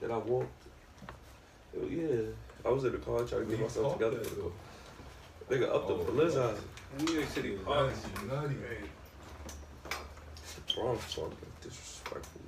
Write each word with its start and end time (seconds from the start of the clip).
that 0.00 0.10
I 0.10 0.18
walked. 0.18 0.62
Hell 1.74 1.88
yeah. 1.88 2.22
I 2.64 2.70
was 2.70 2.84
in 2.84 2.92
the 2.92 2.98
car 2.98 3.22
trying 3.24 3.44
to 3.44 3.50
get 3.50 3.60
myself 3.60 3.92
together 3.94 4.18
for 4.24 4.34
the. 4.34 4.50
Nigga 5.56 5.68
up 5.68 5.84
Oh, 5.88 5.98
the 6.04 6.10
Blizzard. 6.12 6.56
New 7.00 7.12
York 7.12 7.28
City 7.28 7.50
Nutty, 7.50 7.64
parks. 7.64 8.00
nutty. 8.28 8.56
Bronx 10.74 11.14
fucking 11.14 11.30
disrespectful. 11.62 12.40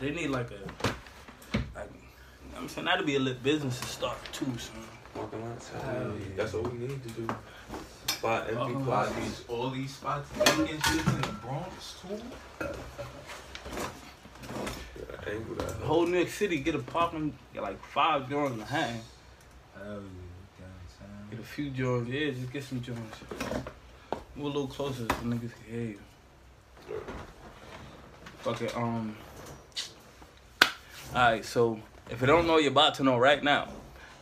They 0.00 0.10
need 0.10 0.28
like 0.30 0.50
a 0.50 0.86
like 1.76 1.90
I'm 2.56 2.68
saying 2.68 2.86
that'd 2.86 3.06
be 3.06 3.16
a 3.16 3.20
lit 3.20 3.42
business 3.42 3.78
to 3.80 3.86
start 3.86 4.18
too, 4.32 4.46
son. 4.58 4.76
Walking 5.14 5.44
lots. 5.48 5.68
Hell 5.68 5.82
yeah. 6.18 6.36
That's 6.36 6.52
what 6.54 6.72
we 6.72 6.78
need 6.86 7.02
to 7.02 7.08
do. 7.10 7.28
Spot 8.08 8.48
empty. 8.48 8.56
All 8.74 8.80
plots. 8.80 9.14
these, 9.14 9.44
all 9.48 9.70
these 9.70 9.94
spots, 9.94 10.28
vacant 10.30 10.68
shit 10.86 11.06
in 11.06 11.20
the 11.20 11.36
Bronx 11.42 11.94
too. 12.02 12.66
Yeah, 15.26 15.32
angle 15.32 15.54
that. 15.56 15.80
The 15.80 15.86
whole 15.86 16.06
New 16.06 16.18
York 16.18 16.28
City 16.28 16.58
get 16.58 16.74
a 16.74 16.78
parking 16.78 17.34
get 17.52 17.62
like 17.62 17.82
five 17.84 18.28
joints 18.28 18.52
in 18.52 18.58
Manhattan. 18.58 19.00
Hell 19.76 20.02
yeah, 20.58 20.66
Get 21.30 21.40
a 21.40 21.42
few 21.42 21.70
joints, 21.70 22.10
yeah, 22.10 22.30
just 22.30 22.52
get 22.52 22.64
some 22.64 22.80
joints. 22.80 23.18
Move 24.36 24.44
a 24.44 24.48
little 24.48 24.66
closer 24.66 25.02
so 25.02 25.14
niggas 25.24 25.52
can 25.52 25.64
hear 25.68 25.80
you. 25.80 25.98
Fuck 28.38 28.62
it, 28.62 28.76
um 28.76 29.16
Alright, 31.14 31.44
so 31.44 31.80
if 32.08 32.20
you 32.20 32.26
don't 32.26 32.46
know, 32.46 32.58
you're 32.58 32.70
about 32.70 32.94
to 32.96 33.04
know 33.04 33.18
right 33.18 33.42
now. 33.42 33.68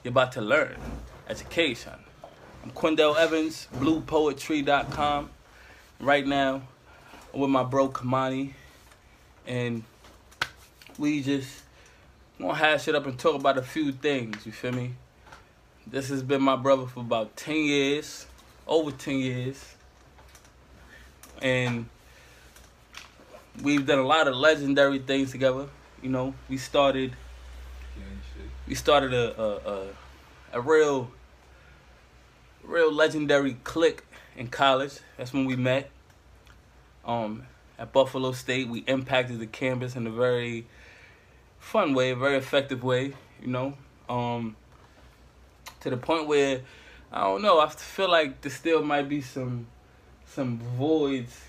You're 0.02 0.10
about 0.12 0.32
to 0.32 0.40
learn. 0.40 0.76
Education. 1.28 1.92
I'm 2.64 2.70
Quindell 2.70 3.16
Evans, 3.16 3.68
bluepoetry.com. 3.76 5.30
Right 6.00 6.26
now, 6.26 6.62
I'm 7.32 7.40
with 7.40 7.50
my 7.50 7.62
bro 7.62 7.90
Kamani. 7.90 8.54
And 9.46 9.84
we 10.98 11.22
just 11.22 11.62
gonna 12.38 12.54
hash 12.54 12.88
it 12.88 12.94
up 12.94 13.06
and 13.06 13.18
talk 13.18 13.36
about 13.36 13.56
a 13.56 13.62
few 13.62 13.92
things, 13.92 14.44
you 14.44 14.52
feel 14.52 14.72
me? 14.72 14.94
This 15.86 16.08
has 16.08 16.22
been 16.22 16.42
my 16.42 16.56
brother 16.56 16.86
for 16.86 17.00
about 17.00 17.36
10 17.36 17.56
years, 17.56 18.26
over 18.66 18.90
10 18.90 19.18
years. 19.18 19.74
And 21.40 21.88
we've 23.62 23.86
done 23.86 24.00
a 24.00 24.06
lot 24.06 24.28
of 24.28 24.34
legendary 24.34 24.98
things 24.98 25.30
together. 25.30 25.68
You 26.02 26.10
know, 26.10 26.34
we 26.48 26.58
started 26.58 27.14
we 28.66 28.74
started 28.74 29.14
a 29.14 29.40
a, 29.40 29.56
a, 29.56 29.86
a 30.54 30.60
real 30.60 31.10
real 32.62 32.92
legendary 32.92 33.54
clique 33.64 34.04
in 34.36 34.48
college. 34.48 34.98
That's 35.16 35.32
when 35.32 35.46
we 35.46 35.56
met. 35.56 35.90
Um, 37.04 37.46
at 37.78 37.92
Buffalo 37.92 38.32
State, 38.32 38.68
we 38.68 38.80
impacted 38.80 39.38
the 39.38 39.46
campus 39.46 39.96
in 39.96 40.06
a 40.06 40.10
very 40.10 40.66
fun 41.58 41.94
way, 41.94 42.12
very 42.12 42.36
effective 42.36 42.82
way. 42.82 43.14
You 43.40 43.48
know, 43.48 43.74
um, 44.08 44.56
to 45.80 45.90
the 45.90 45.96
point 45.96 46.26
where 46.26 46.60
I 47.12 47.22
don't 47.22 47.42
know. 47.42 47.60
I 47.60 47.68
feel 47.68 48.10
like 48.10 48.40
there 48.42 48.50
still 48.52 48.82
might 48.82 49.08
be 49.08 49.20
some 49.20 49.66
some 50.26 50.58
voids 50.58 51.40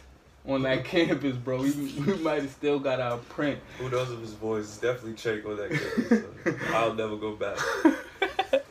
on 0.48 0.64
that 0.64 0.86
campus, 0.86 1.36
bro. 1.36 1.62
We, 1.62 1.72
we 1.72 2.16
might 2.16 2.44
have 2.44 2.52
still 2.52 2.80
got 2.80 3.00
our 3.00 3.18
print. 3.18 3.60
Who 3.78 3.90
knows 3.90 4.12
if 4.12 4.20
his 4.20 4.34
voice 4.34 4.66
is 4.66 4.78
definitely 4.78 5.14
Chake 5.14 5.46
on 5.46 5.58
that 5.58 5.70
campus. 5.70 6.24
so 6.44 6.58
I'll 6.74 6.94
never 6.94 7.18
go 7.18 7.36
back. 7.36 7.58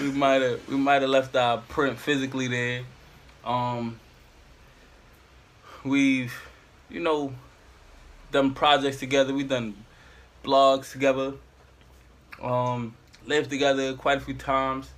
we 0.00 0.10
might 0.12 0.42
have 0.42 0.68
we 0.68 0.76
might 0.76 1.02
have 1.02 1.10
left 1.10 1.36
our 1.36 1.58
print 1.58 1.98
physically 1.98 2.48
there. 2.48 2.82
Um, 3.44 4.00
we've 5.84 6.34
you 6.88 7.00
know 7.00 7.32
done 8.32 8.52
projects 8.52 8.98
together. 8.98 9.32
We've 9.32 9.48
done 9.48 9.76
blogs 10.42 10.92
together. 10.92 11.34
Um, 12.40 12.94
lived 13.26 13.50
together 13.50 13.94
quite 13.94 14.18
a 14.18 14.20
few 14.20 14.34
times, 14.34 14.88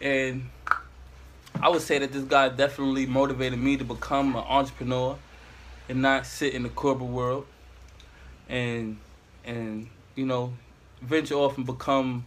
and 0.00 0.48
I 1.60 1.68
would 1.68 1.82
say 1.82 1.98
that 1.98 2.12
this 2.12 2.24
guy 2.24 2.48
definitely 2.48 3.06
motivated 3.06 3.58
me 3.58 3.76
to 3.76 3.84
become 3.84 4.34
an 4.36 4.44
entrepreneur 4.48 5.18
and 5.88 6.00
not 6.00 6.26
sit 6.26 6.54
in 6.54 6.62
the 6.62 6.70
corporate 6.70 7.10
world, 7.10 7.46
and 8.48 8.98
and 9.44 9.88
you 10.14 10.24
know 10.24 10.54
venture 11.02 11.34
off 11.34 11.56
and 11.58 11.66
become 11.66 12.24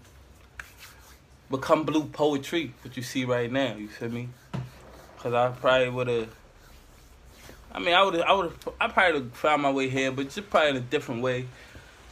become 1.49 1.83
blue 1.83 2.05
poetry, 2.05 2.73
what 2.83 2.95
you 2.95 3.03
see 3.03 3.25
right 3.25 3.51
now. 3.51 3.75
You 3.75 3.87
feel 3.87 4.09
me? 4.09 4.29
Cause 5.19 5.33
I 5.33 5.49
probably 5.49 5.89
would 5.89 6.07
have. 6.07 6.29
I 7.71 7.79
mean, 7.79 7.93
I 7.93 8.03
would. 8.03 8.21
I 8.21 8.33
would. 8.33 8.53
I 8.79 8.87
probably 8.87 9.29
found 9.33 9.61
my 9.61 9.71
way 9.71 9.89
here, 9.89 10.11
but 10.11 10.29
just 10.29 10.49
probably 10.49 10.71
in 10.71 10.75
a 10.77 10.81
different 10.81 11.21
way. 11.21 11.47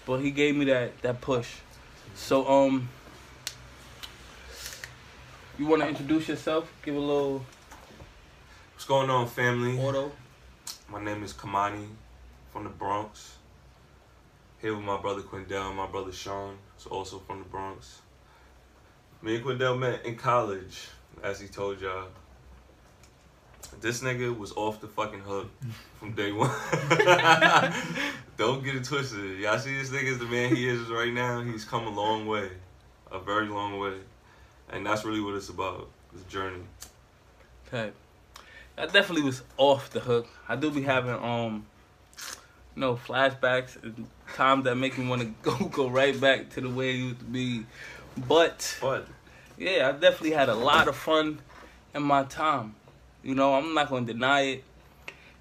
But 0.06 0.22
he 0.22 0.32
gave 0.32 0.56
me 0.56 0.66
that 0.66 1.02
that 1.02 1.22
push. 1.22 1.56
So 2.16 2.48
um, 2.48 2.90
you 5.58 5.66
want 5.66 5.82
to 5.82 5.88
introduce 5.88 6.28
yourself? 6.28 6.72
Give 6.84 6.96
a 6.96 7.00
little 7.00 7.46
What's 8.74 8.86
going 8.86 9.10
on, 9.10 9.28
family? 9.28 9.80
auto. 9.80 10.12
My 10.90 11.04
name 11.04 11.24
is 11.24 11.34
Kamani 11.34 11.88
from 12.52 12.66
the 12.66 12.70
Bronx. 12.70 13.38
Here 14.62 14.76
with 14.76 14.86
my 14.86 14.98
brother 14.98 15.22
Quindell 15.22 15.68
and 15.68 15.78
my 15.78 15.88
brother 15.88 16.12
Sean, 16.12 16.58
who's 16.76 16.86
also 16.88 17.20
from 17.20 17.40
the 17.40 17.46
Bronx. 17.46 18.02
Me 19.22 19.36
and 19.36 19.46
Quindell 19.46 19.78
met 19.80 20.06
in 20.06 20.16
college, 20.16 20.88
as 21.24 21.40
he 21.40 21.48
told 21.48 21.82
y'all. 21.82 22.08
This 23.82 24.02
nigga 24.02 24.38
was 24.38 24.52
off 24.54 24.82
the 24.82 24.88
fucking 24.88 25.22
hook 25.22 25.50
from 26.00 26.14
day 26.14 26.32
one. 26.32 26.50
Don't 28.38 28.64
get 28.64 28.76
it 28.76 28.84
twisted. 28.84 29.40
Y'all 29.40 29.60
see 29.60 29.78
this 29.78 29.90
nigga 29.90 30.06
is 30.06 30.20
the 30.20 30.26
man 30.26 30.56
he 30.56 30.68
is 30.68 30.90
right 30.90 31.14
now. 31.14 31.42
He's 31.42 31.66
come 31.66 31.86
a 31.88 31.90
long 31.90 32.28
way, 32.28 32.50
a 33.12 33.20
very 33.20 33.48
long 33.48 33.80
way, 33.80 33.98
and 34.70 34.86
that's 34.86 35.06
really 35.06 35.22
what 35.22 35.36
it's 35.36 35.50
about. 35.50 35.90
This 36.14 36.24
journey. 36.24 36.62
Okay. 37.68 37.92
I 38.78 38.86
definitely 38.86 39.24
was 39.24 39.42
off 39.58 39.90
the 39.90 40.00
hook. 40.00 40.28
I 40.48 40.56
do 40.56 40.72
be 40.72 40.82
having 40.82 41.16
um 41.16 41.66
you 42.76 42.82
know, 42.82 42.96
flashbacks 42.96 43.82
and 43.82 44.08
times 44.34 44.66
that 44.66 44.76
make 44.76 44.98
me 44.98 45.08
want 45.08 45.22
to 45.22 45.28
go 45.42 45.66
go 45.68 45.88
right 45.88 46.20
back 46.20 46.50
to 46.52 46.62
the 46.62 46.70
way 46.70 46.92
it 46.92 46.98
used 46.98 47.20
to 47.20 47.26
be. 47.26 47.66
But 48.28 48.78
But 48.82 49.08
yeah, 49.58 49.90
I 49.90 49.92
definitely 49.94 50.32
had 50.32 50.50
a 50.50 50.56
lot 50.56 50.88
of 50.88 50.96
fun 50.96 51.40
in 51.94 52.04
my 52.04 52.24
time. 52.24 52.76
You 53.26 53.34
know, 53.34 53.56
I'm 53.56 53.74
not 53.74 53.90
gonna 53.90 54.06
deny 54.06 54.42
it. 54.42 54.64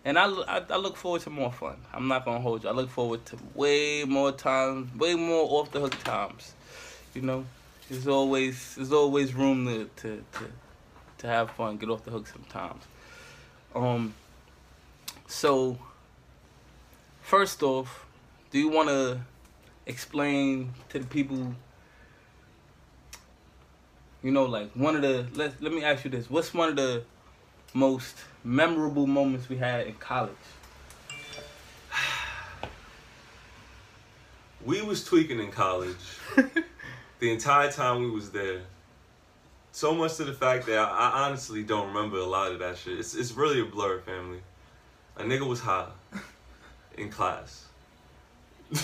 And 0.06 0.19
I, 0.19 0.25
I, 0.27 0.62
I 0.71 0.77
look 0.77 0.97
forward 0.97 1.21
to 1.22 1.31
more 1.31 1.53
fun. 1.53 1.77
I'm 1.93 2.09
not 2.09 2.25
gonna 2.25 2.41
hold 2.41 2.65
you. 2.65 2.71
I 2.71 2.72
look 2.72 2.89
forward 2.89 3.27
to 3.27 3.37
way 3.55 4.05
more 4.05 4.33
times, 4.33 4.93
way 4.99 5.15
more 5.15 5.47
off 5.50 5.71
the 5.71 5.81
hook 5.81 6.03
times. 6.03 6.55
You 7.12 7.21
know, 7.21 7.44
there's 7.91 8.09
always 8.09 8.75
there's 8.77 8.91
always 8.91 9.34
room 9.34 9.67
to 9.67 9.91
to 9.97 10.25
to, 10.33 10.50
to 11.19 11.27
have 11.27 11.50
fun, 11.50 11.77
get 11.77 11.91
off 11.91 12.05
the 12.05 12.11
hook 12.11 12.27
sometimes. 12.27 12.83
Um. 13.75 14.15
So, 15.27 15.78
first 17.21 17.62
off, 17.62 18.06
do 18.50 18.59
you 18.59 18.71
want 18.71 18.89
to 18.89 19.21
explain 19.84 20.73
to 20.89 20.99
the 20.99 21.06
people? 21.06 21.55
You 24.23 24.31
know, 24.31 24.44
like 24.44 24.71
one 24.73 24.97
of 24.97 25.03
the 25.03 25.27
let 25.34 25.62
let 25.62 25.71
me 25.71 25.84
ask 25.84 26.05
you 26.05 26.11
this: 26.11 26.31
What's 26.31 26.55
one 26.55 26.71
of 26.71 26.77
the 26.77 27.05
most 27.75 28.17
memorable 28.45 29.07
moments 29.07 29.49
we 29.49 29.57
had 29.57 29.87
in 29.87 29.95
college? 29.95 30.33
we 34.65 34.81
was 34.81 35.05
tweaking 35.05 35.41
in 35.41 35.51
college 35.51 35.97
the 37.19 37.31
entire 37.31 37.71
time 37.71 38.01
we 38.01 38.09
was 38.09 38.31
there. 38.31 38.61
So 39.73 39.93
much 39.93 40.17
to 40.17 40.25
the 40.25 40.33
fact 40.33 40.67
that 40.67 40.79
I, 40.79 41.27
honestly 41.27 41.65
don't 41.65 41.89
remember 41.89 42.19
a 42.19 42.25
lot 42.25 42.53
of 42.53 42.61
that 42.61 42.79
shit. 42.79 42.99
It's 42.99 43.15
it's 43.17 43.33
really 43.33 43.61
a 43.61 43.65
blur, 43.65 43.99
family. 43.99 44.41
A 45.17 45.25
nigga 45.25 45.47
was 45.47 45.61
high 45.61 45.91
in 46.97 47.11
class. 47.11 47.67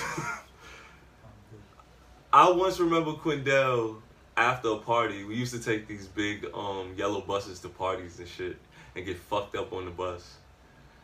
I 2.33 2.51
once 2.51 2.81
remember 2.81 3.13
Quindell 3.13 3.99
after 4.37 4.71
a 4.71 4.79
party. 4.79 5.23
We 5.23 5.37
used 5.37 5.53
to 5.55 5.61
take 5.61 5.87
these 5.87 6.09
big 6.09 6.47
um 6.53 6.95
yellow 6.97 7.21
buses 7.21 7.61
to 7.61 7.69
parties 7.69 8.19
and 8.19 8.27
shit 8.27 8.57
and 8.97 9.05
get 9.05 9.19
fucked 9.19 9.57
up 9.57 9.73
on 9.73 9.85
the 9.85 9.91
bus. 9.91 10.37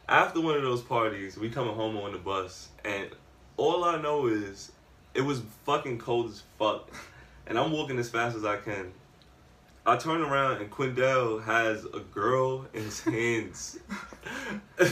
After 0.09 0.41
one 0.41 0.57
of 0.57 0.63
those 0.63 0.83
parties, 0.83 1.37
we 1.37 1.51
coming 1.51 1.75
home 1.75 1.97
on 1.97 2.13
the 2.13 2.19
bus 2.19 2.69
and 2.85 3.11
all 3.57 3.85
I 3.85 4.01
know 4.01 4.27
is 4.27 4.73
it 5.15 5.23
was 5.23 5.43
fucking 5.65 5.99
cold 5.99 6.31
as 6.31 6.43
fuck. 6.59 6.91
And 7.47 7.59
I'm 7.59 7.73
walking 7.73 7.99
as 7.99 8.11
fast 8.11 8.37
as 8.37 8.45
I 8.45 8.57
can. 8.57 8.93
I 9.87 9.97
turn 9.97 10.21
around 10.21 10.61
and 10.61 10.71
Quindell 10.71 11.45
has 11.45 11.85
a 11.85 12.01
girl 12.01 12.67
in 12.75 12.83
his 12.83 13.01
hands. 13.01 13.79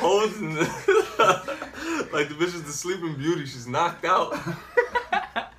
Holding 0.00 0.54
like 2.12 2.28
the 2.28 2.34
bitch 2.34 2.54
is 2.54 2.62
the 2.62 2.72
sleeping 2.72 3.16
beauty. 3.16 3.46
She's 3.46 3.66
knocked 3.66 4.04
out. 4.04 4.38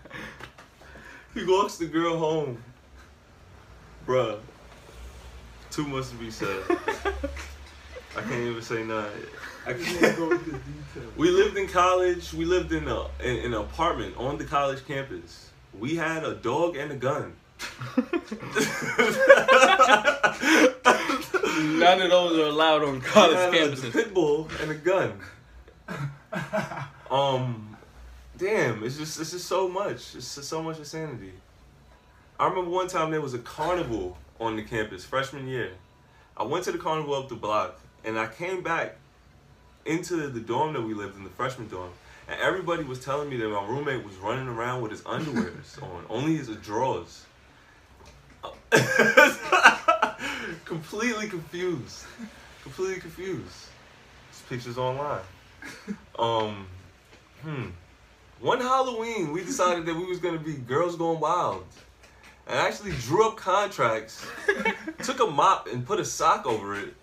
he 1.33 1.43
walks 1.45 1.77
the 1.77 1.87
girl 1.87 2.17
home. 2.17 2.63
Bruh. 4.07 4.39
Too 5.79 5.87
much 5.87 6.09
to 6.09 6.15
be 6.15 6.29
said. 6.29 6.61
I 8.17 8.21
can't 8.23 8.33
even 8.33 8.61
say 8.61 8.83
nothing. 8.83 9.21
I 9.65 9.71
can't. 9.71 10.17
go 10.17 10.29
into 10.31 10.43
detail. 10.43 11.09
We 11.15 11.29
lived 11.29 11.55
in 11.55 11.69
college. 11.69 12.33
We 12.33 12.43
lived 12.43 12.73
in 12.73 12.85
a 12.89 13.05
in, 13.23 13.37
in 13.37 13.53
an 13.53 13.61
apartment 13.61 14.17
on 14.17 14.37
the 14.37 14.43
college 14.43 14.85
campus. 14.85 15.51
We 15.79 15.95
had 15.95 16.25
a 16.25 16.35
dog 16.35 16.75
and 16.75 16.91
a 16.91 16.95
gun. 16.95 17.31
None 21.79 22.01
of 22.01 22.09
those 22.09 22.37
are 22.39 22.47
allowed 22.47 22.83
on 22.83 22.99
college 22.99 23.37
We 23.53 23.57
had 23.59 23.69
a 23.69 23.71
campuses. 23.77 23.93
pit 23.93 24.13
bull 24.13 24.49
and 24.61 24.71
a 24.71 24.75
gun. 24.75 25.13
Um, 27.09 27.77
damn, 28.37 28.83
it's 28.83 28.97
just 28.97 29.17
it's 29.17 29.31
just 29.31 29.45
so 29.45 29.69
much. 29.69 30.13
It's 30.13 30.35
just 30.35 30.49
so 30.49 30.61
much 30.61 30.77
insanity. 30.77 31.31
I 32.37 32.49
remember 32.49 32.69
one 32.69 32.89
time 32.89 33.11
there 33.11 33.21
was 33.21 33.33
a 33.33 33.39
carnival 33.39 34.17
on 34.39 34.55
the 34.55 34.63
campus 34.63 35.05
freshman 35.05 35.47
year. 35.47 35.71
I 36.37 36.43
went 36.43 36.63
to 36.65 36.71
the 36.71 36.77
carnival 36.77 37.15
up 37.15 37.29
the 37.29 37.35
block, 37.35 37.79
and 38.03 38.17
I 38.17 38.27
came 38.27 38.63
back 38.63 38.95
into 39.85 40.27
the, 40.27 40.39
dorm 40.39 40.73
that 40.73 40.81
we 40.81 40.93
lived 40.93 41.17
in, 41.17 41.23
the 41.23 41.29
freshman 41.29 41.67
dorm, 41.67 41.91
and 42.27 42.39
everybody 42.39 42.83
was 42.83 43.03
telling 43.03 43.29
me 43.29 43.37
that 43.37 43.49
my 43.49 43.65
roommate 43.65 44.05
was 44.05 44.15
running 44.17 44.47
around 44.47 44.81
with 44.81 44.91
his 44.91 45.01
underwears 45.01 45.81
on, 45.95 46.05
only 46.09 46.37
his 46.37 46.47
drawers. 46.57 47.25
Completely 50.65 51.27
confused. 51.27 52.05
Completely 52.61 53.01
confused. 53.01 53.67
This 54.31 54.41
picture's 54.47 54.77
online. 54.77 55.21
Um, 56.17 56.67
hmm. 57.41 57.65
One 58.39 58.59
Halloween, 58.59 59.33
we 59.33 59.43
decided 59.43 59.85
that 59.87 59.95
we 59.95 60.05
was 60.05 60.19
gonna 60.19 60.39
be 60.39 60.53
girls 60.53 60.95
going 60.95 61.19
wild, 61.19 61.65
and 62.49 62.57
actually 62.57 62.91
drew 62.93 63.27
up 63.27 63.37
contracts. 63.37 64.25
took 65.03 65.19
a 65.19 65.27
mop 65.27 65.67
and 65.71 65.85
put 65.85 65.99
a 65.99 66.05
sock 66.05 66.45
over 66.45 66.75
it. 66.75 66.93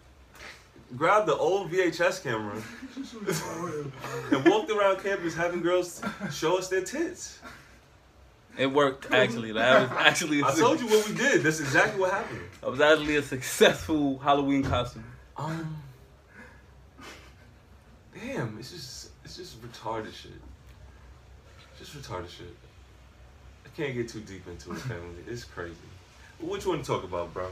Grabbed 0.96 1.26
the 1.26 1.36
old 1.36 1.70
VHS 1.70 2.22
camera 2.22 2.62
and 4.32 4.48
walked 4.48 4.70
around 4.70 5.02
campus 5.02 5.34
having 5.34 5.60
girls 5.60 6.02
show 6.32 6.58
us 6.58 6.68
their 6.68 6.82
tits. 6.82 7.40
It 8.58 8.72
worked 8.72 9.12
actually. 9.12 9.52
That 9.52 9.82
was 9.82 9.98
actually. 9.98 10.42
I 10.42 10.52
told 10.52 10.80
you 10.80 10.86
what 10.86 11.08
we 11.08 11.14
did. 11.14 11.42
That's 11.42 11.60
exactly 11.60 12.00
what 12.00 12.12
happened. 12.12 12.40
It 12.62 12.70
was 12.70 12.80
actually 12.80 13.16
a 13.16 13.22
successful 13.22 14.18
Halloween 14.18 14.62
costume. 14.62 15.04
Um. 15.36 15.76
Damn, 18.14 18.56
it's 18.58 18.70
just 18.70 19.10
it's 19.24 19.36
just 19.36 19.60
retarded 19.62 20.14
shit. 20.14 20.32
Just 21.78 21.94
retarded 22.00 22.30
shit. 22.30 22.54
Can't 23.76 23.94
get 23.94 24.08
too 24.08 24.20
deep 24.20 24.48
into 24.48 24.72
it, 24.72 24.78
family. 24.78 25.22
It's 25.26 25.44
crazy. 25.44 25.74
What 26.40 26.64
you 26.64 26.70
want 26.70 26.84
to 26.84 26.90
talk 26.90 27.04
about, 27.04 27.34
bro? 27.34 27.48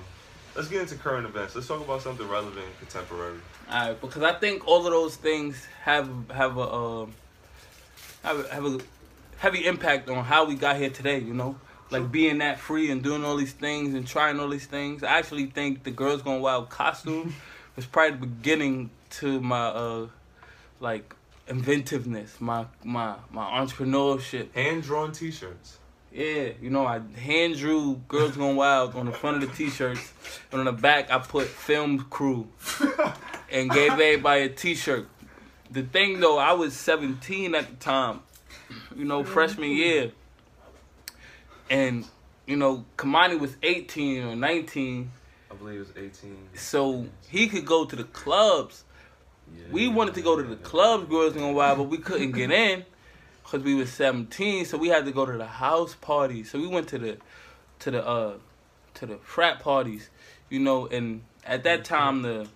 Let's 0.56 0.68
get 0.68 0.80
into 0.80 0.94
current 0.94 1.26
events. 1.26 1.54
Let's 1.54 1.66
talk 1.66 1.82
about 1.82 2.00
something 2.00 2.26
relevant 2.26 2.64
and 2.64 2.78
contemporary. 2.78 3.40
Alright, 3.68 4.00
because 4.00 4.22
I 4.22 4.32
think 4.32 4.66
all 4.66 4.86
of 4.86 4.92
those 4.92 5.16
things 5.16 5.66
have 5.82 6.08
have 6.30 6.56
a 6.56 6.72
um 6.72 7.14
have 8.22 8.40
a, 8.40 8.54
have 8.54 8.64
a 8.64 8.78
heavy 9.36 9.66
impact 9.66 10.08
on 10.08 10.24
how 10.24 10.46
we 10.46 10.54
got 10.54 10.76
here 10.76 10.88
today. 10.90 11.18
You 11.18 11.34
know, 11.34 11.56
like 11.90 12.10
being 12.10 12.38
that 12.38 12.58
free 12.58 12.90
and 12.90 13.02
doing 13.02 13.22
all 13.22 13.36
these 13.36 13.52
things 13.52 13.94
and 13.94 14.06
trying 14.06 14.40
all 14.40 14.48
these 14.48 14.66
things. 14.66 15.02
I 15.02 15.18
actually 15.18 15.46
think 15.46 15.82
the 15.82 15.90
Girls 15.90 16.22
Gone 16.22 16.40
Wild 16.40 16.70
costume 16.70 17.34
was 17.76 17.84
probably 17.84 18.12
the 18.12 18.26
beginning 18.26 18.90
to 19.10 19.40
my 19.40 19.66
uh 19.66 20.06
like 20.80 21.14
inventiveness, 21.48 22.40
my 22.40 22.64
my 22.82 23.16
my 23.30 23.44
entrepreneurship. 23.44 24.54
Hand 24.54 24.84
drawn 24.84 25.12
T-shirts. 25.12 25.78
Yeah, 26.14 26.50
you 26.62 26.70
know, 26.70 26.86
I 26.86 27.00
hand 27.18 27.56
drew 27.56 28.00
Girls 28.06 28.36
Gone 28.36 28.54
Wild 28.54 28.94
on 28.94 29.06
the 29.06 29.12
front 29.12 29.42
of 29.42 29.50
the 29.50 29.56
t-shirts, 29.56 30.12
and 30.52 30.60
on 30.60 30.66
the 30.66 30.72
back 30.72 31.10
I 31.10 31.18
put 31.18 31.48
film 31.48 32.06
crew, 32.08 32.46
and 33.50 33.68
gave 33.68 33.90
everybody 33.90 34.42
a 34.42 34.48
t-shirt. 34.48 35.08
The 35.72 35.82
thing 35.82 36.20
though, 36.20 36.38
I 36.38 36.52
was 36.52 36.72
17 36.74 37.56
at 37.56 37.68
the 37.68 37.74
time, 37.74 38.20
you 38.94 39.04
know, 39.04 39.24
freshman 39.24 39.70
mm-hmm. 39.70 39.76
year, 39.76 40.12
and 41.68 42.06
you 42.46 42.54
know, 42.54 42.84
Kamani 42.96 43.40
was 43.40 43.56
18 43.64 44.22
or 44.22 44.36
19, 44.36 45.10
I 45.50 45.54
believe 45.56 45.76
it 45.76 45.78
was 45.80 45.96
18. 45.96 46.48
so 46.54 47.06
he 47.28 47.48
could 47.48 47.66
go 47.66 47.86
to 47.86 47.96
the 47.96 48.04
clubs. 48.04 48.84
We 49.72 49.88
wanted 49.88 50.14
to 50.14 50.22
go 50.22 50.36
to 50.36 50.44
the 50.44 50.56
clubs, 50.56 51.08
Girls 51.08 51.32
Gone 51.32 51.54
Wild, 51.54 51.78
but 51.78 51.84
we 51.84 51.98
couldn't 51.98 52.32
get 52.32 52.52
in 52.52 52.84
because 53.44 53.62
we 53.62 53.74
was 53.74 53.92
17. 53.92 54.64
So 54.64 54.76
we 54.76 54.88
had 54.88 55.04
to 55.04 55.12
go 55.12 55.24
to 55.24 55.36
the 55.36 55.46
house 55.46 55.94
parties. 55.94 56.50
So 56.50 56.58
we 56.58 56.66
went 56.66 56.88
to 56.88 56.98
the 56.98 57.18
to 57.80 57.90
the 57.90 58.06
uh 58.06 58.34
to 58.94 59.06
the 59.06 59.16
frat 59.18 59.60
parties, 59.60 60.10
you 60.48 60.58
know. 60.58 60.86
And 60.86 61.22
at 61.44 61.62
that 61.64 61.84
time, 61.84 62.22
the 62.22 62.48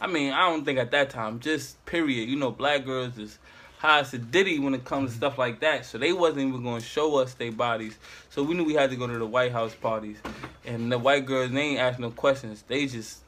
I 0.00 0.06
mean, 0.06 0.32
I 0.32 0.48
don't 0.48 0.64
think 0.64 0.78
at 0.78 0.92
that 0.92 1.10
time, 1.10 1.40
just 1.40 1.84
period. 1.84 2.28
You 2.28 2.36
know, 2.36 2.50
black 2.50 2.84
girls 2.84 3.18
is 3.18 3.38
high 3.78 4.00
as 4.00 4.12
a 4.14 4.18
ditty 4.18 4.58
when 4.58 4.74
it 4.74 4.84
comes 4.84 5.10
to 5.10 5.16
stuff 5.16 5.38
like 5.38 5.60
that. 5.60 5.86
So 5.86 5.98
they 5.98 6.12
wasn't 6.12 6.48
even 6.48 6.62
going 6.62 6.80
to 6.80 6.86
show 6.86 7.16
us 7.16 7.34
their 7.34 7.52
bodies. 7.52 7.98
So 8.28 8.42
we 8.42 8.54
knew 8.54 8.64
we 8.64 8.74
had 8.74 8.90
to 8.90 8.96
go 8.96 9.06
to 9.06 9.18
the 9.18 9.26
White 9.26 9.52
House 9.52 9.74
parties. 9.74 10.18
And 10.64 10.92
the 10.92 10.98
white 10.98 11.26
girls, 11.26 11.50
they 11.50 11.60
ain't 11.60 11.80
ask 11.80 11.98
no 11.98 12.10
questions. 12.10 12.62
They 12.68 12.86
just 12.86 13.20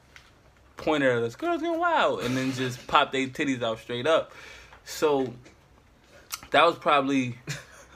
pointed 0.77 1.11
at 1.11 1.23
us, 1.23 1.35
girls 1.35 1.61
going 1.61 1.79
wild, 1.79 2.21
and 2.21 2.37
then 2.37 2.51
just 2.51 2.85
pop 2.87 3.11
their 3.11 3.27
titties 3.27 3.61
out 3.63 3.79
straight 3.79 4.05
up. 4.07 4.31
So 4.85 5.33
that 6.53 6.65
was 6.65 6.77
probably 6.77 7.35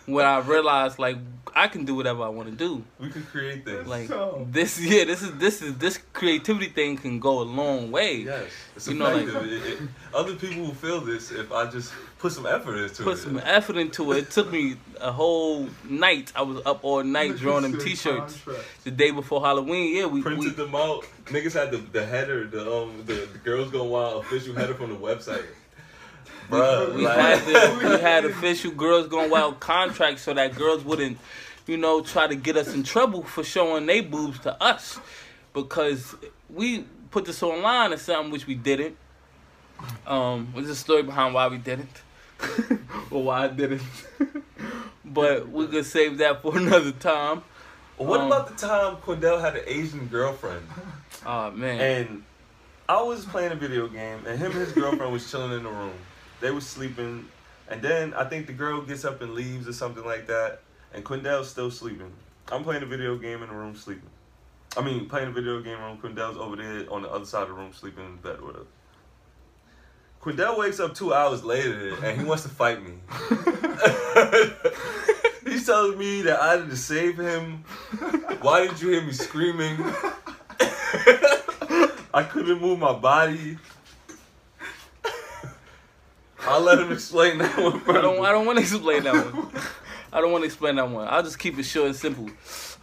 when 0.06 0.26
I 0.26 0.40
realized 0.40 1.00
like 1.00 1.18
I 1.56 1.68
can 1.68 1.86
do 1.86 1.96
whatever 1.96 2.22
I 2.22 2.28
want 2.28 2.50
to 2.50 2.56
do. 2.56 2.84
We 3.00 3.10
can 3.10 3.24
create 3.24 3.66
things. 3.66 3.88
Like 3.88 4.10
So- 4.10 4.46
this, 4.52 4.80
yeah, 4.80 5.06
this 5.06 5.24
is 5.24 5.32
this 5.40 5.62
is 5.64 5.76
this 5.78 5.98
creativity 6.14 6.68
thing 6.68 6.98
can 6.98 7.20
go 7.20 7.40
a 7.40 7.48
long 7.62 7.90
way. 7.90 8.18
yes, 8.18 8.44
it's 8.76 8.88
You 8.88 8.94
know, 8.96 9.06
like- 9.12 9.28
it, 9.28 9.54
it, 9.74 9.80
other 10.14 10.36
people 10.36 10.64
will 10.66 10.76
feel 10.76 11.02
this 11.02 11.32
if 11.32 11.52
I 11.52 11.66
just 11.68 11.94
put 12.20 12.32
some 12.34 12.46
effort 12.46 12.76
into 12.78 13.02
Put 13.04 13.12
it. 13.12 13.16
Put 13.16 13.18
some 13.18 13.42
effort 13.44 13.78
into 13.78 14.12
it. 14.12 14.18
It 14.20 14.30
took 14.32 14.52
me 14.52 14.76
a 15.02 15.12
whole 15.12 15.68
night. 15.90 16.32
I 16.36 16.44
was 16.44 16.62
up 16.66 16.84
all 16.84 17.04
night 17.04 17.38
drawing 17.38 17.64
them 17.64 17.80
T-shirts. 17.80 18.40
The 18.84 18.92
day 18.92 19.10
before 19.10 19.42
Halloween, 19.42 19.96
yeah, 19.96 20.06
we, 20.06 20.22
printed 20.22 20.44
we 20.44 20.50
them 20.52 20.76
out. 20.76 21.06
Niggas 21.26 21.54
had 21.54 21.72
the, 21.72 21.78
the 21.78 22.06
header, 22.06 22.46
the 22.46 22.62
um 22.72 23.04
the, 23.08 23.28
the 23.34 23.40
girls 23.40 23.72
going 23.72 23.90
wild 23.90 24.24
official 24.26 24.54
header 24.54 24.76
from 24.76 24.90
the 24.92 25.00
website. 25.00 25.46
Bruh, 26.50 26.94
we 26.96 27.06
like- 27.06 27.18
had 27.18 27.46
the, 27.46 27.88
we 27.90 28.00
had 28.02 28.26
official 28.26 28.72
girls 28.72 29.08
going 29.08 29.30
wild 29.30 29.60
contracts 29.60 30.22
so 30.24 30.34
that 30.34 30.56
girls 30.56 30.84
wouldn't, 30.84 31.18
you 31.66 31.78
know, 31.78 32.02
try 32.02 32.28
to 32.28 32.36
get 32.36 32.56
us 32.58 32.74
in 32.74 32.84
trouble 32.84 33.24
for 33.24 33.44
showing 33.44 33.86
they 33.86 34.02
boobs 34.02 34.40
to 34.40 34.62
us, 34.64 35.00
because 35.54 36.16
we 36.50 36.86
put 37.12 37.26
this 37.26 37.42
online 37.44 37.94
as 37.94 38.02
something 38.02 38.32
which 38.32 38.48
we 38.48 38.56
didn't. 38.56 38.96
Um, 40.08 40.52
there's 40.56 40.70
a 40.70 40.76
story 40.76 41.04
behind 41.04 41.34
why 41.34 41.48
we 41.48 41.58
didn't, 41.58 42.02
or 43.12 43.24
why 43.24 43.44
I 43.44 43.48
didn't, 43.50 43.82
but 45.06 45.50
we 45.50 45.68
could 45.68 45.86
save 45.86 46.18
that 46.20 46.42
for 46.42 46.58
another 46.58 46.92
time. 46.92 47.44
What 47.98 48.22
Um, 48.22 48.28
about 48.28 48.48
the 48.48 48.68
time 48.68 48.96
Quindell 48.98 49.42
had 49.42 49.56
an 49.56 49.64
Asian 49.66 50.06
girlfriend 50.06 50.68
Oh 51.26 51.50
man, 51.50 51.80
and 51.82 52.24
I 52.88 53.02
was 53.02 53.26
playing 53.26 53.52
a 53.52 53.56
video 53.56 53.88
game 53.88 54.20
and 54.28 54.38
him 54.38 54.52
and 54.52 54.62
his 54.62 54.72
girlfriend 54.72 55.12
was 55.12 55.30
chilling 55.30 55.52
in 55.58 55.64
the 55.64 55.70
room. 55.70 55.94
They 56.40 56.52
was 56.52 56.66
sleeping 56.66 57.28
and 57.70 57.82
then 57.82 58.14
I 58.14 58.24
think 58.26 58.48
the 58.48 58.54
girl 58.54 58.82
gets 58.82 59.04
up 59.06 59.22
and 59.22 59.34
leaves 59.34 59.68
or 59.68 59.74
something 59.74 60.06
like 60.06 60.28
that 60.28 60.62
and 60.94 61.04
Quindell's 61.04 61.50
still 61.50 61.72
sleeping. 61.72 62.12
I'm 62.52 62.64
playing 62.64 62.84
a 62.84 62.86
video 62.86 63.18
game 63.18 63.44
in 63.44 63.50
the 63.50 63.56
room 63.56 63.76
sleeping. 63.76 64.10
I 64.76 64.82
mean 64.82 65.08
playing 65.08 65.30
a 65.30 65.32
video 65.32 65.62
game 65.62 65.80
room, 65.80 65.98
Quindell's 65.98 66.38
over 66.38 66.56
there 66.56 66.92
on 66.92 67.02
the 67.02 67.10
other 67.10 67.26
side 67.26 67.44
of 67.44 67.50
the 67.50 67.54
room 67.56 67.74
sleeping 67.74 68.06
in 68.06 68.18
bed 68.18 68.42
with 68.42 68.56
her. 68.56 68.66
Quindell 70.22 70.58
wakes 70.58 70.80
up 70.80 70.94
two 70.94 71.14
hours 71.14 71.44
later 71.44 71.96
and 72.04 72.20
he 72.20 72.26
wants 72.26 72.44
to 72.44 72.50
fight 72.50 72.84
me. 72.84 72.94
He's 75.52 75.66
telling 75.66 75.98
me 75.98 76.22
that 76.24 76.42
I 76.42 76.58
didn't 76.58 76.76
save 76.76 77.18
him. 77.18 77.64
Why 78.42 78.68
did 78.68 78.82
you 78.82 78.90
hear 78.90 79.02
me 79.02 79.14
screaming? 79.14 79.78
I 82.14 82.24
couldn't 82.30 82.60
move 82.60 82.80
my 82.80 82.94
body. 82.94 83.58
I'll 86.48 86.62
let 86.62 86.80
him 86.80 86.92
explain 86.92 87.38
that 87.40 87.58
one. 87.58 87.82
I 87.96 88.02
don't. 88.02 88.26
I 88.26 88.32
don't 88.32 88.46
want 88.46 88.58
to 88.58 88.64
explain 88.64 89.04
that 89.04 89.14
one. 89.34 89.52
I 90.14 90.22
don't 90.22 90.32
want 90.32 90.44
to 90.44 90.46
explain 90.46 90.76
that 90.78 90.90
one. 90.90 91.08
I'll 91.10 91.24
just 91.24 91.38
keep 91.38 91.58
it 91.60 91.64
short 91.64 91.88
and 91.88 91.96
simple. 91.96 92.30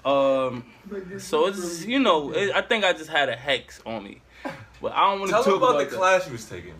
Um, 0.05 0.65
so 1.19 1.47
it's 1.47 1.85
you 1.87 1.99
know, 1.99 2.33
it, 2.33 2.55
I 2.55 2.61
think 2.61 2.85
I 2.85 2.93
just 2.93 3.09
had 3.11 3.29
a 3.31 3.37
hex 3.37 3.81
on 3.87 4.05
me, 4.05 4.21
but 4.83 4.93
I 4.93 5.11
don't 5.11 5.21
want 5.21 5.31
to 5.31 5.35
Tell 5.37 5.45
talk 5.45 5.53
him 5.55 5.59
about, 5.59 5.71
about 5.71 5.79
the 5.85 5.91
that. 5.91 5.97
class 5.97 6.27
you 6.27 6.33
was 6.33 6.45
taking 6.45 6.75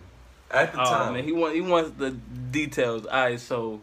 at 0.51 0.73
the 0.73 0.81
Oh 0.81 0.85
time. 0.85 1.15
man, 1.15 1.25
he 1.25 1.33
want 1.33 1.55
he 1.55 1.63
wants 1.63 1.93
the 1.97 2.11
details. 2.11 3.07
All 3.07 3.25
right, 3.25 3.41
so 3.41 3.81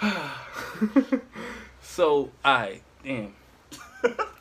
so 1.82 2.30
all 2.44 2.54
right, 2.54 2.82
damn. 3.04 3.34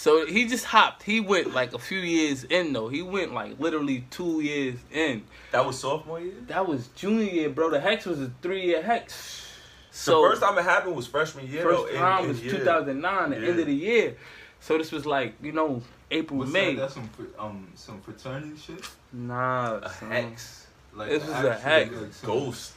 So 0.00 0.24
he 0.24 0.46
just 0.46 0.64
hopped. 0.64 1.02
He 1.02 1.20
went 1.20 1.52
like 1.52 1.74
a 1.74 1.78
few 1.78 1.98
years 1.98 2.44
in 2.44 2.72
though. 2.72 2.88
He 2.88 3.02
went 3.02 3.34
like 3.34 3.60
literally 3.60 4.06
two 4.08 4.40
years 4.40 4.78
in. 4.90 5.24
that 5.52 5.66
was 5.66 5.78
sophomore 5.78 6.18
year. 6.18 6.32
That 6.46 6.66
was 6.66 6.88
junior 6.96 7.30
year, 7.30 7.50
bro. 7.50 7.68
The 7.68 7.80
hex 7.80 8.06
was 8.06 8.18
a 8.18 8.32
three 8.40 8.64
year 8.64 8.80
hex. 8.82 9.46
the 9.90 9.96
So 9.98 10.22
first 10.26 10.40
time 10.40 10.56
it 10.56 10.62
happened 10.64 10.96
was 10.96 11.06
freshman 11.06 11.48
year. 11.48 11.64
first 11.64 11.92
though, 11.92 11.98
time 11.98 12.22
in 12.22 12.28
was 12.30 12.40
year. 12.42 12.52
2009, 12.52 13.30
the 13.30 13.36
end 13.36 13.60
of 13.60 13.66
the 13.66 13.74
year. 13.74 14.16
So 14.60 14.78
this 14.78 14.90
was 14.90 15.04
like 15.04 15.34
you 15.42 15.52
know 15.52 15.82
April 16.10 16.38
What's 16.38 16.50
May. 16.50 16.76
that? 16.76 16.80
That's 16.80 16.94
some 16.94 17.10
um 17.38 17.68
some 17.74 18.00
fraternity 18.00 18.56
shit. 18.58 18.88
Nah, 19.12 19.80
A 19.82 19.90
son. 19.90 20.10
hex. 20.10 20.66
Like 20.94 21.10
This 21.10 21.26
was 21.26 21.44
a 21.44 21.54
hex. 21.54 21.90
good 21.90 22.10
Ghost. 22.24 22.72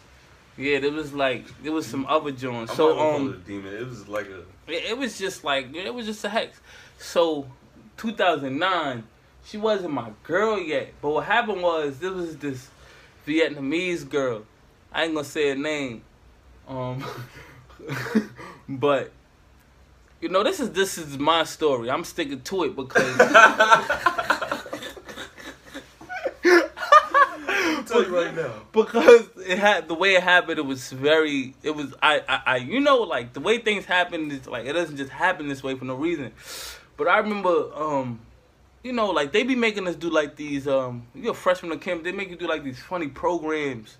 Yeah, 0.57 0.79
there 0.79 0.91
was 0.91 1.13
like 1.13 1.45
there 1.63 1.71
was 1.71 1.87
some 1.87 2.05
other 2.05 2.31
joints. 2.31 2.75
So 2.75 2.89
not 2.89 2.95
gonna 2.95 3.01
call 3.01 3.15
um, 3.15 3.29
it 3.29 3.35
a 3.35 3.39
demon. 3.39 3.73
It 3.75 3.87
was 3.87 4.07
like 4.09 4.27
a 4.27 4.39
it, 4.67 4.91
it 4.91 4.97
was 4.97 5.17
just 5.17 5.43
like 5.45 5.73
it 5.73 5.93
was 5.93 6.05
just 6.05 6.23
a 6.25 6.29
hex. 6.29 6.59
So 7.03 7.45
2009, 7.97 9.03
she 9.43 9.57
wasn't 9.57 9.93
my 9.93 10.11
girl 10.23 10.59
yet. 10.59 10.93
But 11.01 11.09
what 11.09 11.25
happened 11.25 11.61
was 11.61 11.99
there 11.99 12.13
was 12.13 12.37
this 12.37 12.69
Vietnamese 13.27 14.09
girl. 14.09 14.43
I 14.91 15.03
ain't 15.03 15.13
gonna 15.13 15.25
say 15.25 15.49
her 15.49 15.55
name. 15.55 16.01
Um, 16.67 17.03
but 18.69 19.11
you 20.21 20.29
know 20.29 20.43
this 20.43 20.61
is 20.61 20.71
this 20.71 20.97
is 20.97 21.19
my 21.19 21.43
story. 21.43 21.91
I'm 21.91 22.05
sticking 22.05 22.41
to 22.41 22.63
it 22.63 22.75
because 22.75 23.17
telling 27.85 28.07
you 28.07 28.15
right 28.15 28.35
now. 28.35 28.53
because 28.71 29.27
it 29.45 29.59
had 29.59 29.89
the 29.89 29.93
way 29.93 30.15
it 30.15 30.23
happened. 30.23 30.57
It 30.57 30.65
was 30.65 30.89
very. 30.89 31.53
It 31.63 31.75
was 31.75 31.93
I, 32.01 32.21
I 32.27 32.41
I 32.45 32.55
you 32.57 32.79
know 32.79 32.99
like 32.99 33.33
the 33.33 33.41
way 33.41 33.57
things 33.57 33.83
happen 33.85 34.31
is 34.31 34.47
like 34.47 34.65
it 34.65 34.73
doesn't 34.73 34.97
just 34.97 35.11
happen 35.11 35.49
this 35.49 35.61
way 35.61 35.75
for 35.75 35.83
no 35.83 35.95
reason. 35.95 36.31
But 36.97 37.07
I 37.07 37.17
remember 37.19 37.73
um. 37.75 38.19
You 38.85 38.91
know, 38.91 39.11
like 39.11 39.31
they 39.31 39.43
be 39.43 39.55
making 39.55 39.87
us 39.87 39.95
do 39.95 40.09
like 40.09 40.35
these. 40.35 40.67
Um, 40.67 41.07
you're 41.15 41.31
a 41.31 41.33
freshman 41.33 41.71
on 41.71 41.79
campus. 41.79 42.03
They 42.03 42.11
make 42.11 42.29
you 42.29 42.35
do 42.35 42.49
like 42.49 42.65
these 42.65 42.79
funny 42.79 43.07
programs. 43.07 43.95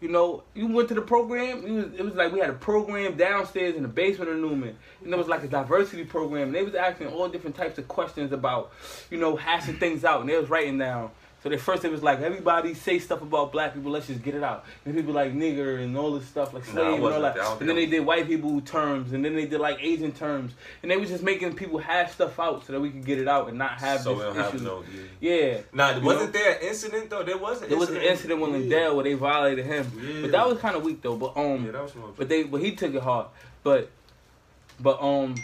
You 0.00 0.08
know, 0.08 0.42
you 0.54 0.66
went 0.66 0.88
to 0.88 0.94
the 0.94 1.02
program. 1.02 1.64
It 1.64 1.70
was, 1.70 1.84
it 2.00 2.04
was 2.04 2.14
like 2.14 2.32
we 2.32 2.40
had 2.40 2.50
a 2.50 2.54
program 2.54 3.16
downstairs 3.16 3.76
in 3.76 3.82
the 3.82 3.88
basement 3.88 4.30
of 4.30 4.38
Newman, 4.38 4.76
and 5.04 5.12
there 5.12 5.18
was 5.18 5.28
like 5.28 5.44
a 5.44 5.46
diversity 5.46 6.04
program. 6.04 6.48
And 6.48 6.54
they 6.56 6.64
was 6.64 6.74
asking 6.74 7.06
all 7.08 7.28
different 7.28 7.54
types 7.54 7.78
of 7.78 7.86
questions 7.86 8.32
about, 8.32 8.72
you 9.08 9.18
know, 9.18 9.36
hashing 9.36 9.78
things 9.78 10.04
out, 10.04 10.20
and 10.20 10.28
they 10.28 10.36
was 10.36 10.50
writing 10.50 10.78
down. 10.78 11.12
So 11.40 11.52
at 11.52 11.60
first 11.60 11.84
it 11.84 11.90
was 11.92 12.02
like 12.02 12.20
everybody 12.20 12.74
say 12.74 12.98
stuff 12.98 13.22
about 13.22 13.52
black 13.52 13.72
people. 13.72 13.92
Let's 13.92 14.08
just 14.08 14.22
get 14.24 14.34
it 14.34 14.42
out. 14.42 14.64
And 14.84 14.92
people 14.92 15.12
like 15.14 15.32
nigger 15.32 15.80
and 15.80 15.96
all 15.96 16.12
this 16.18 16.26
stuff 16.26 16.52
like 16.52 16.66
Nah, 16.66 16.72
slave 16.72 16.94
and 16.94 17.04
all 17.14 17.20
that. 17.22 17.36
And 17.60 17.68
then 17.68 17.76
they 17.76 17.86
did 17.86 18.04
white 18.04 18.26
people 18.26 18.60
terms, 18.60 19.12
and 19.12 19.24
then 19.24 19.36
they 19.36 19.46
did 19.46 19.60
like 19.60 19.78
Asian 19.80 20.10
terms, 20.10 20.52
and 20.82 20.90
they 20.90 20.96
was 20.96 21.08
just 21.08 21.22
making 21.22 21.54
people 21.54 21.78
hash 21.78 22.10
stuff 22.12 22.40
out 22.40 22.66
so 22.66 22.72
that 22.72 22.80
we 22.80 22.90
could 22.90 23.04
get 23.04 23.18
it 23.18 23.28
out 23.28 23.48
and 23.48 23.56
not 23.56 23.78
have 23.78 24.00
so 24.00 24.14
we 24.14 24.18
this 24.18 24.34
don't 24.34 24.36
have 24.36 24.62
no. 24.62 24.84
Yeah. 25.20 25.58
Nah, 25.72 25.96
You 25.96 26.02
wasn't 26.02 26.34
know? 26.34 26.40
there 26.40 26.56
an 26.56 26.62
incident 26.66 27.10
though? 27.10 27.22
There 27.22 27.38
was 27.38 27.62
an 27.62 27.70
incident. 27.70 27.70
There 27.70 27.78
was 27.78 27.90
an 27.90 28.02
incident 28.02 28.40
with 28.40 28.50
Lindell 28.50 28.94
where 28.96 29.04
they 29.04 29.14
violated 29.14 29.64
him, 29.64 29.92
Yeah. 29.96 30.20
but 30.22 30.32
that 30.32 30.48
was 30.48 30.58
kind 30.58 30.74
of 30.74 30.82
weak 30.82 31.02
though. 31.02 31.16
But 31.16 31.36
um, 31.36 31.64
Yeah, 31.66 31.70
that 31.72 31.82
was 31.82 31.92
but 32.16 32.28
they 32.28 32.42
but 32.42 32.60
he 32.60 32.72
took 32.74 32.94
it 32.94 33.02
hard. 33.02 33.26
But 33.62 33.90
but 34.80 35.00
um, 35.00 35.36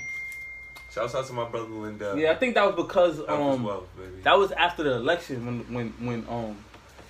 Shouts 0.94 1.14
out 1.14 1.26
to 1.26 1.32
my 1.32 1.48
brother 1.48 1.68
Lindell. 1.68 2.16
yeah, 2.16 2.30
I 2.30 2.36
think 2.36 2.54
that 2.54 2.64
was 2.64 2.76
because 2.86 3.18
um, 3.28 3.68
that 4.22 4.38
was 4.38 4.52
after 4.52 4.84
the 4.84 4.92
election 4.94 5.44
when 5.46 5.74
when 5.74 5.88
when 6.06 6.26
um. 6.28 6.56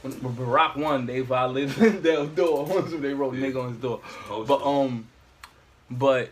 When, 0.02 0.12
Barack 0.12 0.76
won, 0.76 1.06
they 1.06 1.20
violated 1.20 1.76
Lindell's 1.78 2.28
door. 2.30 2.66
Once 2.68 2.92
they 2.92 3.14
wrote 3.14 3.34
Yeah. 3.34 3.46
nigga 3.46 3.62
on 3.62 3.68
his 3.70 3.78
door. 3.78 4.00
But 4.28 4.62
um, 4.62 5.08
but 5.90 6.28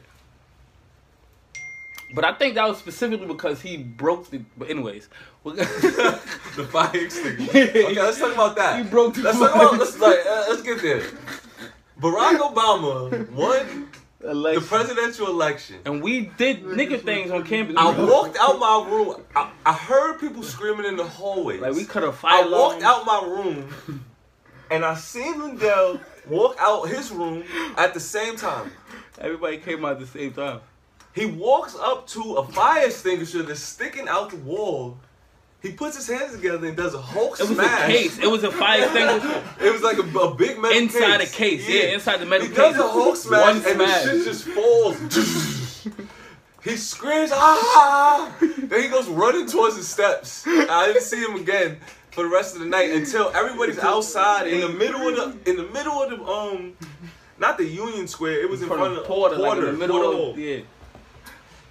but 2.14 2.24
I 2.24 2.34
think 2.34 2.54
that 2.56 2.68
was 2.68 2.76
specifically 2.78 3.26
because 3.26 3.60
he 3.62 3.78
broke 3.78 4.28
the. 4.30 4.42
But 4.58 4.68
anyways, 4.70 5.08
the 5.44 6.68
fire 6.70 6.90
extinguisher. 6.94 7.58
Okay, 7.58 7.94
let's 7.94 8.18
talk 8.18 8.34
about 8.34 8.56
that. 8.56 8.82
he 8.84 8.90
broke 8.90 9.14
the. 9.14 9.22
Let's 9.22 9.38
talk 9.38 9.54
about. 9.54 9.78
Let's 9.78 9.98
like. 9.98 10.18
Uh, 10.26 10.44
let's 10.50 10.62
get 10.62 10.82
there. 10.82 11.02
Barack 12.00 12.38
Obama 12.40 13.30
won 13.30 13.88
the 14.22 14.64
presidential 14.66 15.26
election. 15.26 15.76
and 15.84 16.02
we 16.02 16.26
did 16.38 16.64
nigga 16.64 17.00
things 17.02 17.30
on 17.30 17.44
campus. 17.44 17.76
I 17.78 17.90
walked 18.04 18.36
out 18.40 18.58
my 18.58 18.86
room. 18.88 19.22
I, 19.34 19.50
I 19.66 19.72
heard 19.72 20.18
people 20.20 20.42
screaming 20.42 20.86
in 20.86 20.96
the 20.96 21.04
hallways. 21.04 21.60
like 21.60 21.74
we 21.74 21.84
could 21.84 22.02
have 22.02 22.16
fire 22.16 22.44
I 22.44 22.48
walked 22.48 22.82
out 22.82 23.04
my 23.04 23.22
room 23.24 23.68
and 24.70 24.84
I 24.84 24.94
seen 24.94 25.40
Lindell 25.40 26.00
walk 26.26 26.56
out 26.58 26.88
his 26.88 27.10
room 27.10 27.44
at 27.76 27.94
the 27.94 28.00
same 28.00 28.36
time. 28.36 28.70
Everybody 29.18 29.58
came 29.58 29.84
out 29.84 29.92
at 29.92 30.00
the 30.00 30.06
same 30.06 30.32
time. 30.32 30.60
He 31.14 31.26
walks 31.26 31.76
up 31.76 32.06
to 32.08 32.36
a 32.36 32.46
fire 32.52 32.86
extinguisher 32.86 33.42
that's 33.42 33.60
sticking 33.60 34.08
out 34.08 34.30
the 34.30 34.36
wall. 34.36 34.98
He 35.62 35.70
puts 35.72 35.96
his 35.96 36.08
hands 36.08 36.32
together 36.34 36.66
and 36.66 36.76
does 36.76 36.92
a 36.94 37.00
Hulk 37.00 37.38
It 37.38 37.48
was 37.48 37.56
smash. 37.56 37.88
a 37.88 37.92
case. 37.92 38.18
It 38.18 38.26
was 38.30 38.42
a 38.42 38.50
fire 38.50 38.82
extinguisher 38.82 39.42
It 39.60 39.72
was 39.72 39.82
like 39.82 39.96
a, 39.98 40.18
a 40.18 40.34
big 40.34 40.58
metal 40.58 40.76
inside 40.76 41.20
case. 41.20 41.32
a 41.32 41.36
case. 41.36 41.68
Yeah, 41.68 41.82
inside 41.94 42.16
the 42.18 42.26
metal 42.26 42.46
He 42.48 42.52
case. 42.52 42.56
does 42.58 42.76
a 42.76 42.88
Hulk 42.88 43.16
smash 43.16 43.40
One 43.46 43.56
and 43.56 43.64
smash. 43.64 44.02
the 44.04 44.10
shit 44.10 44.24
just 44.24 44.44
falls. 44.48 45.86
he 46.64 46.76
screams, 46.76 47.30
ah! 47.32 48.34
then 48.40 48.82
he 48.82 48.88
goes 48.88 49.06
running 49.08 49.46
towards 49.46 49.76
the 49.76 49.82
steps. 49.84 50.44
I 50.46 50.86
didn't 50.88 51.02
see 51.02 51.20
him 51.22 51.36
again 51.36 51.78
for 52.10 52.24
the 52.24 52.30
rest 52.30 52.54
of 52.56 52.60
the 52.60 52.66
night 52.66 52.90
until 52.90 53.30
everybody's 53.34 53.78
outside 53.78 54.46
in 54.48 54.60
the 54.60 54.68
middle 54.68 55.08
of 55.08 55.42
the 55.44 55.50
in 55.50 55.56
the 55.56 55.66
middle 55.72 56.02
of 56.02 56.10
the 56.10 56.22
um 56.24 56.74
not 57.38 57.56
the 57.56 57.64
Union 57.64 58.06
Square. 58.06 58.42
It 58.42 58.50
was 58.50 58.62
in 58.62 58.68
From 58.68 58.78
front 58.78 58.98
of 58.98 59.04
Porter, 59.04 59.36
like 59.36 59.58
in 59.58 59.64
the 59.64 59.72
middle 59.72 60.02
Porter 60.02 60.30
of 60.32 60.38
yeah. 60.38 60.60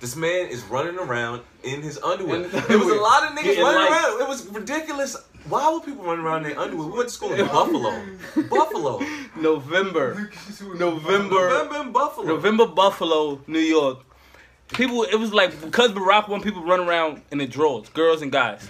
This 0.01 0.15
man 0.15 0.48
is 0.48 0.63
running 0.63 0.98
around 0.98 1.41
in 1.63 1.81
his 1.84 1.98
underwear. 2.00 2.39
There 2.48 2.77
was 2.79 2.89
a 2.89 2.96
lot 2.96 3.24
of 3.24 3.29
niggas 3.38 3.43
Getting 3.43 3.63
running 3.63 3.91
light. 3.91 3.91
around. 3.91 4.22
It 4.22 4.27
was 4.27 4.48
ridiculous. 4.48 5.15
Why 5.48 5.70
would 5.72 5.84
people 5.84 6.03
run 6.03 6.20
around 6.20 6.43
in 6.46 6.50
their 6.51 6.60
underwear? 6.60 6.88
We 6.88 6.98
went 6.98 7.10
to 7.10 7.13
school 7.13 7.31
in 7.34 7.46
Buffalo. 7.48 8.03
Buffalo. 8.50 9.00
November, 9.36 10.31
November, 10.75 11.50
November 11.50 11.81
in 11.81 11.91
Buffalo. 11.91 12.25
November, 12.27 12.65
Buffalo, 12.65 13.41
New 13.48 13.60
York. 13.60 14.00
People, 14.70 15.03
it 15.03 15.15
was 15.15 15.34
like 15.34 15.60
because 15.62 15.91
Barack 15.91 16.27
won, 16.29 16.41
people 16.41 16.63
run 16.63 16.79
around 16.79 17.22
in 17.31 17.38
the 17.39 17.46
drawers, 17.48 17.89
girls 17.89 18.22
and 18.22 18.31
guys, 18.31 18.65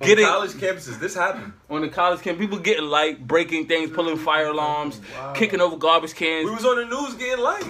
On 0.00 0.06
getting 0.06 0.24
college 0.24 0.52
campuses, 0.52 1.00
this 1.00 1.14
happened. 1.16 1.52
on 1.68 1.80
the 1.82 1.88
college 1.88 2.20
campus, 2.22 2.40
People 2.40 2.58
getting 2.58 2.84
light, 2.84 3.26
breaking 3.26 3.66
things, 3.66 3.90
pulling 3.90 4.16
fire 4.16 4.46
alarms, 4.46 5.00
Wow. 5.18 5.32
kicking 5.32 5.60
over 5.60 5.76
garbage 5.76 6.14
cans. 6.14 6.48
We 6.48 6.54
was 6.54 6.64
on 6.64 6.76
the 6.76 6.84
news 6.84 7.14
getting 7.14 7.42
light. 7.42 7.64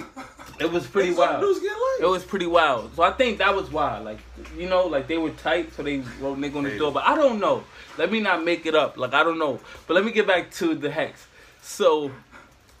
It 0.63 0.71
was 0.71 0.87
pretty 0.87 1.09
We 1.09 1.15
was 1.15 1.27
wild. 1.27 1.41
the 1.41 1.45
news 1.47 1.59
getting. 1.59 1.77
It 2.01 2.07
was 2.07 2.23
pretty 2.23 2.45
wild. 2.47 2.95
So 2.95 3.03
I 3.03 3.11
think 3.11 3.37
that 3.39 3.55
was 3.55 3.71
why. 3.71 3.99
Like, 3.99 4.19
you 4.57 4.67
know, 4.69 4.87
like 4.87 5.07
they 5.07 5.17
were 5.17 5.29
tight, 5.31 5.73
so 5.73 5.83
they 5.83 5.97
wrote 6.19 6.37
nigga 6.39 6.55
on 6.55 6.63
the 6.63 6.77
door. 6.77 6.91
But 6.91 7.03
I 7.03 7.15
don't 7.15 7.39
know. 7.39 7.63
Let 7.97 8.11
me 8.11 8.19
not 8.19 8.43
make 8.43 8.65
it 8.65 8.75
up. 8.75 8.97
Like, 8.97 9.13
I 9.13 9.23
don't 9.23 9.37
know. 9.37 9.59
But 9.87 9.93
let 9.95 10.05
me 10.05 10.11
get 10.11 10.25
back 10.25 10.51
to 10.53 10.73
the 10.75 10.89
hex. 10.89 11.27
So, 11.61 12.11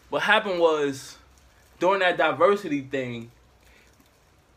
what 0.09 0.23
happened 0.23 0.59
was, 0.59 1.17
during 1.79 1.99
that 1.99 2.17
diversity 2.17 2.81
thing, 2.81 3.31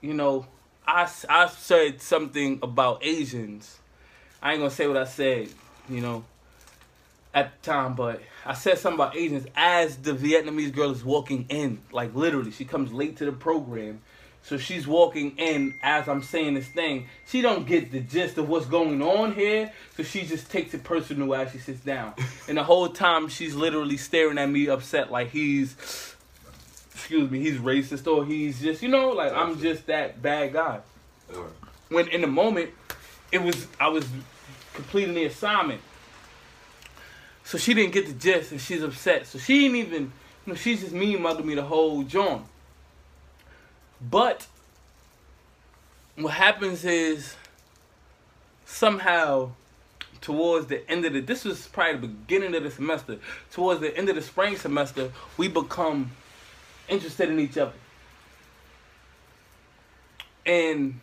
you 0.01 0.15
know, 0.15 0.47
I 0.87 1.09
I 1.29 1.47
said 1.49 2.01
something 2.01 2.59
about 2.63 3.05
Asians. 3.05 3.79
I 4.43 4.53
ain't 4.53 4.61
gonna 4.61 4.71
say 4.71 4.87
what 4.87 4.97
I 4.97 5.05
said, 5.05 5.49
you 5.89 6.01
know, 6.01 6.25
at 7.37 7.53
the 7.63 7.71
time, 7.71 7.95
but 7.95 8.23
I 8.45 8.55
said 8.55 8.79
something 8.79 8.99
about 8.99 9.15
Asians 9.15 9.47
as 9.55 9.99
the 9.99 10.13
Vietnamese 10.13 10.75
girl 10.75 10.91
is 10.91 11.05
walking 11.05 11.47
in. 11.49 11.83
Like 11.93 12.15
literally, 12.15 12.51
she 12.51 12.65
comes 12.65 12.93
late 12.93 13.19
to 13.19 13.27
the 13.27 13.33
program. 13.33 14.01
So 14.43 14.59
she's 14.59 14.87
walking 14.87 15.37
in 15.39 15.75
as 15.83 16.09
I'm 16.09 16.23
saying 16.23 16.55
this 16.55 16.69
thing. 16.69 17.09
She 17.27 17.43
don't 17.43 17.67
get 17.67 17.93
the 17.93 18.01
gist 18.01 18.39
of 18.39 18.49
what's 18.49 18.67
going 18.67 19.03
on 19.03 19.35
here, 19.35 19.73
so 19.97 20.03
she 20.03 20.25
just 20.25 20.51
takes 20.51 20.73
it 20.73 20.83
personal 20.83 21.35
as 21.35 21.53
she 21.53 21.59
sits 21.59 21.81
down. 21.81 22.15
And 22.49 22.57
the 22.57 22.63
whole 22.63 22.89
time 22.89 23.29
she's 23.29 23.57
literally 23.57 23.97
staring 23.97 24.39
at 24.39 24.49
me 24.49 24.69
upset 24.69 25.11
like 25.11 25.31
he's 25.31 26.15
excuse 26.95 27.31
me, 27.31 27.41
he's 27.41 27.59
racist 27.59 28.07
or 28.11 28.25
he's 28.25 28.61
just 28.61 28.83
you 28.83 28.89
know, 28.89 29.11
like 29.11 29.33
I'm 29.33 29.61
just 29.61 29.87
that 29.87 30.23
bad 30.23 30.53
guy 30.53 30.81
when 31.89 32.09
in 32.09 32.21
the 32.21 32.27
moment 32.27 32.71
it 33.33 33.43
was 33.43 33.67
I 33.81 33.89
was 33.89 34.07
completing 34.75 35.15
the 35.15 35.25
assignment. 35.25 35.81
So 37.47 37.59
she 37.59 37.75
didn't 37.75 37.93
get 37.93 38.09
the 38.09 38.13
gist 38.13 38.51
and 38.51 38.61
she's 38.61 38.83
upset. 38.83 39.25
So 39.29 39.39
she 39.39 39.67
ain't 39.67 39.77
even 39.77 40.13
you 40.45 40.53
know, 40.53 40.55
she's 40.57 40.81
just 40.81 40.93
mean 40.93 41.23
mugging 41.23 41.47
me 41.47 41.55
the 41.55 41.63
whole 41.63 42.03
joint. 42.03 42.43
But 44.01 44.49
what 46.17 46.33
happens 46.33 46.85
is 46.85 47.37
somehow 48.65 49.53
towards 50.21 50.67
the 50.67 50.91
end 50.91 51.05
of 51.05 51.13
the 51.13 51.21
this 51.21 51.45
was 51.45 51.69
probably 51.69 52.01
the 52.01 52.09
beginning 52.09 52.53
of 52.57 52.65
the 52.65 52.71
semester. 52.73 53.19
Towards 53.53 53.81
the 53.81 53.97
end 53.97 54.09
of 54.09 54.17
the 54.17 54.23
spring 54.23 54.57
semester, 54.57 55.13
we 55.37 55.47
become 55.47 56.11
interested 56.89 57.31
in 57.31 57.39
each 57.39 57.57
other. 57.57 57.75
And 60.45 61.01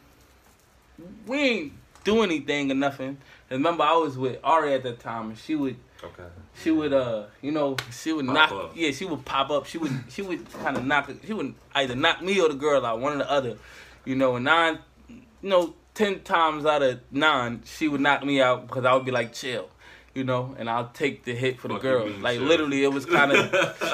we 1.25 1.37
ain't 1.37 1.73
do 2.03 2.21
anything 2.21 2.69
or 2.69 2.75
nothing. 2.75 3.17
And 3.49 3.63
remember, 3.63 3.83
I 3.83 3.93
was 3.93 4.17
with 4.17 4.39
Ari 4.43 4.73
at 4.73 4.83
that 4.83 4.99
time, 4.99 5.29
and 5.29 5.37
she 5.37 5.55
would, 5.55 5.77
Okay. 6.03 6.23
she 6.61 6.69
would, 6.71 6.91
uh, 6.93 7.23
you 7.41 7.51
know, 7.51 7.77
she 7.91 8.11
would 8.11 8.25
Pop 8.25 8.35
knock, 8.35 8.51
up. 8.51 8.71
yeah, 8.75 8.91
she 8.91 9.05
would 9.05 9.23
pop 9.23 9.49
up. 9.49 9.65
She 9.65 9.77
would, 9.77 9.91
she 10.09 10.21
would 10.21 10.51
kind 10.53 10.75
of 10.77 10.85
knock, 10.85 11.09
she 11.25 11.31
would 11.33 11.55
either 11.75 11.95
knock 11.95 12.21
me 12.21 12.39
or 12.41 12.49
the 12.49 12.55
girl 12.55 12.85
out, 12.85 12.99
one 12.99 13.13
or 13.13 13.17
the 13.19 13.31
other, 13.31 13.57
you 14.05 14.15
know. 14.15 14.35
And 14.35 14.45
nine, 14.45 14.79
you 15.07 15.21
know, 15.41 15.75
ten 15.93 16.19
times 16.21 16.65
out 16.65 16.81
of 16.81 16.99
nine, 17.11 17.61
she 17.65 17.87
would 17.87 18.01
knock 18.01 18.23
me 18.25 18.41
out 18.41 18.67
because 18.67 18.83
I 18.85 18.93
would 18.93 19.05
be 19.05 19.11
like, 19.11 19.33
chill. 19.33 19.69
You 20.13 20.23
know, 20.23 20.53
and 20.59 20.69
I'll 20.69 20.89
take 20.93 21.23
the 21.23 21.33
hit 21.33 21.59
for 21.59 21.69
the 21.69 21.73
Fuck 21.75 21.81
girl. 21.83 22.07
Like 22.19 22.37
chill. 22.37 22.45
literally, 22.47 22.83
it 22.83 22.91
was 22.93 23.03
kind 23.05 23.31
of, 23.31 23.51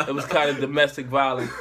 it 0.10 0.14
was 0.14 0.26
kind 0.26 0.50
of 0.50 0.60
domestic 0.60 1.06
violence. 1.06 1.52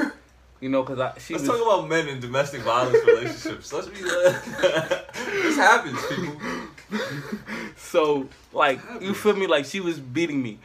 You 0.60 0.68
know, 0.68 0.82
because 0.82 0.98
I 0.98 1.16
she 1.20 1.34
Let's 1.34 1.46
was 1.46 1.58
talk 1.60 1.64
about 1.78 1.88
men 1.88 2.08
in 2.08 2.18
domestic 2.18 2.62
violence 2.62 2.98
relationships. 3.06 3.72
Let's 3.72 3.86
be. 3.86 4.00
this 4.02 5.56
happens, 5.56 6.00
people. 6.08 6.36
So 7.76 8.28
like 8.52 8.80
you 9.00 9.14
feel 9.14 9.34
me? 9.36 9.46
Like 9.46 9.64
she 9.64 9.80
was 9.80 9.98
beating 9.98 10.42
me, 10.42 10.58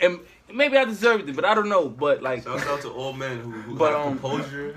and 0.00 0.20
maybe 0.52 0.76
I 0.76 0.84
deserved 0.84 1.28
it, 1.28 1.36
but 1.36 1.44
I 1.44 1.54
don't 1.54 1.68
know. 1.68 1.88
But 1.88 2.22
like, 2.22 2.44
Shout 2.44 2.66
out 2.66 2.80
to 2.82 2.90
all 2.90 3.12
men 3.12 3.38
who, 3.40 3.50
who 3.50 3.74
But, 3.76 3.92
have 3.92 4.06
um, 4.06 4.18
composure. 4.18 4.76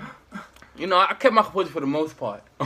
you 0.76 0.86
know, 0.86 0.98
I 0.98 1.14
kept 1.14 1.34
my 1.34 1.42
composure 1.42 1.70
for 1.70 1.80
the 1.80 1.86
most 1.86 2.16
part. 2.16 2.42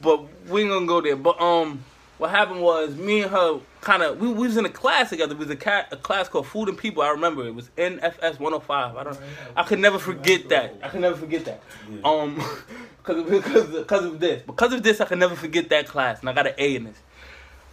but 0.00 0.22
we 0.48 0.62
ain't 0.62 0.70
gonna 0.70 0.86
go 0.86 1.00
there. 1.00 1.16
But 1.16 1.40
um, 1.40 1.82
what 2.18 2.30
happened 2.30 2.60
was 2.62 2.94
me 2.94 3.22
and 3.22 3.30
her 3.30 3.60
kind 3.80 4.02
of 4.02 4.18
we, 4.18 4.28
we 4.28 4.46
was 4.46 4.56
in 4.56 4.64
a 4.64 4.70
class 4.70 5.10
together. 5.10 5.34
It 5.34 5.38
was 5.38 5.50
a, 5.50 5.86
a 5.92 5.96
class 5.96 6.28
called 6.28 6.46
Food 6.46 6.68
and 6.68 6.78
People. 6.78 7.02
I 7.02 7.10
remember 7.10 7.46
it 7.46 7.54
was 7.54 7.68
NFS 7.76 8.38
105. 8.38 8.96
I 8.96 9.04
don't. 9.04 9.18
I 9.56 9.62
could 9.64 9.78
never 9.80 9.98
forget 9.98 10.48
that. 10.50 10.74
I 10.82 10.88
could 10.88 11.00
never 11.00 11.16
forget 11.16 11.44
that. 11.46 11.62
Um, 12.04 12.42
because 13.04 13.24
because 13.28 13.66
because 13.66 14.04
of 14.04 14.20
this. 14.20 14.42
Because 14.42 14.72
of 14.72 14.82
this, 14.82 15.00
I 15.00 15.04
can 15.04 15.18
never 15.18 15.36
forget 15.36 15.68
that 15.68 15.86
class, 15.86 16.20
and 16.20 16.28
I 16.28 16.32
got 16.32 16.46
an 16.46 16.54
A 16.58 16.76
in 16.76 16.84
this. 16.84 16.98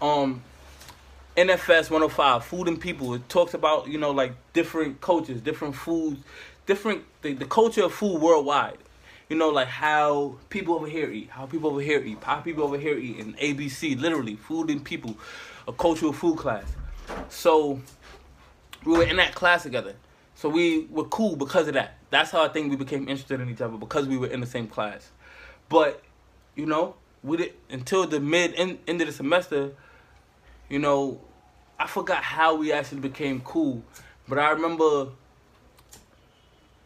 Um. 0.02 0.44
NFS 1.38 1.90
105, 1.90 2.44
Food 2.44 2.68
and 2.68 2.80
People. 2.80 3.14
It 3.14 3.30
talks 3.30 3.54
about, 3.54 3.88
you 3.88 3.98
know, 3.98 4.12
like 4.12 4.34
different 4.52 5.00
cultures, 5.00 5.40
different 5.40 5.76
foods, 5.76 6.22
different, 6.66 7.06
the, 7.22 7.32
the 7.32 7.46
culture 7.46 7.84
of 7.86 7.94
food 7.94 8.20
worldwide. 8.22 8.78
You 9.30 9.38
know, 9.38 9.48
like 9.48 9.70
how 9.70 10.36
people 10.50 10.76
over 10.76 10.88
here 10.88 11.10
eat, 11.10 11.30
how 11.30 11.46
people 11.46 11.70
over 11.70 11.80
here 11.80 12.04
eat, 12.04 12.22
how 12.22 12.42
people 12.42 12.66
over 12.66 12.78
here 12.78 12.98
eat, 12.98 13.18
and 13.20 13.38
ABC, 13.38 13.98
literally, 13.98 14.36
Food 14.36 14.70
and 14.70 14.84
People, 14.84 15.16
a 15.70 15.72
cultural 15.72 16.12
food 16.12 16.38
class. 16.38 16.66
So, 17.30 17.80
we 18.84 18.92
were 18.98 19.04
in 19.04 19.16
that 19.16 19.34
class 19.34 19.64
together. 19.64 19.96
So 20.36 20.50
we 20.50 20.88
were 20.90 21.06
cool 21.06 21.36
because 21.36 21.68
of 21.68 21.76
that. 21.76 21.98
That's 22.10 22.32
how 22.32 22.44
I 22.44 22.48
think 22.48 22.72
we 22.72 22.76
became 22.76 23.08
interested 23.08 23.40
in 23.40 23.50
each 23.50 23.62
other 23.62 23.78
because 23.78 24.08
we 24.08 24.18
were 24.18 24.28
in 24.28 24.40
the 24.42 24.48
same 24.48 24.68
class. 24.68 25.12
But, 25.72 26.04
you 26.54 26.66
know, 26.66 26.96
we 27.24 27.38
did 27.38 27.54
until 27.70 28.06
the 28.06 28.20
mid 28.20 28.54
end, 28.56 28.80
end 28.88 29.00
of 29.00 29.08
the 29.08 29.14
semester, 29.14 29.72
you 30.70 30.80
know, 30.80 31.22
I 31.80 31.88
forgot 31.88 32.24
how 32.24 32.56
we 32.56 32.74
actually 32.74 33.00
became 33.00 33.40
cool, 33.40 33.82
but 34.28 34.38
I 34.38 34.52
remember. 34.52 35.08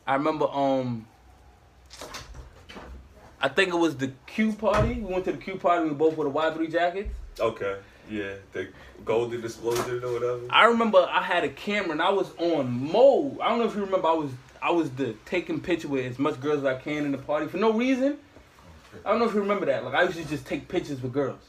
I 0.08 0.13
remember 0.13 0.48
um. 0.48 1.08
I 3.42 3.48
think 3.48 3.70
it 3.70 3.77
was 3.77 3.98
the 3.98 4.12
Q 4.27 4.54
party. 4.54 4.94
We 4.94 5.13
went 5.13 5.25
to 5.25 5.32
the 5.32 5.38
Q 5.39 5.56
party. 5.56 5.89
We 5.89 5.96
both 5.96 6.15
wore 6.15 6.25
the 6.25 6.30
Y 6.30 6.54
three 6.54 6.68
jackets. 6.68 7.10
Okay. 7.39 7.77
Yeah. 8.10 8.36
The 8.54 8.68
golden 9.04 9.44
explosion 9.44 10.04
or 10.04 10.13
whatever. 10.13 10.42
I 10.51 10.65
remember 10.65 11.08
I 11.10 11.24
had 11.24 11.44
a 11.44 11.50
camera 11.50 11.94
and 11.94 12.01
I 12.01 12.12
was 12.12 12.30
on 12.38 12.92
mode. 12.92 13.39
I 13.42 13.50
don't 13.50 13.60
know 13.60 13.65
if 13.65 13.75
you 13.75 13.84
remember. 13.84 14.08
I 14.08 14.13
was 14.13 14.32
I 14.62 14.70
was 14.70 14.92
the 14.92 15.15
taking 15.25 15.60
picture 15.60 15.88
with 15.88 16.06
as 16.06 16.20
much 16.20 16.39
girls 16.39 16.60
as 16.60 16.65
I 16.65 16.75
can 16.75 17.06
in 17.06 17.12
the 17.12 17.18
party 17.18 17.48
for 17.48 17.58
no 17.58 17.74
reason. 17.74 18.20
I 19.06 19.10
don't 19.12 19.20
know 19.20 19.25
if 19.28 19.34
you 19.34 19.42
remember 19.42 19.66
that. 19.68 19.84
Like 19.84 19.94
I 19.96 20.04
used 20.04 20.18
to 20.18 20.25
just 20.25 20.46
take 20.46 20.68
pictures 20.68 21.02
with 21.02 21.14
girls. 21.14 21.40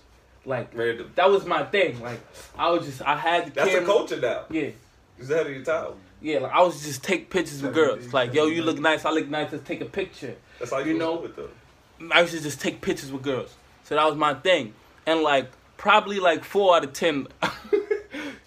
Like 0.44 0.70
Random. 0.74 1.10
that 1.16 1.28
was 1.30 1.44
my 1.44 1.64
thing. 1.64 2.00
Like 2.00 2.20
I 2.56 2.70
was 2.70 2.86
just 2.86 3.02
I 3.02 3.16
had 3.16 3.46
the 3.46 3.50
That's 3.50 3.68
camera. 3.70 3.80
the 3.84 3.86
culture 3.86 4.20
now. 4.20 4.44
Yeah. 4.50 4.70
Ahead 5.20 5.46
of 5.46 5.52
your 5.52 5.64
time. 5.64 5.92
Yeah, 6.22 6.38
like 6.40 6.52
I 6.52 6.62
was 6.62 6.82
just 6.84 7.02
take 7.02 7.30
pictures 7.30 7.62
with 7.62 7.74
girls. 7.74 8.12
Like, 8.12 8.32
yo, 8.34 8.46
you 8.46 8.62
look 8.62 8.78
nice. 8.78 9.04
I 9.04 9.10
look 9.10 9.28
nice. 9.28 9.50
Let's 9.52 9.66
take 9.66 9.80
a 9.80 9.86
picture. 9.86 10.34
That's 10.58 10.70
how 10.70 10.78
you, 10.78 10.92
You 10.92 10.98
know- 10.98 11.24
it 11.24 11.36
though. 11.36 11.48
I 12.12 12.20
used 12.20 12.34
to 12.34 12.40
just 12.42 12.60
take 12.60 12.80
pictures 12.82 13.10
with 13.10 13.22
girls. 13.22 13.54
So 13.84 13.94
that 13.94 14.04
was 14.04 14.16
my 14.16 14.34
thing. 14.34 14.74
And 15.06 15.20
like 15.22 15.50
probably 15.78 16.20
like 16.20 16.44
four 16.44 16.76
out 16.76 16.84
of 16.84 16.92
ten, 16.92 17.28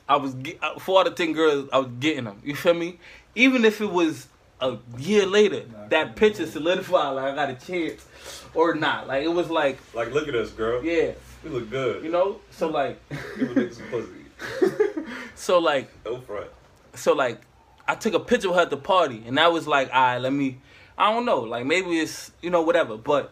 I 0.07 0.15
was 0.17 0.33
ge- 0.35 0.57
uh, 0.61 0.77
four 0.79 1.01
out 1.01 1.07
of 1.07 1.15
ten 1.15 1.33
girls. 1.33 1.69
I 1.73 1.79
was 1.79 1.89
getting 1.99 2.25
them. 2.25 2.41
You 2.43 2.55
feel 2.55 2.73
me? 2.73 2.99
Even 3.35 3.65
if 3.65 3.81
it 3.81 3.91
was 3.91 4.27
a 4.61 4.77
year 4.97 5.25
later, 5.25 5.63
that 5.89 6.15
picture 6.15 6.45
solidified. 6.47 7.15
Like 7.15 7.31
I 7.33 7.35
got 7.35 7.49
a 7.49 7.55
chance, 7.55 8.05
or 8.53 8.75
not. 8.75 9.07
Like 9.07 9.23
it 9.23 9.29
was 9.33 9.49
like 9.49 9.79
Like, 9.93 10.11
look 10.13 10.27
at 10.27 10.35
us, 10.35 10.51
girl. 10.51 10.83
yeah, 10.83 11.11
We 11.43 11.49
look 11.49 11.69
good. 11.69 12.03
you 12.03 12.11
know. 12.11 12.39
So 12.51 12.67
like, 12.69 12.99
Give 13.37 13.51
a 13.51 13.53
nigga 13.55 13.73
some 13.73 13.85
pussy. 13.87 15.03
so 15.35 15.59
like 15.59 15.89
No 16.05 16.19
front. 16.21 16.47
so 16.95 17.13
like 17.13 17.41
I 17.87 17.95
took 17.95 18.13
a 18.13 18.19
picture 18.19 18.49
of 18.49 18.55
her 18.55 18.61
at 18.61 18.69
the 18.69 18.77
party 18.77 19.23
and 19.25 19.37
that 19.37 19.51
was 19.51 19.67
like, 19.67 19.89
all 19.93 20.01
right, 20.01 20.17
let 20.17 20.31
me 20.33 20.59
I 20.97 21.11
don't 21.13 21.25
know, 21.25 21.39
like 21.41 21.65
maybe 21.65 21.97
it's 21.99 22.31
you 22.41 22.49
know, 22.49 22.61
whatever. 22.61 22.97
But 22.97 23.31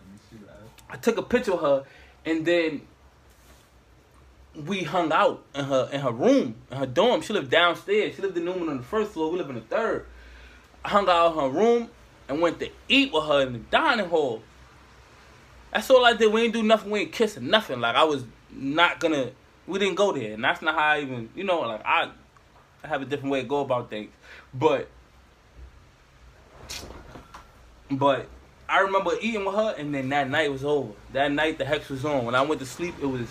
I 0.89 0.95
took 0.97 1.17
a 1.17 1.21
picture 1.23 1.53
of 1.53 1.61
her 1.61 1.83
and 2.25 2.45
then 2.45 2.81
we 4.65 4.83
hung 4.83 5.11
out 5.11 5.43
in 5.53 5.65
her 5.65 5.89
in 5.91 6.01
her 6.01 6.11
room, 6.11 6.55
in 6.71 6.77
her 6.77 6.85
dorm. 6.85 7.21
She 7.21 7.31
lived 7.33 7.51
downstairs. 7.51 8.15
She 8.15 8.21
lived 8.21 8.37
in 8.37 8.45
Newman 8.45 8.69
on 8.69 8.77
the 8.77 8.83
first 8.83 9.11
floor, 9.11 9.31
we 9.31 9.37
lived 9.37 9.49
in 9.49 9.55
the 9.55 9.61
third. 9.61 10.05
Hung 10.85 11.09
out 11.09 11.33
in 11.33 11.39
her 11.39 11.49
room 11.49 11.89
and 12.29 12.41
went 12.41 12.59
to 12.59 12.69
eat 12.87 13.11
with 13.13 13.25
her 13.25 13.41
in 13.41 13.53
the 13.53 13.59
dining 13.59 14.07
hall. 14.09 14.41
That's 15.71 15.89
all 15.89 16.05
I 16.05 16.13
did. 16.13 16.31
We 16.31 16.43
ain't 16.43 16.53
do 16.53 16.63
nothing. 16.63 16.91
We 16.91 17.01
ain't 17.01 17.11
kissing 17.11 17.49
nothing. 17.49 17.79
Like 17.81 17.95
I 17.95 18.03
was 18.03 18.23
not 18.51 18.99
gonna. 18.99 19.31
We 19.65 19.79
didn't 19.79 19.95
go 19.95 20.13
there, 20.13 20.33
and 20.33 20.43
that's 20.43 20.61
not 20.61 20.75
how 20.75 20.81
I 20.81 21.01
even. 21.01 21.29
You 21.35 21.43
know, 21.43 21.59
like 21.61 21.81
I, 21.85 22.11
I 22.83 22.87
have 22.87 23.01
a 23.01 23.05
different 23.05 23.31
way 23.31 23.41
to 23.41 23.47
go 23.47 23.61
about 23.61 23.89
things. 23.89 24.11
But, 24.53 24.87
but 27.91 28.27
I 28.69 28.79
remember 28.79 29.11
eating 29.21 29.45
with 29.45 29.55
her, 29.55 29.75
and 29.77 29.93
then 29.93 30.09
that 30.09 30.29
night 30.29 30.51
was 30.51 30.63
over. 30.63 30.93
That 31.13 31.31
night 31.31 31.57
the 31.57 31.65
hex 31.65 31.89
was 31.89 32.05
on. 32.05 32.25
When 32.25 32.35
I 32.35 32.41
went 32.41 32.59
to 32.61 32.65
sleep, 32.65 32.95
it 33.01 33.05
was 33.05 33.27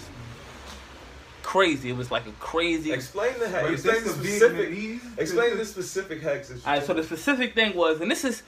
crazy. 1.47 1.91
It 1.91 1.97
was 1.97 2.11
like 2.11 2.27
a 2.27 2.33
crazy. 2.33 2.93
Explain 2.93 3.39
the 3.39 3.49
hex. 3.49 3.71
Explain 3.71 3.95
that's 3.95 4.05
the 4.05 4.23
the 4.23 4.29
specific. 4.29 4.71
Vietnamese? 4.71 5.19
Explain 5.19 5.57
the 5.57 5.65
specific 5.65 6.21
hex. 6.21 6.51
All 6.51 6.59
right, 6.67 6.85
so 6.85 6.93
the 6.93 7.05
specific 7.05 7.55
thing 7.55 7.77
was, 7.77 8.01
and 8.01 8.11
this 8.11 8.25
is, 8.25 8.43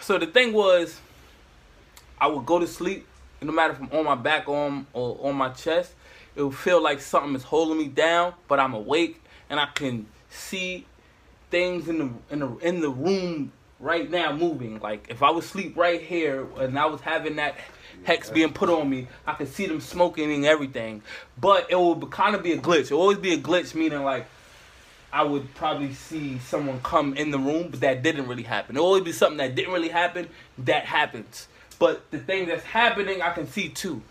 so 0.00 0.16
the 0.16 0.26
thing 0.26 0.52
was, 0.52 1.00
I 2.20 2.28
would 2.28 2.46
go 2.46 2.60
to 2.60 2.66
sleep, 2.66 3.06
no 3.42 3.52
matter 3.52 3.72
if 3.72 3.80
I'm 3.80 3.90
on 3.98 4.04
my 4.04 4.14
back 4.14 4.48
or 4.48 4.56
on, 4.66 4.86
or 4.92 5.18
on 5.20 5.34
my 5.34 5.48
chest, 5.50 5.94
it 6.36 6.42
would 6.42 6.54
feel 6.54 6.80
like 6.80 7.00
something 7.00 7.34
is 7.34 7.42
holding 7.42 7.76
me 7.76 7.88
down, 7.88 8.34
but 8.46 8.60
I'm 8.60 8.74
awake 8.74 9.20
and 9.50 9.58
I 9.58 9.66
can 9.66 10.06
see 10.30 10.86
things 11.50 11.88
in 11.88 11.98
the 11.98 12.10
in 12.30 12.38
the 12.40 12.56
in 12.58 12.80
the 12.80 12.90
room 12.90 13.52
right 13.80 14.08
now 14.10 14.32
moving. 14.32 14.78
Like 14.80 15.06
if 15.08 15.22
I 15.22 15.30
was 15.30 15.46
sleep 15.46 15.76
right 15.76 16.00
here 16.00 16.46
and 16.58 16.78
I 16.78 16.86
was 16.86 17.00
having 17.00 17.36
that 17.36 17.56
hex 18.04 18.30
being 18.30 18.52
put 18.52 18.68
on 18.68 18.88
me, 18.88 19.08
I 19.26 19.34
could 19.34 19.48
see 19.48 19.66
them 19.66 19.80
smoking 19.80 20.32
and 20.32 20.44
everything. 20.44 21.02
But 21.38 21.70
it 21.70 21.78
would 21.78 22.10
kind 22.10 22.34
of 22.34 22.42
be 22.42 22.52
a 22.52 22.58
glitch. 22.58 22.90
It 22.90 22.92
always 22.92 23.18
be 23.18 23.34
a 23.34 23.38
glitch, 23.38 23.74
meaning 23.74 24.02
like 24.02 24.26
I 25.12 25.22
would 25.22 25.54
probably 25.54 25.94
see 25.94 26.38
someone 26.38 26.80
come 26.82 27.14
in 27.14 27.30
the 27.30 27.38
room, 27.38 27.68
but 27.70 27.80
that 27.80 28.02
didn't 28.02 28.28
really 28.28 28.42
happen. 28.42 28.76
It 28.76 28.80
would 28.80 28.86
always 28.86 29.04
be 29.04 29.12
something 29.12 29.38
that 29.38 29.54
didn't 29.54 29.72
really 29.72 29.88
happen 29.88 30.28
that 30.58 30.84
happens. 30.84 31.48
But 31.78 32.10
the 32.10 32.18
thing 32.18 32.46
that's 32.46 32.64
happening, 32.64 33.22
I 33.22 33.32
can 33.32 33.46
see 33.46 33.68
too. 33.68 34.02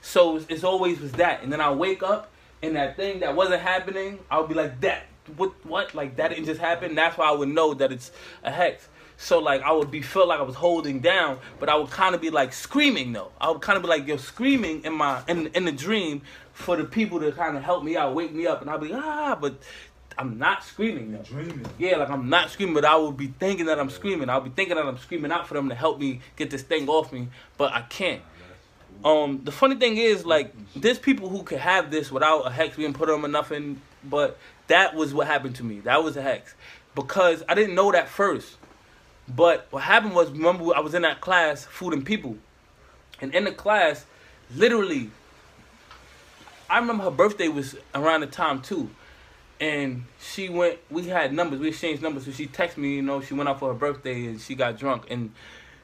So 0.00 0.36
it's, 0.36 0.46
it's 0.48 0.64
always 0.64 1.00
was 1.00 1.12
that, 1.12 1.42
and 1.42 1.52
then 1.52 1.60
I 1.60 1.72
wake 1.72 2.02
up 2.02 2.30
and 2.62 2.76
that 2.76 2.96
thing 2.96 3.20
that 3.20 3.34
wasn't 3.34 3.62
happening, 3.62 4.20
I'll 4.30 4.46
be 4.46 4.54
like 4.54 4.80
that. 4.80 5.06
What? 5.36 5.52
What? 5.64 5.94
Like 5.94 6.16
that 6.16 6.28
didn't 6.28 6.46
just 6.46 6.60
happen. 6.60 6.94
That's 6.94 7.16
why 7.16 7.28
I 7.28 7.32
would 7.32 7.48
know 7.48 7.74
that 7.74 7.92
it's 7.92 8.10
a 8.42 8.50
hex. 8.50 8.88
So 9.22 9.38
like 9.38 9.62
I 9.62 9.70
would 9.70 9.92
be 9.92 10.02
feel 10.02 10.26
like 10.26 10.40
I 10.40 10.42
was 10.42 10.56
holding 10.56 10.98
down, 10.98 11.38
but 11.60 11.68
I 11.68 11.76
would 11.76 11.90
kind 11.90 12.16
of 12.16 12.20
be 12.20 12.30
like 12.30 12.52
screaming 12.52 13.12
though. 13.12 13.30
I 13.40 13.50
would 13.50 13.62
kind 13.62 13.76
of 13.76 13.82
be 13.84 13.88
like 13.88 14.04
yo 14.08 14.16
screaming 14.16 14.84
in 14.84 14.92
my 14.94 15.22
in 15.28 15.46
in 15.54 15.64
the 15.64 15.70
dream 15.70 16.22
for 16.52 16.76
the 16.76 16.82
people 16.82 17.20
to 17.20 17.30
kind 17.30 17.56
of 17.56 17.62
help 17.62 17.84
me 17.84 17.96
out, 17.96 18.16
wake 18.16 18.32
me 18.32 18.48
up, 18.48 18.62
and 18.62 18.68
I'd 18.68 18.80
be 18.80 18.92
ah, 18.92 19.38
but 19.40 19.62
I'm 20.18 20.38
not 20.38 20.64
screaming 20.64 21.12
though. 21.12 21.22
Dreaming. 21.22 21.64
Yeah, 21.78 21.98
like 21.98 22.10
I'm 22.10 22.28
not 22.28 22.50
screaming, 22.50 22.74
but 22.74 22.84
I 22.84 22.96
would 22.96 23.16
be 23.16 23.28
thinking 23.28 23.66
that 23.66 23.78
I'm 23.78 23.90
screaming. 23.90 24.28
I'll 24.28 24.40
be 24.40 24.50
thinking 24.50 24.74
that 24.74 24.84
I'm 24.84 24.98
screaming 24.98 25.30
out 25.30 25.46
for 25.46 25.54
them 25.54 25.68
to 25.68 25.74
help 25.76 26.00
me 26.00 26.20
get 26.34 26.50
this 26.50 26.62
thing 26.62 26.88
off 26.88 27.12
me, 27.12 27.28
but 27.56 27.72
I 27.72 27.82
can't. 27.82 28.22
Um, 29.04 29.40
the 29.44 29.52
funny 29.52 29.76
thing 29.76 29.98
is, 29.98 30.26
like, 30.26 30.52
there's 30.76 30.98
people 30.98 31.28
who 31.28 31.44
could 31.44 31.58
have 31.58 31.90
this 31.90 32.10
without 32.12 32.40
a 32.40 32.50
hex 32.50 32.76
being 32.76 32.92
put 32.92 33.08
on 33.08 33.22
them 33.22 33.24
or 33.24 33.32
nothing, 33.32 33.80
but 34.04 34.38
that 34.66 34.94
was 34.94 35.14
what 35.14 35.26
happened 35.26 35.56
to 35.56 35.64
me. 35.64 35.80
That 35.80 36.04
was 36.04 36.16
a 36.16 36.22
hex. 36.22 36.54
Because 36.94 37.42
I 37.48 37.54
didn't 37.54 37.74
know 37.74 37.90
that 37.92 38.08
first. 38.08 38.56
But 39.28 39.66
what 39.70 39.82
happened 39.82 40.14
was, 40.14 40.30
remember, 40.30 40.74
I 40.74 40.80
was 40.80 40.94
in 40.94 41.02
that 41.02 41.20
class, 41.20 41.64
Food 41.64 41.94
and 41.94 42.04
People. 42.04 42.36
And 43.20 43.34
in 43.34 43.44
the 43.44 43.52
class, 43.52 44.04
literally, 44.54 45.10
I 46.68 46.78
remember 46.78 47.04
her 47.04 47.10
birthday 47.10 47.48
was 47.48 47.76
around 47.94 48.22
the 48.22 48.26
time 48.26 48.62
too. 48.62 48.90
And 49.60 50.06
she 50.20 50.48
went, 50.48 50.78
we 50.90 51.04
had 51.04 51.32
numbers, 51.32 51.60
we 51.60 51.68
exchanged 51.68 52.02
numbers. 52.02 52.24
So 52.24 52.32
she 52.32 52.48
texted 52.48 52.78
me, 52.78 52.96
you 52.96 53.02
know, 53.02 53.20
she 53.20 53.34
went 53.34 53.48
out 53.48 53.60
for 53.60 53.68
her 53.68 53.78
birthday 53.78 54.26
and 54.26 54.40
she 54.40 54.56
got 54.56 54.76
drunk. 54.76 55.04
And 55.08 55.32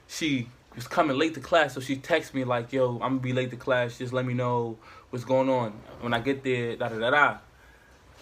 she 0.08 0.48
was 0.74 0.88
coming 0.88 1.16
late 1.16 1.34
to 1.34 1.40
class. 1.40 1.74
So 1.74 1.80
she 1.80 1.96
texted 1.96 2.34
me, 2.34 2.42
like, 2.44 2.72
yo, 2.72 2.98
I'm 3.00 3.18
to 3.18 3.22
be 3.22 3.32
late 3.32 3.50
to 3.50 3.56
class. 3.56 3.98
Just 3.98 4.12
let 4.12 4.26
me 4.26 4.34
know 4.34 4.78
what's 5.10 5.24
going 5.24 5.48
on. 5.48 5.72
When 6.00 6.12
I 6.12 6.18
get 6.18 6.42
there, 6.42 6.74
da 6.76 6.88
da 6.88 6.98
da 6.98 7.10
da. 7.10 7.38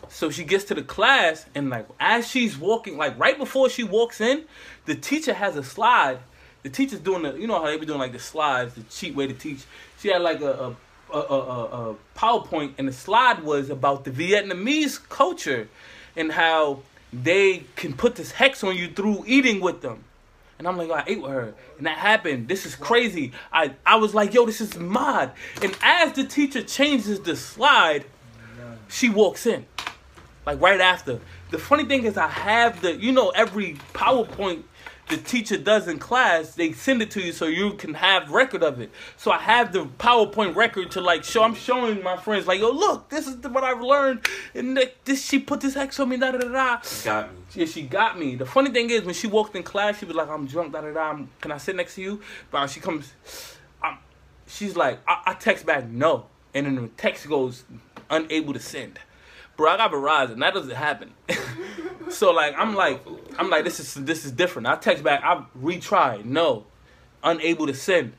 So 0.08 0.30
she 0.30 0.44
gets 0.44 0.64
to 0.64 0.74
the 0.74 0.82
class, 0.82 1.46
and 1.54 1.70
like 1.70 1.86
as 2.00 2.28
she's 2.28 2.56
walking, 2.58 2.96
like 2.96 3.18
right 3.18 3.38
before 3.38 3.68
she 3.68 3.84
walks 3.84 4.20
in, 4.20 4.44
the 4.84 4.94
teacher 4.94 5.34
has 5.34 5.56
a 5.56 5.62
slide. 5.62 6.18
The 6.62 6.70
teacher's 6.70 7.00
doing 7.00 7.22
the, 7.22 7.34
you 7.34 7.46
know 7.46 7.60
how 7.60 7.66
they 7.66 7.76
be 7.76 7.86
doing 7.86 7.98
like 7.98 8.12
the 8.12 8.18
slides, 8.18 8.74
the 8.74 8.82
cheap 8.84 9.14
way 9.14 9.26
to 9.26 9.34
teach. 9.34 9.64
She 9.98 10.08
had 10.08 10.22
like 10.22 10.40
a 10.40 10.74
a, 11.12 11.16
a, 11.16 11.18
a, 11.18 11.90
a 11.90 11.96
PowerPoint, 12.16 12.74
and 12.78 12.88
the 12.88 12.92
slide 12.92 13.42
was 13.42 13.70
about 13.70 14.04
the 14.04 14.10
Vietnamese 14.10 15.00
culture 15.08 15.68
and 16.16 16.32
how 16.32 16.80
they 17.12 17.64
can 17.76 17.92
put 17.92 18.16
this 18.16 18.32
hex 18.32 18.64
on 18.64 18.76
you 18.76 18.88
through 18.88 19.24
eating 19.26 19.60
with 19.60 19.80
them. 19.82 20.02
And 20.58 20.66
I'm 20.66 20.76
like, 20.76 20.90
I 20.90 21.04
ate 21.06 21.20
with 21.20 21.30
her. 21.30 21.54
And 21.76 21.86
that 21.86 21.98
happened. 21.98 22.48
This 22.48 22.64
is 22.64 22.74
crazy. 22.74 23.32
I, 23.52 23.72
I 23.84 23.96
was 23.96 24.14
like, 24.14 24.32
yo, 24.34 24.46
this 24.46 24.60
is 24.60 24.76
mod. 24.76 25.32
And 25.62 25.76
as 25.82 26.14
the 26.14 26.24
teacher 26.24 26.62
changes 26.62 27.20
the 27.20 27.36
slide, 27.36 28.06
She 28.88 29.08
walks 29.08 29.46
in, 29.46 29.66
like 30.46 30.60
right 30.60 30.80
after. 30.80 31.20
The 31.50 31.58
funny 31.58 31.84
thing 31.84 32.04
is, 32.04 32.16
I 32.16 32.28
have 32.28 32.80
the, 32.80 32.96
you 32.96 33.12
know, 33.12 33.30
every 33.30 33.74
PowerPoint 33.92 34.62
the 35.08 35.16
teacher 35.16 35.56
does 35.56 35.86
in 35.86 35.98
class, 35.98 36.54
they 36.54 36.72
send 36.72 37.00
it 37.00 37.12
to 37.12 37.20
you 37.22 37.32
so 37.32 37.46
you 37.46 37.74
can 37.74 37.94
have 37.94 38.30
record 38.30 38.62
of 38.62 38.80
it. 38.80 38.90
So 39.16 39.30
I 39.30 39.38
have 39.38 39.72
the 39.72 39.84
PowerPoint 39.84 40.56
record 40.56 40.90
to 40.92 41.00
like 41.00 41.22
show. 41.22 41.42
I'm 41.42 41.54
showing 41.54 42.02
my 42.02 42.16
friends 42.16 42.46
like, 42.46 42.60
yo, 42.60 42.70
look, 42.70 43.08
this 43.08 43.26
is 43.28 43.36
what 43.36 43.62
I've 43.62 43.80
learned, 43.80 44.26
and 44.54 44.78
this 45.04 45.24
she 45.24 45.38
put 45.38 45.60
this 45.60 45.76
X 45.76 46.00
on 46.00 46.08
me, 46.08 46.16
da 46.16 46.32
da 46.32 46.38
da. 46.38 46.80
Got 47.04 47.32
me. 47.32 47.38
Yeah, 47.54 47.66
she 47.66 47.82
got 47.82 48.18
me. 48.18 48.34
The 48.34 48.46
funny 48.46 48.70
thing 48.70 48.90
is, 48.90 49.02
when 49.02 49.14
she 49.14 49.26
walked 49.28 49.54
in 49.54 49.62
class, 49.62 49.98
she 49.98 50.06
was 50.06 50.16
like, 50.16 50.28
"I'm 50.28 50.46
drunk, 50.46 50.72
da 50.72 50.80
da 50.80 50.92
da. 50.92 51.18
Can 51.40 51.52
I 51.52 51.58
sit 51.58 51.76
next 51.76 51.94
to 51.96 52.02
you?" 52.02 52.20
But 52.50 52.66
she 52.66 52.80
comes, 52.80 53.12
I'm, 53.82 53.98
she's 54.46 54.76
like, 54.76 54.98
I, 55.06 55.22
I 55.26 55.34
text 55.34 55.64
back 55.66 55.86
no, 55.88 56.26
and 56.52 56.66
then 56.66 56.74
the 56.74 56.88
text 56.88 57.28
goes, 57.28 57.64
unable 58.10 58.52
to 58.54 58.60
send. 58.60 58.98
Bro, 59.56 59.70
I 59.70 59.76
got 59.78 59.90
Verizon. 59.92 60.40
That 60.40 60.54
doesn't 60.54 60.74
happen. 60.74 61.12
so 62.10 62.32
like, 62.32 62.54
I'm 62.56 62.74
like, 62.74 63.02
I'm 63.38 63.48
like, 63.50 63.64
this 63.64 63.80
is 63.80 63.94
this 63.94 64.24
is 64.24 64.32
different. 64.32 64.68
I 64.68 64.76
text 64.76 65.02
back, 65.02 65.22
I 65.24 65.44
retry, 65.60 66.24
no, 66.24 66.64
unable 67.22 67.66
to 67.66 67.74
send. 67.74 68.12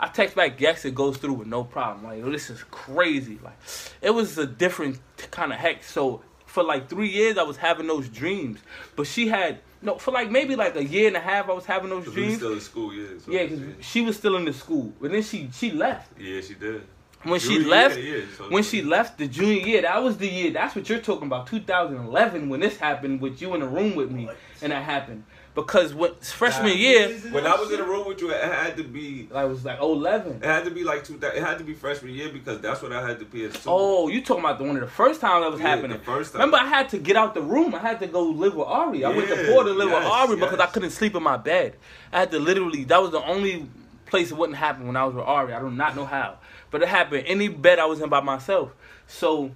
I 0.00 0.08
text 0.08 0.34
back, 0.34 0.60
yes, 0.60 0.84
it 0.84 0.94
goes 0.96 1.16
through 1.18 1.34
with 1.34 1.46
no 1.46 1.62
problem. 1.62 2.04
Like, 2.04 2.24
this 2.32 2.50
is 2.50 2.64
crazy. 2.72 3.38
Like, 3.42 3.56
it 4.00 4.10
was 4.10 4.36
a 4.36 4.46
different 4.46 4.98
kind 5.30 5.52
of 5.52 5.58
heck. 5.60 5.84
So 5.84 6.22
for 6.44 6.64
like 6.64 6.88
three 6.90 7.08
years, 7.08 7.38
I 7.38 7.44
was 7.44 7.56
having 7.56 7.86
those 7.86 8.08
dreams. 8.08 8.58
But 8.96 9.06
she 9.06 9.28
had 9.28 9.60
no 9.80 9.98
for 9.98 10.10
like 10.10 10.30
maybe 10.30 10.56
like 10.56 10.74
a 10.74 10.84
year 10.84 11.06
and 11.06 11.16
a 11.16 11.20
half. 11.20 11.48
I 11.48 11.52
was 11.52 11.66
having 11.66 11.90
those 11.90 12.06
we 12.08 12.12
dreams. 12.14 12.36
still 12.36 12.52
in 12.54 12.60
school, 12.60 12.92
yeah. 12.92 13.06
so- 13.24 13.30
Yeah, 13.30 13.46
she 13.80 14.00
was 14.00 14.16
still 14.16 14.36
in 14.36 14.44
the 14.44 14.52
school, 14.52 14.92
and 15.00 15.14
then 15.14 15.22
she 15.22 15.48
she 15.54 15.70
left. 15.70 16.18
yeah, 16.20 16.40
she 16.40 16.54
did. 16.54 16.82
When 17.24 17.38
she 17.38 17.54
Junior 17.54 17.68
left, 17.68 17.98
year, 18.00 18.24
so- 18.36 18.44
when 18.50 18.62
she 18.64 18.82
left 18.82 19.16
the 19.18 19.28
junior 19.28 19.64
year, 19.64 19.82
that 19.82 20.02
was 20.02 20.16
the 20.16 20.26
year. 20.28 20.50
That's 20.50 20.74
what 20.74 20.88
you're 20.88 20.98
talking 20.98 21.26
about, 21.28 21.46
2011, 21.46 22.48
when 22.48 22.60
this 22.60 22.76
happened 22.78 23.20
with 23.20 23.40
you 23.40 23.54
in 23.54 23.60
the 23.60 23.66
room 23.68 23.94
with 23.94 24.10
me, 24.10 24.28
and 24.60 24.72
that 24.72 24.82
happened 24.82 25.22
because 25.54 25.92
what 25.94 26.24
freshman 26.24 26.76
year, 26.76 27.10
When 27.30 27.46
I 27.46 27.54
was 27.56 27.70
in 27.70 27.76
the 27.76 27.84
room 27.84 28.08
with 28.08 28.20
you, 28.20 28.30
it 28.30 28.42
had 28.42 28.76
to 28.78 28.82
be. 28.82 29.28
I 29.34 29.44
was 29.44 29.64
like 29.64 29.78
11. 29.80 30.36
It 30.42 30.44
had 30.44 30.64
to 30.64 30.70
be 30.70 30.82
like 30.82 31.04
two. 31.04 31.18
It 31.22 31.42
had 31.42 31.58
to 31.58 31.64
be 31.64 31.74
freshman 31.74 32.12
year 32.14 32.30
because 32.30 32.60
that's 32.60 32.82
when 32.82 32.92
I 32.92 33.06
had 33.06 33.18
the 33.20 33.24
PS2. 33.26 33.64
Oh, 33.66 34.08
you 34.08 34.22
talking 34.22 34.42
about 34.44 34.58
the 34.58 34.64
one 34.64 34.76
of 34.76 34.82
the 34.82 34.88
first 34.88 35.20
time 35.20 35.42
that 35.42 35.50
was 35.52 35.60
Yeah, 35.60 35.68
happening? 35.68 35.98
the 35.98 36.04
first 36.04 36.32
time. 36.32 36.40
Remember, 36.40 36.56
I 36.56 36.66
had 36.66 36.88
to 36.90 36.98
get 36.98 37.16
out 37.16 37.34
the 37.34 37.42
room. 37.42 37.74
I 37.74 37.78
had 37.80 38.00
to 38.00 38.06
go 38.06 38.22
live 38.22 38.54
with 38.54 38.66
Ari. 38.66 39.04
I 39.04 39.10
went 39.10 39.28
to 39.28 39.36
Yeah, 39.36 39.52
Port 39.52 39.66
to 39.66 39.72
live 39.74 39.90
with 39.90 40.02
yes, 40.02 40.10
Ari 40.12 40.36
because 40.36 40.58
I 40.58 40.66
couldn't 40.66 40.90
sleep 40.90 41.14
in 41.14 41.22
my 41.22 41.36
bed. 41.36 41.76
I 42.12 42.20
had 42.20 42.30
to 42.32 42.38
literally. 42.40 42.84
That 42.84 43.00
was 43.02 43.10
the 43.12 43.22
only 43.24 43.68
place 44.06 44.30
it 44.30 44.36
wouldn't 44.36 44.58
happen 44.58 44.86
when 44.86 44.96
I 44.96 45.04
was 45.04 45.14
with 45.14 45.24
Ari. 45.24 45.52
I 45.52 45.60
do 45.60 45.70
not 45.70 45.94
know 45.96 46.04
how, 46.06 46.36
but 46.72 46.82
it 46.82 46.88
happened. 46.88 47.24
Any 47.28 47.46
bed 47.46 47.78
I 47.78 47.84
was 47.84 48.00
in 48.00 48.08
by 48.08 48.20
myself. 48.20 48.72
So, 49.06 49.52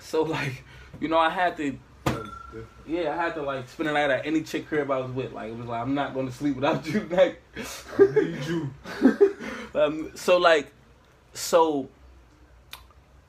so 0.00 0.22
like, 0.24 0.64
you 1.00 1.06
know, 1.06 1.18
I 1.18 1.30
had 1.30 1.56
to. 1.58 1.78
Yeah, 2.86 3.12
I 3.12 3.16
had 3.16 3.34
to 3.34 3.42
like 3.42 3.68
spend 3.68 3.90
a 3.90 3.92
night 3.92 4.10
at 4.10 4.24
any 4.24 4.42
chick 4.42 4.68
crib 4.68 4.90
I 4.90 4.98
was 4.98 5.10
with. 5.10 5.32
Like 5.32 5.50
it 5.50 5.56
was 5.56 5.66
like 5.66 5.82
I'm 5.82 5.94
not 5.94 6.14
going 6.14 6.26
to 6.26 6.32
sleep 6.32 6.56
without 6.56 6.84
you. 6.86 7.06
Like, 7.10 7.40
Need 7.98 8.44
you. 8.46 8.70
um, 9.74 10.10
so 10.14 10.38
like, 10.38 10.72
so, 11.34 11.88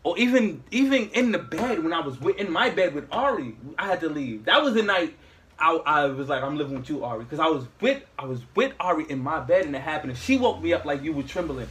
or 0.04 0.18
even 0.18 0.64
even 0.72 1.10
in 1.10 1.34
the 1.34 1.40
bed 1.40 1.84
when 1.84 1.92
I 1.92 2.00
was 2.00 2.20
with, 2.22 2.38
in 2.38 2.52
my 2.52 2.70
bed 2.70 2.96
with 2.96 3.08
Ari, 3.12 3.58
I 3.78 3.88
had 3.88 4.00
to 4.02 4.10
leave. 4.10 4.46
That 4.46 4.64
was 4.64 4.76
the 4.76 4.84
night 4.84 5.16
I, 5.60 5.76
I 5.86 6.06
was 6.06 6.30
like, 6.30 6.44
I'm 6.44 6.58
living 6.58 6.78
with 6.78 6.90
you, 6.90 7.04
Ari, 7.04 7.24
because 7.24 7.40
I 7.40 7.48
was 7.48 7.66
with 7.82 8.04
I 8.18 8.26
was 8.26 8.42
with 8.56 8.74
Ari 8.80 9.06
in 9.10 9.20
my 9.20 9.40
bed 9.40 9.66
and 9.66 9.76
it 9.76 9.82
happened. 9.82 10.12
And 10.12 10.20
she 10.20 10.38
woke 10.38 10.62
me 10.62 10.74
up 10.74 10.86
like 10.86 11.04
you 11.04 11.14
were 11.14 11.24
trembling. 11.24 11.68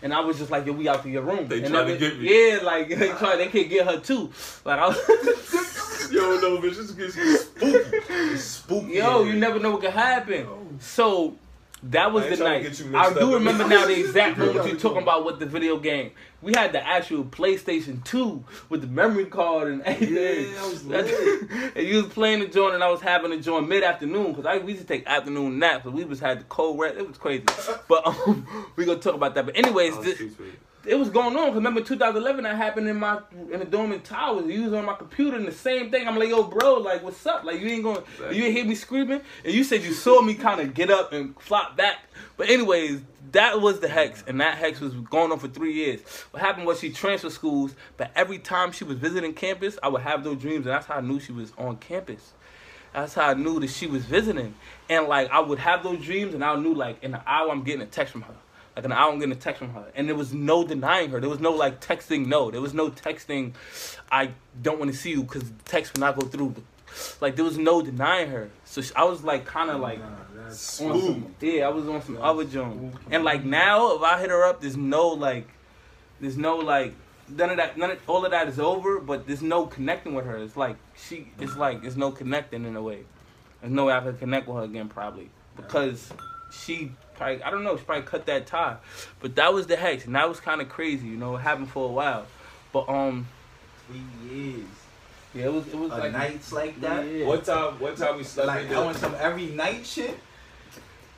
And 0.00 0.14
I 0.14 0.20
was 0.20 0.38
just 0.38 0.50
like, 0.50 0.64
yo, 0.64 0.72
we 0.72 0.88
out 0.88 1.02
to 1.02 1.10
your 1.10 1.22
room. 1.22 1.48
They 1.48 1.58
and 1.58 1.68
tried 1.68 1.86
to 1.86 1.98
get 1.98 2.18
me. 2.18 2.28
Yeah, 2.30 2.60
like 2.62 2.88
they 2.98 3.08
tried, 3.08 3.36
they 3.36 3.48
can't 3.48 3.68
get 3.68 3.86
her 3.86 3.98
too. 3.98 4.30
Like 4.64 4.78
I 4.78 4.88
was, 4.88 4.96
Yo, 6.12 6.40
no, 6.40 6.58
bitch, 6.58 6.76
this 6.76 6.90
gets 6.92 7.14
spooky. 7.14 7.96
It's 8.32 8.44
spooky. 8.44 8.92
yo, 8.94 9.24
you 9.24 9.34
never 9.34 9.58
know 9.58 9.72
what 9.72 9.82
could 9.82 9.90
happen. 9.90 10.46
Oh. 10.48 10.66
So 10.80 11.36
that 11.84 12.12
was 12.12 12.24
the 12.24 12.30
ain't 12.30 12.38
trying 12.38 12.64
to 12.64 12.84
night. 12.84 12.92
you 12.92 12.98
I 12.98 13.14
do 13.14 13.34
remember 13.34 13.66
now 13.66 13.86
the 13.86 13.98
exact 14.04 14.38
moment 14.38 14.66
you're 14.66 14.76
talking 14.76 15.02
about 15.02 15.24
with 15.24 15.38
the 15.38 15.46
video 15.46 15.78
game. 15.78 16.12
We 16.40 16.52
had 16.54 16.72
the 16.72 16.84
actual 16.86 17.24
PlayStation 17.24 18.04
2 18.04 18.44
with 18.68 18.80
the 18.82 18.86
memory 18.86 19.26
card 19.26 19.68
and 19.72 19.82
everything. 19.82 20.14
Yeah, 20.14 20.60
that 20.60 20.70
was 20.70 20.84
lit. 20.86 21.50
and 21.76 21.86
you 21.86 22.02
was 22.02 22.12
playing 22.12 22.40
the 22.40 22.46
joint 22.46 22.74
and 22.74 22.84
I 22.84 22.90
was 22.90 23.00
having 23.00 23.32
a 23.32 23.38
joint 23.40 23.68
mid 23.68 23.82
afternoon 23.82 24.32
because 24.32 24.46
I 24.46 24.58
we 24.58 24.72
used 24.72 24.86
to 24.86 24.88
take 24.88 25.06
afternoon 25.06 25.58
naps. 25.58 25.84
So 25.84 25.90
we 25.90 26.04
was 26.04 26.20
had 26.20 26.40
the 26.40 26.44
cold 26.44 26.78
red. 26.78 26.96
It 26.96 27.06
was 27.06 27.18
crazy. 27.18 27.44
But 27.88 28.06
um, 28.06 28.46
we 28.76 28.84
gonna 28.84 28.98
talk 28.98 29.14
about 29.14 29.34
that. 29.34 29.46
But 29.46 29.56
anyways, 29.56 29.94
Oh, 29.96 30.02
this. 30.02 30.20
It 30.84 30.94
was 30.94 31.10
going 31.10 31.36
on. 31.36 31.46
Cause 31.48 31.56
remember 31.56 31.80
2011 31.80 32.44
that 32.44 32.56
happened 32.56 32.88
in 32.88 32.96
my 32.96 33.20
in 33.52 33.58
the 33.58 33.64
dome 33.64 33.92
in 33.92 34.00
towers. 34.00 34.46
You 34.46 34.64
was 34.64 34.72
on 34.72 34.84
my 34.84 34.94
computer 34.94 35.36
and 35.36 35.46
the 35.46 35.52
same 35.52 35.90
thing. 35.90 36.06
I'm 36.06 36.18
like, 36.18 36.28
yo, 36.28 36.44
bro, 36.44 36.74
like, 36.74 37.02
what's 37.02 37.24
up? 37.26 37.44
Like, 37.44 37.60
you 37.60 37.68
ain't 37.68 37.82
going, 37.82 38.02
to 38.18 38.34
you 38.34 38.44
ain't 38.44 38.56
hear 38.56 38.64
me 38.64 38.74
screaming. 38.74 39.20
And 39.44 39.54
you 39.54 39.64
said 39.64 39.82
you 39.82 39.92
saw 39.92 40.22
me 40.22 40.34
kind 40.34 40.60
of 40.60 40.74
get 40.74 40.90
up 40.90 41.12
and 41.12 41.38
flop 41.40 41.76
back. 41.76 41.98
But 42.36 42.48
anyways, 42.48 43.00
that 43.32 43.60
was 43.60 43.80
the 43.80 43.88
hex, 43.88 44.24
and 44.26 44.40
that 44.40 44.56
hex 44.56 44.80
was 44.80 44.94
going 44.94 45.32
on 45.32 45.38
for 45.38 45.48
three 45.48 45.74
years. 45.74 46.00
What 46.30 46.40
happened 46.40 46.66
was 46.66 46.80
she 46.80 46.90
transferred 46.90 47.32
schools, 47.32 47.74
but 47.96 48.10
every 48.14 48.38
time 48.38 48.72
she 48.72 48.84
was 48.84 48.96
visiting 48.96 49.34
campus, 49.34 49.78
I 49.82 49.88
would 49.88 50.02
have 50.02 50.24
those 50.24 50.40
dreams, 50.40 50.64
and 50.66 50.74
that's 50.74 50.86
how 50.86 50.94
I 50.94 51.00
knew 51.00 51.20
she 51.20 51.32
was 51.32 51.52
on 51.58 51.76
campus. 51.76 52.32
That's 52.94 53.14
how 53.14 53.28
I 53.28 53.34
knew 53.34 53.60
that 53.60 53.70
she 53.70 53.86
was 53.86 54.04
visiting. 54.04 54.54
And 54.88 55.06
like 55.06 55.30
I 55.30 55.40
would 55.40 55.58
have 55.58 55.82
those 55.82 56.02
dreams 56.02 56.34
and 56.34 56.44
I 56.44 56.56
knew 56.56 56.74
like 56.74 57.02
in 57.02 57.14
an 57.14 57.20
hour 57.26 57.50
I'm 57.50 57.62
getting 57.62 57.82
a 57.82 57.86
text 57.86 58.12
from 58.12 58.22
her. 58.22 58.34
Like 58.78 58.84
an 58.84 58.92
hour 58.92 59.10
I'm 59.10 59.18
getting 59.18 59.32
a 59.32 59.34
text 59.34 59.58
from 59.58 59.70
her. 59.70 59.86
And 59.96 60.06
there 60.06 60.14
was 60.14 60.32
no 60.32 60.64
denying 60.64 61.10
her. 61.10 61.18
There 61.18 61.28
was 61.28 61.40
no 61.40 61.50
like 61.50 61.80
texting 61.80 62.26
no. 62.26 62.52
There 62.52 62.60
was 62.60 62.74
no 62.74 62.90
texting 62.90 63.54
I 64.08 64.30
don't 64.62 64.78
want 64.78 64.92
to 64.92 64.96
see 64.96 65.10
you 65.10 65.24
because 65.24 65.50
text 65.64 65.94
will 65.94 66.00
not 66.02 66.16
go 66.16 66.24
through. 66.24 66.54
Like 67.20 67.34
there 67.34 67.44
was 67.44 67.58
no 67.58 67.82
denying 67.82 68.30
her. 68.30 68.50
So 68.64 68.80
she, 68.80 68.94
I 68.94 69.02
was 69.02 69.24
like 69.24 69.44
kind 69.44 69.68
of 69.68 69.78
oh, 69.78 69.82
like 69.82 69.98
Nah, 69.98 70.44
on 70.44 70.52
some, 70.52 71.34
yeah, 71.40 71.66
I 71.66 71.70
was 71.70 71.88
on 71.88 72.00
some 72.02 72.18
other 72.22 72.44
joint. 72.44 72.94
And 73.10 73.24
like 73.24 73.44
now, 73.44 73.96
if 73.96 74.02
I 74.02 74.20
hit 74.20 74.30
her 74.30 74.44
up, 74.44 74.60
there's 74.60 74.76
no 74.76 75.08
like, 75.08 75.48
there's 76.20 76.36
no 76.36 76.58
like, 76.58 76.94
none 77.28 77.50
of 77.50 77.56
that, 77.56 77.76
none 77.76 77.90
of 77.90 77.98
all 78.06 78.24
of 78.24 78.30
that 78.30 78.46
is 78.46 78.60
over. 78.60 79.00
But 79.00 79.26
there's 79.26 79.42
no 79.42 79.66
connecting 79.66 80.14
with 80.14 80.24
her. 80.24 80.36
It's 80.36 80.56
like 80.56 80.76
she, 80.96 81.32
it's 81.40 81.56
like 81.56 81.82
there's 81.82 81.96
no 81.96 82.12
connecting 82.12 82.64
in 82.64 82.76
a 82.76 82.82
way. 82.82 83.00
There's 83.60 83.72
no 83.72 83.86
way 83.86 83.94
I 83.94 84.00
could 84.02 84.20
connect 84.20 84.46
with 84.46 84.58
her 84.58 84.62
again 84.62 84.88
probably 84.88 85.30
because 85.56 86.12
she 86.52 86.92
probably 87.18 87.42
I 87.42 87.50
don't 87.50 87.64
know 87.64 87.76
she 87.76 87.84
probably 87.84 88.04
cut 88.04 88.26
that 88.26 88.46
tie. 88.46 88.76
But 89.20 89.34
that 89.36 89.52
was 89.52 89.66
the 89.66 89.76
hex, 89.76 90.06
and 90.06 90.14
that 90.14 90.28
was 90.28 90.40
kind 90.40 90.60
of 90.60 90.68
crazy. 90.68 91.08
You 91.08 91.16
know, 91.16 91.36
it 91.36 91.40
happened 91.40 91.68
for 91.68 91.88
a 91.88 91.92
while. 91.92 92.26
But 92.72 92.88
um, 92.88 93.26
three 93.86 94.02
years. 94.30 94.66
yeah, 95.34 95.44
it 95.46 95.52
was 95.52 95.66
it 95.68 95.76
was 95.76 95.92
A 95.92 95.96
like 95.96 96.12
nights 96.12 96.52
like 96.52 96.80
that. 96.80 97.06
Yeah. 97.06 97.26
What 97.26 97.44
time? 97.44 97.78
What 97.80 97.96
time 97.96 98.16
we 98.16 98.24
slept 98.24 98.46
Like 98.46 98.66
in 98.66 98.74
I 98.74 98.84
want 98.84 98.96
some 98.96 99.14
every 99.18 99.46
night 99.46 99.84
shit. 99.84 100.18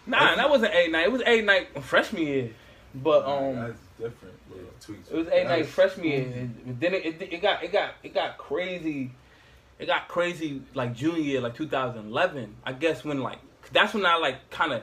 Nah, 0.07 0.35
that 0.35 0.51
wasn't 0.51 0.75
a 0.75 0.89
night. 0.89 1.05
It 1.05 1.13
was 1.13 1.23
a 1.25 1.43
night 1.43 1.83
freshman 1.83 2.23
year. 2.27 2.51
But 2.95 3.27
um. 3.27 3.55
that's 3.57 3.79
different. 3.99 4.35
Yeah, 4.51 4.63
tweets. 4.81 5.11
It 5.11 5.17
was 5.17 5.29
eight 5.29 5.45
night 5.45 5.67
freshman 5.67 6.07
year, 6.07 6.23
and 6.23 6.81
then 6.81 6.95
it, 6.95 7.07
it 7.07 7.23
it 7.35 7.43
got 7.43 7.63
it 7.63 7.73
got 7.73 7.95
it 8.03 8.15
got 8.15 8.39
crazy. 8.39 9.13
It 9.79 9.87
got 9.87 10.09
crazy 10.09 10.63
like 10.75 10.95
junior 10.95 11.21
year, 11.21 11.41
like 11.41 11.55
2011. 11.55 12.57
I 12.65 12.73
guess 12.73 13.05
when 13.05 13.21
like 13.21 13.39
that's 13.73 13.95
when 13.95 14.05
I 14.05 14.17
like 14.17 14.51
kind 14.51 14.73
of 14.73 14.83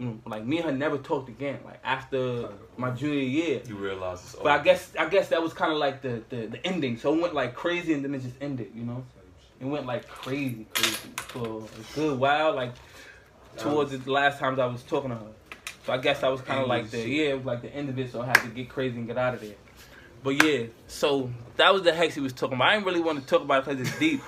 Mm, 0.00 0.18
like 0.26 0.44
me 0.44 0.58
and 0.58 0.66
her 0.66 0.72
never 0.72 0.98
talked 0.98 1.28
again. 1.28 1.58
Like 1.64 1.80
after 1.84 2.48
my 2.76 2.90
junior 2.90 3.20
year. 3.20 3.62
You 3.66 3.76
realize 3.76 4.20
it's 4.24 4.34
over. 4.34 4.44
But 4.44 4.60
I 4.60 4.62
guess 4.62 4.92
I 4.98 5.08
guess 5.08 5.28
that 5.28 5.42
was 5.42 5.52
kind 5.52 5.72
of 5.72 5.78
like 5.78 6.02
the, 6.02 6.22
the 6.28 6.46
the 6.46 6.66
ending. 6.66 6.96
So 6.96 7.14
it 7.14 7.20
went 7.20 7.34
like 7.34 7.54
crazy, 7.54 7.92
and 7.92 8.04
then 8.04 8.14
it 8.14 8.22
just 8.22 8.36
ended. 8.40 8.72
You 8.74 8.84
know, 8.84 9.04
it 9.60 9.66
went 9.66 9.86
like 9.86 10.08
crazy, 10.08 10.66
crazy 10.74 11.10
for 11.16 11.62
a 11.62 11.94
good 11.94 12.18
while. 12.18 12.54
Like 12.54 12.72
towards 13.56 13.96
the 13.96 14.10
last 14.10 14.38
times 14.38 14.58
I 14.58 14.66
was 14.66 14.82
talking 14.82 15.10
to 15.10 15.16
her. 15.16 15.32
So 15.86 15.92
I 15.92 15.98
guess 15.98 16.20
that 16.20 16.30
was 16.30 16.40
kind 16.40 16.60
of 16.60 16.68
like 16.68 16.90
the 16.90 16.98
yeah, 16.98 17.30
it 17.30 17.36
was 17.36 17.44
like 17.44 17.62
the 17.62 17.74
end 17.74 17.88
of 17.88 17.98
it. 17.98 18.10
So 18.10 18.20
I 18.20 18.26
had 18.26 18.34
to 18.42 18.48
get 18.48 18.68
crazy 18.68 18.96
and 18.96 19.06
get 19.06 19.18
out 19.18 19.34
of 19.34 19.40
there. 19.40 19.54
But 20.24 20.42
yeah, 20.44 20.66
so 20.86 21.30
that 21.56 21.72
was 21.72 21.82
the 21.82 21.92
hex 21.92 22.14
he 22.14 22.20
was 22.20 22.32
talking 22.32 22.54
about. 22.54 22.68
I 22.68 22.74
didn't 22.74 22.86
really 22.86 23.00
want 23.00 23.20
to 23.20 23.26
talk 23.26 23.42
about 23.42 23.66
it 23.66 23.76
because 23.76 23.88
it's 23.88 23.98
deep, 23.98 24.22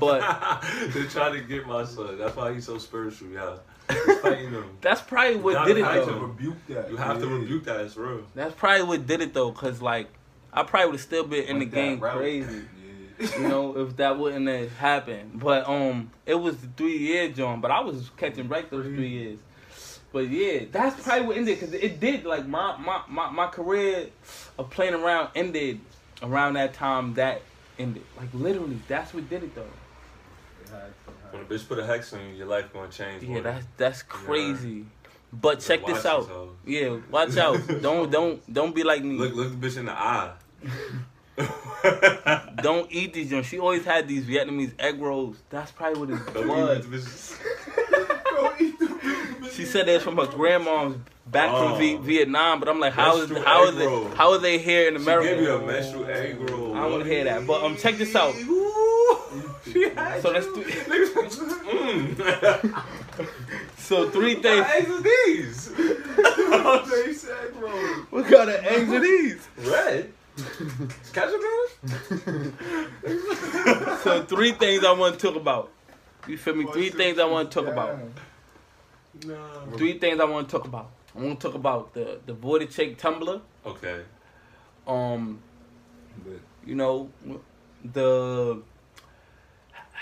but 0.00 0.20
They're 0.94 1.04
trying 1.04 1.34
to 1.34 1.40
get 1.40 1.66
my 1.66 1.84
son. 1.84 2.16
That's 2.16 2.34
why 2.34 2.54
he's 2.54 2.64
so 2.64 2.78
spiritual, 2.78 3.28
yeah. 3.28 3.56
He's 3.88 4.18
fighting 4.18 4.52
them. 4.52 4.76
that's 4.80 5.00
probably 5.02 5.36
what 5.36 5.54
gotta 5.54 5.74
did 5.74 5.80
it 5.82 5.84
though. 5.84 6.06
to 6.06 6.14
rebuke 6.26 6.66
that. 6.68 6.90
You 6.90 6.96
have 6.96 7.18
to 7.20 7.26
rebuke 7.26 7.64
that. 7.64 7.80
It's 7.80 7.96
real. 7.96 8.22
That's 8.34 8.54
probably 8.54 8.84
what 8.84 9.06
did 9.06 9.20
it 9.20 9.34
though, 9.34 9.52
cause 9.52 9.82
like 9.82 10.08
I 10.52 10.62
probably 10.62 10.86
would 10.90 10.94
have 10.96 11.00
still 11.02 11.24
been 11.24 11.44
in 11.44 11.58
the 11.58 11.66
game 11.66 12.00
route. 12.00 12.16
crazy. 12.16 12.62
Yeah. 13.16 13.38
you 13.38 13.46
know, 13.46 13.76
if 13.78 13.96
that 13.98 14.18
wouldn't 14.18 14.48
have 14.48 14.76
happened. 14.76 15.38
But 15.38 15.68
um, 15.68 16.10
it 16.26 16.34
was 16.34 16.56
the 16.56 16.66
three 16.76 16.98
year 16.98 17.28
John, 17.28 17.60
but 17.60 17.70
I 17.70 17.78
was 17.78 18.10
catching 18.16 18.48
break 18.48 18.70
those 18.70 18.86
three 18.86 19.08
years. 19.08 19.38
But 20.12 20.28
yeah, 20.30 20.64
that's 20.72 21.00
probably 21.00 21.26
what 21.28 21.36
ended 21.36 21.60
because 21.60 21.74
it 21.74 22.00
did 22.00 22.24
like 22.24 22.44
my, 22.46 22.76
my 22.78 23.02
my 23.08 23.30
my 23.30 23.46
career 23.46 24.08
of 24.58 24.68
playing 24.70 24.94
around 24.94 25.28
ended 25.36 25.78
around 26.24 26.54
that 26.54 26.74
time 26.74 27.14
that 27.14 27.42
ended. 27.78 28.02
Like 28.16 28.30
literally, 28.34 28.80
that's 28.88 29.14
what 29.14 29.30
did 29.30 29.44
it 29.44 29.54
though. 29.54 29.62
When 31.34 31.42
a 31.42 31.46
bitch 31.46 31.66
put 31.66 31.80
a 31.80 31.84
hex 31.84 32.12
on 32.12 32.20
you, 32.28 32.34
your 32.36 32.46
life 32.46 32.72
gonna 32.72 32.88
change. 32.92 33.24
Yeah, 33.24 33.34
boy. 33.38 33.42
that's 33.42 33.66
that's 33.76 34.02
crazy. 34.04 34.84
But 35.32 35.58
check 35.58 35.82
Watch 35.82 35.94
this 35.96 36.06
out. 36.06 36.20
yourself. 36.22 36.48
Yeah, 36.64 36.96
watch 37.10 37.36
out. 37.36 37.58
don't 37.82 38.08
don't 38.10 38.52
don't 38.52 38.72
be 38.72 38.84
like 38.84 39.02
me. 39.02 39.16
Look, 39.18 39.34
look 39.34 39.50
the 39.60 39.66
bitch 39.68 39.76
in 39.76 39.86
the 39.86 39.92
eye. 39.92 40.30
Don't 42.62 42.90
eat 42.92 43.12
these 43.12 43.28
joints. 43.30 43.48
She 43.48 43.58
always 43.58 43.84
had 43.84 44.06
these 44.08 44.24
Vietnamese 44.24 44.72
egg 44.78 45.00
rolls. 45.00 45.36
That's 45.50 45.70
probably 45.72 46.00
what 46.00 46.10
it 46.10 46.32
Don't 46.34 46.48
was. 46.48 46.78
eat 46.86 46.90
these 46.90 47.04
bitches. 47.04 47.42
Don't 48.30 48.60
eat 48.60 48.78
the 48.78 48.86
bitches. 48.86 49.50
She 49.52 49.64
said 49.64 49.86
that's 49.86 50.04
from 50.04 50.16
her 50.16 50.26
grandma's 50.26 50.96
back 51.26 51.50
Oh. 51.52 51.70
from 51.70 51.78
v- 51.80 51.96
Vietnam, 51.96 52.60
but 52.60 52.68
I'm 52.68 52.78
like, 52.80 52.92
how 52.92 53.16
is 53.20 53.28
Menstrual 53.30 53.42
how 53.44 53.66
it 53.66 54.16
how 54.16 54.30
are 54.32 54.38
they 54.38 54.58
here 54.58 54.88
in 54.88 54.96
She 54.96 55.02
America? 55.02 55.28
gave 55.34 55.40
you 55.42 55.52
a 55.54 55.66
menstrual 55.66 56.06
egg 56.06 56.50
roll. 56.50 56.74
I 56.74 56.82
don't 56.82 56.92
wanna 56.92 57.04
hear 57.04 57.24
that, 57.24 57.46
but, 57.46 57.62
um, 57.64 57.76
check 57.76 57.96
this 57.96 58.14
out. 58.14 58.34
Ooh, 58.36 59.18
she 59.72 59.88
had 59.90 60.22
So 60.22 60.32
that's 60.32 60.46
you. 60.46 60.64
Three- 61.30 61.54
Mm. 61.64 62.84
So 63.76 64.08
three 64.10 64.34
What 64.34 64.42
things. 64.42 64.66
eggs 64.74 64.90
are 64.90 65.02
these? 65.02 65.68
They 67.04 67.12
said, 67.12 67.52
bro. 67.58 67.70
What 68.10 68.24
kind 68.26 68.50
of 68.50 68.64
eggs 68.64 68.90
are 68.92 69.00
these? 69.00 69.48
Red. 69.58 70.12
Ketchup 71.12 71.40
in? 71.42 72.42
So 74.02 74.24
three 74.24 74.52
things 74.52 74.84
I 74.84 74.92
want 74.92 75.18
to 75.18 75.26
talk 75.26 75.36
about. 75.36 75.70
You 76.26 76.36
feel 76.38 76.54
me? 76.56 76.66
Three 76.72 76.90
things 76.90 77.18
I 77.18 77.24
want 77.24 77.50
to 77.50 77.60
talk 77.60 77.70
about. 77.72 77.98
No. 79.26 79.38
Three 79.76 79.98
things 79.98 80.18
I 80.20 80.24
want 80.24 80.48
to 80.48 80.56
talk 80.56 80.66
about. 80.66 80.90
I 81.16 81.20
want 81.20 81.40
to 81.40 81.46
talk 81.46 81.54
about 81.54 81.92
the 81.94 82.18
the 82.26 82.32
voided 82.32 82.70
check 82.70 82.96
Tumblr. 82.98 83.40
Okay. 83.66 84.00
Um, 84.86 85.40
you 86.66 86.74
know, 86.74 87.10
the 87.84 88.60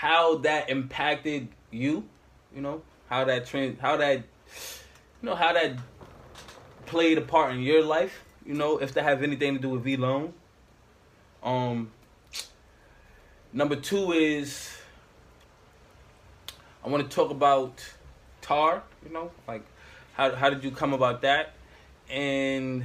how 0.03 0.35
that 0.35 0.69
impacted 0.69 1.47
you. 1.71 2.03
You 2.53 2.61
know 2.61 2.81
how 3.07 3.23
that 3.23 3.45
trend, 3.45 3.77
how 3.79 3.95
that, 3.95 4.17
you 4.17 5.23
know 5.29 5.33
how 5.33 5.53
that 5.53 5.77
played 6.85 7.17
a 7.17 7.21
part 7.21 7.53
in 7.53 7.61
your 7.61 7.81
life. 7.81 8.25
You 8.45 8.53
know 8.53 8.79
if 8.79 8.93
that 8.95 9.03
has 9.05 9.23
anything 9.23 9.55
to 9.55 9.61
do 9.61 9.69
with 9.69 9.83
V 9.83 9.95
Loan. 9.95 10.33
Um. 11.41 11.91
Number 13.53 13.77
two 13.77 14.11
is 14.11 14.77
I 16.83 16.89
want 16.89 17.09
to 17.09 17.15
talk 17.15 17.31
about 17.31 17.81
Tar. 18.41 18.83
You 19.05 19.13
know, 19.13 19.31
like 19.47 19.63
how 20.15 20.35
how 20.35 20.49
did 20.49 20.65
you 20.65 20.71
come 20.71 20.93
about 20.93 21.21
that, 21.21 21.53
and 22.09 22.83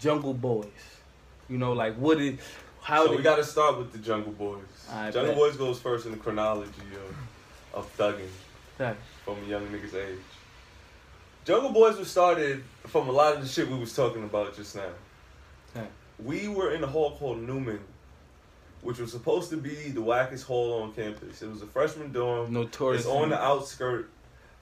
Jungle 0.00 0.34
Boys. 0.34 0.66
You 1.48 1.58
know, 1.58 1.72
like 1.72 1.94
what 1.94 2.20
is 2.20 2.40
how 2.82 3.04
so 3.04 3.10
did 3.10 3.18
we 3.18 3.22
got 3.22 3.36
to 3.36 3.44
start 3.44 3.78
with 3.78 3.92
the 3.92 3.98
Jungle 3.98 4.32
Boys. 4.32 4.79
I 4.92 5.10
Jungle 5.10 5.32
bet. 5.32 5.36
Boys 5.36 5.56
goes 5.56 5.80
first 5.80 6.06
in 6.06 6.12
the 6.12 6.18
chronology 6.18 6.70
of, 7.74 7.78
of 7.78 7.96
thugging 7.96 8.28
from 9.24 9.36
a 9.44 9.46
young 9.46 9.66
nigga's 9.68 9.94
age. 9.94 10.18
Jungle 11.44 11.72
Boys 11.72 11.96
was 11.96 12.10
started 12.10 12.62
from 12.86 13.08
a 13.08 13.12
lot 13.12 13.34
of 13.34 13.42
the 13.42 13.48
shit 13.48 13.68
we 13.68 13.78
was 13.78 13.94
talking 13.94 14.24
about 14.24 14.54
just 14.56 14.76
now. 14.76 14.90
We 16.22 16.48
were 16.48 16.74
in 16.74 16.84
a 16.84 16.86
hall 16.86 17.16
called 17.16 17.40
Newman, 17.40 17.80
which 18.82 18.98
was 18.98 19.10
supposed 19.10 19.48
to 19.50 19.56
be 19.56 19.88
the 19.88 20.02
wackest 20.02 20.44
hall 20.44 20.82
on 20.82 20.92
campus. 20.92 21.40
It 21.40 21.48
was 21.48 21.62
a 21.62 21.66
freshman 21.66 22.12
dorm. 22.12 22.52
Notorious. 22.52 23.02
It's 23.02 23.10
on 23.10 23.30
the 23.30 23.40
outskirt 23.42 24.10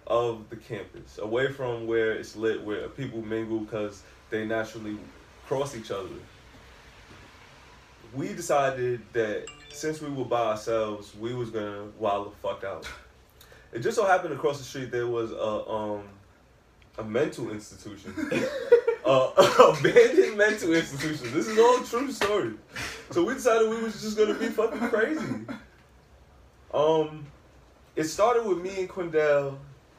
of 0.07 0.49
the 0.51 0.57
campus, 0.57 1.19
away 1.19 1.53
from 1.53 1.89
where 1.89 2.13
it's 2.13 2.37
lit, 2.37 2.63
where 2.63 2.89
people 2.89 3.23
mingle 3.23 3.59
because 3.61 4.03
they 4.31 4.47
naturally 4.47 4.97
cross 5.47 5.77
each 5.77 5.91
other. 5.91 6.09
We 8.15 8.29
decided 8.29 9.01
that 9.13 9.47
since 9.71 10.01
we 10.01 10.09
were 10.11 10.25
by 10.25 10.47
ourselves, 10.47 11.15
we 11.17 11.35
was 11.35 11.51
gonna 11.51 11.87
wild 11.99 12.33
the 12.33 12.37
fuck 12.37 12.65
out. 12.65 12.89
It 13.73 13.81
just 13.81 13.97
so 13.97 14.07
happened 14.07 14.35
across 14.35 14.59
the 14.59 14.65
street 14.65 14.91
there 14.91 15.07
was 15.07 15.33
a 15.33 15.69
um 15.69 16.03
a 16.99 17.05
mental 17.05 17.51
institution, 17.51 18.13
uh, 19.05 19.77
abandoned 19.79 20.37
mental 20.37 20.75
institution. 20.75 21.33
This 21.33 21.47
is 21.47 21.57
all 21.59 21.79
true 21.85 22.11
story. 22.11 22.55
So 23.11 23.25
we 23.25 23.35
decided 23.35 23.71
we 23.71 23.81
was 23.81 24.01
just 24.03 24.17
gonna 24.17 24.35
be 24.35 24.47
fucking 24.47 24.81
crazy. 24.89 25.27
Um, 26.75 27.27
it 27.95 28.05
started 28.05 28.45
with 28.47 28.59
me 28.59 28.81
and 28.81 28.89
Quindell 28.89 29.57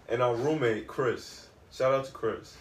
and 0.10 0.22
our 0.22 0.36
roommate 0.36 0.88
Chris. 0.88 1.48
Shout 1.72 1.94
out 1.94 2.06
to 2.06 2.12
Chris. 2.12 2.58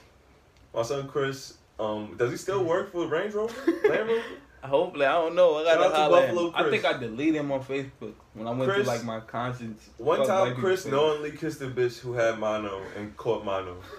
My 0.74 0.82
son 0.82 1.08
Chris. 1.08 1.54
Um, 1.80 2.16
does 2.16 2.30
he 2.30 2.36
still 2.36 2.64
work 2.64 2.90
for 2.90 3.06
Range 3.06 3.32
Rover? 3.34 3.54
Land 3.88 4.08
Rover? 4.08 4.22
Hopefully, 4.62 5.06
I 5.06 5.12
don't 5.12 5.34
know. 5.34 5.58
I 5.58 5.64
gotta 5.64 5.90
to 5.90 5.96
holler 5.96 6.50
at 6.56 6.66
I 6.66 6.70
think 6.70 6.84
I 6.84 6.98
deleted 6.98 7.36
him 7.36 7.52
on 7.52 7.62
Facebook 7.64 8.14
when 8.34 8.46
I 8.46 8.50
went 8.50 8.64
Chris- 8.70 8.84
through 8.86 8.94
like 8.94 9.04
my 9.04 9.20
conscience. 9.20 9.88
One 9.98 10.26
time, 10.26 10.54
Chris 10.56 10.82
shit. 10.82 10.92
knowingly 10.92 11.32
kissed 11.32 11.60
a 11.62 11.66
bitch 11.68 12.00
who 12.00 12.14
had 12.14 12.38
mono 12.38 12.82
and 12.96 13.16
caught 13.16 13.44
mono. 13.44 13.76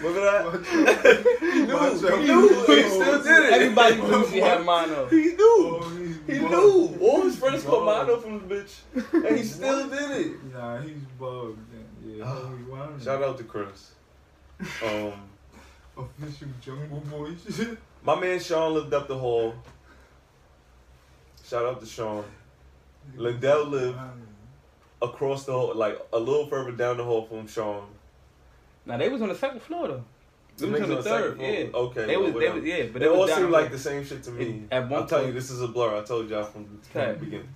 Look 0.00 0.16
at 0.16 0.52
that? 0.52 1.38
he 1.40 1.62
knew. 1.62 2.18
He 2.18 2.26
knew. 2.26 2.48
He 2.66 2.88
still 2.88 3.22
did 3.22 3.44
it. 3.46 3.52
Everybody 3.52 3.96
knew 3.96 4.28
she 4.28 4.38
had 4.38 4.64
mono. 4.64 5.06
He 5.06 5.16
knew. 5.34 5.36
Oh, 5.82 5.92
He 6.26 6.38
bugged. 6.38 6.50
knew. 6.50 6.98
All 7.00 7.22
his 7.22 7.36
friends 7.36 7.64
caught 7.64 7.84
mono 7.84 8.18
from 8.18 8.46
the 8.48 8.54
bitch, 8.54 8.74
and 9.12 9.36
he 9.36 9.42
still 9.56 9.88
did 9.88 10.10
it. 10.10 10.52
Nah, 10.52 10.80
he's 10.80 10.92
bugged. 11.18 11.58
Yeah, 12.06 12.16
yeah. 12.16 12.24
Ah, 12.26 12.50
he 12.56 12.64
wild. 12.70 13.02
Shout 13.02 13.22
out 13.22 13.38
to 13.38 13.44
Chris. 13.44 13.92
Um, 14.84 15.12
Official 15.96 16.48
Jungle 16.60 17.00
Boy 17.10 17.30
shit. 17.50 17.78
My 18.02 18.18
man 18.18 18.40
Sean 18.40 18.74
lived 18.74 18.92
up 18.94 19.08
the 19.08 19.16
hall. 19.18 19.54
Shout 21.44 21.64
out 21.64 21.80
to 21.80 21.86
Sean. 21.86 22.24
Lindell 23.16 23.64
lived 23.66 23.98
across 25.00 25.44
the 25.44 25.52
hall, 25.52 25.74
like 25.74 25.98
a 26.12 26.18
little 26.18 26.46
further 26.46 26.72
down 26.72 26.98
the 26.98 27.04
hall 27.04 27.24
from 27.26 27.46
Sean. 27.46 27.86
Now 28.84 28.96
they 28.98 29.08
was 29.08 29.22
on 29.22 29.28
the 29.28 29.34
second 29.34 29.60
floor 29.62 29.88
though. 29.88 30.04
They 30.58 30.66
was 30.68 30.80
on 30.82 30.88
the 30.90 31.02
third. 31.02 31.40
Yeah. 31.40 31.46
Okay, 31.72 32.06
They 32.06 32.16
well, 32.16 32.32
was. 32.32 32.42
They 32.42 32.50
was. 32.50 32.64
Yeah. 32.64 32.82
But 32.92 32.98
they 33.00 33.06
it 33.06 33.12
all 33.12 33.28
seemed 33.28 33.50
like 33.50 33.70
the 33.70 33.78
same 33.78 34.04
shit 34.04 34.22
to 34.24 34.30
me. 34.32 34.44
It- 34.70 34.72
at 34.72 34.88
one 34.88 35.02
I'm 35.02 35.08
telling 35.08 35.28
you, 35.28 35.32
this 35.32 35.50
is 35.50 35.62
a 35.62 35.68
blur. 35.68 35.96
I 35.96 36.04
told 36.04 36.28
y'all 36.28 36.44
from, 36.44 36.64
from 36.82 37.00
Okay. 37.00 37.12
the 37.12 37.18
beginning. 37.24 37.48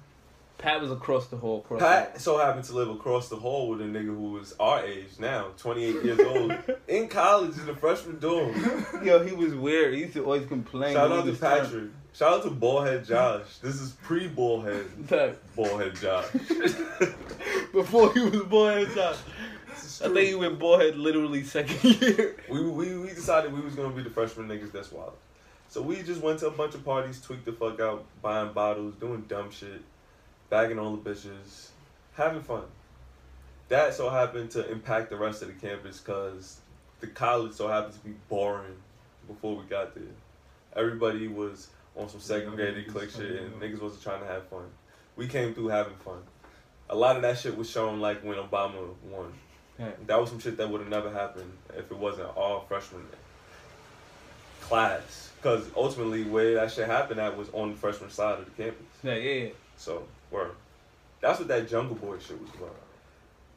Pat 0.63 0.81
was 0.81 0.91
across 0.91 1.27
the 1.27 1.37
hall. 1.37 1.59
Across 1.59 1.81
Pat 1.81 2.21
so 2.21 2.39
happened 2.39 2.65
to 2.67 2.73
live 2.75 2.89
across 2.89 3.29
the 3.29 3.37
hall 3.37 3.69
with 3.69 3.81
a 3.81 3.85
nigga 3.85 4.07
who 4.07 4.33
was 4.33 4.55
our 4.61 4.85
age 4.85 5.19
now, 5.19 5.49
28 5.59 6.05
years 6.05 6.21
old, 6.21 6.55
in 6.89 7.09
college 7.09 7.59
in 7.59 7.69
a 7.69 7.75
freshman 7.75 8.19
dorm. 8.19 8.53
The 8.53 8.69
hall. 8.69 9.05
Yo, 9.05 9.25
he 9.25 9.33
was 9.35 9.55
weird. 9.55 9.95
He 9.95 10.01
used 10.01 10.15
to 10.15 10.25
always 10.25 10.47
complain. 10.47 10.95
Shout 10.95 11.11
out 11.11 11.25
to 11.25 11.31
was 11.31 11.39
trying- 11.39 11.65
Patrick. 11.65 11.91
Shout 12.15 12.33
out 12.35 12.43
to 12.43 12.51
Ballhead 12.51 13.07
Josh. 13.09 13.57
This 13.63 13.81
is 13.81 13.93
pre 14.03 14.29
Ballhead. 14.29 14.85
Like, 15.11 15.39
Ballhead 15.57 15.99
Josh. 15.99 16.31
Before 17.73 18.13
he 18.13 18.21
was 18.21 18.43
boyhead 18.43 18.95
shot. 18.95 19.17
I 20.05 20.13
think 20.13 20.29
he 20.29 20.35
went 20.35 20.59
boyhead 20.59 20.99
literally 20.99 21.43
second 21.43 21.83
year. 22.03 22.37
we, 22.51 22.63
we 22.63 22.99
we 22.99 23.09
decided 23.09 23.53
we 23.53 23.63
was 23.63 23.75
gonna 23.75 23.95
be 23.95 24.03
the 24.03 24.11
freshman 24.11 24.47
niggas 24.47 24.71
that's 24.73 24.93
wild. 24.93 25.15
So 25.71 25.81
we 25.81 26.03
just 26.03 26.21
went 26.21 26.39
to 26.41 26.49
a 26.49 26.51
bunch 26.51 26.75
of 26.75 26.85
parties, 26.85 27.19
tweaked 27.23 27.47
the 27.47 27.53
fuck 27.53 27.81
out, 27.81 28.05
buying 28.21 28.53
bottles, 28.53 28.95
doing 28.97 29.23
dumb 29.27 29.51
shit, 29.51 29.81
bagging 30.53 30.79
all 30.79 30.95
the 30.95 31.11
bitches, 31.11 31.69
having 32.13 32.43
fun. 32.43 32.65
That 33.71 33.95
so 33.95 34.11
happened 34.11 34.51
to 34.51 34.71
impact 34.71 35.09
the 35.09 35.17
rest 35.17 35.41
of 35.41 35.49
the 35.49 35.55
campus 35.55 35.99
because 35.99 36.61
the 37.01 37.07
college 37.07 37.55
so 37.55 37.69
happened 37.69 37.95
to 37.95 38.01
be 38.01 38.15
boring 38.29 38.77
before 39.27 39.57
we 39.57 39.65
got 39.65 39.95
there. 39.95 40.05
Everybody 40.77 41.27
was 41.27 41.69
on 41.97 42.11
some 42.11 42.21
segregated 42.21 42.87
clique 42.89 43.09
shit 43.09 43.41
and 43.41 43.55
niggas 43.63 43.81
wasn't 43.81 44.03
trying 44.03 44.21
to 44.21 44.27
have 44.27 44.47
fun. 44.49 44.67
We 45.17 45.27
came 45.27 45.55
through 45.55 45.69
having 45.69 45.95
fun. 45.95 46.19
A 46.91 46.97
lot 46.97 47.17
of 47.17 47.23
that 47.23 47.39
shit 47.39 47.57
was 47.57 47.71
shown 47.71 48.01
like 48.01 48.23
when 48.23 48.37
Obama 48.37 48.95
won. 49.11 49.33
Yeah. 49.79 49.93
That 50.07 50.21
was 50.21 50.29
some 50.29 50.39
shit 50.39 50.59
that 50.59 50.69
would 50.69 50.83
have 50.83 50.91
never 50.91 51.11
happened 51.11 51.51
if 51.79 51.91
it 51.91 51.97
wasn't 51.97 52.29
all 52.37 52.67
freshman 52.69 53.07
class. 54.61 55.31
Because 55.41 55.65
ultimately, 55.75 56.25
where 56.25 56.57
that 56.57 56.73
shit 56.73 56.87
happened 56.87 57.21
at 57.21 57.39
was 57.39 57.49
on 57.55 57.71
the 57.71 57.77
freshman 57.79 58.11
side 58.11 58.39
of 58.39 58.45
the 58.45 58.63
campus. 58.63 58.85
Yeah, 59.03 59.15
yeah. 59.15 59.49
So, 59.79 60.05
word. 60.33 60.53
That's 61.21 61.39
what 61.39 61.49
that 61.49 61.69
Jungle 61.69 61.95
Boy 61.95 62.19
shit 62.19 62.41
was 62.41 62.51
about. 62.51 62.77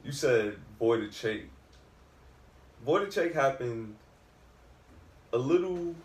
You 0.04 0.12
said 0.12 0.58
Voided 0.78 1.14
Boy 1.20 1.42
Voided 2.86 3.12
Shake 3.12 3.34
happened 3.34 3.96
a 5.34 5.38
little 5.38 5.96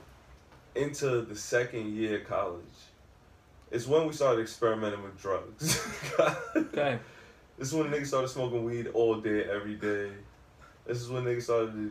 into 0.74 1.20
the 1.22 1.36
second 1.36 1.94
year 1.94 2.20
of 2.20 2.26
college. 2.26 2.62
It's 3.70 3.86
when 3.86 4.06
we 4.06 4.12
started 4.12 4.40
experimenting 4.40 5.02
with 5.02 5.20
drugs. 5.20 5.86
Okay. 6.56 6.98
This 7.58 7.68
is 7.68 7.74
when 7.74 7.88
niggas 7.88 8.06
started 8.06 8.28
smoking 8.28 8.64
weed 8.64 8.86
all 8.88 9.16
day, 9.16 9.44
every 9.44 9.74
day. 9.74 10.10
This 10.86 10.98
is 10.98 11.10
when 11.10 11.24
niggas 11.24 11.42
started 11.42 11.90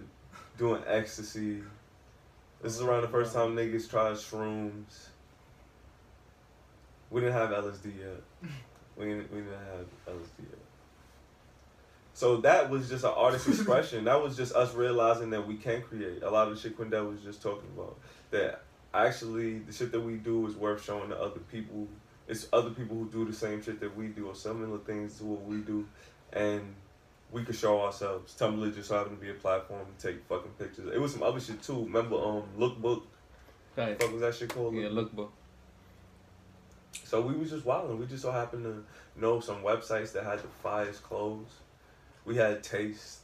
doing 0.57 0.81
ecstasy. 0.87 1.61
This 2.61 2.75
is 2.75 2.81
around 2.81 3.03
the 3.03 3.07
first 3.07 3.33
time 3.33 3.55
niggas 3.55 3.89
tried 3.89 4.13
shrooms. 4.13 5.09
We 7.11 7.21
didn't 7.21 7.33
have 7.33 7.49
LSD 7.51 7.85
yet. 7.99 8.51
We 8.99 9.05
didn't, 9.05 9.31
we 9.31 9.39
didn't 9.39 9.53
have 9.53 10.15
LSD 10.15 10.39
yet. 10.39 10.59
So 12.13 12.37
that 12.41 12.69
was 12.69 12.89
just 12.89 13.05
an 13.05 13.13
artist 13.15 13.47
expression. 13.47 14.03
that 14.03 14.21
was 14.21 14.35
just 14.35 14.53
us 14.53 14.73
realizing 14.73 15.29
that 15.29 15.47
we 15.47 15.55
can 15.55 15.81
create. 15.81 16.21
A 16.21 16.29
lot 16.29 16.49
of 16.49 16.55
the 16.55 16.61
shit 16.61 16.77
Quindell 16.77 17.09
was 17.09 17.21
just 17.21 17.41
talking 17.41 17.69
about. 17.75 17.97
That 18.31 18.61
actually 18.93 19.59
the 19.59 19.71
shit 19.71 19.93
that 19.93 20.01
we 20.01 20.15
do 20.15 20.45
is 20.47 20.55
worth 20.55 20.83
showing 20.83 21.09
to 21.09 21.19
other 21.19 21.39
people. 21.39 21.87
It's 22.27 22.47
other 22.51 22.71
people 22.71 22.97
who 22.97 23.09
do 23.09 23.25
the 23.25 23.33
same 23.33 23.63
shit 23.63 23.79
that 23.79 23.95
we 23.95 24.07
do 24.07 24.27
or 24.27 24.35
similar 24.35 24.79
things 24.79 25.17
to 25.19 25.23
what 25.23 25.45
we 25.45 25.59
do. 25.59 25.87
And 26.33 26.75
we 27.31 27.43
could 27.43 27.55
show 27.55 27.79
ourselves. 27.81 28.35
Tumblr 28.37 28.75
just 28.75 28.89
so 28.89 28.97
happened 28.97 29.17
to 29.17 29.25
be 29.25 29.31
a 29.31 29.35
platform 29.35 29.85
to 29.97 30.07
take 30.07 30.25
fucking 30.25 30.51
pictures. 30.59 30.91
It 30.93 30.99
was 30.99 31.13
some 31.13 31.23
other 31.23 31.39
shit 31.39 31.61
too. 31.63 31.85
Remember 31.85 32.17
um 32.17 32.43
Lookbook? 32.57 33.03
Okay. 33.77 33.95
What 34.03 34.11
was 34.11 34.21
that 34.21 34.35
shit 34.35 34.53
called? 34.53 34.75
Yeah, 34.75 34.89
look, 34.91 35.15
book. 35.15 35.31
So 36.93 37.21
we 37.21 37.33
was 37.33 37.49
just 37.49 37.65
wilding. 37.65 37.99
We 37.99 38.05
just 38.05 38.23
so 38.23 38.31
happened 38.31 38.63
to 38.63 38.83
know 39.19 39.39
some 39.39 39.61
websites 39.63 40.13
that 40.13 40.23
had 40.23 40.39
the 40.39 40.47
finest 40.63 41.03
clothes. 41.03 41.51
We 42.25 42.35
had 42.35 42.63
taste. 42.63 43.19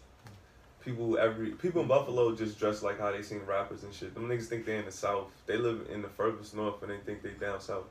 People 0.83 1.17
every 1.17 1.51
people 1.51 1.81
in 1.81 1.87
Buffalo 1.87 2.35
just 2.35 2.59
dress 2.59 2.83
like 2.83 2.99
how 2.99 3.11
they 3.11 3.23
seen 3.23 3.41
rappers 3.47 3.83
and 3.83 3.93
shit. 3.93 4.13
Them 4.13 4.27
niggas 4.27 4.45
think 4.45 4.65
they 4.65 4.77
in 4.77 4.85
the 4.85 4.91
south. 4.91 5.31
They 5.47 5.57
live 5.57 5.87
in 5.91 6.03
the 6.03 6.09
furthest 6.09 6.55
north 6.55 6.81
and 6.83 6.91
they 6.91 6.97
think 6.97 7.23
they 7.23 7.31
down 7.31 7.59
south. 7.59 7.85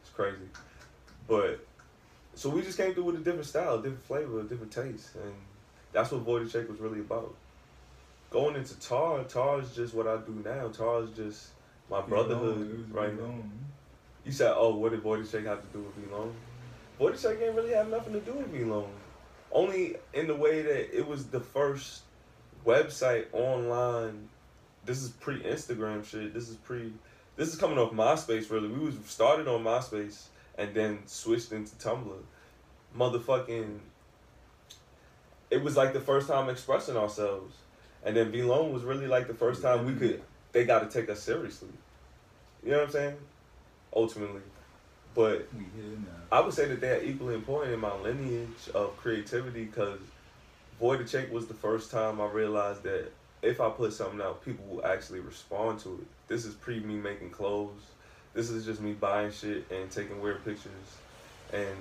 It's 0.00 0.10
crazy. 0.10 0.48
But 1.26 1.66
so 2.34 2.48
we 2.48 2.62
just 2.62 2.78
came 2.78 2.94
through 2.94 3.04
with 3.04 3.16
a 3.16 3.18
different 3.18 3.46
style, 3.46 3.76
different 3.78 4.04
flavor, 4.04 4.42
different 4.44 4.72
taste, 4.72 5.14
and 5.16 5.34
that's 5.92 6.10
what 6.10 6.22
Voided 6.22 6.50
Check 6.50 6.68
was 6.68 6.78
really 6.78 7.00
about. 7.00 7.34
Going 8.30 8.56
into 8.56 8.78
Tar, 8.80 9.24
Tar 9.24 9.60
is 9.60 9.74
just 9.74 9.92
what 9.92 10.06
I 10.06 10.16
do 10.18 10.40
now. 10.44 10.68
Tar 10.68 11.02
is 11.02 11.10
just 11.10 11.48
my 11.90 12.00
brotherhood 12.00 12.90
right 12.92 13.18
now. 13.18 13.34
You 14.28 14.34
said, 14.34 14.52
oh, 14.54 14.74
what 14.74 14.92
did 14.92 15.26
Shake 15.26 15.46
have 15.46 15.62
to 15.62 15.68
do 15.72 15.82
with 15.84 15.94
V-Lone? 15.94 16.34
Shake 17.16 17.40
ain't 17.40 17.54
really 17.54 17.72
have 17.72 17.88
nothing 17.88 18.12
to 18.12 18.20
do 18.20 18.32
with 18.32 18.48
V-Lone. 18.48 18.90
Only 19.50 19.96
in 20.12 20.26
the 20.26 20.34
way 20.34 20.60
that 20.60 20.94
it 20.94 21.08
was 21.08 21.28
the 21.28 21.40
first 21.40 22.02
website 22.66 23.24
online. 23.32 24.28
This 24.84 25.02
is 25.02 25.08
pre 25.08 25.40
Instagram 25.40 26.04
shit. 26.04 26.34
This 26.34 26.50
is 26.50 26.56
pre. 26.56 26.92
This 27.36 27.48
is 27.48 27.56
coming 27.56 27.78
off 27.78 27.92
MySpace. 27.92 28.50
Really, 28.50 28.68
we 28.68 28.84
was 28.84 28.96
started 29.06 29.48
on 29.48 29.64
MySpace 29.64 30.24
and 30.58 30.74
then 30.74 30.98
switched 31.06 31.52
into 31.52 31.74
Tumblr. 31.76 32.12
Motherfucking. 32.94 33.78
It 35.50 35.62
was 35.62 35.74
like 35.74 35.94
the 35.94 36.00
first 36.00 36.28
time 36.28 36.50
expressing 36.50 36.98
ourselves, 36.98 37.54
and 38.04 38.14
then 38.14 38.30
V 38.30 38.42
was 38.42 38.82
really 38.82 39.06
like 39.06 39.26
the 39.26 39.32
first 39.32 39.62
time 39.62 39.86
we 39.86 39.94
could. 39.94 40.20
They 40.52 40.66
got 40.66 40.80
to 40.80 41.00
take 41.00 41.08
us 41.08 41.22
seriously. 41.22 41.70
You 42.62 42.72
know 42.72 42.80
what 42.80 42.86
I'm 42.88 42.92
saying? 42.92 43.16
Ultimately, 43.98 44.42
but 45.12 45.48
We 45.52 45.64
here 45.74 45.98
now. 45.98 46.36
I 46.36 46.40
would 46.40 46.54
say 46.54 46.66
that 46.68 46.80
they're 46.80 47.02
equally 47.02 47.34
important 47.34 47.74
in 47.74 47.80
my 47.80 47.94
lineage 47.96 48.68
of 48.72 48.96
creativity 48.96 49.64
because 49.64 49.98
Voided 50.78 51.10
Shake 51.10 51.32
was 51.32 51.48
the 51.48 51.54
first 51.54 51.90
time 51.90 52.20
I 52.20 52.26
realized 52.26 52.84
that 52.84 53.10
if 53.42 53.60
I 53.60 53.70
put 53.70 53.92
something 53.92 54.20
out, 54.20 54.44
people 54.44 54.64
will 54.66 54.86
actually 54.86 55.18
respond 55.18 55.80
to 55.80 55.94
it. 55.94 56.06
This 56.28 56.44
is 56.44 56.54
pre 56.54 56.78
me 56.78 56.94
making 56.94 57.30
clothes. 57.30 57.82
This 58.34 58.50
is 58.50 58.64
just 58.64 58.80
me 58.80 58.92
buying 58.92 59.32
shit 59.32 59.68
and 59.68 59.90
taking 59.90 60.20
weird 60.20 60.44
pictures 60.44 60.70
and 61.52 61.76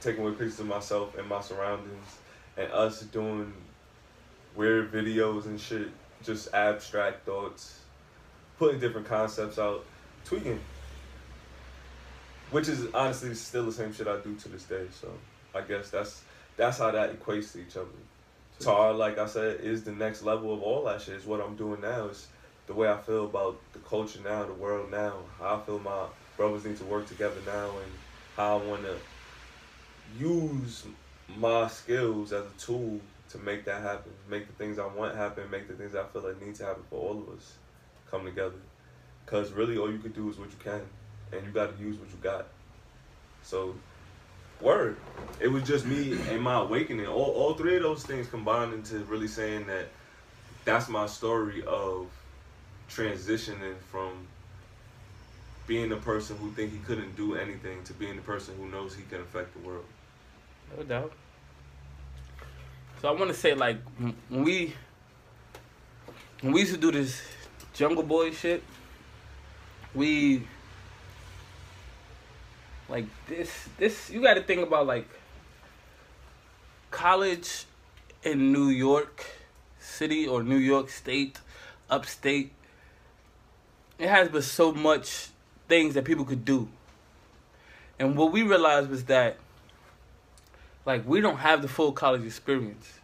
taking 0.00 0.24
weird 0.24 0.38
pictures 0.38 0.60
of 0.60 0.66
myself 0.66 1.18
and 1.18 1.28
my 1.28 1.42
surroundings 1.42 2.16
and 2.56 2.72
us 2.72 3.02
doing 3.02 3.52
weird 4.54 4.90
videos 4.90 5.44
and 5.44 5.60
shit, 5.60 5.88
just 6.22 6.54
abstract 6.54 7.26
thoughts, 7.26 7.80
putting 8.58 8.80
different 8.80 9.06
concepts 9.06 9.58
out, 9.58 9.84
tweaking. 10.24 10.60
Which 12.54 12.68
is 12.68 12.86
honestly 12.94 13.34
still 13.34 13.66
the 13.66 13.72
same 13.72 13.92
shit 13.92 14.06
I 14.06 14.20
do 14.20 14.36
to 14.36 14.48
this 14.48 14.62
day. 14.62 14.86
So 15.00 15.08
I 15.56 15.62
guess 15.62 15.90
that's 15.90 16.22
that's 16.56 16.78
how 16.78 16.92
that 16.92 17.18
equates 17.18 17.50
to 17.54 17.60
each 17.60 17.76
other. 17.76 17.88
Tar, 18.60 18.92
like 18.92 19.18
I 19.18 19.26
said, 19.26 19.58
is 19.60 19.82
the 19.82 19.90
next 19.90 20.22
level 20.22 20.54
of 20.54 20.62
all 20.62 20.84
that 20.84 21.02
shit. 21.02 21.16
Is 21.16 21.26
what 21.26 21.40
I'm 21.40 21.56
doing 21.56 21.80
now. 21.80 22.06
Is 22.06 22.28
the 22.68 22.72
way 22.72 22.88
I 22.88 22.96
feel 22.98 23.24
about 23.24 23.58
the 23.72 23.80
culture 23.80 24.20
now, 24.22 24.44
the 24.44 24.52
world 24.52 24.88
now. 24.92 25.14
How 25.40 25.56
I 25.56 25.66
feel 25.66 25.80
my 25.80 26.06
brothers 26.36 26.64
need 26.64 26.76
to 26.76 26.84
work 26.84 27.08
together 27.08 27.40
now, 27.44 27.70
and 27.70 27.92
how 28.36 28.60
I 28.60 28.64
want 28.64 28.84
to 28.84 28.98
use 30.16 30.86
my 31.36 31.66
skills 31.66 32.32
as 32.32 32.44
a 32.44 32.56
tool 32.56 33.00
to 33.30 33.38
make 33.38 33.64
that 33.64 33.82
happen. 33.82 34.12
Make 34.30 34.46
the 34.46 34.52
things 34.52 34.78
I 34.78 34.86
want 34.86 35.16
happen. 35.16 35.50
Make 35.50 35.66
the 35.66 35.74
things 35.74 35.96
I 35.96 36.04
feel 36.04 36.22
like 36.22 36.40
need 36.40 36.54
to 36.54 36.66
happen 36.66 36.84
for 36.88 37.00
all 37.00 37.18
of 37.18 37.36
us 37.36 37.54
come 38.12 38.24
together. 38.24 38.62
Cause 39.26 39.50
really, 39.50 39.76
all 39.76 39.90
you 39.90 39.98
can 39.98 40.12
do 40.12 40.30
is 40.30 40.38
what 40.38 40.50
you 40.50 40.58
can, 40.62 40.82
and 41.36 41.46
you 41.46 41.52
got 41.52 41.76
to 41.76 41.82
use 41.82 41.98
what 41.98 42.08
you 42.10 42.16
got. 42.22 42.46
So, 43.42 43.74
word. 44.60 44.96
It 45.40 45.48
was 45.48 45.62
just 45.64 45.84
me 45.84 46.16
and 46.30 46.40
my 46.40 46.60
awakening. 46.60 47.06
All, 47.06 47.30
all 47.32 47.54
three 47.54 47.76
of 47.76 47.82
those 47.82 48.04
things 48.04 48.26
combined 48.28 48.72
into 48.72 48.98
really 49.04 49.28
saying 49.28 49.66
that 49.66 49.88
that's 50.64 50.88
my 50.88 51.06
story 51.06 51.62
of 51.66 52.06
transitioning 52.88 53.76
from 53.90 54.26
being 55.66 55.88
the 55.88 55.96
person 55.96 56.36
who 56.36 56.50
think 56.52 56.72
he 56.72 56.78
couldn't 56.78 57.16
do 57.16 57.36
anything 57.36 57.82
to 57.84 57.92
being 57.94 58.16
the 58.16 58.22
person 58.22 58.54
who 58.58 58.68
knows 58.68 58.94
he 58.94 59.02
can 59.04 59.20
affect 59.20 59.52
the 59.54 59.66
world. 59.66 59.84
No 60.76 60.82
doubt. 60.82 61.12
So 63.00 63.08
I 63.08 63.12
want 63.12 63.28
to 63.28 63.34
say, 63.34 63.54
like, 63.54 63.78
when 63.98 64.44
we 64.44 64.74
when 66.40 66.52
we 66.52 66.60
used 66.60 66.74
to 66.74 66.80
do 66.80 66.90
this 66.90 67.22
Jungle 67.72 68.02
Boy 68.02 68.30
shit, 68.30 68.62
we 69.94 70.46
like 72.88 73.06
this. 73.28 73.68
This 73.78 74.10
you 74.10 74.22
got 74.22 74.34
to 74.34 74.42
think 74.42 74.62
about 74.66 74.86
like 74.86 75.08
college 76.90 77.64
in 78.22 78.52
New 78.52 78.68
York 78.68 79.24
City 79.78 80.26
or 80.26 80.42
New 80.42 80.56
York 80.56 80.90
State, 80.90 81.40
upstate. 81.90 82.52
It 83.98 84.08
has 84.08 84.28
been 84.28 84.42
so 84.42 84.72
much 84.72 85.28
things 85.68 85.94
that 85.94 86.04
people 86.04 86.24
could 86.24 86.44
do, 86.44 86.68
and 87.98 88.16
what 88.16 88.32
we 88.32 88.42
realized 88.42 88.90
was 88.90 89.04
that 89.04 89.36
like 90.84 91.06
we 91.06 91.20
don't 91.20 91.38
have 91.38 91.62
the 91.62 91.68
full 91.68 91.92
college 91.92 92.24
experience 92.24 93.00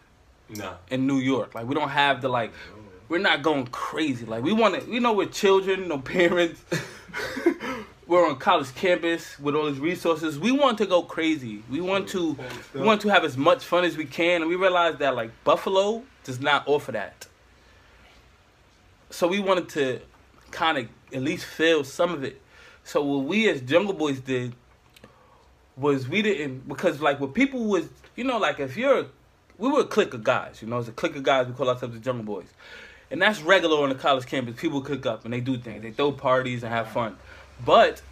Nah. 0.48 0.74
in 0.90 1.06
New 1.06 1.18
York. 1.18 1.54
Like 1.54 1.66
we 1.68 1.74
don't 1.76 1.90
have 1.90 2.20
the 2.22 2.28
like 2.28 2.52
we're 3.08 3.18
not 3.18 3.42
going 3.42 3.66
crazy. 3.68 4.26
Like 4.26 4.42
we 4.42 4.52
want 4.52 4.80
to, 4.80 4.90
you 4.90 5.00
know, 5.00 5.12
we're 5.12 5.26
children, 5.26 5.88
no 5.88 5.98
parents. 5.98 6.62
we're 8.11 8.29
on 8.29 8.37
college 8.38 8.75
campus 8.75 9.38
with 9.38 9.55
all 9.55 9.70
these 9.70 9.79
resources. 9.79 10.37
We 10.37 10.51
want 10.51 10.79
to 10.79 10.87
go 10.87 11.01
crazy. 11.01 11.62
We 11.70 11.81
want 11.81 12.09
to, 12.09 12.37
we 12.75 12.81
want 12.81 13.01
to 13.03 13.09
have 13.09 13.25
as 13.25 13.37
much 13.37 13.64
fun 13.64 13.85
as 13.85 13.96
we 13.96 14.05
can. 14.05 14.42
And 14.42 14.51
we 14.51 14.57
realize 14.57 14.96
that 14.96 15.14
like 15.14 15.31
Buffalo 15.44 16.03
does 16.25 16.40
not 16.40 16.66
offer 16.66 16.90
that. 16.90 17.29
So 19.11 19.29
we 19.29 19.38
wanted 19.38 19.68
to 19.70 20.01
kind 20.51 20.77
of 20.77 20.88
at 21.14 21.23
least 21.23 21.44
feel 21.44 21.85
some 21.85 22.12
of 22.12 22.25
it. 22.25 22.42
So 22.83 23.01
what 23.01 23.27
we 23.27 23.49
as 23.49 23.61
Jungle 23.61 23.94
Boys 23.94 24.18
did 24.18 24.55
was 25.77 26.09
we 26.09 26.20
didn't 26.20 26.68
because 26.68 27.01
like 27.01 27.20
what 27.20 27.33
people 27.33 27.64
was 27.64 27.88
you 28.16 28.25
know 28.25 28.38
like 28.38 28.59
if 28.59 28.77
you're 28.77 29.07
we 29.57 29.68
were 29.68 29.81
a 29.81 29.85
clique 29.85 30.12
of 30.12 30.23
guys 30.23 30.61
you 30.61 30.68
know 30.68 30.79
it's 30.79 30.88
a 30.88 30.92
clique 30.92 31.16
of 31.16 31.23
guys 31.23 31.46
we 31.46 31.55
call 31.55 31.68
ourselves 31.68 31.94
the 31.94 32.01
Jungle 32.01 32.25
Boys, 32.25 32.49
and 33.11 33.23
that's 33.23 33.40
regular 33.40 33.83
on 33.83 33.88
the 33.88 33.94
college 33.94 34.27
campus. 34.27 34.61
People 34.61 34.81
cook 34.81 35.07
up 35.07 35.25
and 35.25 35.33
they 35.33 35.40
do 35.40 35.57
things, 35.57 35.83
they 35.83 35.92
throw 35.92 36.11
parties 36.12 36.64
and 36.64 36.73
have 36.73 36.88
fun, 36.88 37.16
but 37.64 38.03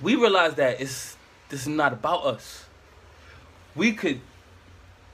we 0.00 0.14
realized 0.14 0.56
that 0.56 0.80
it's 0.80 1.16
this 1.48 1.62
is 1.62 1.68
not 1.68 1.92
about 1.92 2.24
us. 2.24 2.66
We 3.74 3.92
could 3.92 4.20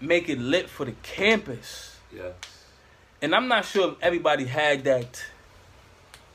make 0.01 0.29
it 0.29 0.39
lit 0.39 0.69
for 0.69 0.85
the 0.85 0.95
campus. 1.03 1.97
Yeah. 2.15 2.31
And 3.23 3.35
I'm 3.35 3.49
not 3.49 3.65
sure 3.65 3.93
if 3.93 3.95
everybody 4.03 4.45
had 4.45 4.85
that. 4.85 5.25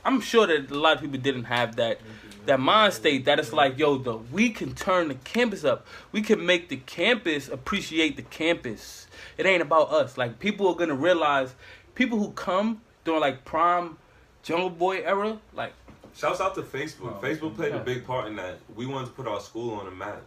I'm 0.06 0.22
sure 0.22 0.48
that 0.48 0.72
a 0.72 0.80
lot 0.80 0.96
of 0.96 1.02
people 1.02 1.20
didn't 1.20 1.44
have 1.46 1.76
that 1.76 2.00
that 2.46 2.60
mind 2.60 2.94
state 2.94 3.26
that 3.26 3.38
it's 3.38 3.54
like, 3.54 3.78
yo, 3.78 3.98
the 3.98 4.18
we 4.18 4.50
can 4.50 4.74
turn 4.74 5.10
the 5.10 5.16
campus 5.16 5.64
up. 5.64 5.86
We 6.12 6.22
can 6.22 6.46
make 6.46 6.70
the 6.70 6.78
campus 6.78 7.50
appreciate 7.50 8.16
the 8.16 8.24
campus. 8.24 9.08
It 9.38 9.46
ain't 9.46 9.62
about 9.62 9.92
us. 9.92 10.18
Like 10.18 10.40
people 10.40 10.68
are 10.70 10.76
gonna 10.76 10.96
realize 10.96 11.54
people 11.96 12.18
who 12.18 12.32
come 12.32 12.82
during 13.04 13.22
like 13.22 13.46
prime 13.46 13.98
Jungle 14.42 14.70
Boy 14.70 15.02
era, 15.02 15.38
like 15.54 15.74
Shouts 16.16 16.42
out 16.42 16.56
to 16.56 16.62
Facebook. 16.62 17.18
Oh, 17.18 17.20
Facebook 17.22 17.56
played 17.56 17.74
yeah. 17.74 17.82
a 17.82 17.84
big 17.84 18.06
part 18.06 18.28
in 18.28 18.36
that. 18.38 18.60
We 18.76 18.86
wanted 18.86 19.08
to 19.08 19.12
put 19.12 19.28
our 19.28 19.40
school 19.40 19.76
on 19.76 19.86
the 19.86 19.92
map. 19.92 20.22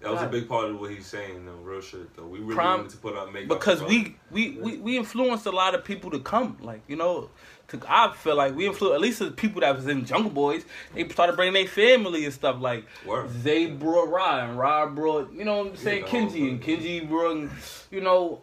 That 0.00 0.12
was 0.12 0.22
a 0.22 0.28
big 0.28 0.48
part 0.48 0.70
of 0.70 0.78
what 0.78 0.92
he's 0.92 1.06
saying, 1.06 1.44
though. 1.44 1.54
Real 1.54 1.80
shit, 1.80 2.14
though. 2.16 2.22
We 2.22 2.38
really 2.38 2.54
Prime- 2.54 2.78
wanted 2.78 2.90
to 2.90 2.96
put 2.98 3.16
our 3.16 3.28
make 3.30 3.48
because 3.48 3.82
we, 3.82 4.14
we 4.30 4.50
we 4.50 4.76
we 4.78 4.96
influenced 4.96 5.46
a 5.46 5.50
lot 5.50 5.74
of 5.74 5.84
people 5.84 6.12
to 6.12 6.20
come. 6.20 6.56
Like 6.60 6.82
you 6.86 6.94
know, 6.94 7.30
to 7.68 7.80
I 7.88 8.12
feel 8.12 8.36
like 8.36 8.54
we 8.54 8.66
influenced 8.66 8.94
at 8.94 9.00
least 9.00 9.18
the 9.18 9.32
people 9.32 9.62
that 9.62 9.74
was 9.74 9.88
in 9.88 10.04
Jungle 10.04 10.30
Boys. 10.30 10.64
They 10.94 11.08
started 11.08 11.34
bringing 11.34 11.54
their 11.54 11.66
family 11.66 12.24
and 12.24 12.32
stuff. 12.32 12.60
Like 12.60 12.86
Word. 13.04 13.28
Zay 13.42 13.66
brought 13.66 14.08
Rod 14.08 14.50
and 14.50 14.58
Rod 14.58 14.94
brought 14.94 15.32
you 15.32 15.44
know 15.44 15.58
what 15.58 15.66
I'm 15.66 15.76
saying 15.76 16.04
Yeah, 16.04 16.12
Kenji 16.12 16.48
and 16.48 16.62
the 16.62 16.76
Kenji 16.76 17.08
brought 17.08 17.50
you 17.90 18.00
know 18.00 18.40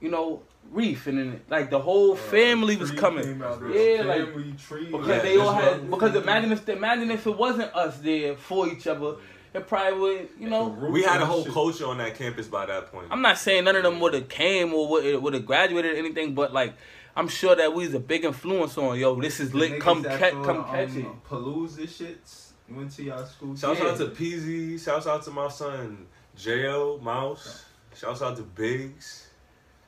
you 0.00 0.10
know 0.10 0.42
Reef 0.70 1.06
and 1.06 1.18
then 1.18 1.40
like 1.48 1.70
the 1.70 1.78
whole 1.78 2.14
family 2.14 2.76
was 2.76 2.90
coming. 2.90 3.38
Yeah, 3.40 4.02
like 4.04 4.26
family 4.26 4.52
tree. 4.52 4.86
because 4.86 5.08
Yeah, 5.08 5.18
they 5.20 5.36
all 5.38 5.52
had 5.52 5.90
because 5.90 6.14
imagine 6.14 6.52
if 6.52 6.68
imagine 6.68 7.10
if 7.10 7.26
it 7.26 7.36
wasn't 7.36 7.74
us 7.74 7.98
there 7.98 8.36
for 8.36 8.68
each 8.68 8.86
other, 8.86 9.16
it 9.54 9.66
probably 9.66 9.98
would 9.98 10.28
you 10.38 10.50
know. 10.50 10.68
We 10.68 11.02
had 11.02 11.22
a 11.22 11.26
whole 11.26 11.44
culture 11.44 11.86
on 11.86 11.98
that 11.98 12.16
campus 12.16 12.48
by 12.48 12.66
that 12.66 12.92
point. 12.92 13.08
I'm 13.10 13.22
not 13.22 13.38
saying 13.38 13.64
none 13.64 13.76
of 13.76 13.82
them 13.82 13.98
would 14.00 14.12
have 14.14 14.28
came 14.28 14.74
or 14.74 14.88
would 14.88 15.22
would 15.22 15.34
have 15.34 15.46
graduated 15.46 15.94
or 15.94 15.96
anything, 15.96 16.34
but 16.34 16.52
like 16.52 16.74
I'm 17.16 17.28
sure 17.28 17.56
that 17.56 17.74
we 17.74 17.84
was 17.86 17.94
a 17.94 18.00
big 18.00 18.24
influence 18.24 18.76
on 18.76 18.98
yo. 18.98 19.20
This 19.20 19.40
is 19.40 19.54
lit. 19.54 19.80
Come 19.80 20.04
catch, 20.04 20.32
come 20.32 20.64
catch 20.64 20.94
it. 20.94 21.06
Palooza 21.28 21.86
shits 21.86 22.50
went 22.68 22.92
to 22.92 23.02
y'all 23.04 23.24
school. 23.24 23.56
Shouts 23.56 23.80
Yeah. 23.80 23.86
out 23.86 23.96
to 23.98 24.06
PZ. 24.08 24.84
Shouts 24.84 25.06
out 25.06 25.22
to 25.24 25.30
my 25.30 25.48
son 25.48 26.06
Jo 26.36 27.00
Mouse. 27.02 27.64
Shouts 27.96 28.22
out 28.22 28.36
to 28.36 28.42
Biggs, 28.42 29.27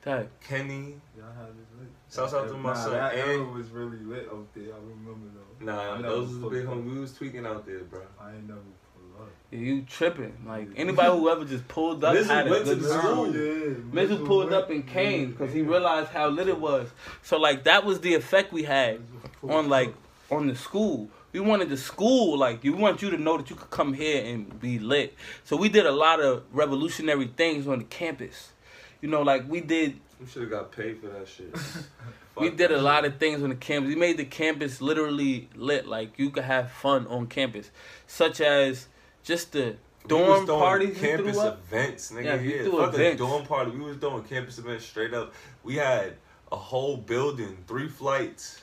Type. 0.03 0.31
Kenny. 0.47 0.95
Y'all 1.15 1.27
had 1.37 1.49
it 1.49 1.79
lit. 1.79 1.89
Shouts 2.11 2.33
out 2.33 2.47
to 2.47 2.55
my 2.55 2.69
nah, 2.69 2.75
son, 2.75 2.91
That 2.93 3.15
era 3.15 3.43
was 3.43 3.67
really 3.69 3.99
lit 3.99 4.27
up 4.31 4.51
there. 4.53 4.73
I 4.73 4.77
remember 4.79 5.27
though. 5.35 5.65
Nah, 5.65 5.93
I 5.93 6.01
never 6.01 6.15
those 6.15 6.29
was 6.29 6.39
the 6.39 6.47
big 6.49 6.65
up. 6.65 6.73
homies. 6.73 6.93
We 6.93 6.99
was 6.99 7.13
tweaking 7.13 7.45
out 7.45 7.65
there, 7.67 7.79
bro. 7.81 8.01
I 8.19 8.33
ain't 8.33 8.47
never 8.47 8.59
Yeah, 9.51 9.59
you 9.59 9.81
tripping. 9.83 10.33
Like 10.47 10.69
anybody 10.75 11.11
who 11.11 11.29
ever 11.29 11.45
just 11.45 11.67
pulled 11.67 12.03
up 12.03 12.15
Listen, 12.15 12.35
had 12.35 12.47
a 12.47 12.49
went 12.49 12.65
to 12.65 12.75
good 12.75 12.83
the 12.83 12.89
time. 12.89 13.01
school. 13.01 13.93
Mitchell 13.93 14.25
pulled 14.25 14.53
up 14.53 14.71
and 14.71 14.87
came 14.87 15.31
because 15.31 15.53
he 15.53 15.61
realized 15.61 16.09
how 16.09 16.29
lit 16.29 16.47
it 16.47 16.59
was. 16.59 16.89
So 17.21 17.37
like 17.37 17.65
that 17.65 17.85
was 17.85 17.99
the 18.01 18.15
effect 18.15 18.51
we 18.51 18.63
had 18.63 19.01
on 19.47 19.69
like 19.69 19.93
on 20.31 20.47
the 20.47 20.55
school. 20.55 21.09
We 21.31 21.39
wanted 21.39 21.69
the 21.69 21.77
school 21.77 22.37
like 22.37 22.63
we 22.63 22.71
want 22.71 23.01
you 23.03 23.11
to 23.11 23.17
know 23.17 23.37
that 23.37 23.49
you 23.51 23.55
could 23.55 23.69
come 23.69 23.93
here 23.93 24.25
and 24.25 24.59
be 24.59 24.79
lit. 24.79 25.13
So 25.43 25.55
we 25.55 25.69
did 25.69 25.85
a 25.85 25.91
lot 25.91 26.19
of 26.19 26.43
revolutionary 26.51 27.27
things 27.27 27.67
on 27.67 27.77
the 27.77 27.85
campus. 27.85 28.51
You 29.01 29.09
know, 29.09 29.21
like 29.23 29.49
we 29.49 29.61
did 29.61 29.99
We 30.19 30.27
should 30.27 30.43
have 30.43 30.51
got 30.51 30.71
paid 30.71 30.99
for 30.99 31.07
that 31.07 31.27
shit. 31.27 31.55
we 32.37 32.49
did 32.49 32.69
that 32.69 32.71
a 32.71 32.81
lot 32.81 33.03
of 33.05 33.17
things 33.17 33.41
on 33.43 33.49
the 33.49 33.55
campus. 33.55 33.89
We 33.89 33.95
made 33.95 34.17
the 34.17 34.25
campus 34.25 34.81
literally 34.81 35.49
lit. 35.55 35.87
Like 35.87 36.17
you 36.19 36.29
could 36.29 36.43
have 36.43 36.71
fun 36.71 37.07
on 37.07 37.27
campus, 37.27 37.71
such 38.07 38.41
as 38.41 38.87
just 39.23 39.51
the 39.53 39.59
We 40.07 40.15
was 40.15 40.27
dorm 40.27 40.45
throwing 40.45 40.61
parties 40.61 40.97
campus 40.99 41.35
threw 41.37 41.45
up. 41.47 41.59
events, 41.67 42.11
nigga. 42.11 42.23
Yeah, 42.25 42.35
Yeah, 42.35 42.41
we 42.41 42.69
threw 42.69 42.79
fuck 42.79 42.93
events. 42.93 43.15
a 43.15 43.17
dorm 43.25 43.45
party. 43.45 43.71
We 43.71 43.81
was 43.81 43.97
doing 43.97 44.23
campus 44.23 44.57
events 44.59 44.85
straight 44.85 45.13
up. 45.13 45.33
We 45.63 45.75
had 45.75 46.13
a 46.51 46.55
whole 46.57 46.97
building, 46.97 47.57
three 47.67 47.87
flights 47.87 48.61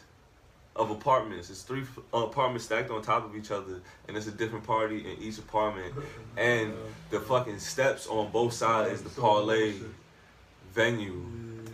of 0.77 0.91
apartments. 0.91 1.51
It's 1.51 1.63
three 1.63 1.83
uh, 2.15 2.19
apartments 2.19 2.67
stacked 2.67 2.91
on 2.91 3.03
top 3.03 3.25
of 3.25 3.35
each 3.35 3.51
other, 3.51 3.81
and 4.07 4.17
it's 4.17 4.29
a 4.29 4.31
different 4.31 4.65
party 4.65 4.99
in 4.99 5.21
each 5.21 5.39
apartment. 5.39 5.93
And 6.37 6.73
the 7.11 7.19
fucking 7.19 7.59
steps 7.59 8.07
on 8.07 8.31
both 8.31 8.53
sides, 8.53 9.03
the 9.03 9.09
parlay 9.11 9.75
venue. 10.79 11.25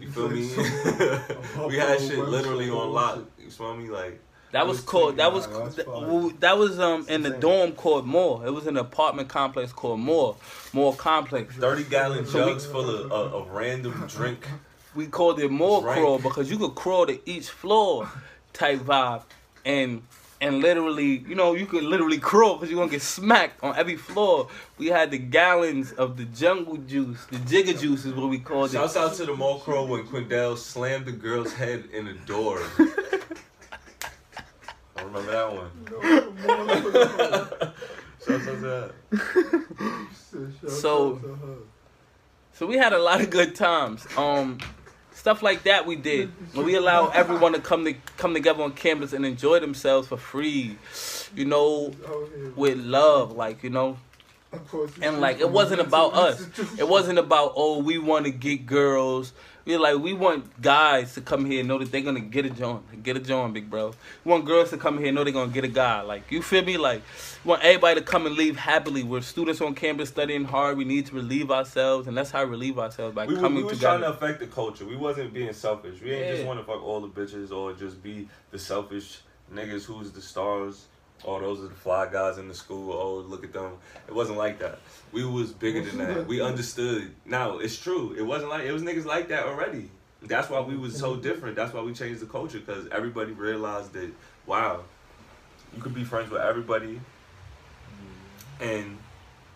You 0.01 0.09
feel 0.11 0.29
me? 0.31 0.49
we 1.69 1.77
had 1.77 2.01
shit 2.01 2.19
literally 2.19 2.71
on 2.71 2.91
lock. 2.93 3.21
You 3.39 3.51
feel 3.51 3.75
me? 3.77 3.89
Like 3.89 4.19
That 4.53 4.67
was 4.67 4.79
was 4.79 4.85
called. 4.87 5.17
That 5.19 5.33
was 5.33 5.47
nah, 5.49 5.69
that, 5.69 5.87
fine. 5.87 6.09
well, 6.09 6.33
that 6.41 6.57
was 6.59 6.81
um 6.81 7.07
in 7.09 7.23
the 7.23 7.31
dorm 7.31 7.73
called 7.73 8.07
More. 8.07 8.47
It 8.47 8.51
was 8.51 8.67
an 8.67 8.77
apartment 8.79 9.29
complex 9.29 9.73
called 9.73 10.01
More. 10.01 10.37
More 10.73 10.95
complex. 10.95 11.55
thirty 11.55 11.85
gallon 11.85 12.25
So 12.27 12.47
we- 12.47 12.53
jugs 12.53 12.67
full 12.67 12.89
of, 12.89 13.11
a, 13.11 13.15
of 13.15 13.51
random 13.51 14.07
drink. 14.09 14.47
We 14.95 15.09
called 15.09 15.41
it 15.41 15.51
More 15.51 15.83
Right. 15.83 15.99
crawl 15.99 16.21
because 16.21 16.49
you 16.53 16.57
could 16.57 16.77
crawl 16.77 17.05
to 17.07 17.19
each 17.29 17.49
floor, 17.51 18.09
type 18.53 18.79
vibe, 18.79 19.23
and 19.65 20.03
and 20.45 20.61
literally, 20.61 21.25
you 21.27 21.35
know, 21.35 21.55
you 21.55 21.65
could 21.67 21.83
literally 21.85 22.19
crawl 22.19 22.55
because 22.57 22.71
you're 22.71 22.79
gonna 22.79 22.91
get 22.91 23.03
smacked 23.03 23.63
on 23.65 23.75
every 23.77 23.97
floor. 23.97 24.49
We 24.79 24.89
had 24.89 25.11
the 25.11 25.19
gallons 25.19 25.93
of 25.93 26.17
the 26.17 26.25
jungle 26.27 26.77
juice, 26.77 27.25
the 27.27 27.39
jigger 27.39 27.73
juice 27.73 28.05
is 28.05 28.13
what 28.15 28.29
we 28.29 28.39
called 28.39 28.71
it. 28.71 28.75
Shouts 28.75 28.97
out 28.97 29.15
to 29.15 29.25
the 29.27 29.35
Mall 29.35 29.59
Crow 29.61 29.87
when 29.87 30.07
Quindell 30.07 30.57
slammed 30.59 31.07
the 31.07 31.13
girl's 31.13 31.53
head 31.55 31.85
in 31.93 32.05
the 32.05 32.13
door. 32.13 32.61
I 34.97 35.03
remember 35.03 35.33
that 35.33 35.53
one. 35.53 35.71
Shouts 38.27 38.49
out 38.49 38.61
to 38.61 38.93
that. 40.63 40.71
So- 40.71 41.21
So 42.57 42.67
we 42.67 42.77
had 42.77 42.93
a 42.93 42.99
lot 42.99 43.21
of 43.21 43.31
good 43.31 43.57
times. 43.57 44.07
Um, 44.17 44.59
stuff 45.15 45.43
like 45.43 45.63
that 45.65 45.87
we 45.87 45.97
did. 45.97 46.31
When 46.53 46.67
we 46.67 46.75
allow 46.75 47.09
everyone 47.09 47.53
to 47.55 47.61
come 47.61 47.85
to 47.85 47.95
come 48.17 48.35
together 48.35 48.63
on 48.63 48.73
campus 48.73 49.13
and 49.13 49.25
enjoy 49.25 49.61
themselves 49.61 50.09
for 50.09 50.17
free, 50.17 50.77
you 51.35 51.45
know, 51.45 51.93
with 52.57 52.79
love, 52.79 53.33
like 53.33 53.63
you 53.63 53.71
know. 53.71 53.97
And 55.03 55.21
like 55.21 55.41
it 55.41 55.51
wasn't 55.51 55.81
about 55.81 56.15
us. 56.15 56.47
It 56.79 56.89
wasn't 56.89 57.19
about 57.19 57.55
oh 57.57 57.79
we 57.79 57.99
want 57.99 58.27
to 58.27 58.31
get 58.31 58.67
girls. 58.67 59.33
We 59.65 59.79
like 59.79 59.99
we 59.99 60.13
want 60.13 60.61
guys 60.61 61.15
to 61.15 61.23
come 61.23 61.47
here 61.47 61.61
and 61.61 61.69
know 61.69 61.79
that 61.79 61.91
they're 61.91 62.03
gonna 62.03 62.21
get 62.21 62.45
a 62.45 62.51
joint, 62.51 63.03
get 63.03 63.17
a 63.17 63.21
joint, 63.21 63.55
big 63.55 63.71
bro. 63.71 63.95
We 64.25 64.31
want 64.31 64.45
girls 64.45 64.71
to 64.71 64.77
come 64.77 64.99
here 64.99 65.09
and 65.09 65.15
know 65.15 65.25
they're 65.25 65.33
gonna 65.33 65.53
get 65.53 65.65
a 65.65 65.69
guy. 65.69 66.03
Like 66.03 66.31
you 66.31 66.43
feel 66.43 66.63
me? 66.63 66.77
Like 66.77 67.03
we 67.45 67.51
want 67.51 67.63
everybody 67.63 68.01
to 68.01 68.07
come 68.07 68.27
and 68.27 68.37
leave 68.37 68.57
happily. 68.57 69.03
We're 69.03 69.23
students 69.23 69.63
on 69.63 69.75
campus 69.75 70.11
studying 70.11 70.45
hard. 70.45 70.77
We 70.77 70.85
need 70.85 71.07
to 71.07 71.15
relieve 71.15 71.51
ourselves, 71.51 72.07
and 72.09 72.17
that's 72.17 72.31
how 72.31 72.45
we 72.45 72.51
relieve 72.51 72.79
ourselves 72.79 73.15
by 73.15 73.27
We, 73.27 73.35
we, 73.35 73.41
coming 73.41 73.59
we 73.59 73.65
was 73.65 73.81
trying 73.81 74.01
to 74.01 74.11
affect 74.11 74.41
the 74.41 74.47
culture. 74.49 74.85
We 74.85 74.97
wasn't 74.97 75.33
being 75.33 75.53
selfish. 75.55 76.03
We 76.03 76.13
ain't 76.13 76.37
just 76.37 76.47
want 76.47 76.61
to 76.61 76.67
fuck 76.67 76.83
all 76.83 77.01
the 77.01 77.09
bitches 77.09 77.51
or 77.51 77.73
just 77.73 78.03
be 78.03 78.29
the 78.51 78.59
selfish 78.59 79.21
niggas 79.53 79.85
who's 79.85 80.13
the 80.13 80.21
stars. 80.21 80.87
Oh, 81.27 81.41
those 81.41 81.61
are 81.61 81.69
the 81.69 81.75
fly 81.75 82.11
guys 82.11 82.39
in 82.39 82.49
the 82.49 82.55
school. 82.55 82.93
Oh, 82.93 83.17
look 83.17 83.45
at 83.45 83.53
them. 83.53 83.73
It 84.07 84.15
wasn't 84.15 84.39
like 84.39 84.59
that. 84.59 84.79
We 85.13 85.25
was 85.25 85.53
bigger 85.53 85.83
than 85.83 85.99
that. 85.99 86.27
We 86.27 86.41
understood. 86.43 87.15
Now 87.25 87.59
it's 87.59 87.79
true. 87.79 88.15
It 88.19 88.23
wasn't 88.23 88.51
like 88.51 88.65
it 88.65 88.73
was 88.73 88.83
niggas 88.83 89.05
like 89.05 89.29
that 89.29 89.45
already. 89.45 89.91
That's 90.23 90.49
why 90.49 90.61
we 90.61 90.77
was 90.77 90.99
so 90.99 91.17
different. 91.17 91.57
That's 91.57 91.73
why 91.73 91.83
we 91.83 91.93
changed 91.93 92.21
the 92.21 92.27
culture 92.27 92.59
because 92.59 92.87
everybody 92.89 93.33
realized 93.33 93.93
that 93.93 94.11
wow, 94.47 94.83
you 95.75 95.83
could 95.83 95.95
be 95.95 96.05
friends 96.05 96.31
with 96.31 96.41
everybody 96.41 97.01
and 98.61 98.99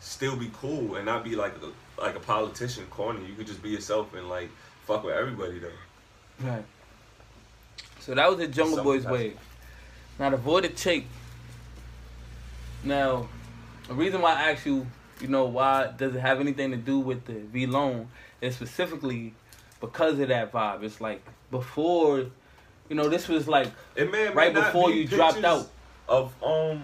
still 0.01 0.37
be 0.37 0.51
cool 0.55 0.97
and 0.97 1.07
not 1.07 1.25
be 1.25 1.37
like 1.37 1.55
a, 1.63 2.01
like 2.01 2.17
a 2.17 2.21
politician 2.21 2.85
corny. 2.91 3.27
You 3.27 3.35
could 3.35 3.47
just 3.47 3.63
be 3.63 3.71
yourself 3.71 4.15
and 4.15 4.29
like 4.29 4.51
fuck 4.85 5.05
with 5.05 5.15
everybody 5.15 5.59
though. 5.59 6.49
Right. 6.49 6.65
So 8.01 8.15
that 8.15 8.29
was 8.29 8.39
the 8.39 8.49
Jungle 8.49 8.83
Boys 8.83 9.05
way. 9.05 9.35
Now 10.19 10.31
the 10.31 10.37
voided 10.37 10.77
check. 10.77 11.05
Now, 12.85 13.29
the 13.87 13.95
reason 13.95 14.21
why 14.21 14.35
I 14.35 14.53
asked 14.53 14.67
you, 14.67 14.87
you 15.21 15.29
know, 15.29 15.45
why 15.47 15.93
does 15.97 16.15
it 16.15 16.21
have 16.21 16.41
anything 16.41 16.71
to 16.71 16.77
do 16.77 16.99
with 16.99 17.25
the 17.27 17.35
V-Lone 17.35 18.09
is 18.41 18.55
specifically 18.55 19.35
because 19.81 20.19
of 20.19 20.29
that 20.29 20.53
vibe. 20.53 20.83
It's 20.83 21.01
like 21.01 21.23
before, 21.51 22.27
you 22.89 22.97
know, 22.97 23.09
this 23.09 23.29
was 23.29 23.49
like 23.49 23.71
It 23.97 24.11
may, 24.11 24.29
right 24.29 24.55
before 24.55 24.91
be 24.91 24.99
you 24.99 25.07
dropped 25.07 25.45
out. 25.45 25.69
of 26.09 26.33
um 26.43 26.83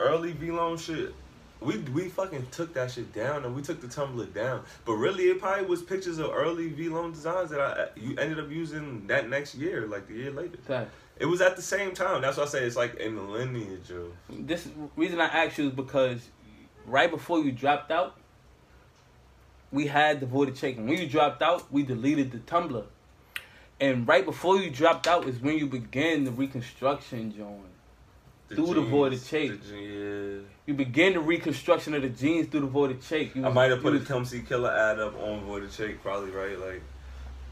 early 0.00 0.32
V-Lone 0.32 0.78
shit. 0.78 1.14
We 1.60 1.78
we 1.78 2.08
fucking 2.08 2.48
took 2.50 2.74
that 2.74 2.90
shit 2.90 3.12
down 3.12 3.44
and 3.44 3.54
we 3.54 3.62
took 3.62 3.80
the 3.80 3.86
Tumblr 3.86 4.34
down. 4.34 4.64
But 4.84 4.94
really, 4.94 5.24
it 5.24 5.40
probably 5.40 5.66
was 5.66 5.80
pictures 5.82 6.18
of 6.18 6.30
early 6.32 6.68
V-Lone 6.68 7.12
designs 7.12 7.50
that 7.50 7.60
I 7.60 7.88
you 7.98 8.16
ended 8.18 8.40
up 8.40 8.50
using 8.50 9.06
that 9.06 9.28
next 9.28 9.54
year, 9.54 9.86
like 9.86 10.08
the 10.08 10.14
year 10.14 10.32
later. 10.32 10.58
That 10.66 10.88
It 11.22 11.26
was 11.26 11.40
at 11.40 11.54
the 11.54 11.62
same 11.62 11.94
time. 11.94 12.20
That's 12.20 12.36
why 12.36 12.42
I 12.42 12.46
say 12.46 12.64
it's 12.64 12.74
like 12.74 12.96
in 12.96 13.14
the 13.14 13.22
lineage 13.22 13.92
of. 13.92 14.12
this 14.28 14.66
reason 14.96 15.20
I 15.20 15.26
asked 15.26 15.56
you 15.56 15.68
is 15.68 15.72
because 15.72 16.28
right 16.84 17.08
before 17.08 17.38
you 17.44 17.52
dropped 17.52 17.92
out, 17.92 18.16
we 19.70 19.86
had 19.86 20.18
the 20.18 20.26
voided 20.26 20.56
check. 20.56 20.76
And 20.78 20.88
when 20.88 20.98
you 20.98 21.06
dropped 21.06 21.40
out, 21.40 21.72
we 21.72 21.84
deleted 21.84 22.32
the 22.32 22.38
Tumblr. 22.38 22.84
And 23.80 24.08
right 24.08 24.24
before 24.24 24.56
you 24.56 24.68
dropped 24.68 25.06
out 25.06 25.28
is 25.28 25.38
when 25.38 25.56
you 25.58 25.68
began 25.68 26.24
the 26.24 26.32
reconstruction, 26.32 27.32
John. 27.36 27.62
Through 28.48 28.74
the 28.74 28.80
voided 28.82 29.24
jeans, 29.24 29.60
the 29.70 29.76
je- 29.76 30.44
You 30.66 30.74
began 30.74 31.12
the 31.12 31.20
reconstruction 31.20 31.94
of 31.94 32.02
the 32.02 32.08
genes 32.08 32.48
through 32.48 32.60
the 32.62 32.66
voided 32.66 33.00
check. 33.00 33.36
I 33.36 33.48
might 33.48 33.70
have 33.70 33.80
put 33.80 33.94
a 33.94 33.98
was- 34.00 34.08
Come 34.08 34.24
See 34.24 34.40
Killer 34.42 34.72
ad 34.72 34.98
up 34.98 35.16
on 35.22 35.42
Voided 35.42 35.70
Shake, 35.72 36.02
probably 36.02 36.32
right, 36.32 36.58
like. 36.58 36.82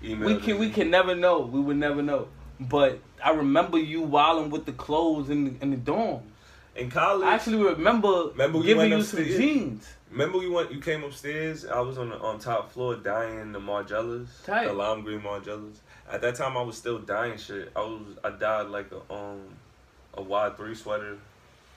Email 0.02 0.26
We 0.26 0.40
can 0.40 0.58
we 0.58 0.70
can 0.70 0.90
never 0.90 1.14
know. 1.14 1.40
We 1.40 1.60
would 1.60 1.76
never 1.76 2.02
know. 2.02 2.28
But 2.60 3.00
I 3.24 3.30
remember 3.30 3.78
you 3.78 4.02
wilding 4.02 4.50
with 4.50 4.66
the 4.66 4.72
clothes 4.72 5.30
in 5.30 5.44
the, 5.44 5.62
in 5.62 5.70
the 5.70 5.76
dorm. 5.78 6.22
in 6.76 6.90
college. 6.90 7.26
I 7.26 7.34
actually 7.34 7.62
remember, 7.62 8.28
Remember 8.32 8.58
we 8.58 8.66
giving 8.66 8.90
you 8.90 9.02
some 9.02 9.24
jeans. 9.24 9.88
Remember 10.10 10.38
we 10.38 10.48
went 10.48 10.70
you 10.72 10.80
came 10.80 11.02
upstairs, 11.04 11.64
I 11.64 11.80
was 11.80 11.96
on 11.96 12.10
the 12.10 12.18
on 12.18 12.38
top 12.38 12.72
floor 12.72 12.96
dying 12.96 13.52
the 13.52 13.60
Margielas. 13.60 14.26
Tight. 14.44 14.66
The 14.66 14.72
lime 14.72 15.02
green 15.02 15.20
Margielas. 15.20 15.76
At 16.10 16.20
that 16.22 16.34
time 16.34 16.56
I 16.56 16.62
was 16.62 16.76
still 16.76 16.98
dying 16.98 17.38
shit. 17.38 17.70
I 17.76 17.80
was 17.80 18.02
I 18.24 18.30
died 18.30 18.66
like 18.68 18.90
a 18.92 19.12
um 19.14 19.40
a 20.14 20.22
Y 20.22 20.50
three 20.56 20.74
sweater. 20.74 21.16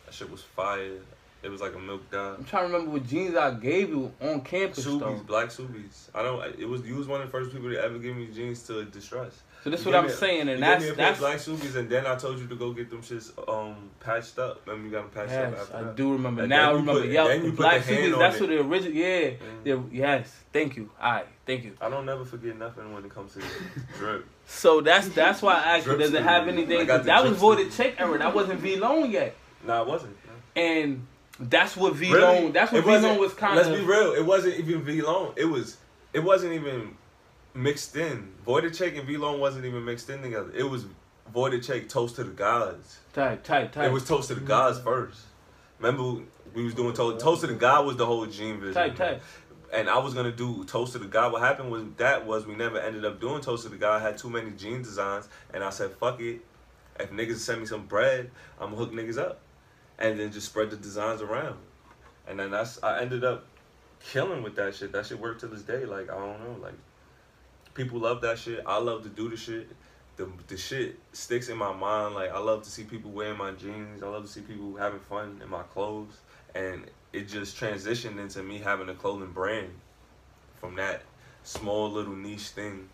That 0.06 0.14
shit 0.14 0.30
was 0.32 0.42
fire. 0.42 0.98
It 1.44 1.50
was 1.52 1.60
like 1.60 1.76
a 1.76 1.80
milk 1.80 2.10
dye. 2.10 2.36
I'm 2.38 2.46
trying 2.46 2.68
to 2.68 2.74
remember 2.74 2.92
what 2.94 3.06
jeans 3.06 3.36
I 3.36 3.52
gave 3.54 3.90
you 3.90 4.12
on 4.22 4.42
campus 4.42 4.86
though. 4.86 4.92
Subies, 5.00 5.26
black 5.28 5.50
Subies. 5.50 6.08
I 6.16 6.24
don't. 6.24 6.42
It 6.58 6.68
was 6.68 6.86
you 6.86 6.96
was 6.96 7.08
one 7.08 7.20
of 7.22 7.28
the 7.28 7.32
first 7.32 7.52
people 7.52 7.70
to 7.70 7.84
ever 7.84 8.00
give 8.00 8.16
me 8.16 8.28
jeans 8.34 8.64
to 8.68 8.86
distress. 8.86 9.42
So 9.64 9.70
this 9.70 9.80
is 9.82 9.86
what 9.86 9.96
I'm 9.96 10.06
a- 10.06 10.10
saying, 10.10 10.42
and 10.42 10.50
gave 10.52 10.60
that's 10.60 10.84
me 10.84 10.90
a 10.90 10.94
pair 10.94 11.12
of 11.12 11.20
that's 11.20 11.46
black 11.46 11.60
Subies, 11.60 11.76
and 11.76 11.90
then 11.90 12.06
I 12.06 12.16
told 12.16 12.40
you 12.40 12.48
to 12.48 12.56
go 12.56 12.72
get 12.72 12.90
them 12.90 13.02
shits 13.02 13.32
um 13.50 13.76
patched 14.00 14.40
up. 14.40 14.62
Remember 14.66 14.88
you 14.88 14.92
got 14.94 15.12
them 15.14 15.28
patched 15.28 15.38
up 15.38 15.60
after 15.60 15.78
I 15.78 15.84
that. 15.84 15.96
do 15.98 16.14
remember. 16.14 16.42
And 16.44 16.50
now 16.50 16.70
I 16.70 16.74
remember. 16.76 17.02
put- 17.02 17.10
Yep, 17.10 17.28
then 17.28 17.40
the 17.42 17.46
you 17.48 17.52
black 17.54 17.86
the 17.86 17.94
hand 17.94 18.04
suits. 18.06 18.14
on 18.14 18.20
That's 18.22 18.36
it. 18.38 18.42
what 18.42 18.50
the 18.50 18.60
original. 18.62 18.94
Yeah, 18.94 19.30
Mm. 19.32 19.64
the- 19.92 19.96
yes. 19.98 20.36
Thank 20.54 20.78
you. 20.78 20.90
All 21.02 21.12
right, 21.12 21.28
thank 21.46 21.64
you. 21.66 21.74
I 21.82 21.90
don't 21.90 22.06
never 22.06 22.24
forget 22.24 22.58
nothing 22.58 22.94
when 22.94 23.04
it 23.04 23.14
comes 23.14 23.34
to 23.34 23.42
drip. 23.98 24.26
So 24.46 24.80
that's 24.82 25.10
that's 25.10 25.42
why 25.42 25.56
I 25.56 25.78
asked 25.78 25.88
Does 25.88 26.14
it 26.14 26.24
have 26.24 26.48
anything? 26.48 26.86
That 26.88 27.24
was 27.26 27.38
voided 27.38 27.72
check 27.74 27.96
era. 28.00 28.18
That 28.18 28.34
wasn't 28.34 28.60
V-Lone 28.62 29.12
yet, 29.12 29.36
Nah, 29.66 29.82
it 29.82 29.88
wasn't. 29.88 30.16
and 30.56 31.06
that's 31.50 31.76
what 31.78 31.96
V 31.96 32.12
Really? 32.12 32.22
loan. 32.42 32.52
That's 32.54 32.72
what 32.72 32.84
V 32.84 32.90
wasn't- 32.90 33.20
was 33.20 33.34
kind 33.34 33.60
of 33.60 33.68
Let's 33.68 33.80
be 33.80 33.86
real. 33.86 34.14
It 34.14 34.26
wasn't 34.26 34.56
even 34.60 34.84
V-Lone. 34.84 35.34
It 35.36 35.46
was. 35.46 35.78
It 36.14 36.20
wasn't 36.24 36.54
even 36.54 36.96
mixed 37.54 37.96
in. 37.96 38.34
Voided 38.46 38.74
check 38.74 38.96
and 38.98 39.06
V-Lone 39.08 39.40
wasn't 39.40 39.66
even 39.66 39.84
mixed 39.86 40.10
in 40.10 40.22
together. 40.22 40.52
It 40.56 40.64
was 40.64 40.86
voided 41.34 41.64
check 41.64 41.88
toast 41.90 42.16
to 42.18 42.24
the 42.24 42.32
gods. 42.32 43.00
Tight, 43.14 43.44
tight, 43.44 43.72
tight. 43.74 43.86
It 43.86 43.92
was 43.92 44.06
toast 44.08 44.28
to 44.30 44.36
the 44.36 44.42
gods 44.42 44.80
first. 44.80 45.22
Remember 45.80 46.22
we 46.54 46.64
was 46.64 46.74
doing 46.74 46.94
toast. 46.94 47.24
Toast 47.24 47.42
to 47.42 47.48
the 47.48 47.54
god 47.56 47.86
was 47.86 47.98
the 47.98 48.06
whole 48.06 48.26
gene 48.26 48.60
vision. 48.60 48.74
tight, 48.74 48.96
tight. 48.96 49.22
And 49.72 49.90
I 49.90 49.98
was 49.98 50.14
gonna 50.14 50.32
do 50.32 50.64
toast 50.66 50.92
to 50.94 51.00
the 51.00 51.06
god. 51.08 51.32
What 51.32 51.42
happened 51.42 51.72
was 51.72 51.84
that 51.98 52.26
was 52.28 52.46
we 52.46 52.54
never 52.56 52.78
ended 52.80 53.06
up 53.06 53.20
doing 53.20 53.42
toast 53.42 53.64
to 53.64 53.70
the 53.70 53.78
god. 53.78 54.02
I 54.02 54.06
had 54.06 54.18
too 54.20 54.30
many 54.30 54.52
gene 54.52 54.84
designs, 54.84 55.28
and 55.54 55.64
I 55.64 55.72
said 55.72 55.92
fuck 56.00 56.20
it. 56.22 56.42
If 57.00 57.10
niggas 57.12 57.38
send 57.38 57.62
me 57.62 57.66
some 57.66 57.88
bread, 57.88 58.30
I'm 58.60 58.68
gonna 58.70 58.78
hook 58.78 58.94
niggas 58.94 59.18
up, 59.18 59.40
and 60.04 60.20
then 60.20 60.32
just 60.32 60.48
spread 60.48 60.70
the 60.70 60.78
designs 60.78 61.22
around. 61.24 61.58
and 62.28 62.40
then 62.40 62.52
that's 62.52 62.82
I 62.84 63.02
ended 63.02 63.24
up 63.24 63.46
killing 64.00 64.44
with 64.44 64.56
that 64.58 64.76
shit. 64.76 64.92
That 64.92 65.06
shit 65.06 65.20
worked 65.20 65.42
to 65.42 65.48
this 65.48 65.62
day. 65.64 65.86
Like 65.86 66.12
I 66.12 66.16
don't 66.16 66.40
know, 66.44 66.58
like 66.62 66.76
people 67.74 68.00
love 68.00 68.22
that 68.22 68.38
shit. 68.38 68.64
I 68.66 68.78
love 68.78 69.04
to 69.04 69.10
do 69.10 69.30
the 69.30 69.38
shit. 69.38 69.70
The 70.16 70.30
the 70.48 70.58
shit 70.58 71.00
sticks 71.14 71.50
in 71.50 71.58
my 71.58 71.74
mind. 71.74 72.16
Like 72.16 72.32
I 72.32 72.40
love 72.40 72.64
to 72.64 72.70
see 72.70 72.84
people 72.84 73.12
wearing 73.12 73.38
my 73.38 73.52
jeans. 73.52 74.04
I 74.04 74.08
love 74.08 74.24
to 74.24 74.30
see 74.30 74.42
people 74.42 74.76
having 74.76 75.00
fun 75.00 75.40
in 75.44 75.50
my 75.50 75.64
clothes, 75.64 76.20
and 76.54 76.86
it 77.14 77.28
just 77.28 77.58
transitioned 77.58 78.20
into 78.20 78.44
me 78.44 78.60
having 78.60 78.90
a 78.90 78.94
clothing 78.94 79.32
brand 79.32 79.72
from 80.60 80.76
that 80.76 81.04
small 81.44 81.92
little 81.92 82.16
niche 82.16 82.50
thing. 82.50 82.90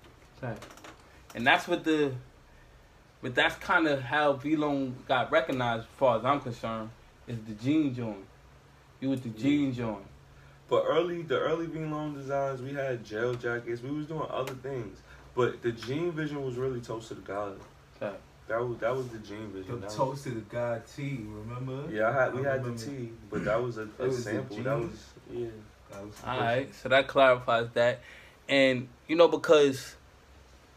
And 1.36 1.46
that's 1.46 1.68
what 1.68 1.84
the, 1.84 2.14
but 3.22 3.36
that's 3.36 3.56
kind 3.56 3.88
of 3.88 4.02
how 4.02 4.34
V-Lone 4.34 4.96
got 5.08 5.32
recognized, 5.32 5.84
as 5.84 5.90
far 5.98 6.18
as 6.18 6.26
I'm 6.26 6.40
concerned, 6.40 6.90
is 7.30 7.38
the 7.48 7.54
jean 7.54 7.94
joint. 7.96 8.26
You 9.00 9.10
with 9.12 9.24
the 9.24 9.30
jean 9.30 9.74
joint. 9.74 10.04
But 10.68 10.84
early, 10.88 11.22
the 11.22 11.40
early 11.40 11.66
V-Lone 11.66 12.14
designs, 12.14 12.62
we 12.62 12.74
had 12.74 13.04
gel 13.06 13.34
jackets. 13.34 13.82
We 13.82 13.92
was 13.92 14.06
doing 14.08 14.28
other 14.30 14.54
things. 14.56 15.00
But 15.36 15.62
the 15.62 15.72
jean 15.72 16.12
vision 16.12 16.44
was 16.44 16.56
really 16.56 16.82
toast 16.82 17.08
to 17.08 17.14
the 17.16 17.22
god. 17.22 17.60
Okay. 18.02 18.16
That 18.48 18.68
was 18.68 18.78
that 18.80 18.96
was 18.96 19.08
the 19.10 19.20
jean 19.20 19.54
The 19.54 19.60
vision. 19.60 19.80
That 19.82 19.98
was- 19.98 20.24
to 20.24 20.30
the 20.32 20.42
God 20.42 20.82
T, 20.96 21.20
remember? 21.30 21.90
yeah, 21.92 22.10
I 22.10 22.14
had 22.24 22.34
we 22.34 22.46
I 22.46 22.52
had 22.54 22.64
the 22.64 22.72
remember. 22.72 22.84
T, 22.84 23.12
but 23.30 23.46
that 23.46 23.62
was 23.62 23.78
a, 23.78 23.88
a 24.00 24.08
was 24.08 24.24
sample. 24.24 24.58
That 24.58 24.80
was 24.80 25.06
yeah. 25.32 25.48
That 25.92 26.06
was 26.06 26.16
All 26.26 26.40
right, 26.40 26.74
so 26.76 26.90
that 26.90 27.08
clarifies 27.08 27.70
that, 27.74 28.02
and 28.48 28.88
you 29.08 29.16
know 29.16 29.28
because 29.28 29.96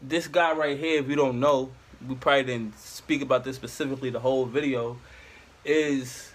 this 0.01 0.27
guy 0.27 0.53
right 0.53 0.77
here, 0.77 0.99
if 0.99 1.07
you 1.09 1.15
don't 1.15 1.39
know, 1.39 1.71
we 2.07 2.15
probably 2.15 2.43
didn't 2.43 2.79
speak 2.79 3.21
about 3.21 3.43
this 3.43 3.55
specifically 3.55 4.09
the 4.11 4.19
whole 4.19 4.45
video, 4.45 4.97
is 5.65 6.32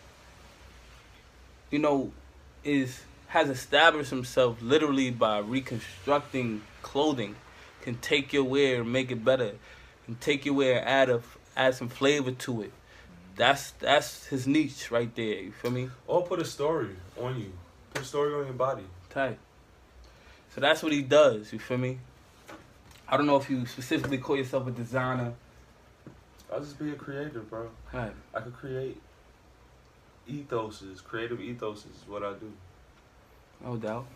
you 1.70 1.78
know 1.78 2.12
is 2.64 3.00
has 3.28 3.50
established 3.50 4.10
himself 4.10 4.60
literally 4.62 5.10
by 5.10 5.38
reconstructing 5.38 6.62
clothing, 6.82 7.36
can 7.82 7.96
take 7.96 8.32
your 8.32 8.44
wear 8.44 8.80
and 8.80 8.92
make 8.92 9.10
it 9.10 9.22
better, 9.24 9.52
can 10.06 10.14
take 10.16 10.46
your 10.46 10.54
wear 10.54 10.78
and 10.78 10.88
add 10.88 11.10
a 11.10 11.22
add 11.56 11.74
some 11.74 11.88
flavor 11.88 12.32
to 12.32 12.62
it. 12.62 12.72
That's 13.36 13.72
that's 13.72 14.26
his 14.26 14.46
niche 14.46 14.90
right 14.90 15.14
there. 15.14 15.42
You 15.42 15.52
feel 15.52 15.70
me? 15.70 15.90
Or 16.06 16.22
put 16.22 16.40
a 16.40 16.44
story 16.44 16.96
on 17.20 17.38
you. 17.38 17.52
Put 17.92 18.02
a 18.02 18.04
story 18.04 18.34
on 18.34 18.46
your 18.46 18.54
body. 18.54 18.84
Tight. 19.10 19.38
So 20.54 20.60
that's 20.60 20.82
what 20.82 20.92
he 20.92 21.02
does. 21.02 21.52
You 21.52 21.58
feel 21.58 21.78
me? 21.78 21.98
I 23.06 23.16
don't 23.16 23.26
know 23.26 23.36
if 23.36 23.48
you 23.48 23.64
specifically 23.66 24.18
call 24.18 24.36
yourself 24.36 24.66
a 24.66 24.70
designer. 24.70 25.34
I'll 26.52 26.60
just 26.60 26.78
be 26.78 26.90
a 26.90 26.94
creator, 26.94 27.40
bro. 27.40 27.68
Right. 27.92 28.12
I 28.34 28.40
could 28.40 28.54
create 28.54 29.00
ethoses, 30.28 31.02
creative 31.02 31.38
ethoses 31.38 31.86
is 31.96 32.04
what 32.06 32.22
I 32.22 32.32
do. 32.34 32.52
No 33.64 33.76
doubt. 33.76 34.06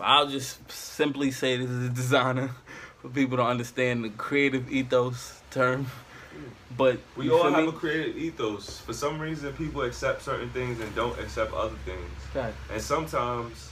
I'll 0.00 0.26
just 0.28 0.70
simply 0.70 1.30
say 1.30 1.56
this 1.56 1.68
is 1.70 1.86
a 1.86 1.90
designer 1.90 2.50
for 3.00 3.08
people 3.08 3.36
to 3.38 3.42
understand 3.44 4.04
the 4.04 4.08
creative 4.10 4.70
ethos 4.70 5.40
term. 5.50 5.86
But 6.76 6.98
We 7.16 7.30
all 7.30 7.42
have 7.50 7.64
me? 7.64 7.68
a 7.68 7.72
creative 7.72 8.16
ethos. 8.16 8.78
For 8.80 8.94
some 8.94 9.18
reason, 9.20 9.52
people 9.52 9.82
accept 9.82 10.22
certain 10.22 10.48
things 10.50 10.80
and 10.80 10.94
don't 10.94 11.18
accept 11.20 11.52
other 11.52 11.76
things. 11.84 12.10
Right. 12.34 12.54
And 12.72 12.80
sometimes 12.80 13.70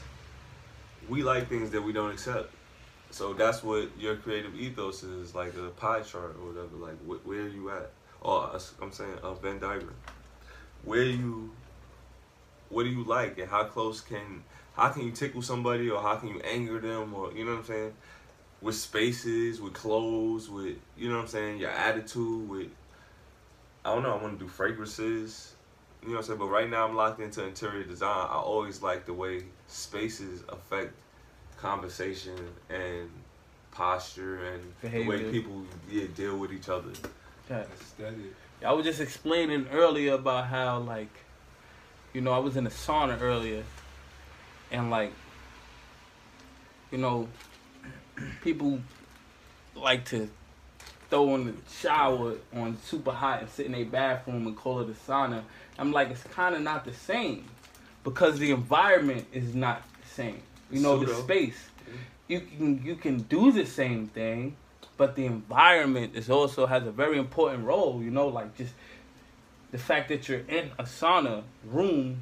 we 1.09 1.23
like 1.23 1.49
things 1.49 1.71
that 1.71 1.81
we 1.83 1.93
don't 1.95 2.11
accept. 2.11 2.53
So 3.11 3.33
that's 3.33 3.63
what 3.63 3.89
your 3.99 4.17
creative 4.17 4.55
ethos 4.55 5.03
is, 5.03 5.35
like 5.35 5.55
a 5.57 5.71
pie 5.71 6.03
chart 6.03 6.37
or 6.41 6.49
whatever. 6.53 6.77
Like, 6.77 6.99
wh- 7.07 7.27
where 7.27 7.41
are 7.43 7.49
you 7.49 7.71
at? 7.71 7.91
Or 8.21 8.51
I'm 8.83 8.93
saying 8.93 9.15
a 9.23 9.35
Venn 9.35 9.59
diagram. 9.59 9.95
Where 10.85 11.03
you, 11.03 11.53
what 12.69 12.85
do 12.85 12.89
you 12.89 13.05
like, 13.05 13.39
and 13.39 13.49
how 13.49 13.65
close 13.65 14.01
can, 14.01 14.43
how 14.75 14.89
can 14.89 15.05
you 15.05 15.13
tickle 15.13 15.43
somebody, 15.43 15.91
or 15.91 16.01
how 16.01 16.17
can 16.17 16.29
you 16.29 16.41
anger 16.41 16.81
them, 16.81 17.15
or 17.15 17.33
you 17.33 17.45
know 17.45 17.53
what 17.53 17.61
I'm 17.61 17.65
saying? 17.65 17.93
With 18.63 18.77
spaces, 18.77 19.61
with 19.61 19.73
clothes, 19.73 20.51
with 20.51 20.77
you 20.97 21.09
know 21.09 21.17
what 21.17 21.23
I'm 21.23 21.29
saying, 21.29 21.59
your 21.59 21.71
attitude, 21.71 22.49
with 22.49 22.69
I 23.85 23.95
don't 23.95 24.03
know, 24.03 24.17
I 24.17 24.23
want 24.23 24.39
to 24.39 24.45
do 24.45 24.49
fragrances. 24.49 25.55
You 26.03 26.09
know 26.09 26.15
what 26.15 26.21
I'm 26.21 26.27
saying? 26.27 26.39
But 26.39 26.47
right 26.47 26.69
now 26.69 26.87
I'm 26.87 26.97
locked 26.97 27.21
into 27.21 27.45
interior 27.45 27.85
design. 27.85 28.27
I 28.29 28.37
always 28.37 28.83
like 28.83 29.07
the 29.07 29.15
way 29.15 29.45
spaces 29.69 30.43
affect 30.49 30.95
conversation 31.59 32.37
and 32.71 33.11
posture 33.71 34.45
and 34.45 34.93
the 34.93 35.07
way 35.07 35.31
people 35.31 35.63
yeah, 35.91 36.07
deal 36.15 36.37
with 36.39 36.53
each 36.53 36.69
other. 36.69 36.91
Right. 37.49 37.67
aesthetic. 37.81 38.35
I 38.65 38.73
was 38.73 38.85
just 38.85 39.01
explaining 39.01 39.67
earlier 39.73 40.15
about 40.15 40.47
how 40.47 40.79
like, 40.81 41.11
you 42.13 42.21
know, 42.21 42.33
I 42.33 42.39
was 42.39 42.57
in 42.57 42.67
a 42.67 42.71
sauna 42.71 43.21
earlier, 43.21 43.65
and 44.71 44.91
like, 44.91 45.13
you 46.91 46.99
know, 46.99 47.29
people 48.43 48.81
like 49.75 50.05
to 50.07 50.29
throw 51.09 51.35
in 51.35 51.47
the 51.47 51.55
shower 51.81 52.35
on 52.55 52.77
super 52.85 53.13
hot 53.13 53.41
and 53.41 53.51
sit 53.51 53.67
in 53.67 53.75
a 53.75 53.85
bathroom 53.85 54.47
and 54.47 54.57
call 54.57 54.81
it 54.81 54.89
a 54.89 54.93
sauna. 54.93 55.43
I'm 55.79 55.93
like, 55.93 56.11
it's 56.11 56.23
kind 56.25 56.55
of 56.55 56.63
not 56.63 56.85
the 56.85 56.93
same 56.93 57.47
because 58.05 58.39
the 58.39 58.51
environment 58.51 59.27
is 59.33 59.55
not 59.55 59.83
the 60.03 60.09
same. 60.09 60.43
You 60.71 60.81
know, 60.81 60.99
the 61.03 61.15
space. 61.15 61.69
You 62.29 62.41
can 62.41 62.85
you 62.85 62.95
can 62.95 63.23
do 63.23 63.51
the 63.51 63.67
same 63.67 64.07
thing, 64.07 64.57
but 65.01 65.17
the 65.17 65.25
environment 65.25 66.15
is 66.15 66.29
also 66.29 66.67
has 66.67 66.87
a 66.87 66.91
very 66.91 67.17
important 67.17 67.65
role. 67.65 68.03
You 68.03 68.11
know, 68.11 68.29
like 68.29 68.55
just 68.59 68.75
the 69.71 69.79
fact 69.79 70.11
that 70.11 70.29
you're 70.29 70.41
in 70.41 70.71
a 70.79 70.83
sauna 70.83 71.43
room, 71.65 72.21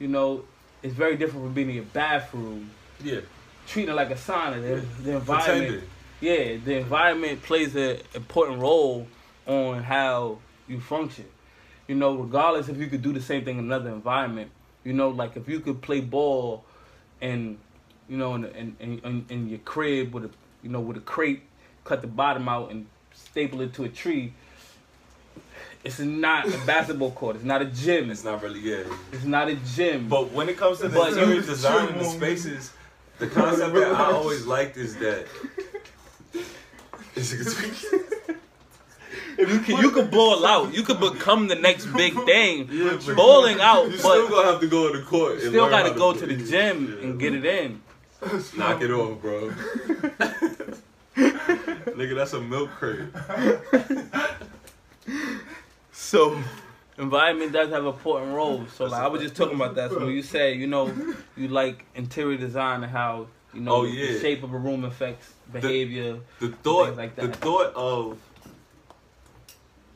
you 0.00 0.08
know, 0.08 0.42
is 0.82 0.92
very 0.92 1.16
different 1.16 1.44
from 1.44 1.54
being 1.54 1.70
in 1.70 1.78
a 1.78 1.82
bathroom. 1.82 2.72
Yeah. 3.00 3.20
Treating 3.68 3.92
it 3.92 3.94
like 3.94 4.10
a 4.10 4.16
sauna, 4.16 4.60
the, 4.60 4.68
Yeah. 4.68 4.80
the 5.04 5.12
environment. 5.18 5.28
Pretending. 5.28 5.82
Yeah, 6.20 6.56
the 6.64 6.78
environment 6.78 7.42
plays 7.42 7.76
an 7.76 7.98
important 8.16 8.58
role 8.58 9.06
on 9.46 9.84
how 9.84 10.38
you 10.66 10.80
function. 10.80 11.26
You 11.86 11.94
know, 11.94 12.16
regardless 12.16 12.68
if 12.68 12.78
you 12.78 12.88
could 12.88 13.02
do 13.02 13.12
the 13.12 13.22
same 13.22 13.44
thing 13.44 13.58
in 13.58 13.66
another 13.66 13.90
environment. 13.90 14.50
You 14.82 14.94
know, 14.94 15.10
like 15.10 15.36
if 15.36 15.48
you 15.48 15.60
could 15.60 15.80
play 15.80 16.00
ball 16.00 16.64
and 17.20 17.56
you 18.08 18.16
know, 18.16 18.34
in, 18.34 18.74
in, 18.80 19.00
in, 19.04 19.26
in 19.28 19.48
your 19.48 19.60
crib 19.60 20.12
with 20.12 20.24
a 20.24 20.30
you 20.64 20.70
know 20.70 20.80
with 20.80 20.96
a 20.96 21.00
crate, 21.00 21.42
cut 21.84 22.00
the 22.00 22.06
bottom 22.06 22.48
out 22.48 22.70
and 22.70 22.86
staple 23.14 23.60
it 23.60 23.72
to 23.74 23.84
a 23.84 23.88
tree. 23.88 24.32
It's 25.82 25.98
not 25.98 26.46
a 26.46 26.58
basketball 26.66 27.10
court. 27.12 27.36
It's 27.36 27.44
not 27.44 27.62
a 27.62 27.64
gym. 27.64 28.10
It's 28.10 28.22
not 28.24 28.42
really 28.42 28.60
yeah. 28.60 28.84
It's 29.12 29.24
not 29.24 29.48
a 29.48 29.54
gym. 29.54 30.08
But 30.08 30.30
when 30.32 30.48
it 30.50 30.56
comes 30.58 30.78
to 30.80 30.88
the 30.88 31.02
interior 31.06 31.40
design 31.40 31.88
and 31.88 32.00
the 32.00 32.04
spaces, 32.04 32.72
the 33.18 33.26
concept 33.26 33.74
that 33.74 33.92
I 33.94 34.12
always 34.12 34.44
liked 34.46 34.76
is 34.76 34.96
that. 34.96 35.26
you 39.38 39.58
can 39.60 39.78
you 39.78 39.90
can 39.90 40.10
ball 40.10 40.44
out. 40.44 40.74
You 40.74 40.82
could 40.82 41.00
become 41.00 41.48
the 41.48 41.54
next 41.54 41.86
big 41.86 42.12
thing. 42.26 42.68
Yeah, 42.70 42.98
but 43.06 43.16
Balling 43.16 43.60
out, 43.60 43.84
You 43.86 43.92
but 43.92 43.98
still 44.00 44.28
gonna 44.28 44.50
have 44.52 44.60
to 44.60 44.66
go 44.68 44.92
to 44.92 44.98
the 44.98 45.04
court. 45.04 45.32
and 45.34 45.40
still 45.42 45.62
learn 45.62 45.70
gotta 45.70 45.94
go 45.94 46.12
to 46.12 46.26
play. 46.26 46.34
the 46.34 46.44
gym 46.50 46.96
Yeah. 46.98 47.04
and 47.08 47.18
get 47.20 47.34
it 47.34 47.44
in. 47.44 47.80
Knock 48.56 48.82
it 48.82 48.90
off, 48.90 49.20
bro. 49.22 49.48
Nigga, 52.00 52.14
that's 52.14 52.32
a 52.32 52.40
milk 52.40 52.70
crate. 52.70 53.08
So, 55.92 56.42
environment 56.98 57.52
does 57.52 57.68
have 57.70 57.82
an 57.82 57.88
important 57.92 58.34
role. 58.34 58.66
So, 58.66 58.86
like, 58.86 59.02
I 59.02 59.06
was 59.06 59.20
just 59.20 59.36
talking 59.36 59.54
about 59.54 59.74
that. 59.74 59.90
So, 59.90 59.98
when 60.00 60.08
you 60.08 60.22
say, 60.22 60.54
you 60.54 60.66
know, 60.66 60.92
you 61.36 61.48
like 61.48 61.84
interior 61.94 62.38
design 62.38 62.82
and 62.82 62.90
how, 62.90 63.28
you 63.52 63.60
know, 63.60 63.76
Oh, 63.76 63.86
the 63.86 64.18
shape 64.18 64.42
of 64.42 64.52
a 64.52 64.58
room 64.58 64.84
affects 64.84 65.32
behavior. 65.52 66.18
The 66.40 66.48
thought, 66.48 66.86
Things 66.86 66.96
like 66.96 67.16
the 67.16 67.28
thought 67.28 67.74
of 67.74 68.18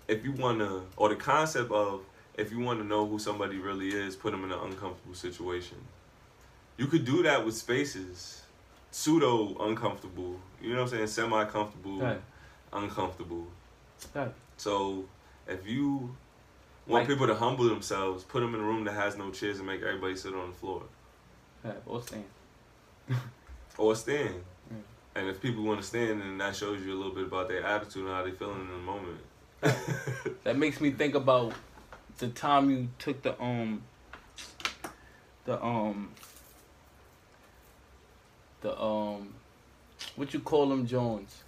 if 0.07 0.25
you 0.25 0.33
wanna, 0.33 0.83
or 0.97 1.09
the 1.09 1.17
concept 1.17 1.73
of 1.73 2.03
if 2.37 2.53
you 2.53 2.61
want 2.61 2.81
to 2.81 2.85
know 2.87 3.07
who 3.07 3.19
somebody 3.19 3.57
really 3.59 3.89
is, 3.89 4.15
put 4.15 4.33
them 4.33 4.45
in 4.45 4.53
an 4.53 4.59
uncomfortable 4.61 5.15
situation. 5.15 5.79
You 6.77 6.87
could 6.87 7.05
do 7.05 7.23
that 7.23 7.45
with 7.45 7.57
spaces, 7.57 8.43
pseudo 8.91 9.57
uncomfortable. 9.61 10.39
You 10.65 10.71
know 10.75 10.83
what 10.85 10.93
I'm 10.93 10.97
saying? 10.97 11.07
Semi 11.09 11.45
comfortable, 11.45 11.99
Right. 11.99 12.21
uncomfortable. 12.73 13.47
Right. 14.15 14.33
So 14.57 15.05
if 15.47 15.67
you 15.67 16.17
want 16.87 17.03
Like- 17.03 17.09
people 17.09 17.27
to 17.27 17.35
humble 17.35 17.65
themselves, 17.69 18.25
put 18.25 18.41
them 18.41 18.55
in 18.55 18.61
a 18.61 18.65
room 18.65 18.85
that 18.85 18.93
has 18.93 19.17
no 19.17 19.31
chairs 19.31 19.59
and 19.59 19.67
make 19.67 19.83
everybody 19.83 20.17
sit 20.17 20.35
on 20.35 20.51
the 20.51 20.57
floor 20.57 20.83
Right, 21.62 21.77
or 21.87 22.03
stand. 22.03 22.25
or 23.79 23.95
stand. 23.95 24.43
Mm. 24.73 24.83
And 25.17 25.29
if 25.29 25.41
people 25.43 25.65
want 25.65 25.81
to 25.81 25.87
stand, 25.87 26.21
then 26.23 26.39
that 26.39 26.57
shows 26.57 26.83
you 26.85 26.95
a 26.95 26.99
little 26.99 27.12
bit 27.15 27.25
about 27.27 27.49
their 27.49 27.62
attitude 27.65 28.05
and 28.07 28.15
how 28.15 28.23
they 28.25 28.31
feeling 28.33 28.61
in 28.62 28.69
the 28.69 28.79
moment. 28.79 29.21
That 30.45 30.57
makes 30.59 30.81
me 30.81 30.91
think 30.91 31.15
about 31.15 31.53
the 32.19 32.29
time 32.29 32.71
you 32.71 32.89
took 32.99 33.23
the 33.23 33.41
um 33.43 33.83
the 35.47 35.62
um 35.65 36.11
the 38.61 38.79
um 38.81 39.35
what 40.17 40.33
you 40.35 40.41
call 40.41 40.69
them 40.69 40.87
Jones. 40.87 41.43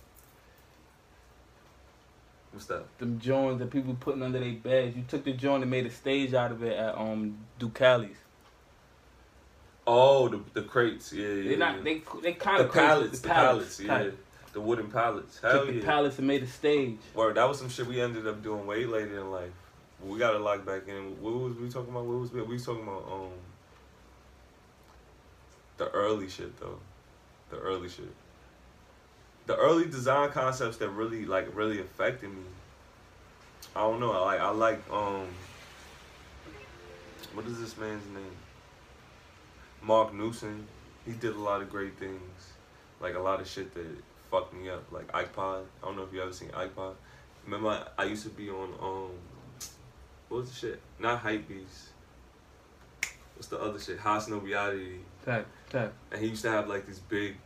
What's 2.52 2.66
that? 2.66 2.84
Them 2.98 3.20
Jones 3.20 3.58
that 3.58 3.70
people 3.70 3.94
putting 4.00 4.22
under 4.22 4.40
their 4.40 4.52
beds. 4.52 4.96
You 4.96 5.04
took 5.06 5.24
the 5.24 5.32
joint 5.32 5.62
and 5.62 5.70
made 5.70 5.84
a 5.86 5.90
stage 5.90 6.32
out 6.32 6.52
of 6.52 6.62
it 6.62 6.76
at 6.76 6.96
um 6.96 7.36
Ducali's. 7.60 8.16
Oh, 9.86 10.28
the 10.28 10.40
the 10.54 10.62
crates, 10.62 11.12
yeah, 11.12 11.28
yeah. 11.28 11.48
They're 11.50 11.58
not. 11.58 11.76
yeah. 11.76 11.82
They 11.82 12.02
they 12.22 12.32
kind 12.32 12.60
the 12.60 12.64
of 12.64 12.72
pallets, 12.72 13.20
the 13.20 13.28
pallets, 13.28 13.78
yeah, 13.80 13.98
type. 13.98 14.18
the 14.52 14.60
wooden 14.60 14.90
pallets. 14.90 15.38
Hell 15.38 15.52
Took 15.52 15.66
the 15.68 15.74
yeah. 15.74 15.84
pallets 15.84 16.18
and 16.18 16.26
made 16.26 16.42
a 16.42 16.46
stage. 16.46 16.98
Word, 17.14 17.36
that 17.36 17.46
was 17.46 17.58
some 17.58 17.68
shit 17.68 17.86
we 17.86 18.00
ended 18.00 18.26
up 18.26 18.42
doing 18.42 18.66
way 18.66 18.84
later 18.86 19.20
in 19.20 19.30
life. 19.30 19.52
We 20.02 20.18
got 20.18 20.32
to 20.32 20.38
lock 20.38 20.64
back 20.66 20.88
in. 20.88 21.20
What 21.22 21.34
was 21.34 21.56
we 21.56 21.68
talking 21.68 21.90
about? 21.90 22.04
What 22.06 22.20
was 22.20 22.32
we? 22.32 22.42
We 22.42 22.54
was 22.54 22.64
talking 22.64 22.82
about 22.82 23.06
um 23.12 23.30
the 25.76 25.88
early 25.90 26.28
shit 26.28 26.58
though, 26.58 26.78
the 27.50 27.58
early 27.58 27.88
shit. 27.88 28.12
The 29.46 29.56
early 29.56 29.86
design 29.86 30.30
concepts 30.30 30.76
that 30.78 30.90
really 30.90 31.24
like 31.24 31.54
really 31.54 31.80
affected 31.80 32.30
me. 32.30 32.42
I 33.74 33.80
don't 33.80 34.00
know. 34.00 34.12
I 34.12 34.20
like 34.20 34.40
I 34.40 34.50
like 34.50 34.90
um. 34.90 35.26
What 37.34 37.46
is 37.46 37.60
this 37.60 37.76
man's 37.76 38.06
name? 38.14 38.36
Marc 39.82 40.14
Newson. 40.14 40.66
He 41.04 41.12
did 41.12 41.36
a 41.36 41.38
lot 41.38 41.62
of 41.62 41.70
great 41.70 41.96
things, 41.98 42.52
like 43.00 43.14
a 43.14 43.20
lot 43.20 43.40
of 43.40 43.46
shit 43.46 43.72
that 43.74 43.86
fucked 44.30 44.54
me 44.54 44.68
up, 44.68 44.90
like 44.90 45.06
Ikepod. 45.12 45.62
I 45.82 45.86
don't 45.86 45.96
know 45.96 46.02
if 46.02 46.12
you 46.12 46.20
ever 46.20 46.32
seen 46.32 46.48
Ikepod. 46.48 46.94
Remember, 47.44 47.68
I, 47.68 48.02
I 48.02 48.04
used 48.06 48.24
to 48.24 48.30
be 48.30 48.50
on 48.50 48.70
um, 48.82 49.10
what 50.28 50.40
was 50.40 50.50
the 50.50 50.56
shit? 50.56 50.80
Not 50.98 51.22
Hypebeast. 51.22 51.90
What's 53.36 53.48
the 53.48 53.60
other 53.60 53.78
shit? 53.78 53.98
No 54.04 54.38
Reality. 54.38 54.96
Type, 55.24 55.46
type. 55.70 55.92
And 56.10 56.20
he 56.20 56.28
used 56.28 56.42
to 56.42 56.50
have 56.50 56.68
like 56.68 56.86
these 56.86 56.98
big 56.98 57.36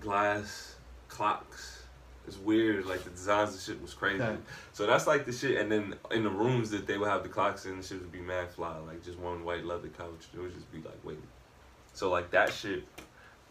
glass 0.00 0.74
clocks. 1.18 1.82
It's 2.28 2.38
weird, 2.38 2.86
like 2.86 3.02
the 3.02 3.10
designs 3.10 3.50
and 3.52 3.60
shit 3.60 3.82
was 3.82 3.92
crazy. 3.92 4.22
Okay. 4.22 4.36
So 4.72 4.86
that's 4.86 5.08
like 5.08 5.26
the 5.26 5.32
shit. 5.32 5.58
And 5.58 5.72
then 5.72 5.94
in 6.12 6.22
the 6.22 6.30
rooms 6.30 6.70
that 6.70 6.86
they 6.86 6.96
would 6.96 7.08
have 7.08 7.24
the 7.24 7.28
clocks 7.28 7.66
in, 7.66 7.76
the 7.78 7.82
shit 7.82 7.98
would 7.98 8.12
be 8.12 8.20
mad 8.20 8.50
fly, 8.50 8.76
like 8.86 9.02
just 9.02 9.18
one 9.18 9.44
white 9.44 9.64
leather 9.64 9.88
couch. 9.88 10.28
It 10.32 10.38
would 10.38 10.54
just 10.54 10.70
be 10.70 10.78
like, 10.78 11.04
waiting. 11.04 11.26
So 11.92 12.08
like 12.08 12.30
that 12.30 12.52
shit 12.52 12.84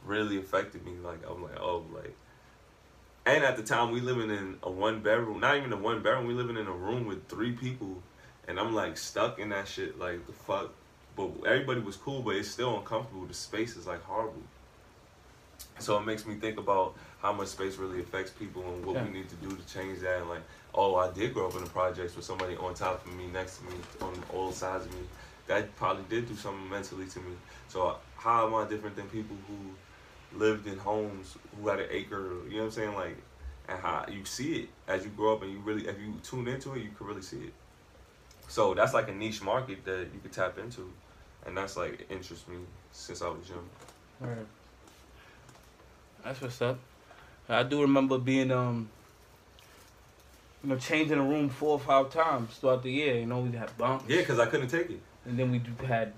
really 0.06 0.38
affected 0.38 0.86
me. 0.86 0.94
Like 1.04 1.20
I'm 1.30 1.44
like, 1.44 1.60
oh, 1.60 1.84
like. 1.94 2.16
And 3.26 3.44
at 3.44 3.58
the 3.58 3.64
time, 3.64 3.92
we 3.92 4.00
living 4.00 4.30
in 4.30 4.56
a 4.64 4.72
one 4.72 5.02
bedroom, 5.02 5.42
not 5.42 5.58
even 5.58 5.74
a 5.74 5.78
one 5.78 6.02
bedroom. 6.02 6.28
We 6.28 6.34
living 6.34 6.56
in 6.56 6.68
a 6.68 6.72
room 6.72 7.06
with 7.06 7.28
three 7.28 7.52
people, 7.52 8.02
and 8.48 8.58
I'm 8.58 8.74
like 8.74 8.96
stuck 8.96 9.40
in 9.40 9.50
that 9.50 9.68
shit. 9.68 10.00
Like 10.00 10.26
the 10.26 10.32
fuck. 10.32 10.70
But 11.18 11.32
everybody 11.46 11.82
was 11.82 11.98
cool, 11.98 12.22
but 12.22 12.36
it's 12.36 12.48
still 12.48 12.78
uncomfortable. 12.78 13.26
The 13.26 13.34
space 13.34 13.76
is 13.76 13.88
like 13.88 14.04
horrible. 14.04 14.44
So 15.80 15.98
it 15.98 16.06
makes 16.06 16.26
me 16.26 16.36
think 16.36 16.58
about 16.58 16.96
how 17.22 17.34
much 17.34 17.48
space 17.50 17.78
really 17.78 18.00
affects 18.00 18.32
people 18.32 18.64
and 18.64 18.86
what 18.86 18.96
Yeah. 18.96 19.04
we 19.04 19.10
need 19.10 19.30
to 19.30 19.36
do 19.36 19.56
to 19.56 19.66
change 19.68 20.00
that. 20.00 20.22
And 20.22 20.30
like, 20.30 20.44
oh, 20.74 20.96
I 20.96 21.12
did 21.12 21.34
grow 21.34 21.48
up 21.48 21.56
in 21.56 21.64
the 21.64 21.70
projects 21.70 22.16
with 22.16 22.26
somebody 22.26 22.56
on 22.56 22.74
top 22.74 23.06
of 23.06 23.14
me, 23.14 23.28
next 23.28 23.58
to 23.58 23.66
me, 23.66 23.76
on 24.02 24.14
all 24.34 24.52
sides 24.52 24.86
of 24.86 24.94
me. 24.94 25.08
That 25.48 25.76
probably 25.76 26.04
did 26.10 26.28
do 26.28 26.36
something 26.36 26.70
mentally 26.70 27.08
to 27.08 27.20
me. 27.20 27.32
So 27.70 27.98
how 28.18 28.48
am 28.48 28.56
I 28.56 28.68
different 28.68 28.96
than 28.96 29.08
people 29.08 29.38
who 29.48 30.38
lived 30.38 30.68
in 30.68 30.78
homes 30.78 31.38
who 31.56 31.70
had 31.70 31.80
an 31.80 31.88
acre? 31.90 32.34
You 32.50 32.58
know 32.58 32.58
what 32.58 32.64
I'm 32.66 32.72
saying? 32.72 32.94
Like, 32.96 33.18
and 33.70 33.80
how 33.80 34.06
you 34.10 34.26
see 34.26 34.62
it 34.62 34.70
as 34.88 35.04
you 35.04 35.10
grow 35.12 35.34
up 35.34 35.44
and 35.44 35.52
you 35.52 35.60
really, 35.60 35.88
if 35.88 36.00
you 36.00 36.14
tune 36.24 36.48
into 36.48 36.74
it, 36.74 36.84
you 36.84 36.90
can 36.98 37.08
really 37.08 37.22
see 37.22 37.38
it. 37.38 37.54
So 38.48 38.74
that's 38.74 38.94
like 38.94 39.10
a 39.10 39.14
niche 39.14 39.42
market 39.42 39.84
that 39.86 40.08
you 40.14 40.20
could 40.22 40.32
tap 40.32 40.58
into, 40.58 40.90
and 41.46 41.56
that's 41.56 41.76
like 41.76 42.08
interests 42.10 42.48
me 42.48 42.58
since 42.92 43.22
I 43.22 43.28
was 43.28 43.50
young. 43.50 43.70
Alright. 44.22 44.48
That's 46.24 46.42
what's 46.42 46.62
up. 46.62 46.80
I 47.50 47.64
do 47.64 47.82
remember 47.82 48.18
being 48.18 48.52
um 48.52 48.90
you 50.64 50.70
know, 50.70 50.78
changing 50.78 51.18
the 51.18 51.24
room 51.24 51.50
four 51.50 51.72
or 51.72 51.80
five 51.80 52.12
times 52.12 52.56
throughout 52.56 52.84
the 52.84 52.92
year. 52.92 53.20
You 53.20 53.26
know, 53.26 53.40
we'd 53.40 53.56
have 53.56 53.78
bunks. 53.78 54.06
Yeah, 54.08 54.18
because 54.18 54.40
I 54.40 54.48
couldn't 54.48 54.70
take 54.70 54.90
it. 54.90 55.00
And 55.26 55.38
then 55.38 55.52
we 55.52 55.62
had 55.86 56.14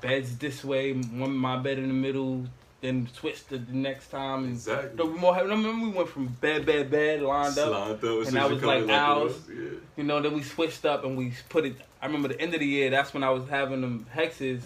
beds 0.00 0.36
this 0.38 0.64
way, 0.64 0.92
one 0.92 1.34
my 1.36 1.56
bed 1.56 1.78
in 1.78 1.88
the 1.88 1.94
middle, 1.94 2.44
then 2.80 3.08
switched 3.12 3.48
to 3.48 3.58
the 3.58 3.72
next 3.72 4.08
time. 4.10 4.44
And 4.44 4.52
Exactly. 4.52 4.96
No, 4.96 5.10
we 5.10 5.18
more. 5.18 5.34
I 5.34 5.40
remember 5.40 5.86
we 5.86 5.92
went 5.92 6.08
from 6.08 6.26
bed, 6.26 6.66
bed, 6.66 6.90
bed, 6.90 7.22
lined 7.22 7.58
up. 7.58 7.68
Slant 7.68 8.04
up, 8.04 8.26
and 8.26 8.38
I 8.38 8.46
she 8.46 8.54
was 8.54 8.62
like 8.62 8.88
owls. 8.88 9.42
Yeah. 9.48 9.70
You 9.96 10.04
know, 10.04 10.20
then 10.20 10.34
we 10.34 10.42
switched 10.42 10.84
up 10.84 11.04
and 11.04 11.16
we 11.16 11.32
put 11.48 11.64
it. 11.64 11.76
I 12.02 12.06
remember 12.06 12.28
the 12.28 12.40
end 12.40 12.54
of 12.54 12.60
the 12.60 12.66
year. 12.66 12.90
That's 12.90 13.14
when 13.14 13.22
I 13.22 13.30
was 13.30 13.48
having 13.48 13.80
them 13.80 14.06
hexes, 14.14 14.60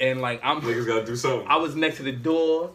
and 0.00 0.20
like 0.20 0.40
I'm. 0.42 0.60
Niggas 0.60 0.86
gotta 0.86 1.04
do 1.04 1.16
something. 1.16 1.46
I 1.48 1.56
was 1.56 1.76
next 1.76 1.98
to 1.98 2.04
the 2.04 2.12
door. 2.12 2.70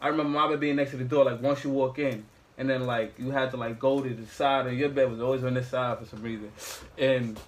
I 0.00 0.08
remember 0.08 0.30
my 0.30 0.48
bed 0.48 0.60
being 0.60 0.76
next 0.76 0.90
to 0.92 0.96
the 0.96 1.04
door, 1.04 1.24
like 1.24 1.40
once 1.42 1.64
you 1.64 1.70
walk 1.70 1.98
in. 1.98 2.24
And 2.58 2.70
then 2.70 2.86
like 2.86 3.18
you 3.18 3.30
had 3.30 3.50
to 3.50 3.56
like 3.56 3.78
go 3.78 4.00
to 4.00 4.08
the 4.08 4.26
side 4.26 4.66
of 4.66 4.72
your 4.72 4.88
bed 4.88 5.10
was 5.10 5.20
always 5.20 5.44
on 5.44 5.54
this 5.54 5.68
side 5.68 5.98
for 5.98 6.06
some 6.06 6.22
reason. 6.22 6.50
And 6.96 7.38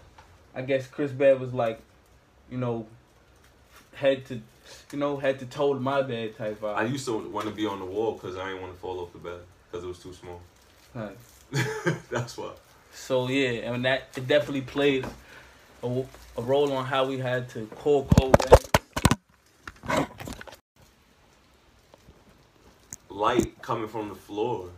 I 0.54 0.62
guess 0.62 0.86
Chris' 0.86 1.12
bed 1.12 1.40
was 1.40 1.54
like, 1.54 1.80
you 2.50 2.58
know, 2.58 2.86
head 3.94 4.26
to 4.26 4.40
you 4.92 4.98
know, 4.98 5.16
head 5.16 5.38
to 5.38 5.46
toe 5.46 5.74
to 5.74 5.80
my 5.80 6.02
bed 6.02 6.36
type 6.36 6.60
vibe. 6.60 6.76
I 6.76 6.84
used 6.84 7.06
to 7.06 7.18
want 7.18 7.48
to 7.48 7.54
be 7.54 7.66
on 7.66 7.78
the 7.78 7.86
wall 7.86 8.12
because 8.12 8.36
I 8.36 8.48
didn't 8.48 8.62
want 8.62 8.74
to 8.74 8.80
fall 8.80 9.00
off 9.00 9.12
the 9.12 9.18
bed 9.18 9.40
because 9.70 9.84
it 9.84 9.88
was 9.88 9.98
too 9.98 10.12
small. 10.12 10.40
Right. 10.94 11.16
That's 12.10 12.36
why. 12.36 12.50
So 12.92 13.28
yeah, 13.28 13.72
and 13.72 13.84
that 13.84 14.08
it 14.16 14.26
definitely 14.26 14.62
played 14.62 15.06
a, 15.82 16.04
a 16.36 16.42
role 16.42 16.72
on 16.72 16.84
how 16.84 17.06
we 17.06 17.18
had 17.18 17.48
to 17.50 17.66
call 17.66 18.04
code 18.04 18.36
red. 18.44 18.58
Light 23.18 23.60
coming 23.62 23.88
from 23.88 24.08
the 24.10 24.14
floor. 24.14 24.70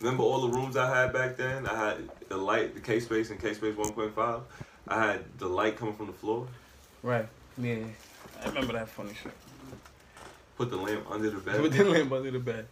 Remember 0.00 0.22
all 0.22 0.40
the 0.40 0.48
rooms 0.48 0.74
I 0.74 0.88
had 0.88 1.12
back 1.12 1.36
then? 1.36 1.66
I 1.66 1.76
had 1.76 1.98
the 2.30 2.38
light, 2.38 2.74
the 2.74 2.80
K 2.80 2.98
space 2.98 3.28
and 3.28 3.38
K 3.38 3.52
space 3.52 3.74
1.5. 3.74 4.40
I 4.88 5.06
had 5.06 5.24
the 5.36 5.46
light 5.46 5.76
coming 5.76 5.92
from 5.92 6.06
the 6.06 6.14
floor. 6.14 6.46
Right. 7.02 7.28
Yeah. 7.58 7.84
I 8.42 8.48
remember 8.48 8.72
that 8.72 8.88
funny 8.88 9.12
shit. 9.22 9.32
Put 10.56 10.70
the 10.70 10.78
lamp 10.78 11.10
under 11.10 11.28
the 11.28 11.40
bed. 11.40 11.62
the 11.70 11.84
lamp 11.84 12.10
under 12.10 12.30
the 12.30 12.38
bed. 12.38 12.66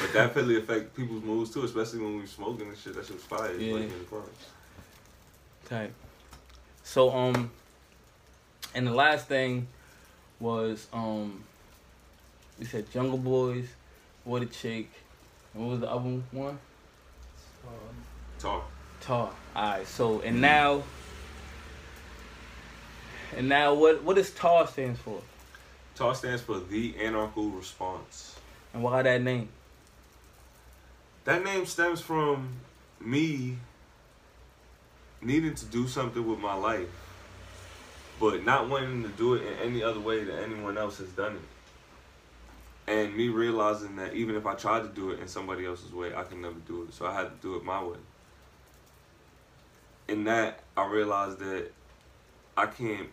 But 0.00 0.12
that 0.14 0.34
really 0.34 0.56
affect 0.56 0.96
people's 0.96 1.22
moods 1.22 1.54
too, 1.54 1.62
especially 1.62 2.00
when 2.00 2.14
we 2.14 2.22
were 2.22 2.26
smoking 2.26 2.66
and 2.66 2.76
shit. 2.76 2.96
That 2.96 3.06
shit 3.06 3.14
was 3.14 3.22
fire. 3.22 3.54
Yeah. 3.54 3.74
Like 3.74 3.82
in 3.84 3.98
the 4.00 4.04
club. 4.06 4.28
Type. 5.68 5.94
So 6.82 7.12
um 7.12 7.52
and 8.74 8.84
the 8.84 8.94
last 8.94 9.28
thing 9.28 9.68
was 10.40 10.88
um 10.92 11.44
we 12.58 12.64
said 12.64 12.90
Jungle 12.90 13.18
Boys, 13.18 13.68
What 14.24 14.42
a 14.42 14.46
Chick, 14.46 14.90
and 15.52 15.62
what 15.62 15.70
was 15.72 15.80
the 15.80 15.90
other 15.90 16.20
one? 16.32 16.58
Talk. 18.38 18.70
Tar. 19.00 19.30
Alright, 19.54 19.86
so 19.86 20.20
and 20.20 20.40
now 20.40 20.82
and 23.36 23.48
now 23.48 23.74
what 23.74 24.02
what 24.02 24.16
does 24.16 24.30
TAR 24.30 24.66
stands 24.66 24.98
for? 25.00 25.20
TAR 25.94 26.14
stands 26.14 26.42
for 26.42 26.58
the 26.58 26.94
anarchical 27.00 27.50
response. 27.50 28.36
And 28.72 28.82
why 28.82 29.02
that 29.02 29.22
name? 29.22 29.48
That 31.24 31.44
name 31.44 31.66
stems 31.66 32.00
from 32.00 32.48
me 33.00 33.56
needing 35.22 35.54
to 35.54 35.64
do 35.66 35.88
something 35.88 36.26
with 36.28 36.38
my 36.38 36.54
life, 36.54 36.88
but 38.20 38.44
not 38.44 38.68
wanting 38.68 39.02
to 39.02 39.08
do 39.10 39.34
it 39.34 39.42
in 39.42 39.70
any 39.70 39.82
other 39.82 40.00
way 40.00 40.24
that 40.24 40.42
anyone 40.42 40.76
else 40.76 40.98
has 40.98 41.08
done 41.08 41.36
it. 41.36 41.53
And 42.86 43.16
me 43.16 43.28
realizing 43.28 43.96
that 43.96 44.14
even 44.14 44.34
if 44.34 44.44
I 44.44 44.54
tried 44.54 44.82
to 44.82 44.88
do 44.88 45.10
it 45.10 45.20
in 45.20 45.26
somebody 45.28 45.64
else's 45.64 45.92
way, 45.92 46.14
I 46.14 46.22
can 46.24 46.42
never 46.42 46.58
do 46.66 46.82
it. 46.82 46.92
So 46.92 47.06
I 47.06 47.14
had 47.14 47.24
to 47.24 47.36
do 47.40 47.56
it 47.56 47.64
my 47.64 47.82
way. 47.82 47.96
In 50.08 50.24
that, 50.24 50.60
I 50.76 50.86
realized 50.86 51.38
that 51.38 51.70
I 52.56 52.66
can't 52.66 53.08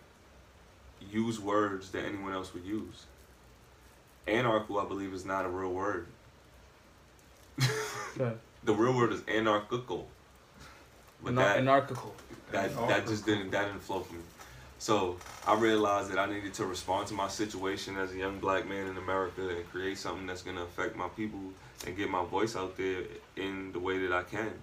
use 1.10 1.40
words 1.40 1.90
that 1.92 2.04
anyone 2.04 2.34
else 2.34 2.54
would 2.54 2.66
use. 2.66 3.06
Anarchical, 4.28 4.80
I 4.80 4.86
believe, 4.86 5.14
is 5.14 5.26
not 5.26 5.46
a 5.46 5.50
real 5.50 5.72
word. 5.72 6.08
Okay. 7.60 8.34
The 8.64 8.76
real 8.76 8.96
word 8.96 9.12
is 9.12 9.24
anarchical. 9.28 10.08
But 11.24 11.34
Anar- 11.34 11.38
that, 11.38 11.58
anarchical. 11.58 12.14
that 12.52 12.76
that 12.88 13.08
just 13.08 13.26
didn't 13.26 13.50
that 13.50 13.66
didn't 13.66 13.82
flow 13.82 14.02
for 14.02 14.14
me. 14.14 14.20
So 14.82 15.16
I 15.46 15.54
realized 15.54 16.10
that 16.10 16.18
I 16.18 16.26
needed 16.26 16.56
to 16.56 16.66
respond 16.66 17.06
to 17.10 17.14
my 17.14 17.28
situation 17.28 17.98
as 17.98 18.14
a 18.14 18.18
young 18.18 18.40
black 18.40 18.68
man 18.68 18.88
in 18.88 18.98
America 18.98 19.48
and 19.48 19.70
create 19.70 20.00
something 20.00 20.26
that's 20.26 20.42
gonna 20.42 20.64
affect 20.64 20.96
my 20.96 21.08
people 21.10 21.54
and 21.86 21.96
get 21.96 22.10
my 22.10 22.26
voice 22.26 22.56
out 22.56 22.76
there 22.78 23.04
in 23.36 23.74
the 23.74 23.80
way 23.80 24.00
that 24.00 24.12
I 24.12 24.24
can. 24.24 24.54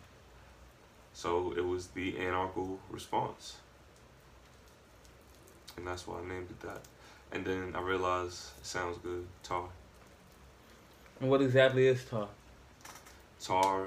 So 1.12 1.55
it 1.57 1.64
was 1.64 1.87
the 1.87 2.19
anarchical 2.19 2.81
response. 2.91 3.59
And 5.77 5.87
that's 5.87 6.05
why 6.05 6.19
I 6.19 6.27
named 6.27 6.51
it 6.51 6.61
that. 6.66 6.81
And 7.31 7.45
then 7.45 7.75
I 7.77 7.81
realized 7.81 8.59
it 8.59 8.66
sounds 8.66 8.99
good, 8.99 9.25
tar. 9.45 9.69
And 11.21 11.31
what 11.31 11.43
exactly 11.43 11.87
is 11.87 12.05
TAR? 12.05 12.27
Tar 13.41 13.87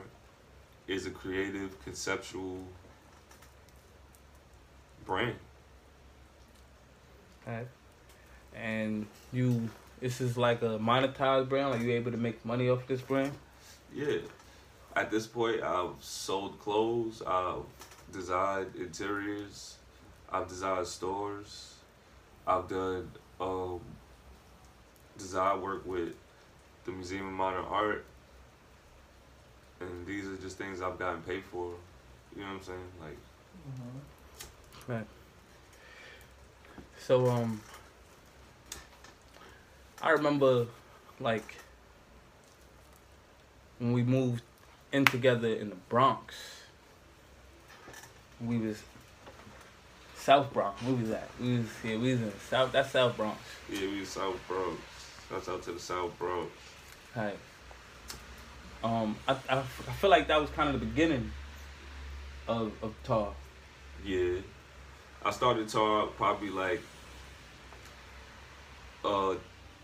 is 0.88 1.06
a 1.06 1.12
creative, 1.12 1.78
conceptual 1.84 2.60
brand. 5.06 5.36
Alright. 7.48 7.68
And 8.56 9.08
you 9.32 9.70
this 10.02 10.20
is 10.20 10.36
like 10.36 10.64
a 10.64 10.80
monetized 10.80 11.48
brand, 11.48 11.70
like 11.70 11.82
you 11.82 11.92
able 11.92 12.12
to 12.12 12.18
make 12.18 12.44
money 12.44 12.70
off 12.70 12.88
this 12.88 13.02
brand? 13.02 13.32
Yeah. 13.94 14.18
At 14.96 15.12
this 15.12 15.28
point, 15.28 15.62
I've 15.62 15.94
sold 16.02 16.60
clothes, 16.60 17.22
I've 17.26 17.64
designed 18.12 18.76
interiors, 18.76 19.78
I've 20.30 20.48
designed 20.50 20.88
stores, 20.88 21.76
I've 22.48 22.68
done 22.68 23.12
um, 23.40 23.80
design 25.18 25.62
work 25.62 25.86
with 25.86 26.16
the 26.86 26.92
Museum 26.92 27.28
of 27.28 27.34
Modern 27.34 27.66
Art, 27.66 28.06
and 29.80 30.06
these 30.06 30.28
are 30.28 30.36
just 30.38 30.58
things 30.58 30.82
I've 30.82 30.98
gotten 30.98 31.22
paid 31.22 31.44
for. 31.46 31.74
You 32.36 32.42
know 32.42 32.48
what 32.48 32.56
I'm 32.56 32.64
saying? 32.64 32.80
Like, 33.00 33.18
Right. 34.88 35.06
So 37.06 37.28
um 37.28 37.62
I 40.02 40.12
remember 40.12 40.68
like 41.20 41.56
when 43.80 43.94
we 43.94 44.04
moved 44.04 44.44
in 44.92 45.06
together 45.06 45.48
in 45.48 45.70
the 45.70 45.76
Bronx. 45.90 46.36
We 48.40 48.58
was 48.58 48.82
South 50.16 50.52
Bronx. 50.54 50.82
Where 50.84 50.96
was 50.96 51.10
at? 51.12 51.30
We 51.40 51.58
was 51.58 51.68
yeah, 51.84 51.98
we 51.98 52.12
was 52.12 52.22
in 52.22 52.34
South 52.50 52.72
that's 52.72 52.92
South 52.92 53.18
Bronx. 53.18 53.40
yeah, 53.70 53.88
we 53.88 54.00
was 54.02 54.10
South 54.10 54.40
Bronx. 54.48 54.80
Shouts 55.30 55.50
out 55.50 55.64
to 55.64 55.72
the 55.72 55.80
South 55.80 56.18
Bronx. 56.20 56.52
Right. 57.16 57.38
Um 58.84 59.16
I, 59.28 59.36
I, 59.50 59.58
I 59.60 59.64
feel 59.64 60.10
like 60.10 60.28
that 60.28 60.40
was 60.40 60.50
kind 60.52 60.74
of 60.74 60.80
the 60.80 60.86
beginning 60.86 61.32
of 62.48 62.72
of 62.84 62.94
Tar. 63.04 63.34
Yeah. 64.06 64.38
I 65.24 65.32
started 65.32 65.70
tar 65.70 66.08
probably 66.08 66.50
like 66.50 66.82
uh 69.06 69.36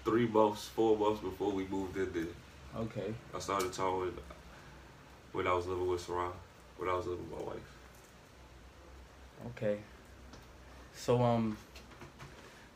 three 0.04 0.28
months, 0.28 0.68
four 0.68 0.98
months 0.98 1.22
before 1.22 1.52
we 1.52 1.66
moved 1.68 1.98
in 1.98 2.12
there. 2.14 2.82
Okay. 2.82 3.14
I 3.36 3.40
started 3.40 3.72
tar 3.74 3.96
when, 3.98 4.14
when 5.34 5.48
I 5.48 5.54
was 5.54 5.68
living 5.68 5.88
with 5.88 6.02
Sarah, 6.02 6.32
when 6.78 6.90
I 6.90 6.94
was 6.94 7.06
living 7.06 7.30
with 7.30 7.40
my 7.40 7.46
wife. 7.46 7.70
Okay. 9.56 9.78
So 10.96 11.22
um 11.22 11.58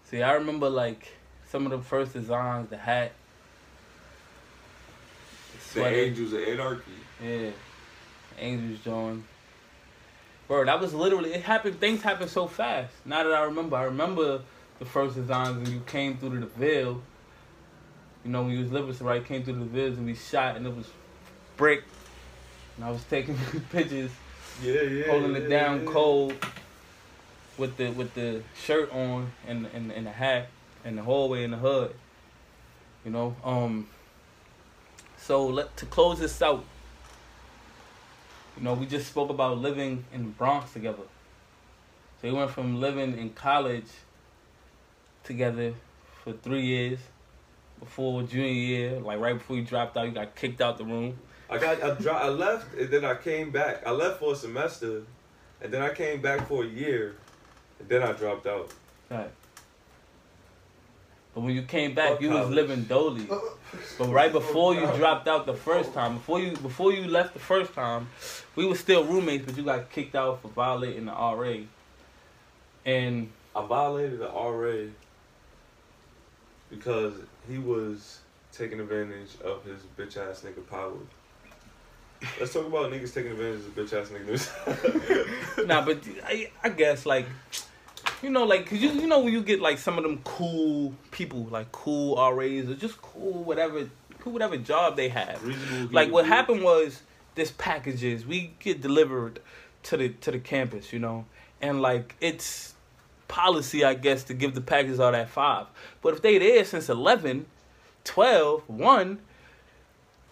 see 0.03 0.21
I 0.21 0.33
remember 0.33 0.69
like 0.69 1.07
some 1.47 1.65
of 1.65 1.71
the 1.71 1.79
first 1.81 2.13
designs, 2.13 2.69
the 2.69 2.77
hat. 2.77 3.13
The 5.53 5.79
sweater. 5.79 5.95
Angels 5.95 6.33
of 6.33 6.39
Anarchy. 6.43 6.91
Yeah. 7.23 7.49
Angels 8.37 8.79
John. 8.83 9.23
Bro, 10.51 10.65
that 10.65 10.81
was 10.81 10.93
literally 10.93 11.33
it 11.33 11.43
happened 11.43 11.79
things 11.79 12.01
happened 12.01 12.29
so 12.29 12.45
fast. 12.45 12.91
Now 13.05 13.23
that 13.23 13.31
I 13.31 13.43
remember, 13.43 13.77
I 13.77 13.83
remember 13.83 14.41
the 14.79 14.85
first 14.85 15.15
designs 15.15 15.55
when 15.55 15.73
you 15.73 15.81
came 15.85 16.17
through 16.17 16.31
to 16.31 16.39
the 16.41 16.45
Ville. 16.47 17.01
You 18.25 18.31
know, 18.31 18.43
when 18.43 18.51
you 18.51 18.59
was 18.59 18.69
living 18.69 18.93
so 18.93 19.05
right, 19.05 19.23
came 19.23 19.45
through 19.45 19.59
the 19.59 19.63
Ville 19.63 19.93
and 19.93 20.05
we 20.05 20.13
shot 20.13 20.57
and 20.57 20.67
it 20.67 20.75
was 20.75 20.89
brick. 21.55 21.85
And 22.75 22.83
I 22.83 22.91
was 22.91 23.01
taking 23.05 23.37
pictures 23.71 24.11
Yeah, 24.61 24.81
yeah. 24.81 25.07
holding 25.07 25.37
it 25.37 25.43
yeah, 25.43 25.47
down 25.47 25.85
yeah. 25.85 25.89
cold 25.89 26.33
with 27.57 27.77
the 27.77 27.87
with 27.91 28.13
the 28.13 28.43
shirt 28.61 28.91
on 28.91 29.31
and 29.47 29.67
and, 29.73 29.89
and 29.89 30.05
the 30.05 30.11
hat 30.11 30.49
and 30.83 30.97
the 30.97 31.01
hallway 31.03 31.45
and 31.45 31.53
the 31.53 31.59
hood. 31.59 31.95
You 33.05 33.11
know, 33.11 33.37
um 33.45 33.87
so 35.15 35.47
let 35.47 35.77
to 35.77 35.85
close 35.85 36.19
this 36.19 36.41
out. 36.41 36.65
You 38.57 38.63
know, 38.63 38.73
we 38.73 38.85
just 38.85 39.07
spoke 39.07 39.29
about 39.29 39.57
living 39.59 40.05
in 40.13 40.23
the 40.23 40.29
Bronx 40.29 40.73
together. 40.73 41.03
So 42.21 42.27
we 42.27 42.33
went 42.33 42.51
from 42.51 42.79
living 42.79 43.17
in 43.17 43.31
college 43.31 43.87
together 45.23 45.73
for 46.23 46.33
three 46.33 46.61
years. 46.61 46.99
Before 47.79 48.21
junior 48.21 48.47
year, 48.47 48.99
like 48.99 49.19
right 49.19 49.33
before 49.33 49.55
you 49.55 49.63
dropped 49.63 49.97
out, 49.97 50.05
you 50.05 50.11
got 50.11 50.35
kicked 50.35 50.61
out 50.61 50.77
the 50.77 50.85
room. 50.85 51.17
I 51.49 51.57
got 51.57 51.81
I, 51.83 51.95
dro- 51.95 52.13
I 52.13 52.29
left 52.29 52.75
and 52.75 52.89
then 52.91 53.03
I 53.03 53.15
came 53.15 53.49
back. 53.49 53.81
I 53.87 53.91
left 53.91 54.19
for 54.19 54.33
a 54.33 54.35
semester, 54.35 55.01
and 55.61 55.73
then 55.73 55.81
I 55.81 55.91
came 55.91 56.21
back 56.21 56.47
for 56.47 56.63
a 56.63 56.67
year, 56.67 57.15
and 57.79 57.89
then 57.89 58.03
I 58.03 58.11
dropped 58.11 58.45
out. 58.45 58.71
Right. 59.09 59.31
But 61.33 61.41
when 61.41 61.55
you 61.55 61.61
came 61.61 61.93
back, 61.93 62.19
you 62.21 62.29
was 62.31 62.49
living 62.49 62.83
dolly. 62.83 63.27
But 63.97 64.09
right 64.09 64.31
before 64.31 64.75
you 64.75 64.85
dropped 64.97 65.27
out 65.27 65.45
the 65.45 65.53
first 65.53 65.93
time, 65.93 66.15
before 66.15 66.41
you 66.41 66.57
before 66.57 66.91
you 66.91 67.05
left 67.07 67.33
the 67.33 67.39
first 67.39 67.73
time, 67.73 68.09
we 68.55 68.65
were 68.65 68.75
still 68.75 69.05
roommates, 69.05 69.45
but 69.45 69.55
you 69.55 69.63
got 69.63 69.89
kicked 69.89 70.15
out 70.15 70.41
for 70.41 70.49
violating 70.49 71.05
the 71.05 71.13
RA. 71.13 71.55
And 72.85 73.31
I 73.55 73.65
violated 73.65 74.19
the 74.19 74.27
RA 74.27 74.89
because 76.69 77.13
he 77.47 77.57
was 77.59 78.19
taking 78.51 78.79
advantage 78.79 79.39
of 79.43 79.63
his 79.63 79.81
bitch 79.97 80.17
ass 80.17 80.41
nigga 80.41 80.67
power. 80.67 80.97
Let's 82.39 82.53
talk 82.53 82.67
about 82.67 82.91
niggas 82.91 83.13
taking 83.13 83.31
advantage 83.31 83.65
of 83.65 83.75
bitch 83.75 83.93
ass 83.93 84.09
niggas. 84.09 85.67
nah, 85.67 85.85
but 85.85 85.99
I 86.25 86.51
I 86.61 86.69
guess 86.69 87.05
like 87.05 87.25
you 88.21 88.29
know 88.29 88.43
like 88.43 88.65
'cause 88.69 88.79
you 88.79 88.89
you 88.91 89.07
know 89.07 89.19
when 89.19 89.33
you 89.33 89.41
get 89.41 89.59
like 89.61 89.77
some 89.77 89.97
of 89.97 90.03
them 90.03 90.19
cool 90.23 90.93
people 91.11 91.45
like 91.51 91.71
cool 91.71 92.15
RAs 92.17 92.69
or 92.69 92.75
just 92.75 93.01
cool 93.01 93.43
whatever 93.43 93.89
cool 94.19 94.33
whatever 94.33 94.57
job 94.57 94.95
they 94.95 95.09
have. 95.09 95.43
Reasonable 95.43 95.93
like 95.93 96.11
what 96.11 96.25
happened 96.25 96.63
was 96.63 97.01
this 97.35 97.51
packages 97.51 98.25
we 98.25 98.53
get 98.59 98.81
delivered 98.81 99.39
to 99.83 99.97
the 99.97 100.09
to 100.09 100.31
the 100.31 100.39
campus 100.39 100.93
you 100.93 100.99
know? 100.99 101.25
And 101.61 101.81
like 101.81 102.15
it's 102.21 102.73
policy 103.27 103.85
i 103.85 103.93
guess 103.93 104.23
to 104.25 104.33
give 104.33 104.53
the 104.55 104.61
packages 104.61 104.99
out 104.99 105.15
at 105.15 105.29
5 105.29 105.65
but 106.01 106.13
if 106.13 106.21
they 106.21 106.37
there 106.37 106.65
since 106.65 106.89
11 106.89 107.45
12 108.03 108.67
1 108.67 109.19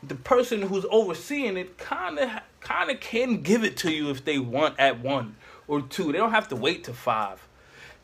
the 0.03 0.15
person 0.15 0.63
who's 0.63 0.85
overseeing 0.91 1.55
it 1.55 1.77
kind 1.77 2.19
of 2.19 2.29
kind 2.59 2.91
of 2.91 2.99
can 2.99 3.41
give 3.41 3.63
it 3.63 3.77
to 3.77 3.91
you 3.91 4.09
if 4.09 4.25
they 4.25 4.37
want 4.37 4.77
at 4.77 4.99
1 4.99 5.35
or 5.69 5.81
2 5.81 6.11
they 6.11 6.17
don't 6.17 6.31
have 6.31 6.49
to 6.49 6.57
wait 6.57 6.83
to 6.83 6.93
5 6.93 7.47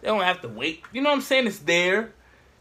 they 0.05 0.11
don't 0.11 0.21
have 0.21 0.41
to 0.41 0.47
wait. 0.47 0.83
You 0.93 1.01
know 1.01 1.09
what 1.09 1.15
i'm 1.15 1.21
saying? 1.21 1.47
It's 1.47 1.57
there. 1.57 2.11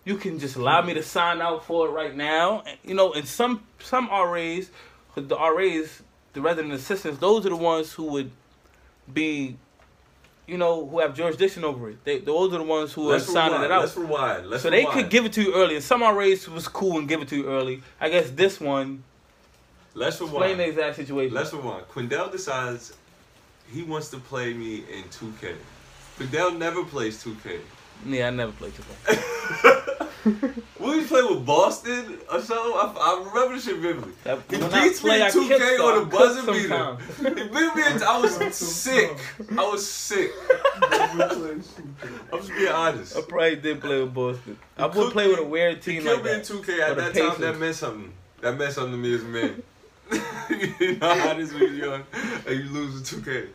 You 0.06 0.16
can 0.16 0.38
just 0.38 0.56
allow 0.56 0.80
me 0.80 0.94
to 0.94 1.02
sign 1.02 1.42
out 1.42 1.66
for 1.66 1.86
it 1.88 1.90
right 1.90 2.16
now. 2.16 2.62
And, 2.66 2.78
you 2.82 2.94
know 2.94 3.12
and 3.12 3.28
some 3.28 3.64
some 3.80 4.08
ras 4.08 4.70
the 5.14 5.36
ras 5.36 6.02
the 6.32 6.40
resident 6.40 6.72
assistants 6.72 7.18
those 7.18 7.44
are 7.44 7.50
the 7.50 7.56
ones 7.56 7.92
who 7.92 8.04
would 8.04 8.30
be 9.12 9.58
you 10.46 10.56
know 10.56 10.86
who 10.86 11.00
have 11.00 11.14
jurisdiction 11.14 11.64
over 11.64 11.90
it. 11.90 12.02
They 12.04 12.20
those 12.20 12.54
are 12.54 12.58
the 12.58 12.64
ones 12.64 12.94
who 12.94 13.10
are 13.10 13.12
Let's 13.12 13.30
signing 13.30 13.60
rewind. 13.60 13.64
it 13.64 13.70
out. 13.72 13.80
Let's 13.82 13.96
rewind. 13.98 14.46
Let's 14.48 14.62
so 14.62 14.70
they 14.70 14.86
could 14.86 15.10
give 15.10 15.26
it 15.26 15.34
to 15.34 15.42
you 15.42 15.54
early. 15.54 15.74
And 15.74 15.84
some 15.84 16.00
ras 16.02 16.48
was 16.48 16.66
cool 16.66 16.98
and 16.98 17.06
give 17.06 17.20
it 17.20 17.28
to 17.28 17.36
you 17.36 17.46
early. 17.46 17.82
I 18.00 18.08
guess 18.08 18.30
this 18.30 18.58
one 18.58 19.04
Let's 19.92 20.18
explain 20.18 20.56
the 20.56 20.66
exact 20.66 20.96
situation. 20.96 21.34
Let's 21.34 21.52
rewind. 21.52 21.84
Quindell 21.88 22.32
decides 22.32 22.94
he 23.70 23.82
wants 23.82 24.08
to 24.10 24.16
play 24.16 24.54
me 24.54 24.76
in 24.90 25.04
2K. 25.10 25.56
Quindell 26.18 26.56
never 26.56 26.84
plays 26.84 27.22
2K. 27.24 27.60
yeah 28.06 28.28
i 28.28 28.30
never 28.30 28.52
played 28.52 28.72
2K. 28.72 29.30
What 30.78 30.96
you 30.96 31.04
play 31.06 31.22
with 31.22 31.44
Boston 31.44 32.18
or 32.32 32.40
something? 32.40 32.72
I, 32.74 32.94
I 32.98 33.24
remember 33.28 33.54
this 33.56 33.64
shit 33.66 33.76
vividly. 33.76 34.12
That- 34.24 34.38
He 34.48 34.56
when 34.56 34.72
I 34.72 34.84
beats 34.84 35.04
me 35.04 35.14
in 35.20 35.20
2K 35.30 35.58
kick 35.58 35.80
on 35.80 35.92
a 35.92 36.00
some- 36.00 36.08
buzzer 36.08 36.52
beater. 36.52 36.96
He 37.18 37.24
beat 37.44 37.74
me 37.76 37.86
in, 37.86 38.02
I 38.02 38.18
was 38.20 38.54
sick. 38.56 39.10
I 39.58 39.64
was 39.70 39.86
sick. 39.90 40.30
I'm 40.80 41.18
just 42.38 42.48
being 42.48 42.68
honest. 42.72 43.16
I 43.16 43.20
probably 43.22 43.56
did 43.56 43.80
play 43.80 44.00
with 44.00 44.14
Boston. 44.14 44.56
I 44.78 44.86
would 44.86 44.92
cooked 44.94 45.12
play 45.12 45.28
with 45.28 45.40
a 45.40 45.42
me- 45.42 45.48
weird 45.48 45.76
He 45.84 45.92
team 45.92 46.02
killed 46.04 46.22
like 46.22 46.24
me 46.24 46.32
in 46.32 46.40
2K 46.40 46.78
at 46.80 46.96
the 46.96 47.02
that 47.02 47.14
time. 47.14 47.40
That 47.40 47.58
meant 47.58 47.74
something. 47.76 48.12
That 48.40 48.56
meant 48.58 48.72
something 48.72 48.92
to 48.92 48.98
me 48.98 49.14
as 49.14 49.22
a 49.22 49.26
man. 49.26 49.62
you 50.80 50.96
know 50.96 51.14
how 51.14 51.34
this 51.34 51.52
when 51.52 51.62
you're 51.62 51.72
young 51.92 52.02
and 52.46 52.56
you 52.64 52.70
lose 52.70 53.12
in 53.12 53.20
2K. 53.20 53.48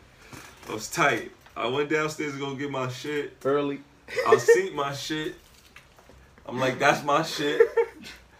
I 0.68 0.72
was 0.72 0.88
tight. 0.88 1.32
I 1.56 1.66
went 1.68 1.90
downstairs 1.90 2.32
to 2.34 2.38
go 2.38 2.54
get 2.54 2.70
my 2.70 2.88
shit. 2.88 3.36
Early. 3.44 3.80
I 4.26 4.36
seat 4.38 4.74
my 4.74 4.92
shit. 4.92 5.34
I'm 6.46 6.58
like, 6.58 6.78
that's 6.78 7.04
my 7.04 7.22
shit. 7.22 7.60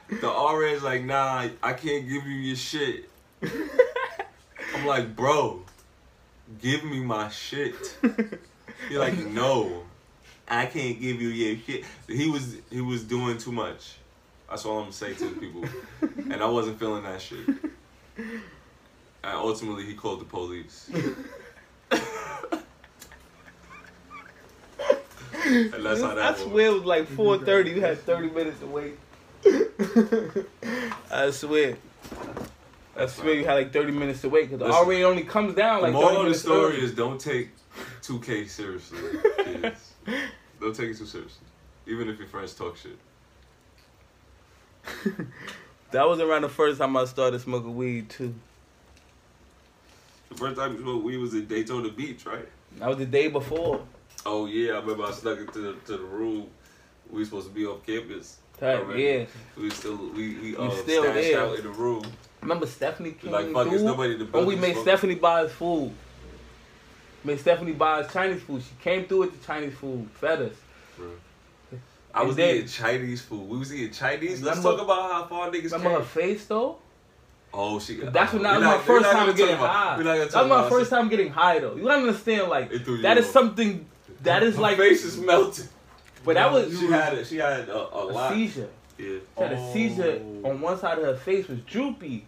The 0.08 0.26
RA 0.26 0.58
is 0.72 0.82
like, 0.82 1.04
nah, 1.04 1.48
I 1.62 1.72
can't 1.72 2.08
give 2.08 2.26
you 2.26 2.36
your 2.36 2.56
shit. 2.56 3.08
I'm 3.42 4.86
like, 4.86 5.14
bro, 5.14 5.62
give 6.60 6.82
me 6.84 7.00
my 7.00 7.28
shit. 7.28 7.74
He's 8.88 8.98
like, 8.98 9.16
no, 9.26 9.84
I 10.48 10.66
can't 10.66 11.00
give 11.00 11.20
you 11.20 11.28
your 11.28 11.56
shit. 11.64 11.84
He 12.08 12.28
was 12.28 12.56
he 12.70 12.80
was 12.80 13.04
doing 13.04 13.38
too 13.38 13.52
much. 13.52 13.96
That's 14.48 14.64
all 14.64 14.78
I'm 14.78 14.84
gonna 14.84 14.92
say 14.92 15.14
to 15.14 15.28
the 15.28 15.40
people. 15.40 15.64
And 16.00 16.42
I 16.42 16.46
wasn't 16.46 16.80
feeling 16.80 17.04
that 17.04 17.20
shit. 17.20 17.46
And 18.16 18.42
ultimately 19.24 19.84
he 19.84 19.94
called 19.94 20.20
the 20.20 20.24
police. 20.24 20.90
and 25.44 25.72
that's 25.84 26.00
how 26.00 26.14
that 26.14 26.18
I 26.18 26.30
was. 26.32 26.40
swear 26.40 26.66
it 26.66 26.74
was 26.74 26.84
like 26.84 27.08
4.30. 27.08 27.74
You 27.74 27.80
had 27.80 27.98
30 27.98 28.30
minutes 28.30 28.60
to 28.60 28.66
wait. 28.66 28.98
I 31.10 31.30
swear. 31.30 31.76
I 32.96 33.06
swear 33.06 33.34
you 33.34 33.44
had 33.44 33.54
like 33.54 33.72
30 33.72 33.92
minutes 33.92 34.20
to 34.22 34.28
wait 34.28 34.50
because 34.50 34.58
the 34.58 34.66
Listen, 34.66 34.88
RA 34.88 35.08
only 35.08 35.22
comes 35.22 35.54
down 35.54 35.82
like 35.82 35.92
the 35.92 35.98
moral 35.98 36.22
of 36.22 36.28
the 36.28 36.34
story 36.34 36.74
early. 36.74 36.84
is 36.84 36.94
don't 36.94 37.20
take 37.20 37.50
2K 38.02 38.48
seriously, 38.48 38.98
kids. 39.44 39.94
don't 40.60 40.74
take 40.76 40.90
it 40.90 40.98
too 40.98 41.06
seriously. 41.06 41.46
Even 41.86 42.08
if 42.08 42.18
your 42.18 42.28
friends 42.28 42.54
talk 42.54 42.76
shit. 42.76 42.98
That 45.92 46.06
was 46.08 46.20
around 46.20 46.42
the 46.42 46.48
first 46.48 46.78
time 46.78 46.96
I 46.96 47.04
started 47.04 47.40
smoking 47.40 47.74
weed 47.74 48.10
too. 48.10 48.34
The 50.28 50.36
first 50.36 50.56
time 50.56 50.74
you 50.74 50.82
smoked 50.82 51.04
weed 51.04 51.16
was 51.16 51.34
at 51.34 51.48
Daytona 51.48 51.88
Beach, 51.90 52.24
right? 52.26 52.48
That 52.78 52.88
was 52.88 52.98
the 52.98 53.06
day 53.06 53.28
before. 53.28 53.80
Oh 54.26 54.46
yeah, 54.46 54.74
I 54.74 54.80
remember 54.80 55.04
I 55.04 55.12
snuck 55.12 55.38
into 55.38 55.58
the, 55.58 55.72
to 55.86 55.92
the 55.92 56.04
room 56.04 56.48
we 57.10 57.20
were 57.20 57.24
supposed 57.24 57.48
to 57.48 57.52
be 57.54 57.66
off 57.66 57.84
campus. 57.84 58.38
Yeah. 58.62 59.24
We 59.56 59.70
still 59.70 59.96
we 60.14 60.36
we 60.38 60.56
um, 60.56 60.70
still 60.70 61.02
stashed 61.04 61.14
there. 61.14 61.40
out 61.40 61.56
in 61.56 61.62
the 61.64 61.70
room. 61.70 62.04
Remember 62.42 62.66
Stephanie 62.66 63.12
came 63.12 63.32
Like 63.32 63.52
fuck, 63.52 63.68
through? 63.68 63.84
nobody 63.84 64.18
to 64.18 64.24
When 64.24 64.46
we 64.46 64.56
made 64.56 64.76
Stephanie 64.76 65.14
buy 65.14 65.44
us 65.44 65.52
food. 65.52 65.92
Made 67.24 67.40
Stephanie 67.40 67.72
buy 67.72 68.00
us 68.00 68.12
Chinese 68.12 68.42
food. 68.42 68.62
She 68.62 68.74
came 68.82 69.06
through 69.06 69.20
with 69.20 69.40
the 69.40 69.46
Chinese 69.46 69.74
food, 69.74 70.08
fed 70.14 70.42
us. 70.42 70.54
I 72.14 72.22
was 72.22 72.36
then- 72.36 72.56
eating 72.56 72.68
Chinese 72.68 73.22
food. 73.22 73.48
We 73.48 73.58
was 73.58 73.72
eating 73.74 73.92
Chinese. 73.92 74.42
Let's 74.42 74.62
talk 74.62 74.80
about 74.80 75.10
how 75.12 75.24
far 75.26 75.50
niggas 75.50 75.72
Remember 75.72 75.98
her 75.98 76.04
face 76.04 76.46
though? 76.46 76.78
Oh, 77.52 77.80
she. 77.80 77.96
That's 77.96 78.32
when 78.32 78.40
oh, 78.40 78.44
that 78.44 78.54
was 78.58 78.64
my 78.64 78.70
not- 78.76 78.84
first 78.84 79.10
time 79.10 79.34
getting 79.36 79.54
about- 79.56 79.70
high. 79.70 79.96
We're 79.96 80.02
not 80.04 80.16
gonna 80.18 80.30
That 80.30 80.48
was 80.48 80.64
my 80.64 80.68
first 80.68 80.90
time 80.90 81.08
getting 81.08 81.30
high 81.30 81.58
though. 81.60 81.76
You 81.76 81.84
gotta 81.84 82.00
understand, 82.00 82.48
like 82.48 82.72
It 82.72 82.84
threw 82.84 82.96
you 82.96 83.02
that 83.02 83.16
is 83.18 83.28
something 83.28 83.86
that 84.22 84.42
is 84.42 84.56
My 84.56 84.62
like 84.62 84.76
face 84.78 85.04
is 85.04 85.18
melting. 85.18 85.68
but 86.24 86.34
that 86.34 86.52
was 86.52 86.78
She 86.78 86.86
had 86.86 87.14
it. 87.14 87.26
She 87.26 87.36
had 87.36 87.68
a, 87.68 87.76
a 87.76 88.04
a 88.04 88.12
lot. 88.12 88.32
seizure. 88.32 88.68
Yeah. 88.98 89.18
She 89.36 89.42
had 89.42 89.52
a 89.52 89.72
seizure 89.72 90.20
Oh. 90.44 90.50
on 90.50 90.60
one 90.60 90.78
side 90.78 90.98
of 90.98 91.04
her 91.04 91.16
face 91.16 91.48
was 91.48 91.58
droopy. 91.60 92.26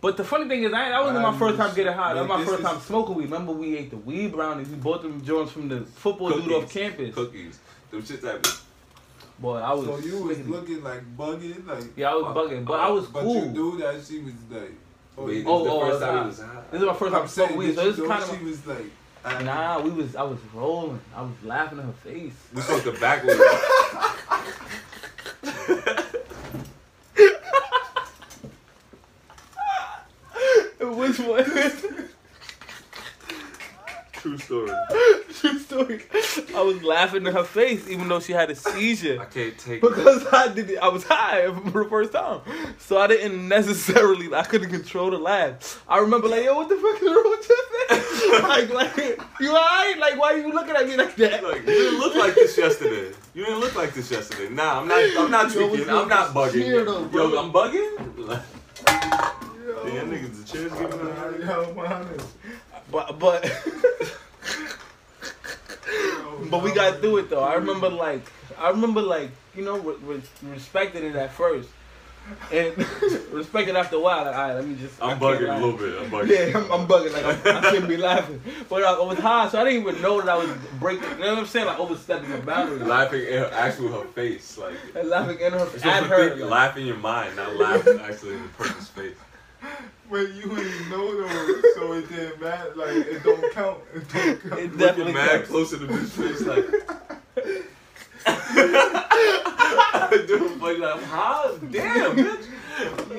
But 0.00 0.16
the 0.16 0.22
funny 0.24 0.48
thing 0.48 0.62
is, 0.62 0.72
I, 0.72 0.90
that 0.90 1.00
wasn't 1.02 1.22
my 1.22 1.36
first 1.36 1.56
time 1.56 1.74
getting 1.74 1.92
high. 1.92 2.14
That 2.14 2.20
was 2.20 2.28
my 2.28 2.44
first 2.44 2.62
time 2.62 2.78
smoking 2.80 3.16
weed. 3.16 3.24
Remember, 3.24 3.50
we 3.52 3.76
ate 3.76 3.90
the 3.90 3.96
weed 3.96 4.30
brownies. 4.32 4.68
We 4.68 4.76
bought 4.76 5.02
them 5.02 5.20
joints 5.24 5.50
from 5.50 5.68
the 5.68 5.80
football 5.80 6.30
dude 6.30 6.52
off 6.52 6.62
Cookies. 6.62 6.72
campus. 6.72 7.14
Cookies. 7.16 7.58
Them 7.90 8.04
shit 8.04 8.22
that. 8.22 8.60
Boy, 9.40 9.56
I 9.58 9.72
was. 9.74 9.86
So 9.86 9.98
you 9.98 10.22
was 10.22 10.38
looking 10.46 10.82
like 10.84 11.02
bugging, 11.16 11.66
like. 11.66 11.84
Yeah, 11.96 12.10
I 12.12 12.14
was 12.14 12.24
Uh, 12.26 12.34
bugging, 12.34 12.64
but 12.64 12.74
uh, 12.74 12.82
I 12.82 12.90
was 12.90 13.06
But 13.06 13.22
cool. 13.22 13.34
you 13.44 13.46
knew 13.50 13.78
that 13.78 14.04
she 14.04 14.18
was 14.20 14.34
like. 14.50 14.72
Wait, 15.16 15.16
Oh, 15.16 15.26
this 15.26 15.36
is 15.38 15.44
the 15.44 15.50
oh, 15.50 15.80
first 15.80 15.94
it's 15.94 16.04
time 16.04 16.26
was. 16.26 16.36
This 16.70 16.80
is 16.80 16.86
my 16.86 16.94
first 16.94 17.12
time 17.12 17.22
I'm 17.22 17.28
saying, 17.28 17.48
smoking 17.48 17.56
weed, 17.58 17.74
so 17.74 17.80
you 17.82 17.88
this 17.88 17.98
is 17.98 18.02
know 18.04 18.08
kind 18.08 18.22
of. 18.22 18.38
she 18.38 18.44
was 18.44 18.66
like. 18.66 18.90
I- 19.24 19.42
Nah, 19.42 19.80
we 19.80 19.90
was. 19.90 20.16
I 20.16 20.22
was 20.22 20.38
rolling. 20.54 21.00
I 21.14 21.22
was 21.22 21.32
laughing 21.44 21.78
in 21.78 21.84
her 21.84 21.92
face. 21.92 22.32
We 22.54 22.62
smoked 22.62 22.84
the 22.84 22.92
backwards. 22.92 23.40
Which 30.80 31.18
one? 31.18 31.44
True 34.20 34.36
story. 34.36 34.70
True 35.32 35.58
story. 35.60 36.00
I 36.54 36.60
was 36.60 36.82
laughing 36.82 37.24
in 37.24 37.32
her 37.32 37.44
face, 37.44 37.88
even 37.88 38.08
though 38.08 38.18
she 38.18 38.32
had 38.32 38.50
a 38.50 38.54
seizure. 38.56 39.20
I 39.20 39.26
can't 39.26 39.56
take 39.56 39.76
it. 39.76 39.80
Because 39.80 40.26
I 40.32 40.48
did 40.48 40.70
it, 40.70 40.78
I 40.78 40.88
was 40.88 41.04
high 41.04 41.46
for 41.70 41.84
the 41.84 41.88
first 41.88 42.12
time, 42.12 42.40
so 42.78 42.98
I 42.98 43.06
didn't 43.06 43.46
necessarily. 43.46 44.34
I 44.34 44.42
couldn't 44.42 44.70
control 44.70 45.12
the 45.12 45.18
laugh. 45.18 45.84
I 45.88 45.98
remember 45.98 46.26
like, 46.26 46.44
yo, 46.44 46.54
what 46.56 46.68
the 46.68 46.76
fuck 46.76 47.00
is 47.00 47.08
wrong 47.08 47.30
with 47.30 47.48
you? 47.48 48.42
like, 48.42 48.70
like, 48.70 49.20
you 49.40 49.50
alright? 49.50 49.98
Like, 49.98 50.18
why 50.18 50.32
are 50.32 50.38
you 50.38 50.52
looking 50.52 50.74
at 50.74 50.88
me 50.88 50.96
like 50.96 51.14
that? 51.14 51.44
Like, 51.44 51.60
you 51.60 51.66
didn't 51.66 52.00
look 52.00 52.16
like 52.16 52.34
this 52.34 52.58
yesterday. 52.58 53.14
You 53.34 53.44
didn't 53.44 53.60
look 53.60 53.76
like 53.76 53.94
this 53.94 54.10
yesterday. 54.10 54.52
Nah, 54.52 54.80
I'm 54.80 54.88
not. 54.88 55.00
I'm 55.16 55.30
not 55.30 55.52
tweaking. 55.52 55.88
I'm 55.88 56.08
not 56.08 56.34
bugging. 56.34 56.52
Cheer 56.52 56.84
though. 56.84 57.08
Yo, 57.12 57.38
I'm 57.38 57.52
bugging. 57.52 58.42
Yo. 59.64 59.84
Damn, 59.84 60.10
niggas, 60.10 60.44
the 60.44 60.44
chairs 60.44 60.72
giving 60.72 61.04
me. 61.04 61.46
Yo, 61.46 61.74
man. 61.74 62.08
But 62.90 63.18
but 63.18 63.42
but 66.50 66.62
we 66.62 66.72
got 66.72 67.00
through 67.00 67.18
it 67.18 67.30
though. 67.30 67.42
I 67.42 67.54
remember 67.54 67.88
like 67.88 68.22
I 68.58 68.70
remember 68.70 69.02
like 69.02 69.30
you 69.54 69.64
know 69.64 69.78
re- 69.78 69.96
re- 70.02 70.22
respecting 70.44 71.04
it 71.04 71.14
at 71.16 71.32
first, 71.32 71.68
and 72.52 72.76
respecting 73.30 73.76
after 73.76 73.96
a 73.96 74.00
while. 74.00 74.24
Like, 74.24 74.34
all 74.34 74.42
right, 74.42 74.54
let 74.54 74.66
me 74.66 74.74
just. 74.76 75.02
I 75.02 75.10
I'm 75.12 75.18
bugging 75.20 75.48
laugh. 75.48 75.60
a 75.62 75.64
little 75.66 75.78
bit. 75.78 75.98
I'm 76.00 76.10
bugging. 76.10 76.52
Yeah, 76.52 76.58
I'm, 76.58 76.72
I'm 76.72 76.86
bugging. 76.88 77.12
Like 77.12 77.46
I'm, 77.46 77.56
I 77.64 77.70
shouldn't 77.70 77.88
be 77.88 77.96
laughing, 77.98 78.40
but 78.68 78.82
I, 78.82 78.94
I 78.94 79.00
was 79.04 79.18
high, 79.18 79.48
so 79.48 79.60
I 79.60 79.64
didn't 79.64 79.82
even 79.82 80.00
know 80.02 80.20
that 80.20 80.28
I 80.30 80.36
was 80.36 80.50
breaking. 80.80 81.08
You 81.10 81.18
know 81.18 81.30
what 81.34 81.38
I'm 81.40 81.46
saying? 81.46 81.66
Like 81.66 81.78
overstepping 81.78 82.30
the 82.30 82.38
boundary. 82.38 82.78
Laughing 82.78 83.20
in 83.26 83.32
her, 83.38 83.50
actually 83.52 83.88
with 83.88 83.94
her 84.00 84.08
face, 84.08 84.56
like. 84.56 84.74
And 84.94 85.08
laughing 85.08 85.38
in 85.40 85.52
her, 85.52 85.58
at 85.84 86.04
her. 86.04 86.28
think, 86.30 86.40
like- 86.40 86.50
laugh 86.50 86.76
in 86.76 86.86
your 86.86 86.96
mind, 86.96 87.36
not 87.36 87.54
laughing 87.56 88.00
actually 88.00 88.34
in 88.36 88.42
the 88.42 88.48
person's 88.50 88.88
face. 88.88 89.14
But 90.10 90.32
you 90.32 90.56
ain't 90.58 90.90
know 90.90 91.20
though, 91.20 91.62
so 91.74 91.92
it 91.92 92.08
didn't 92.08 92.40
matter. 92.40 92.72
Like 92.74 92.96
it 92.96 93.22
don't 93.22 93.52
count. 93.52 93.78
It 93.94 94.08
don't 94.08 94.42
count. 94.42 94.60
It 94.60 94.78
definitely 94.78 95.12
mad 95.12 95.30
counts. 95.30 95.48
closer 95.50 95.78
to 95.78 95.86
bitch 95.86 96.08
face, 96.08 96.42
like. 96.46 96.66
Doing 100.26 100.58
funny, 100.58 100.78
like, 100.78 101.02
how? 101.04 101.56
Damn, 101.70 102.16
bitch. 102.16 102.46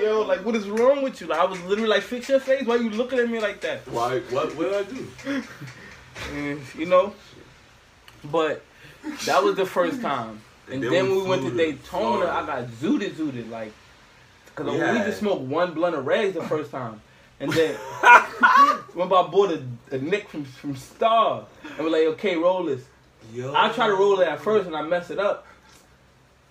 Yo, 0.02 0.22
like 0.22 0.44
what 0.44 0.56
is 0.56 0.68
wrong 0.68 1.04
with 1.04 1.22
you? 1.22 1.28
Like 1.28 1.40
I 1.40 1.46
was 1.46 1.62
literally 1.62 1.90
like, 1.90 2.02
fix 2.02 2.30
your 2.30 2.40
face. 2.40 2.66
Why 2.66 2.78
you 2.78 2.90
looking 2.90 3.20
at 3.20 3.30
me 3.30 3.40
like 3.40 3.62
that? 3.62 3.88
Why? 3.88 4.20
What? 4.20 4.56
What 4.56 4.72
did 4.72 4.74
I 4.74 4.84
do? 4.84 5.44
And, 6.34 6.62
you 6.76 6.86
know, 6.86 7.14
but 8.26 8.64
that 9.26 9.44
was 9.44 9.56
the 9.56 9.66
first 9.66 10.02
time. 10.02 10.42
And, 10.72 10.84
then, 10.84 11.10
we 11.10 11.24
went 11.24 11.44
to 11.44 11.50
flew 11.50 11.58
Daytona. 11.58 12.28
I 12.28 12.46
got 12.46 12.68
zooted, 12.68 13.12
zooted 13.12 13.50
like, 13.50 13.74
cause 14.64 14.80
We 14.80 14.99
we, 14.99 15.05
just 15.05 15.20
smoked 15.20 15.41
one 15.41 15.74
blunt 15.74 15.95
of 15.95 16.05
rags 16.05 16.36
the 16.36 16.43
first 16.43 16.72
time, 16.72 17.01
and 17.39 17.51
then 17.51 17.76
remember 18.93 19.16
I 19.16 19.28
bought 19.28 19.51
a, 19.51 19.64
a 19.91 19.97
Nick 19.97 20.30
from 20.30 20.45
from 20.45 20.76
Star, 20.76 21.45
and 21.64 21.80
we're 21.80 21.89
like, 21.89 22.07
okay, 22.16 22.36
roll 22.36 22.66
this. 22.66 22.84
Yo. 23.34 23.53
I 23.55 23.70
tried 23.70 23.88
to 23.88 23.93
roll 23.93 24.20
it 24.20 24.28
at 24.28 24.39
first, 24.39 24.68
and 24.68 24.76
I 24.76 24.82
messed 24.82 25.12
it 25.12 25.20
up. 25.20 25.45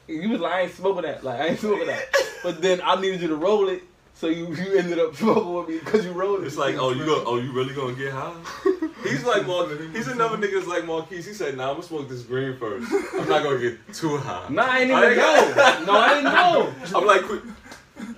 You 0.06 0.30
was 0.30 0.40
like, 0.40 0.52
I 0.52 0.60
ain't 0.62 0.72
smoking 0.74 1.02
that, 1.02 1.22
like 1.24 1.40
I 1.40 1.46
ain't 1.48 1.60
smoking 1.60 1.86
that. 1.88 2.04
But 2.42 2.62
then 2.62 2.80
I 2.82 3.00
needed 3.00 3.20
you 3.20 3.28
to 3.28 3.36
roll 3.36 3.68
it, 3.68 3.82
so 4.14 4.28
you 4.28 4.54
you 4.54 4.78
ended 4.78 4.98
up 4.98 5.14
smoking 5.16 5.54
with 5.54 5.68
me 5.68 5.78
because 5.78 6.04
you 6.04 6.12
rolled 6.12 6.42
it. 6.42 6.46
It's 6.46 6.56
like, 6.56 6.76
oh, 6.76 6.90
you 6.90 7.04
go, 7.04 7.22
oh, 7.26 7.36
you 7.36 7.52
really 7.52 7.74
gonna 7.74 7.94
get 7.94 8.12
high? 8.12 8.34
He's 9.04 9.24
like, 9.24 9.46
Mar- 9.46 9.68
he's 9.92 10.08
another 10.08 10.36
nigga 10.36 10.54
that's 10.54 10.66
like 10.66 10.84
Marquise. 10.84 11.24
He 11.24 11.32
said, 11.32 11.56
nah, 11.56 11.68
I'm 11.68 11.74
gonna 11.76 11.86
smoke 11.86 12.08
this 12.08 12.22
green 12.22 12.56
first. 12.56 12.90
I'm 13.14 13.28
not 13.28 13.44
gonna 13.44 13.60
get 13.60 13.94
too 13.94 14.16
high. 14.16 14.48
Nah, 14.50 14.64
I 14.64 14.80
didn't 14.80 14.96
I 14.96 14.98
even 14.98 15.08
ain't 15.10 15.56
know. 15.56 15.92
No, 15.92 15.98
I 16.00 16.14
didn't 16.14 16.24
know. 16.24 16.74
I'm 16.98 17.06
like, 17.06 17.22
quick. 17.22 17.42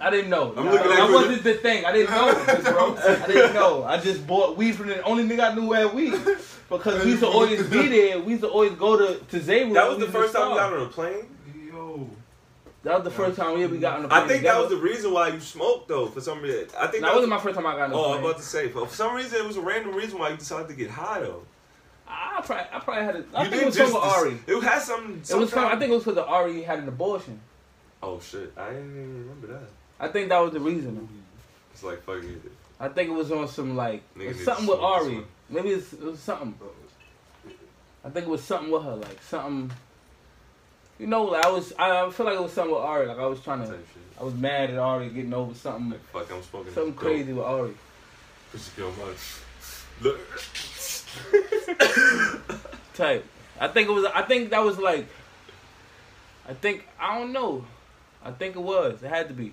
I 0.01 0.11
didn't 0.11 0.31
know. 0.31 0.55
I'm 0.57 0.65
Nah, 0.65 0.71
looking 0.73 0.91
at 0.93 0.97
that 0.97 1.09
you. 1.09 1.15
wasn't 1.15 1.45
the 1.45 1.55
thing. 1.55 1.85
I 1.85 1.93
didn't 1.93 2.11
know, 2.11 2.33
bro. 2.73 2.97
I 2.97 3.27
didn't 3.27 3.55
know. 3.61 3.85
I 3.85 3.99
just 3.99 4.27
bought 4.27 4.57
weed 4.57 4.73
from 4.75 4.89
the 4.89 5.03
only 5.03 5.25
nigga 5.25 5.51
I 5.51 5.55
knew 5.55 5.63
who 5.63 5.73
had 5.73 5.93
weed. 5.95 6.15
Because 6.69 7.05
we 7.05 7.11
used 7.11 7.23
to 7.23 7.29
always 7.29 7.67
be 7.67 7.89
there. 7.89 8.21
We 8.21 8.33
used 8.33 8.43
to 8.43 8.49
always 8.49 8.73
go 8.73 8.97
to, 8.97 9.19
to 9.19 9.41
Zaywood. 9.41 9.75
That 9.75 9.89
was 9.89 9.99
the 9.99 10.05
used 10.05 10.13
to 10.13 10.19
first 10.21 10.35
time 10.35 10.51
we 10.51 10.57
got 10.57 10.73
on 10.73 10.83
a 10.83 10.87
plane. 10.87 11.27
Yo. 11.69 12.09
That 12.83 12.95
was 12.95 13.05
the 13.05 13.11
first 13.11 13.37
time 13.37 13.59
we, 13.59 13.67
we 13.67 13.79
got 13.79 13.97
on 13.97 14.03
the 14.03 14.09
plane 14.09 14.23
I 14.23 14.27
think 14.29 14.43
that 14.45 14.59
was 14.59 14.71
the 14.71 14.77
reason 14.77 15.13
why 15.13 15.29
you 15.29 15.41
smoked 15.41 15.89
though. 15.89 16.07
For 16.07 16.21
some 16.21 16.41
reason, 16.41 16.69
I 16.79 16.87
think 16.87 17.03
That 17.03 17.09
that 17.09 17.09
was. 17.09 17.15
wasn't 17.17 17.31
my 17.31 17.41
first 17.41 17.57
time 17.57 17.67
I 17.67 17.73
got 17.77 17.83
on 17.85 17.91
the 17.91 17.97
Oh, 17.97 18.15
I'm 18.15 18.25
about 18.25 18.37
to 18.39 18.43
say. 18.43 18.69
For 18.69 18.89
some 18.89 19.15
reason, 19.15 19.39
it 19.41 19.47
was 19.47 19.57
a 19.57 19.61
random 19.61 19.95
reason 19.95 20.19
why 20.19 20.31
you 20.31 20.37
decided 20.37 20.69
to 20.69 20.75
get 20.75 20.91
high 20.91 21.21
though. 21.21 21.43
I 22.13 22.41
probably, 22.45 22.65
I 22.73 22.79
probably 22.81 23.05
had 23.05 23.17
a. 23.17 23.25
I 23.35 23.45
you 23.45 23.51
think 23.51 23.63
it 23.63 23.67
was 23.67 23.77
just. 23.77 23.93
from 23.93 24.01
with 24.03 24.11
Ari. 24.11 24.39
It 24.47 24.63
had 24.65 24.83
some. 24.83 25.23
It 25.31 25.37
was 25.37 25.51
from, 25.51 25.65
I 25.67 25.77
think 25.77 25.91
it 25.91 25.95
was 25.95 26.05
because 26.05 26.19
Ari 26.19 26.63
had 26.63 26.79
an 26.81 26.89
abortion. 26.89 27.41
Oh 28.03 28.19
shit! 28.21 28.53
I 28.57 28.71
didn't 28.71 28.91
even 28.91 29.21
remember 29.21 29.47
that. 29.49 29.69
I 29.99 30.09
think 30.09 30.31
that 30.31 30.39
was 30.39 30.53
the 30.53 30.61
reason. 30.61 31.09
It's 31.73 31.83
like 31.83 32.03
fucking. 32.03 32.29
it. 32.31 32.53
I 32.79 32.89
think 32.89 33.11
it 33.11 33.13
was 33.13 33.31
on 33.31 33.47
some 33.47 33.77
like 33.77 34.03
Nigga 34.17 34.29
need 34.29 34.39
to 34.39 34.45
something 34.45 34.67
with 34.67 34.81
Ari. 34.81 35.23
Maybe 35.51 35.71
it's, 35.71 35.93
it 35.93 36.03
was 36.03 36.19
something. 36.19 36.55
I 38.03 38.09
think 38.09 38.27
it 38.27 38.31
was 38.31 38.43
something 38.43 38.71
with 38.71 38.83
her, 38.83 38.97
like 38.97 39.23
something. 39.23 39.71
You 40.99 41.07
know, 41.07 41.25
like 41.25 41.45
I 41.45 41.51
was. 41.51 41.75
I, 41.79 42.07
I 42.07 42.11
feel 42.11 42.27
like 42.27 42.37
it 42.37 42.43
was 42.43 42.53
something 42.53 42.75
with 42.75 42.83
Ari. 42.83 43.07
Like 43.07 43.19
I 43.19 43.27
was 43.27 43.41
trying 43.41 43.67
to. 43.67 43.77
I 44.19 44.25
was 44.25 44.35
mad 44.35 44.71
at 44.71 44.79
Ari 44.79 45.11
getting 45.11 45.35
over 45.35 45.55
something. 45.55 45.91
Like 45.91 46.05
fuck, 46.07 46.33
I'm 46.33 46.43
smoking. 46.43 46.73
Something 46.73 46.93
dope. 46.93 47.01
crazy 47.01 47.33
with 47.35 47.45
Ari. 47.45 47.75
Push 48.51 48.79
your 48.79 48.91
gun, 48.93 49.15
Look. 50.01 50.19
Type. 52.95 53.27
I 53.61 53.69
think 53.69 53.89
it 53.89 53.93
was. 53.93 54.07
I 54.07 54.23
think 54.23 54.51
that 54.51 54.65
was 54.65 54.79
like. 54.79 55.07
I 56.49 56.55
think 56.55 56.87
I 56.99 57.19
don't 57.19 57.33
know. 57.33 57.65
I 58.25 58.31
think 58.33 58.57
it 58.57 58.61
was. 58.61 59.03
It 59.03 59.09
had 59.09 59.29
to 59.29 59.35
be. 59.35 59.53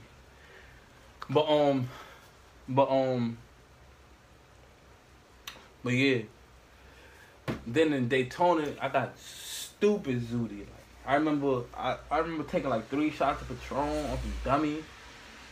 But 1.30 1.48
um, 1.48 1.90
but 2.68 2.90
um. 2.90 3.38
But 5.84 5.94
yeah. 5.94 6.24
Then 7.66 7.94
in 7.94 8.10
Daytona, 8.10 8.68
I 8.82 8.90
got 8.90 9.18
stupid 9.18 10.22
zooty. 10.22 10.60
Like 10.60 10.70
I 11.06 11.16
remember, 11.16 11.62
I, 11.76 11.98
I 12.12 12.18
remember 12.20 12.44
taking 12.44 12.70
like 12.70 12.90
three 12.90 13.10
shots 13.10 13.42
of 13.42 13.48
Patron 13.48 13.88
on 13.88 14.18
some 14.18 14.34
dummy, 14.44 14.84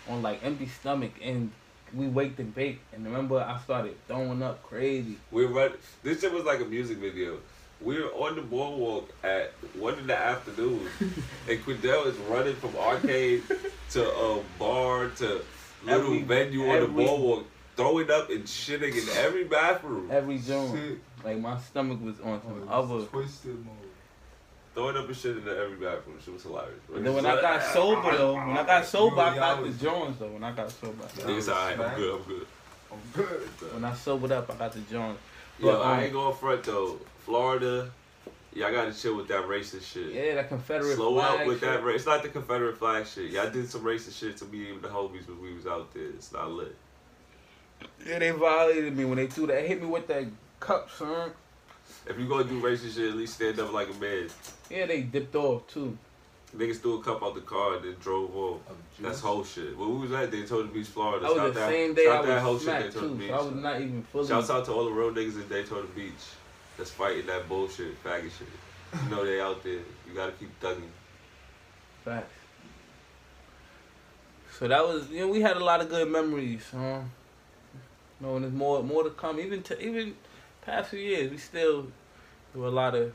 on 0.09 0.21
like 0.21 0.43
empty 0.43 0.67
stomach, 0.67 1.13
and 1.21 1.51
we 1.93 2.07
waked 2.07 2.39
and 2.39 2.53
baked. 2.53 2.93
And 2.93 3.05
remember, 3.05 3.39
I 3.39 3.57
started 3.61 3.95
throwing 4.07 4.43
up 4.43 4.61
crazy. 4.63 5.17
We 5.31 5.45
run. 5.45 5.71
This 6.03 6.21
shit 6.21 6.33
was 6.33 6.43
like 6.43 6.59
a 6.59 6.65
music 6.65 6.97
video. 6.97 7.37
We 7.85 8.01
were 8.01 8.09
on 8.09 8.35
the 8.35 8.41
boardwalk 8.41 9.09
at 9.23 9.51
one 9.75 9.99
in 9.99 10.07
the 10.07 10.17
afternoon, 10.17 10.87
and 10.99 11.63
Quindell 11.63 12.07
is 12.07 12.17
running 12.29 12.55
from 12.55 12.75
arcade 12.77 13.43
to 13.91 14.09
a 14.11 14.41
bar 14.57 15.09
to 15.09 15.41
little 15.83 16.01
Every- 16.05 16.23
venue 16.23 16.67
on 16.67 16.79
the 16.81 16.87
boardwalk, 16.87 17.45
throwing 17.75 18.09
up 18.09 18.31
and 18.31 18.43
shitting 18.45 18.91
in 18.95 19.17
every 19.17 19.43
bathroom. 19.43 20.09
Every 20.11 20.39
joint. 20.39 20.99
Like 21.23 21.37
my 21.39 21.59
stomach 21.59 22.01
was 22.01 22.19
on 22.21 22.41
some 22.41 22.67
Oh, 22.67 22.81
other. 22.97 23.05
twisted 23.05 23.63
mode. 23.63 23.75
Throwing 24.73 24.97
up 24.97 25.07
and 25.07 25.15
shit 25.15 25.37
in 25.37 25.47
every 25.47 25.75
bathroom. 25.77 26.17
Shit 26.25 26.33
was 26.33 26.43
hilarious. 26.43 26.73
And 26.93 27.05
then 27.05 27.13
when 27.13 27.25
I 27.27 27.39
got 27.39 27.61
sober 27.71 28.17
though, 28.17 28.33
when 28.33 28.57
I 28.57 28.63
got 28.65 28.85
sober, 28.85 29.21
I 29.21 29.35
got 29.35 29.61
the 29.61 29.69
Yeah, 29.69 29.75
Jones 29.79 30.17
though. 30.19 30.27
When 30.29 30.43
I 30.43 30.51
got 30.53 30.71
sober, 30.71 31.03
I 31.03 31.17
got- 31.21 31.27
Niggas, 31.29 31.49
alright, 31.49 31.79
I'm 31.79 31.95
good, 31.95 32.15
I'm 32.15 32.23
good. 32.23 32.47
I'm 32.91 32.99
good. 33.13 33.73
when 33.73 33.85
I 33.85 33.93
sobered 33.93 34.31
up, 34.31 34.49
I 34.51 34.55
got 34.55 34.71
the 34.73 34.79
Jones. 34.81 35.19
Yo, 35.59 35.71
But, 35.71 35.81
I 35.83 35.93
um, 35.93 35.99
ain't 36.01 36.13
going 36.13 36.35
front 36.35 36.63
though. 36.63 36.99
Florida, 37.25 37.91
Y'all 38.55 38.71
gotta 38.71 38.93
chill 38.93 39.17
with 39.17 39.27
that 39.27 39.43
racist 39.47 39.83
shit. 39.83 40.13
Yeah, 40.13 40.35
that 40.35 40.47
Confederate 40.47 40.95
Slow 40.95 41.15
flag 41.15 41.41
up 41.41 41.47
with 41.47 41.59
shit. 41.59 41.69
that. 41.69 41.83
Ra- 41.83 41.93
it's 41.93 42.05
not 42.05 42.23
the 42.23 42.29
Confederate 42.29 42.77
flag 42.77 43.05
shit. 43.05 43.31
Y'all 43.31 43.49
did 43.49 43.69
some 43.69 43.81
racist 43.81 44.17
shit 44.17 44.37
to 44.37 44.45
me 44.45 44.69
and 44.71 44.81
the 44.81 44.87
homies 44.87 45.27
when 45.27 45.41
we 45.41 45.53
was 45.53 45.67
out 45.67 45.93
there. 45.93 46.05
It's 46.05 46.31
not 46.31 46.49
lit. 46.49 46.73
Yeah, 48.07 48.19
they 48.19 48.31
violated 48.31 48.95
me 48.95 49.03
when 49.03 49.17
they 49.17 49.27
threw 49.27 49.47
that. 49.47 49.65
Hit 49.65 49.81
me 49.81 49.87
with 49.89 50.07
that 50.07 50.25
cup, 50.61 50.89
son. 50.89 51.31
If 52.07 52.17
you 52.17 52.29
gonna 52.29 52.45
do 52.45 52.61
racist 52.61 52.95
shit, 52.95 53.09
at 53.09 53.17
least 53.17 53.33
stand 53.33 53.59
up 53.59 53.73
like 53.73 53.89
a 53.89 53.93
man. 53.99 54.29
Yeah, 54.69 54.85
they 54.85 55.01
dipped 55.01 55.35
off 55.35 55.67
too. 55.67 55.97
Niggas 56.55 56.79
threw 56.79 57.01
a 57.01 57.03
cup 57.03 57.21
out 57.23 57.35
the 57.35 57.41
car 57.41 57.75
and 57.75 57.83
then 57.83 57.95
drove 57.99 58.33
off. 58.37 58.61
Of 58.69 58.77
That's 59.01 59.19
whole 59.19 59.43
shit. 59.43 59.77
When 59.77 59.95
we 59.95 60.07
was 60.07 60.13
at 60.13 60.31
Daytona 60.31 60.69
Beach, 60.69 60.87
Florida. 60.87 61.19
That 61.25 61.33
was 61.33 61.37
shout 61.37 61.53
the 61.53 61.59
that, 61.59 61.69
same 61.69 61.93
day 61.93 62.05
shout 62.05 62.23
I 62.23 62.27
that 62.27 62.41
whole 62.41 62.57
shit 62.57 62.83
Daytona 62.93 63.07
too. 63.09 63.15
Beach. 63.15 63.27
So 63.27 63.33
I 63.33 63.41
was 63.41 63.51
not 63.55 63.81
even 63.81 64.03
fully. 64.03 64.27
Shouts 64.29 64.49
out 64.49 64.63
to 64.65 64.71
all 64.71 64.85
the 64.85 64.91
real 64.91 65.11
niggas 65.11 65.35
in 65.41 65.49
Daytona 65.49 65.87
Beach 65.93 66.13
that's 66.77 66.91
fighting 66.91 67.25
that 67.27 67.47
bullshit, 67.47 68.01
faggot 68.03 68.31
shit. 68.37 68.47
You 69.03 69.09
know 69.09 69.25
they 69.25 69.41
out 69.41 69.63
there. 69.63 69.73
You 69.73 70.13
gotta 70.13 70.31
keep 70.33 70.59
thugging. 70.59 70.89
Facts. 72.03 72.33
So 74.57 74.67
that 74.69 74.87
was, 74.87 75.09
you 75.09 75.19
know, 75.19 75.27
we 75.27 75.41
had 75.41 75.57
a 75.57 75.63
lot 75.63 75.81
of 75.81 75.89
good 75.89 76.09
memories. 76.09 76.63
Um, 76.73 77.11
you 78.21 78.27
know, 78.27 78.35
and 78.35 78.45
there's 78.45 78.53
more, 78.53 78.81
more 78.83 79.03
to 79.03 79.09
come. 79.09 79.39
Even 79.39 79.61
to 79.63 79.81
even 79.81 80.15
past 80.61 80.91
few 80.91 80.99
years, 80.99 81.29
we 81.29 81.37
still 81.37 81.87
do 82.53 82.65
a 82.65 82.69
lot 82.69 82.95
of, 82.95 83.11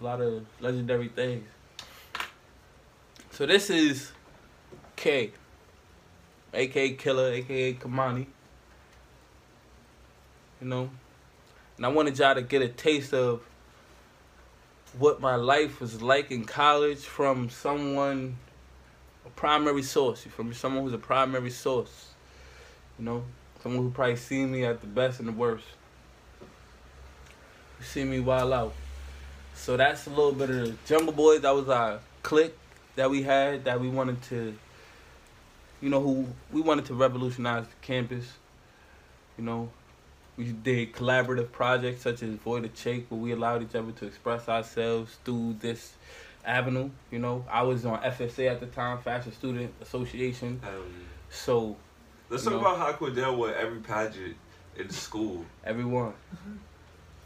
a 0.00 0.02
lot 0.02 0.22
of 0.22 0.46
legendary 0.60 1.08
things. 1.08 1.46
So 3.32 3.44
this 3.44 3.68
is 3.68 4.12
K, 4.96 5.32
aka 6.54 6.92
Killer, 6.94 7.32
aka 7.32 7.74
Kamani. 7.74 8.26
You 10.60 10.68
know, 10.68 10.90
and 11.78 11.86
I 11.86 11.88
wanted 11.90 12.18
y'all 12.18 12.34
to 12.34 12.42
get 12.42 12.60
a 12.60 12.68
taste 12.68 13.14
of 13.14 13.40
what 14.98 15.20
my 15.20 15.36
life 15.36 15.80
was 15.80 16.02
like 16.02 16.32
in 16.32 16.44
college 16.44 16.98
from 16.98 17.48
someone, 17.50 18.36
a 19.24 19.30
primary 19.30 19.82
source. 19.82 20.26
You 20.26 20.44
me? 20.44 20.54
Someone 20.54 20.82
who's 20.82 20.92
a 20.92 20.98
primary 20.98 21.50
source. 21.50 22.08
You 22.98 23.04
know, 23.04 23.24
someone 23.62 23.84
who 23.84 23.90
probably 23.90 24.16
seen 24.16 24.50
me 24.50 24.64
at 24.64 24.80
the 24.80 24.88
best 24.88 25.20
and 25.20 25.28
the 25.28 25.32
worst. 25.32 25.66
You 27.78 27.84
see 27.84 28.02
me 28.02 28.18
while 28.18 28.52
out. 28.52 28.74
So 29.54 29.76
that's 29.76 30.08
a 30.08 30.10
little 30.10 30.32
bit 30.32 30.50
of 30.50 30.84
Jumbo 30.84 31.12
Boys. 31.12 31.42
That 31.42 31.54
was 31.54 31.68
our 31.68 32.00
clique 32.24 32.58
that 32.96 33.08
we 33.08 33.22
had 33.22 33.66
that 33.66 33.80
we 33.80 33.88
wanted 33.88 34.20
to, 34.22 34.52
you 35.80 35.90
know, 35.90 36.00
who 36.00 36.26
we 36.50 36.60
wanted 36.60 36.86
to 36.86 36.94
revolutionize 36.94 37.66
the 37.68 37.74
campus. 37.82 38.24
You 39.36 39.44
know, 39.44 39.70
we 40.38 40.44
did 40.52 40.92
collaborative 40.92 41.50
projects 41.52 42.02
such 42.02 42.22
as 42.22 42.30
Void 42.36 42.64
of 42.64 42.74
Chake, 42.74 43.06
where 43.10 43.20
we 43.20 43.32
allowed 43.32 43.62
each 43.62 43.74
other 43.74 43.90
to 43.92 44.06
express 44.06 44.48
ourselves 44.48 45.16
through 45.24 45.56
this 45.60 45.94
avenue. 46.46 46.90
You 47.10 47.18
know, 47.18 47.44
I 47.50 47.62
was 47.62 47.84
on 47.84 48.00
FSA 48.00 48.50
at 48.52 48.60
the 48.60 48.66
time, 48.66 48.98
Fashion 49.02 49.32
Student 49.32 49.74
Association. 49.82 50.60
Um, 50.64 50.84
So 51.28 51.76
let's 52.30 52.44
talk 52.44 52.52
know? 52.54 52.60
about 52.60 52.78
how 52.78 52.92
Cordell 52.92 53.36
won 53.36 53.52
every 53.58 53.80
pageant 53.80 54.36
in 54.76 54.88
school 54.90 55.44
everyone, 55.64 56.14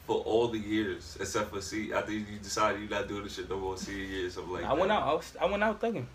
for 0.07 0.17
all 0.23 0.49
the 0.49 0.59
years 0.59 1.17
except 1.21 1.51
for 1.53 1.61
C. 1.61 1.93
After 1.93 2.13
you 2.13 2.25
decided 2.43 2.81
you're 2.81 2.91
not 2.91 3.09
doing 3.09 3.25
this 3.25 3.35
shit 3.37 3.49
no 3.51 3.59
more 3.59 3.77
senior 3.77 4.05
year, 4.05 4.31
something 4.31 4.55
like 4.55 4.65
I 4.65 4.69
that. 4.69 4.79
went 4.79 4.91
out. 4.91 5.03
I, 5.03 5.13
was, 5.13 5.37
I 5.41 5.45
went 5.45 5.63
out 5.63 5.81
thugging. 5.81 6.07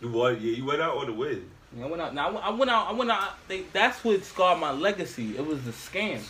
You 0.00 0.10
won, 0.10 0.34
yeah. 0.40 0.52
You 0.56 0.64
went 0.64 0.80
out 0.80 0.96
on 0.96 1.06
the 1.06 1.12
win. 1.12 1.48
I 1.80 1.86
went 1.86 2.02
out. 2.02 2.14
Now 2.14 2.36
I 2.36 2.50
went- 2.50 2.70
out. 2.70 2.88
I 2.88 2.92
went 2.92 3.10
out. 3.10 3.30
They, 3.48 3.62
that's 3.72 4.04
what 4.04 4.22
scarred 4.24 4.58
my 4.60 4.72
legacy. 4.72 5.36
It 5.38 5.46
was 5.46 5.62
the 5.64 5.70
scam. 5.70 6.20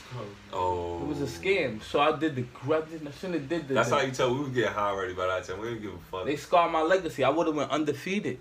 Oh, 0.52 1.00
It 1.02 1.06
was 1.08 1.20
a 1.20 1.26
scam. 1.26 1.82
So 1.82 2.00
I 2.00 2.16
did 2.16 2.36
the. 2.36 2.44
I 2.72 2.80
didn't- 2.82 3.08
I 3.08 3.10
shouldn't 3.10 3.40
have 3.40 3.48
did 3.48 3.68
the. 3.68 3.74
That's 3.74 3.88
the- 3.88 3.96
how 3.96 4.02
you 4.02 4.12
tell 4.12 4.32
we 4.34 4.40
would 4.42 4.54
get 4.54 4.68
high 4.72 4.90
already 4.90 5.14
by 5.14 5.26
that 5.26 5.44
time. 5.44 5.60
We 5.60 5.68
didn't 5.70 5.82
give 5.82 5.94
a 5.94 5.98
fuck. 6.10 6.24
They 6.26 6.36
scarred 6.36 6.70
my 6.70 6.82
legacy. 6.82 7.24
I 7.24 7.30
would 7.30 7.46
have 7.48 7.56
went 7.56 7.70
undefeated. 7.70 8.38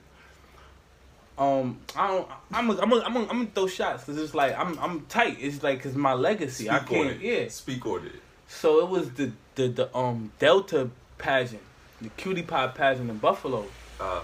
Um, 1.38 1.80
I 1.96 2.08
don't. 2.08 2.28
I'm. 2.52 2.70
A, 2.70 2.82
I'm. 2.82 2.92
A, 2.92 3.00
I'm. 3.00 3.16
A, 3.16 3.20
I'm 3.22 3.28
gonna 3.28 3.46
throw 3.56 3.66
shots 3.68 4.04
because 4.04 4.22
it's 4.22 4.36
like 4.36 4.56
I'm. 4.58 4.78
I'm 4.80 5.02
tight. 5.08 5.38
It's 5.40 5.64
like 5.64 5.82
cause 5.82 5.96
my 5.96 6.14
legacy. 6.14 6.70
I 6.70 6.80
Speak 6.80 6.92
on 7.00 7.08
can't. 7.08 7.22
Yeah. 7.22 7.48
Speak 7.48 7.86
on 7.86 8.06
it. 8.06 8.12
So 8.48 8.80
it 8.82 8.90
was 8.90 9.10
the 9.12 9.32
the 9.56 9.70
the 9.70 9.98
um 9.98 10.32
Delta 10.38 10.90
pageant, 11.18 11.64
the 12.02 12.10
cutie 12.10 12.44
pie 12.44 12.68
pageant 12.68 13.10
in 13.10 13.18
Buffalo. 13.18 13.66
Uh, 14.00 14.22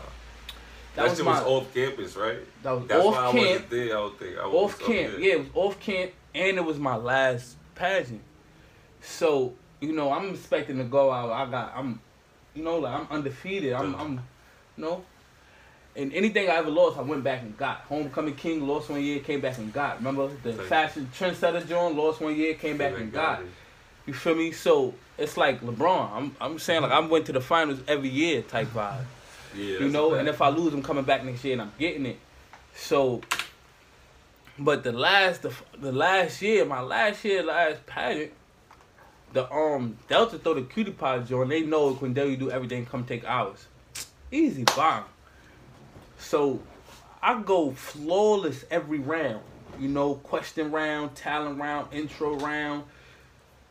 That, 0.98 1.10
was 1.10 1.18
shit 1.18 1.26
my. 1.26 1.32
was 1.32 1.44
off 1.44 1.74
campus, 1.74 2.16
right? 2.16 2.40
that 2.64 2.72
was 2.72 2.88
That's 2.88 3.06
why 3.06 3.12
I 3.12 3.26
off 3.26 3.34
camp. 3.34 3.48
wasn't 3.48 3.70
there. 3.70 3.98
I 3.98 4.10
think. 4.20 4.38
I 4.38 4.46
was 4.48 4.54
Off 4.56 4.80
camp. 4.80 5.14
Yeah, 5.20 5.34
it 5.34 5.40
was 5.40 5.48
off 5.54 5.80
camp, 5.80 6.12
and 6.36 6.58
it 6.58 6.66
was 6.66 6.80
my 6.80 6.96
last 6.96 7.56
pageant. 7.76 8.22
So 9.02 9.54
you 9.80 9.94
know, 9.94 10.12
I'm 10.12 10.32
expecting 10.32 10.78
to 10.78 10.84
go 10.84 11.12
out. 11.12 11.32
I 11.32 11.50
got. 11.50 11.74
I'm. 11.76 12.00
You 12.56 12.64
know, 12.64 12.80
like 12.80 13.00
I'm 13.00 13.08
undefeated. 13.12 13.74
I'm. 13.74 13.96
I'm. 13.96 14.14
You 14.76 14.84
know. 14.84 15.06
And 15.96 16.14
anything 16.14 16.48
I 16.48 16.58
ever 16.58 16.70
lost, 16.70 16.98
I 16.98 17.02
went 17.02 17.24
back 17.24 17.42
and 17.42 17.56
got. 17.58 17.78
Homecoming 17.82 18.36
King 18.36 18.68
lost 18.68 18.90
one 18.90 19.02
year, 19.02 19.20
came 19.20 19.42
back 19.42 19.58
and 19.58 19.72
got. 19.74 19.98
Remember 19.98 20.30
the 20.44 20.54
fashion 20.54 21.10
trendsetter 21.18 21.68
John 21.68 21.96
lost 21.98 22.22
one 22.22 22.36
year, 22.36 22.54
came 22.54 22.78
back 22.78 22.98
and 22.98 23.12
got. 23.12 23.42
it. 23.42 23.48
You 24.06 24.14
feel 24.14 24.36
me? 24.36 24.52
So 24.52 24.94
it's 25.18 25.38
like 25.38 25.62
LeBron. 25.62 26.12
I'm. 26.12 26.36
I'm 26.42 26.60
saying 26.60 26.82
like 26.82 26.92
I 26.92 27.00
went 27.00 27.26
to 27.28 27.34
the 27.34 27.42
finals 27.42 27.80
every 27.88 28.10
year 28.10 28.42
type 28.42 28.68
vibe. 28.68 29.04
Yeah, 29.58 29.80
you 29.80 29.90
know, 29.90 30.14
and 30.14 30.30
if 30.30 30.42
I 30.42 30.50
lose, 30.50 30.74
I'm 30.74 30.84
coming 30.84 31.04
back 31.04 31.26
next 31.26 31.44
year 31.44 31.54
and 31.54 31.64
I'm 31.64 31.74
getting 31.80 32.06
it. 32.06 32.20
So, 32.76 33.22
but 34.60 34.84
the 34.84 34.92
last, 34.92 35.42
the, 35.42 35.54
the 35.80 35.92
last 35.92 36.42
year, 36.42 36.64
my 36.66 36.82
last 36.82 37.26
year, 37.26 37.44
last 37.44 37.86
pageant, 37.86 38.32
the 39.34 39.52
um 39.52 39.98
Delta 40.08 40.38
throw 40.38 40.54
the 40.54 40.62
cutie 40.62 40.92
pie 40.92 41.20
joint. 41.20 41.50
They 41.50 41.62
know 41.62 41.94
Quindell, 41.96 42.30
you 42.30 42.38
do 42.38 42.52
everything. 42.52 42.86
Come 42.86 43.04
take 43.04 43.26
ours. 43.26 43.66
Easy 44.32 44.64
bomb. 44.64 45.06
So, 46.20 46.60
I 47.22 47.42
go 47.42 47.72
flawless 47.72 48.64
every 48.70 49.00
round. 49.00 49.42
You 49.80 49.90
know, 49.90 50.16
question 50.16 50.72
round, 50.72 51.16
talent 51.16 51.60
round, 51.60 51.94
intro 51.94 52.36
round. 52.36 52.84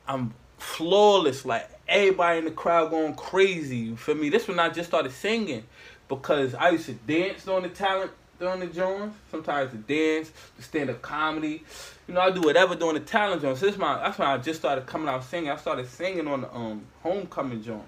I'm 0.07 0.35
flawless. 0.59 1.45
Like 1.45 1.69
everybody 1.89 2.39
in 2.39 2.45
the 2.45 2.51
crowd 2.51 2.91
going 2.91 3.15
crazy. 3.15 3.77
You 3.77 3.97
feel 3.97 4.15
me? 4.15 4.29
This 4.29 4.49
when 4.49 4.59
I 4.59 4.69
just 4.69 4.89
started 4.89 5.13
singing 5.13 5.65
because 6.09 6.55
I 6.55 6.71
used 6.71 6.87
to 6.87 6.93
dance 6.93 7.45
during 7.45 7.63
the 7.63 7.69
talent 7.69 8.11
during 8.39 8.61
the 8.61 8.67
Jones. 8.67 9.15
Sometimes 9.31 9.71
to 9.73 9.79
dance, 9.79 10.31
to 10.57 10.63
stand 10.63 10.91
up 10.91 11.01
comedy. 11.03 11.65
You 12.07 12.15
know, 12.15 12.21
I 12.21 12.31
do 12.31 12.43
whatever 12.43 12.75
during 12.75 12.95
the 12.95 13.01
talent 13.01 13.43
Jones. 13.43 13.61
So 13.61 13.67
this 13.67 13.77
my 13.77 13.99
that's 13.99 14.19
when 14.19 14.29
I 14.29 14.39
just 14.39 14.61
started 14.61 14.87
coming 14.87 15.09
out 15.09 15.25
singing. 15.25 15.51
I 15.51 15.57
started 15.57 15.89
singing 15.89 16.29
on 16.29 16.43
the 16.43 16.55
um 16.55 16.83
homecoming 17.03 17.63
joint. 17.63 17.83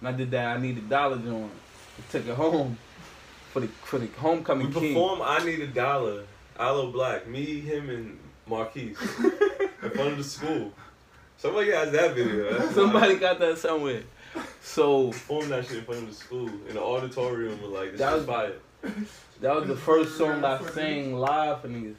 And 0.00 0.08
I 0.08 0.12
did 0.12 0.30
that 0.32 0.56
I 0.56 0.60
need 0.60 0.78
a 0.78 0.82
dollar 0.82 1.18
joint. 1.18 1.50
I 1.98 2.12
took 2.12 2.26
it 2.26 2.34
home 2.34 2.76
for 3.52 3.60
the 3.60 3.68
for 3.68 3.98
the 3.98 4.06
homecoming 4.18 4.68
We 4.68 4.80
king. 4.80 4.94
perform 4.94 5.22
I 5.22 5.42
Need 5.44 5.60
a 5.60 5.66
Dollar, 5.68 6.24
Aloe 6.58 6.92
Blacc, 6.92 7.26
me, 7.26 7.60
him, 7.60 7.88
and 7.88 8.18
Marquise 8.46 8.98
in 9.82 9.90
front 9.90 10.12
of 10.12 10.18
the 10.18 10.24
school. 10.24 10.72
Somebody 11.38 11.70
has 11.70 11.90
that 11.92 12.14
video. 12.14 12.58
That's 12.58 12.74
Somebody 12.74 13.16
got 13.16 13.38
that 13.40 13.58
somewhere. 13.58 14.02
So 14.60 15.08
performed 15.08 15.50
that 15.50 15.66
shit 15.66 15.78
in 15.78 15.84
front 15.84 16.02
of 16.02 16.08
the 16.08 16.14
school 16.14 16.48
in 16.68 16.74
the 16.74 16.82
auditorium. 16.82 17.60
With 17.62 17.70
like 17.70 17.90
this 17.92 18.00
That 18.00 18.14
was- 18.14 18.24
fire. 18.26 18.52
That 19.40 19.54
was 19.54 19.66
the 19.68 19.76
first 19.76 20.16
song 20.16 20.44
I 20.44 20.62
sang 20.70 21.14
live 21.16 21.60
for 21.60 21.68
niggas. 21.68 21.96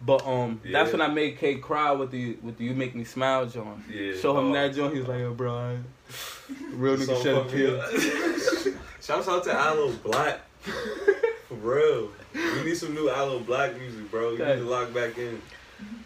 But 0.00 0.24
um, 0.26 0.60
that's 0.70 0.92
when 0.92 1.00
I 1.02 1.08
made 1.08 1.38
K 1.38 1.56
cry 1.56 1.90
with 1.90 2.10
the 2.12 2.36
with 2.42 2.56
the 2.56 2.64
"You 2.66 2.74
Make 2.74 2.94
Me 2.94 3.02
Smile" 3.04 3.46
John. 3.46 3.82
Yeah. 3.92 4.14
Show 4.14 4.38
him 4.38 4.50
oh. 4.50 4.52
that 4.52 4.72
John. 4.74 4.92
He 4.92 5.00
was 5.00 5.08
like, 5.08 5.18
"Yo, 5.18 5.34
bro, 5.34 5.54
I- 5.58 5.78
real 6.72 6.96
So 6.98 7.14
nigga 7.14 7.22
shut 7.22 7.34
up 7.34 7.50
here." 7.50 7.78
up. 7.78 8.74
Shouts 9.02 9.26
out 9.28 9.42
to 9.44 9.52
Aloe 9.52 9.90
Blacc. 9.92 10.38
For 11.48 11.54
real. 11.54 12.10
We 12.34 12.62
need 12.64 12.76
some 12.76 12.94
new 12.94 13.08
Aloe 13.10 13.40
Blacc 13.40 13.76
music, 13.78 14.08
bro. 14.10 14.30
You 14.32 14.42
Okay. 14.42 14.54
need 14.56 14.62
to 14.62 14.68
lock 14.70 14.92
back 14.94 15.18
in. 15.18 15.40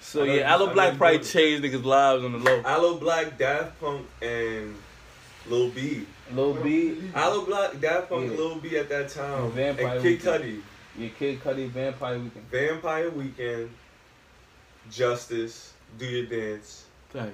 So 0.01 0.25
yeah, 0.25 0.33
you- 0.35 0.41
Aloe 0.43 0.67
Blacc 0.69 0.77
know 0.77 0.91
you 0.93 0.99
probably 0.99 1.19
do 1.19 1.25
changed 1.25 1.65
niggas' 1.65 1.85
lives 1.85 2.25
on 2.25 2.33
the 2.33 2.39
low. 2.39 2.63
Aloe 2.65 2.99
Blacc, 2.99 3.39
Daft 3.39 3.81
Punk, 3.81 4.07
and 4.21 4.75
Lil 5.47 5.71
B. 5.71 6.07
Lil 6.33 6.55
B, 6.55 7.11
Aloe 7.15 7.45
Blacc, 7.47 7.81
Daft 7.81 8.09
Punk, 8.09 8.31
Yeah. 8.31 8.37
Lil 8.37 8.55
B 8.57 8.77
at 8.77 8.89
that 8.89 9.09
time. 9.11 9.45
Oh, 9.45 9.49
Vampire 9.49 9.87
and 9.97 10.03
Kid 10.03 10.25
Weekend. 10.25 10.45
Cudi. 10.45 10.61
yeah, 10.99 11.09
Kid 11.19 11.41
Cudi, 11.41 11.69
Vampire 11.69 12.19
Weekend. 12.19 12.45
Vampire 12.51 13.11
Weekend, 13.11 13.71
Justice, 14.91 15.73
Do 15.99 16.07
Your 16.07 16.27
Dance. 16.27 16.85
Tight. 17.13 17.33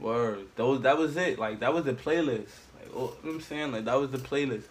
Word. 0.00 0.46
Those 0.56 0.82
that 0.82 0.96
was 0.96 1.16
it. 1.16 1.38
Like 1.38 1.60
that 1.60 1.72
was 1.74 1.84
the 1.84 1.92
playlist. 1.92 2.50
Like 2.78 2.90
oh, 2.94 2.96
you 2.96 3.00
know 3.00 3.10
what 3.22 3.34
I'm 3.34 3.40
saying? 3.40 3.72
Like 3.72 3.84
that 3.86 3.98
was 3.98 4.10
the 4.10 4.18
playlist. 4.18 4.64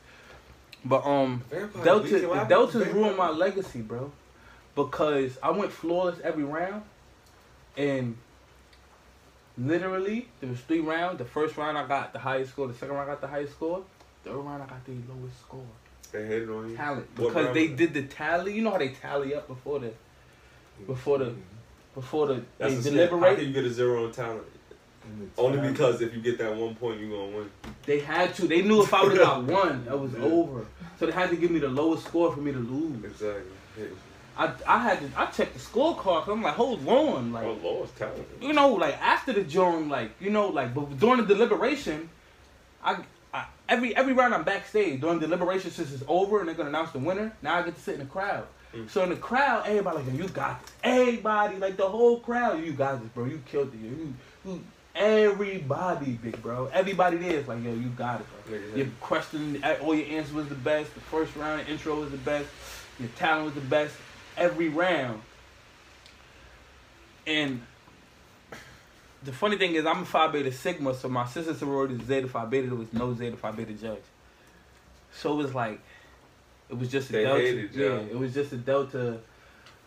But 0.88 1.06
um 1.06 1.44
Vampire 1.50 1.84
Delta 1.84 2.04
Weekend, 2.04 2.28
what 2.28 2.34
the 2.34 2.40
happened 2.40 2.50
Deltas 2.50 2.74
to 2.74 2.80
Vampire? 2.80 3.02
ruined 3.02 3.18
my 3.18 3.30
legacy, 3.30 3.82
bro. 3.82 4.12
Because 4.76 5.38
I 5.42 5.52
went 5.52 5.72
flawless 5.72 6.20
every 6.24 6.44
round 6.44 6.84
and 7.76 8.18
literally 9.58 10.28
there 10.40 10.50
was 10.50 10.60
three 10.62 10.80
rounds. 10.80 11.18
The 11.18 11.26
first 11.26 11.58
round 11.58 11.78
I 11.78 11.86
got 11.88 12.14
the 12.14 12.20
highest 12.20 12.52
score, 12.52 12.68
the 12.68 12.74
second 12.74 12.96
round 12.96 13.10
I 13.10 13.14
got 13.14 13.22
the 13.22 13.28
highest 13.28 13.54
score, 13.54 13.84
third 14.24 14.36
round 14.36 14.64
I 14.64 14.68
got 14.68 14.86
the 14.86 14.94
lowest 14.94 15.40
score. 15.40 15.66
They 16.12 16.26
hated 16.26 16.50
on 16.50 16.70
you. 16.70 16.78
Talent. 16.78 17.16
Because 17.16 17.36
round 17.36 17.56
they 17.56 17.68
was 17.68 17.78
did 17.78 17.94
the 17.94 18.04
tally. 18.04 18.54
You 18.54 18.62
know 18.62 18.72
how 18.72 18.78
they 18.78 18.90
tally 18.90 19.36
up 19.36 19.48
before 19.48 19.80
the 19.80 19.92
before 20.86 21.18
the 21.18 21.34
before 21.96 22.28
the 22.28 22.44
That's 22.58 22.74
they 22.74 22.80
a 22.80 23.10
snap. 23.10 23.10
How 23.10 23.36
can 23.36 23.46
you 23.46 23.54
get 23.54 23.66
a 23.66 23.72
zero 23.72 24.06
on 24.06 24.12
talent? 24.12 24.44
And 25.04 25.32
Only 25.38 25.70
because 25.70 26.02
if 26.02 26.14
you 26.14 26.22
get 26.22 26.38
that 26.38 26.56
one 26.56 26.76
point, 26.76 27.00
you're 27.00 27.10
gonna 27.10 27.38
win. 27.38 27.50
They 27.86 28.00
had 28.00 28.36
to. 28.36 28.48
They 28.48 28.62
knew 28.62 28.84
if 28.84 28.94
I 28.94 29.04
would 29.04 29.18
have 29.18 29.22
got 29.22 29.44
one, 29.44 29.86
that 29.86 29.98
was 29.98 30.14
over. 30.16 30.66
So 31.00 31.06
they 31.06 31.12
had 31.12 31.30
to 31.30 31.36
give 31.36 31.52
me 31.52 31.60
the 31.60 31.68
lowest 31.68 32.06
score 32.06 32.34
for 32.34 32.40
me 32.42 32.52
to 32.52 32.58
lose. 32.60 33.04
Exactly. 33.04 33.44
Yeah. 33.78 33.86
I 34.38 34.52
I 34.68 34.80
had 34.80 35.00
to. 35.00 35.10
I 35.20 35.26
checked 35.28 35.54
the 35.54 35.60
scorecard. 35.60 36.28
I'm 36.28 36.42
like, 36.42 36.56
hold 36.56 36.88
on, 36.88 37.34
like. 37.34 37.46
oh, 37.46 37.58
Lord's 37.64 37.92
talented. 37.94 38.26
you 38.42 38.54
know, 38.54 38.70
like 38.74 39.00
after 39.02 39.34
the 39.34 39.44
joint, 39.44 39.90
like 39.90 40.12
you 40.20 40.30
know, 40.30 40.48
like 40.48 40.74
but 40.74 41.00
during 41.00 41.18
the 41.18 41.26
deliberation, 41.26 42.10
I, 42.84 43.04
I 43.34 43.46
every 43.68 43.96
every 43.96 44.14
round 44.14 44.34
I'm 44.34 44.44
backstage 44.44 45.02
during 45.02 45.20
deliberation 45.20 45.72
since 45.72 45.92
it's 45.92 46.04
over 46.08 46.40
and 46.40 46.48
they're 46.48 46.56
gonna 46.56 46.70
announce 46.70 46.92
the 46.92 47.00
winner. 47.00 47.36
Now 47.42 47.60
I 47.60 47.64
get 47.64 47.76
to 47.76 47.82
sit 47.82 47.96
in 47.96 48.02
the 48.02 48.06
crowd. 48.06 48.46
Mm. 48.76 48.90
So 48.90 49.04
in 49.04 49.10
the 49.10 49.16
crowd, 49.16 49.66
everybody 49.66 50.04
like, 50.04 50.14
you 50.14 50.28
got 50.30 50.62
this. 50.62 50.72
Everybody, 50.84 51.58
like 51.58 51.78
the 51.78 51.88
whole 51.88 52.20
crowd, 52.20 52.64
you 52.64 52.74
got 52.74 53.02
this, 53.02 53.10
bro. 53.10 53.26
You 53.26 53.42
killed 53.46 53.74
it. 53.74 53.80
You, 53.80 54.14
you 54.46 54.64
everybody, 54.98 56.12
big 56.14 56.42
bro. 56.42 56.70
Everybody 56.74 57.18
there 57.18 57.34
is 57.40 57.48
like, 57.48 57.64
yo, 57.64 57.72
you 57.74 57.90
got 57.90 58.22
it, 58.22 58.28
bro. 58.48 58.58
Nigga, 58.58 58.78
Your 58.78 58.88
question, 59.00 59.64
all 59.82 59.96
your 59.96 60.18
answers 60.18 60.34
was 60.34 60.50
the 60.50 60.56
best. 60.56 60.94
The 60.96 61.02
first 61.02 61.36
round 61.36 61.68
intro 61.68 62.00
was 62.00 62.12
the 62.12 62.18
best. 62.18 62.50
Your 63.00 63.10
talent 63.10 63.46
was 63.46 63.54
the 63.54 63.62
best. 63.70 63.96
Every 64.36 64.70
round. 64.70 65.22
And 67.26 67.62
the 69.24 69.34
funny 69.34 69.58
thing 69.58 69.76
is, 69.76 69.86
I'm 69.86 70.04
a 70.04 70.06
Phi 70.06 70.28
Beta 70.28 70.52
Sigma, 70.52 70.94
so 70.94 71.10
my 71.10 71.28
sister 71.28 71.54
sorority 71.54 71.96
is 71.96 72.04
Zeta 72.04 72.28
Phi 72.28 72.46
Beta. 72.46 72.68
There 72.68 72.76
was 72.76 72.92
no 72.94 73.14
Zeta 73.14 73.38
Phi 73.38 73.52
Beta 73.52 73.74
judge. 73.74 74.04
So 75.14 75.34
it 75.34 75.44
was 75.44 75.54
like, 75.54 75.80
it 76.70 76.78
was 76.78 76.90
just 76.90 77.10
a 77.10 77.14
They 77.14 77.24
delta. 77.24 77.70
yeah, 77.74 77.96
it 78.00 78.18
was 78.18 78.34
just 78.34 78.52
a 78.54 78.58
delta, 78.58 79.20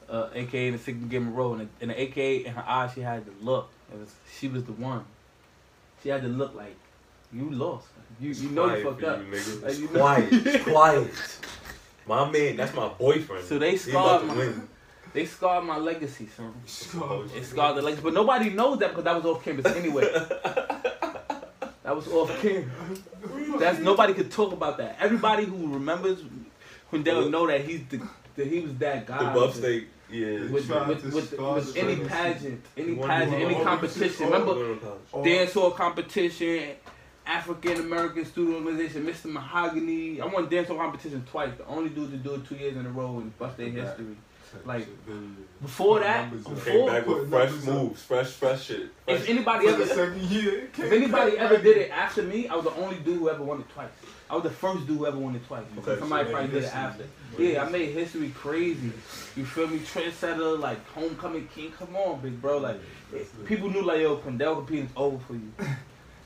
uh, 0.09 0.29
aka 0.35 0.71
the 0.71 0.79
Sigma 0.79 1.07
Gamma 1.09 1.31
Rho, 1.31 1.55
and 1.55 1.61
the, 1.63 1.69
and 1.83 1.91
the 1.91 2.01
aka 2.01 2.37
in 2.45 2.53
her 2.53 2.65
eyes, 2.67 2.93
she 2.95 3.01
had 3.01 3.25
the 3.27 3.33
look. 3.45 3.71
It 3.93 3.99
was 3.99 4.14
she 4.38 4.49
was 4.49 4.64
the 4.64 4.72
one. 4.72 5.05
She 6.03 6.09
had 6.09 6.22
to 6.22 6.28
look 6.28 6.55
like 6.55 6.76
you 7.32 7.51
lost. 7.51 7.88
You 8.20 8.30
you 8.30 8.51
know 8.51 8.74
you 8.74 8.84
fucked 8.84 9.05
up. 9.05 9.20
You, 9.20 9.32
nigga. 9.32 9.62
Like, 9.62 9.78
you 9.78 9.84
know- 9.84 10.01
quiet, 10.01 10.62
quiet. 10.64 11.38
My 12.07 12.28
man, 12.30 12.57
that's 12.57 12.74
my 12.74 12.88
boyfriend. 12.88 13.45
So 13.45 13.59
they 13.59 13.76
scarred 13.76 14.26
my, 14.26 14.53
they 15.12 15.26
scarred 15.26 15.64
my 15.64 15.76
legacy, 15.76 16.26
son. 16.26 16.53
Scarred. 16.66 17.30
It 17.36 17.45
scarred 17.45 17.76
the 17.76 17.82
legacy, 17.82 18.03
but 18.03 18.14
nobody 18.14 18.51
knows 18.51 18.78
that 18.78 18.88
because 18.91 19.05
that 19.05 19.16
was 19.16 19.24
off 19.24 19.45
campus 19.45 19.66
anyway. 19.66 20.03
that 21.82 21.95
was 21.97 22.09
off 22.09 22.30
campus. 22.41 23.01
That's 23.59 23.78
nobody 23.78 24.14
could 24.14 24.30
talk 24.30 24.53
about 24.53 24.78
that. 24.78 24.97
Everybody 25.01 25.45
who 25.45 25.72
remembers 25.72 26.22
Quindell 26.91 27.30
know 27.30 27.47
that 27.47 27.64
he's 27.64 27.86
the 27.88 28.01
that 28.36 28.47
he 28.47 28.61
was 28.61 28.74
that 28.76 29.07
guy. 29.07 29.32
The. 29.32 29.41
Buff 29.41 29.55
State, 29.55 29.88
yeah. 30.13 30.51
with, 30.51 30.67
Tried 30.67 30.89
with, 30.89 31.01
to 31.03 31.15
with, 31.15 31.39
with 31.39 31.77
any 31.77 31.97
pageant, 31.97 32.65
any 32.77 32.95
pageant, 32.97 33.35
any 33.35 33.55
competition. 33.65 34.27
oh, 34.27 34.31
Remember, 34.31 34.55
Going 34.55 34.79
to 34.79 34.85
college. 34.85 35.01
Oh, 35.15 35.25
dance 35.25 35.53
hall 35.53 35.71
competition, 35.73 36.69
African 37.27 37.77
American 37.81 38.25
student 38.25 38.57
organization, 38.67 39.07
Mr. 39.07 39.27
Mahogany. 39.27 40.21
I 40.21 40.27
won 40.27 40.49
dance 40.49 40.69
hall 40.69 40.77
competition 40.79 41.25
twice. 41.31 41.53
The 41.57 41.67
only 41.67 41.91
dude 41.91 42.11
to 42.11 42.17
do 42.17 42.35
it 42.35 42.47
two 42.47 42.57
years 42.57 42.77
in 42.77 42.87
a 42.87 42.91
row 42.91 43.19
in 43.19 43.33
Buff 43.39 43.55
State 43.55 43.75
Right. 43.75 43.87
history. 43.87 44.17
like, 44.65 44.87
Before 45.63 46.01
that, 46.01 46.33
Numbers. 46.33 46.45
Came 46.45 46.55
before 46.55 46.91
back 46.91 47.07
with 47.07 47.31
fresh 47.31 47.53
moves, 47.65 48.03
fresh, 48.03 48.27
fresh 48.31 48.65
shit. 48.65 48.89
if 49.07 49.29
anybody 49.29 49.69
ever 49.69 49.87
second 49.87 50.23
year. 50.23 50.69
if 50.77 50.93
anybody 50.93 51.39
ever 51.39 51.57
did 51.59 51.77
it 51.77 51.91
after 51.93 52.23
me, 52.25 52.49
I 52.49 52.57
was 52.57 52.65
the 52.65 52.75
only 52.75 52.97
dude 52.97 53.19
who 53.19 53.31
ever 53.31 53.45
won 53.45 53.61
it 53.61 53.69
twice. 53.69 53.91
I 54.31 54.35
was 54.35 54.45
the 54.45 54.51
first 54.51 54.87
dude 54.87 54.99
who 54.99 55.07
ever 55.07 55.18
won 55.18 55.35
it 55.35 55.45
twice 55.47 55.64
Okay, 55.78 55.99
somebody 55.99 56.26
so 56.26 56.31
probably 56.33 56.51
did 56.53 56.64
it 56.64 56.74
after. 56.74 57.05
Made 57.37 57.53
Yeah, 57.53 57.64
I 57.64 57.68
made 57.68 57.93
history 57.93 58.31
crazy. 58.31 58.93
You 59.35 59.45
feel 59.45 59.66
me? 59.66 59.81
Trendsetter, 59.81 60.59
like 60.59 60.87
homecoming 60.91 61.49
king. 61.55 61.72
Come 61.72 61.97
on, 61.97 62.20
big 62.20 62.41
bro. 62.41 62.59
Like 62.59 62.76
it. 63.12 63.47
people 63.47 63.70
knew 63.70 63.83
like 63.83 64.01
yo, 64.01 64.16
Condell 64.16 64.55
competing's 64.55 64.93
over 64.97 65.18
for 65.26 65.35
you. 65.35 65.53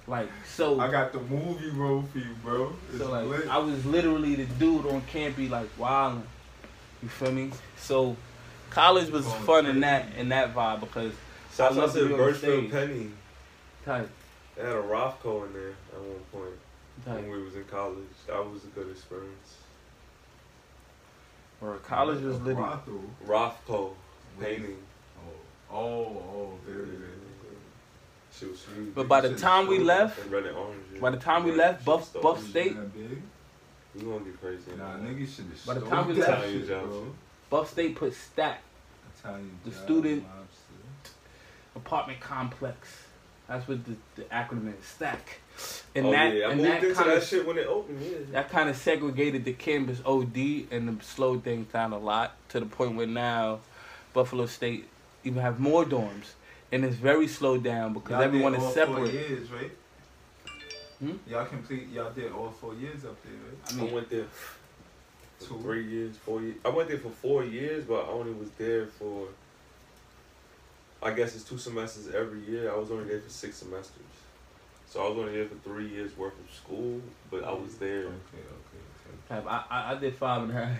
Like 0.07 0.29
so. 0.47 0.81
I 0.81 0.91
got 0.91 1.15
the 1.15 1.21
movie 1.21 1.71
role 1.71 2.03
for 2.03 2.19
you, 2.19 2.35
bro. 2.43 2.75
It's 2.91 2.99
So 2.99 3.11
like 3.11 3.27
lit. 3.27 3.49
I 3.49 3.57
was 3.57 3.87
literally 3.87 4.35
the 4.35 4.45
dude 4.45 4.85
on 4.85 5.01
campy 5.11 5.49
like 5.49 5.67
wilding. 5.79 6.25
You 7.03 7.09
feel 7.09 7.33
me? 7.33 7.53
So 7.79 8.15
college 8.69 9.09
was 9.09 9.25
Going 9.25 9.43
fun 9.45 9.67
in 9.67 9.81
that 9.81 10.15
in 10.19 10.29
that 10.29 10.55
vibe 10.55 10.81
because 10.81 11.15
Shouts 11.57 11.61
I 11.61 11.67
out 11.69 11.77
love 11.77 11.93
to 11.95 12.01
to 12.01 12.07
be 12.09 12.13
on 12.13 12.19
the 12.19 12.25
Burchfield. 12.27 12.71
Penney. 12.71 13.11
type 13.87 14.11
They 14.57 14.63
had 14.63 14.73
a 14.73 14.83
Rothko 14.83 15.47
in 15.47 15.53
there 15.55 15.71
at 15.71 16.01
one 16.01 16.21
point 16.31 16.55
when 17.05 17.31
we 17.31 17.43
was 17.43 17.55
in 17.57 17.65
college. 17.65 17.99
That 18.27 18.51
was 18.51 18.65
a 18.65 18.69
good 18.69 18.91
experience. 18.91 19.57
or 21.61 21.77
college 21.79 22.23
was 22.23 22.39
literally 22.41 22.69
Rotho. 22.69 23.01
Rothko 23.27 23.91
painting. 24.41 24.77
Oh, 25.73 25.77
oh, 25.77 26.05
oh, 26.35 26.51
there 26.67 26.83
it 26.83 26.89
is. 26.89 27.01
She 28.39 28.47
was 28.47 28.65
huge. 28.75 28.95
But 28.95 29.07
by 29.09 29.21
the 29.21 29.35
time 29.37 29.67
we 29.69 29.79
left, 29.79 30.21
And 30.21 30.31
red 30.33 30.47
and 30.47 30.57
orange. 30.57 30.83
yeah. 30.93 31.01
by 31.01 31.11
the 31.11 31.17
time 31.19 31.45
we 31.45 31.51
Red 31.51 31.59
left, 31.59 31.85
Buff. 31.85 32.13
Buff 32.21 32.43
State 32.45 32.75
big? 32.93 33.23
We 33.95 34.03
gonna 34.03 34.25
get 34.25 34.41
crazy. 34.41 34.73
Nah, 34.77 34.97
niggas 34.97 35.37
should 35.37 35.45
have 35.47 35.67
By 35.67 35.75
the 35.75 35.87
time 35.89 36.09
we 36.09 36.15
left- 36.15 36.43
shit, 36.43 36.55
Italian 36.63 36.89
bro. 36.91 37.15
Buff 37.49 37.71
State 37.71 37.95
put 37.95 38.13
stack 38.13 38.63
Italian 39.21 39.57
The 39.65 39.71
job, 39.71 39.85
student- 39.85 40.25
lobster. 40.25 41.15
apartment 41.77 42.21
complex. 42.21 43.04
That's 43.49 43.67
what 43.69 43.85
the, 43.85 43.95
the 44.17 44.23
acronym 44.25 44.79
is. 44.79 44.85
Stack. 44.85 45.41
And 45.95 46.07
oh 46.07 46.11
that 46.11 46.35
yeah, 46.35 46.47
I 46.47 46.51
and 46.51 46.61
moved 46.61 46.71
that 46.73 46.83
into 46.83 46.95
kind 46.97 47.11
that 47.11 47.17
of 47.19 47.25
shit 47.25 47.47
when 47.47 47.59
it 47.59 47.67
opened. 47.67 48.01
Yeah. 48.03 48.17
that 48.33 48.51
kind 48.51 48.69
of 48.69 48.77
segregated 48.77 49.45
the 49.45 49.53
campus 49.53 50.01
OD 50.05 50.37
and 50.71 50.89
the 50.89 51.05
slowed 51.05 51.45
things 51.45 51.73
down 51.73 51.93
a 51.93 51.99
lot 51.99 52.37
to 52.49 52.59
the 52.61 52.67
point 52.67 52.97
where 52.97 53.07
now 53.07 53.61
Buffalo 54.13 54.47
State 54.47 54.89
even 55.23 55.41
have 55.43 55.61
more 55.61 55.85
dorms 55.85 56.33
and 56.73 56.85
it's 56.85 56.97
very 56.97 57.29
slowed 57.29 57.63
down 57.63 57.93
because 57.93 58.11
Y'all 58.13 58.23
everyone 58.23 58.53
did 58.53 58.59
is 58.59 58.65
all 58.65 58.73
Four 58.73 58.87
separate. 58.87 59.13
years, 59.15 59.51
right? 59.53 59.71
Hmm? 61.01 61.13
Y'all 61.29 61.45
complete. 61.47 61.89
Y'all 61.93 62.11
did 62.13 62.33
all 62.33 62.51
four 62.51 62.75
years 62.75 63.05
up 63.05 63.17
there, 63.23 63.33
right? 63.79 63.83
I 63.83 63.91
I 63.91 63.95
went 63.95 64.11
there 64.11 64.25
for 65.39 65.47
Two. 65.47 65.61
three 65.61 65.87
years, 65.87 66.17
four 66.17 66.41
years. 66.41 66.57
I 66.65 66.69
went 66.71 66.89
there 66.89 66.99
for 66.99 67.11
four 67.11 67.45
years, 67.45 67.85
but 67.85 68.05
I 68.05 68.09
only 68.09 68.33
was 68.33 68.51
there 68.59 68.87
for. 68.87 69.29
I 71.05 71.11
guess 71.13 71.35
it's 71.37 71.45
two 71.45 71.59
semesters 71.59 72.15
every 72.15 72.41
year. 72.41 72.73
I 72.73 72.77
was 72.77 72.91
only 72.91 73.05
there 73.05 73.21
for 73.21 73.29
six 73.31 73.57
semesters, 73.59 74.03
so 74.89 75.05
I 75.05 75.09
was 75.11 75.19
only 75.19 75.33
there 75.35 75.47
for 75.47 75.57
three 75.57 75.89
years 75.89 76.17
worth 76.17 76.33
of 76.33 76.55
school. 76.55 77.01
But 77.31 77.45
I 77.45 77.53
was 77.53 77.75
there. 77.77 78.01
Okay, 78.01 78.11
okay, 78.39 79.19
type, 79.29 79.45
I, 79.47 79.65
I 79.71 79.93
I 79.93 79.95
did 79.97 80.15
five 80.17 80.43
and 80.43 80.51
a 80.51 80.65
half. 80.65 80.79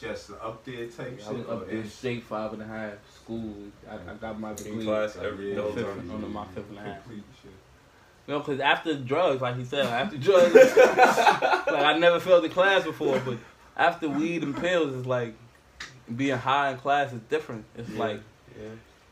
Just 0.00 0.28
the 0.28 0.34
up 0.44 0.62
there 0.64 0.86
type 0.88 1.18
I 1.26 1.30
was 1.32 1.40
shit. 1.42 1.48
up 1.50 1.66
there 1.68 1.76
in- 1.78 1.88
straight 1.88 2.24
five 2.24 2.52
and 2.54 2.62
a 2.62 2.66
half 2.66 2.94
school. 3.14 3.54
I, 3.88 3.94
I 4.10 4.14
got 4.14 4.38
my 4.38 4.50
In 4.50 4.56
degree. 4.56 4.84
class 4.84 5.16
every 5.16 5.50
yeah, 5.50 5.56
no 5.56 5.72
fifth 5.72 5.86
time. 5.86 6.10
on 6.24 6.32
my 6.32 6.44
fifth 6.48 6.68
and 6.68 6.78
a 6.78 6.82
half. 6.82 7.02
Complete 7.04 7.22
shit. 7.42 7.52
You 8.26 8.38
because 8.40 8.58
after 8.60 8.94
drugs, 8.98 9.40
like 9.40 9.56
he 9.56 9.64
said, 9.64 9.86
after 9.86 10.18
drugs, 10.18 10.52
like 10.76 11.68
I 11.84 11.96
never 11.98 12.18
failed 12.20 12.42
the 12.44 12.48
class 12.48 12.82
before, 12.84 13.20
but 13.24 13.38
after 13.76 14.08
weed 14.08 14.42
and 14.42 14.56
pills, 14.56 14.94
it's 14.96 15.06
like 15.06 15.34
being 16.14 16.36
high 16.36 16.72
in 16.72 16.78
class 16.78 17.12
is 17.12 17.20
different. 17.30 17.64
It's 17.78 17.88
Yeah. 17.90 17.98
like 18.00 18.20
Yeah. 18.60 18.68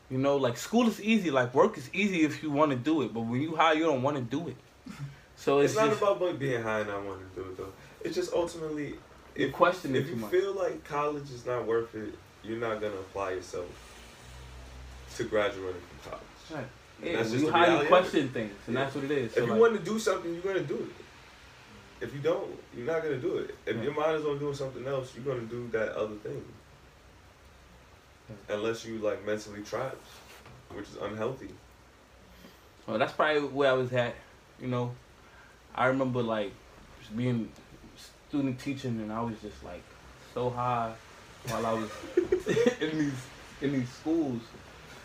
You 0.09 0.17
know, 0.17 0.37
like 0.37 0.57
school 0.57 0.87
is 0.87 1.01
easy, 1.01 1.31
like 1.31 1.53
work 1.53 1.77
is 1.77 1.89
easy 1.93 2.23
if 2.23 2.43
you 2.43 2.51
want 2.51 2.71
to 2.71 2.77
do 2.77 3.01
it, 3.01 3.13
but 3.13 3.21
when 3.21 3.41
you 3.41 3.55
high, 3.55 3.73
you 3.73 3.83
don't 3.83 4.01
want 4.01 4.17
to 4.17 4.23
do 4.23 4.47
it. 4.49 4.57
So 5.37 5.59
It's, 5.59 5.73
it's, 5.73 5.81
not 5.81 5.89
just 5.89 6.01
about 6.01 6.39
being 6.39 6.63
high 6.63 6.79
and 6.79 6.87
not 6.87 7.03
wanting 7.03 7.25
to 7.29 7.35
do 7.35 7.49
it 7.49 7.57
though. 7.57 7.73
It's 8.05 8.15
just 8.15 8.31
ultimately 8.31 8.93
you 9.35 9.47
if 9.47 9.51
question 9.51 9.93
if 9.93 10.07
you 10.07 10.15
much. 10.15 10.31
feel 10.31 10.53
like 10.53 10.81
college 10.85 11.29
is 11.29 11.45
not 11.45 11.65
worth 11.67 11.93
it, 11.93 12.15
you're 12.41 12.57
not 12.57 12.79
gonna 12.79 12.95
apply 12.95 13.31
yourself 13.31 13.65
to 15.17 15.23
graduating 15.25 15.81
from 15.81 16.11
college. 16.11 16.23
Right. 16.53 16.65
Yeah, 17.03 17.17
that's 17.17 17.31
just 17.31 17.43
you 17.43 17.51
high, 17.51 17.81
you 17.81 17.87
question 17.87 18.29
things, 18.29 18.53
and 18.67 18.75
Yeah. 18.75 18.83
that's 18.83 18.95
what 18.95 19.03
it 19.03 19.11
is. 19.11 19.35
If 19.35 19.45
you 19.45 19.51
like, 19.51 19.59
want 19.59 19.73
to 19.77 19.83
do 19.83 19.99
something, 19.99 20.33
you're 20.33 20.41
gonna 20.41 20.61
do 20.61 20.75
it. 20.75 22.05
If 22.05 22.13
you 22.13 22.21
don't, 22.21 22.57
you're 22.75 22.85
not 22.87 23.03
gonna 23.03 23.17
do 23.17 23.37
it. 23.37 23.55
If 23.65 23.75
Yeah. 23.75 23.83
your 23.83 23.93
mind 23.93 24.15
is 24.15 24.25
on 24.25 24.39
doing 24.39 24.55
something 24.55 24.87
else, 24.87 25.13
you're 25.15 25.25
gonna 25.25 25.47
do 25.47 25.67
that 25.73 25.95
other 25.95 26.15
thing. 26.15 26.43
Unless 28.49 28.85
you 28.85 28.97
like 28.99 29.25
mentally 29.25 29.61
trapped, 29.61 30.05
which 30.73 30.87
is 30.87 30.97
unhealthy. 31.01 31.49
Well, 32.87 32.97
that's 32.97 33.13
probably 33.13 33.41
where 33.41 33.71
I 33.71 33.73
was 33.73 33.91
at. 33.93 34.15
You 34.61 34.67
know, 34.67 34.91
I 35.73 35.87
remember 35.87 36.21
like 36.21 36.51
being 37.15 37.49
student 38.29 38.59
teaching, 38.59 38.99
and 38.99 39.11
I 39.11 39.21
was 39.21 39.35
just 39.41 39.63
like 39.63 39.83
so 40.33 40.49
high 40.49 40.93
while 41.47 41.65
I 41.65 41.73
was 41.73 41.89
in 42.81 42.97
these 42.97 43.13
in 43.61 43.71
these 43.73 43.89
schools. 43.89 44.41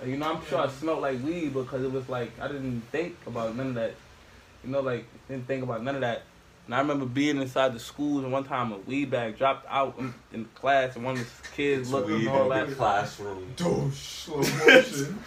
You 0.04 0.16
know, 0.16 0.32
I'm 0.32 0.46
sure 0.46 0.60
I 0.60 0.68
smelled 0.68 1.02
like 1.02 1.22
weed 1.22 1.52
because 1.52 1.82
it 1.82 1.92
was 1.92 2.08
like 2.08 2.38
I 2.40 2.48
didn't 2.48 2.82
think 2.92 3.16
about 3.26 3.56
none 3.56 3.68
of 3.68 3.74
that. 3.74 3.94
You 4.64 4.70
know, 4.70 4.80
like 4.80 5.04
didn't 5.28 5.46
think 5.46 5.62
about 5.62 5.82
none 5.82 5.94
of 5.94 6.00
that. 6.02 6.22
And 6.70 6.76
I 6.76 6.82
remember 6.82 7.04
being 7.04 7.38
inside 7.38 7.74
the 7.74 7.80
schools, 7.80 8.22
and 8.22 8.32
one 8.32 8.44
time 8.44 8.70
a 8.70 8.76
weed 8.78 9.10
bag 9.10 9.36
dropped 9.36 9.66
out 9.68 9.98
in, 9.98 10.14
in 10.32 10.44
class, 10.54 10.94
and 10.94 11.04
one 11.04 11.16
of 11.18 11.42
the 11.42 11.48
kids 11.48 11.90
looked 11.90 12.08
and 12.08 12.28
all 12.28 12.48
that. 12.48 12.70
classroom. 12.76 13.52
Doosh, 13.56 13.92
slow 13.92 14.36
motion. 14.36 15.18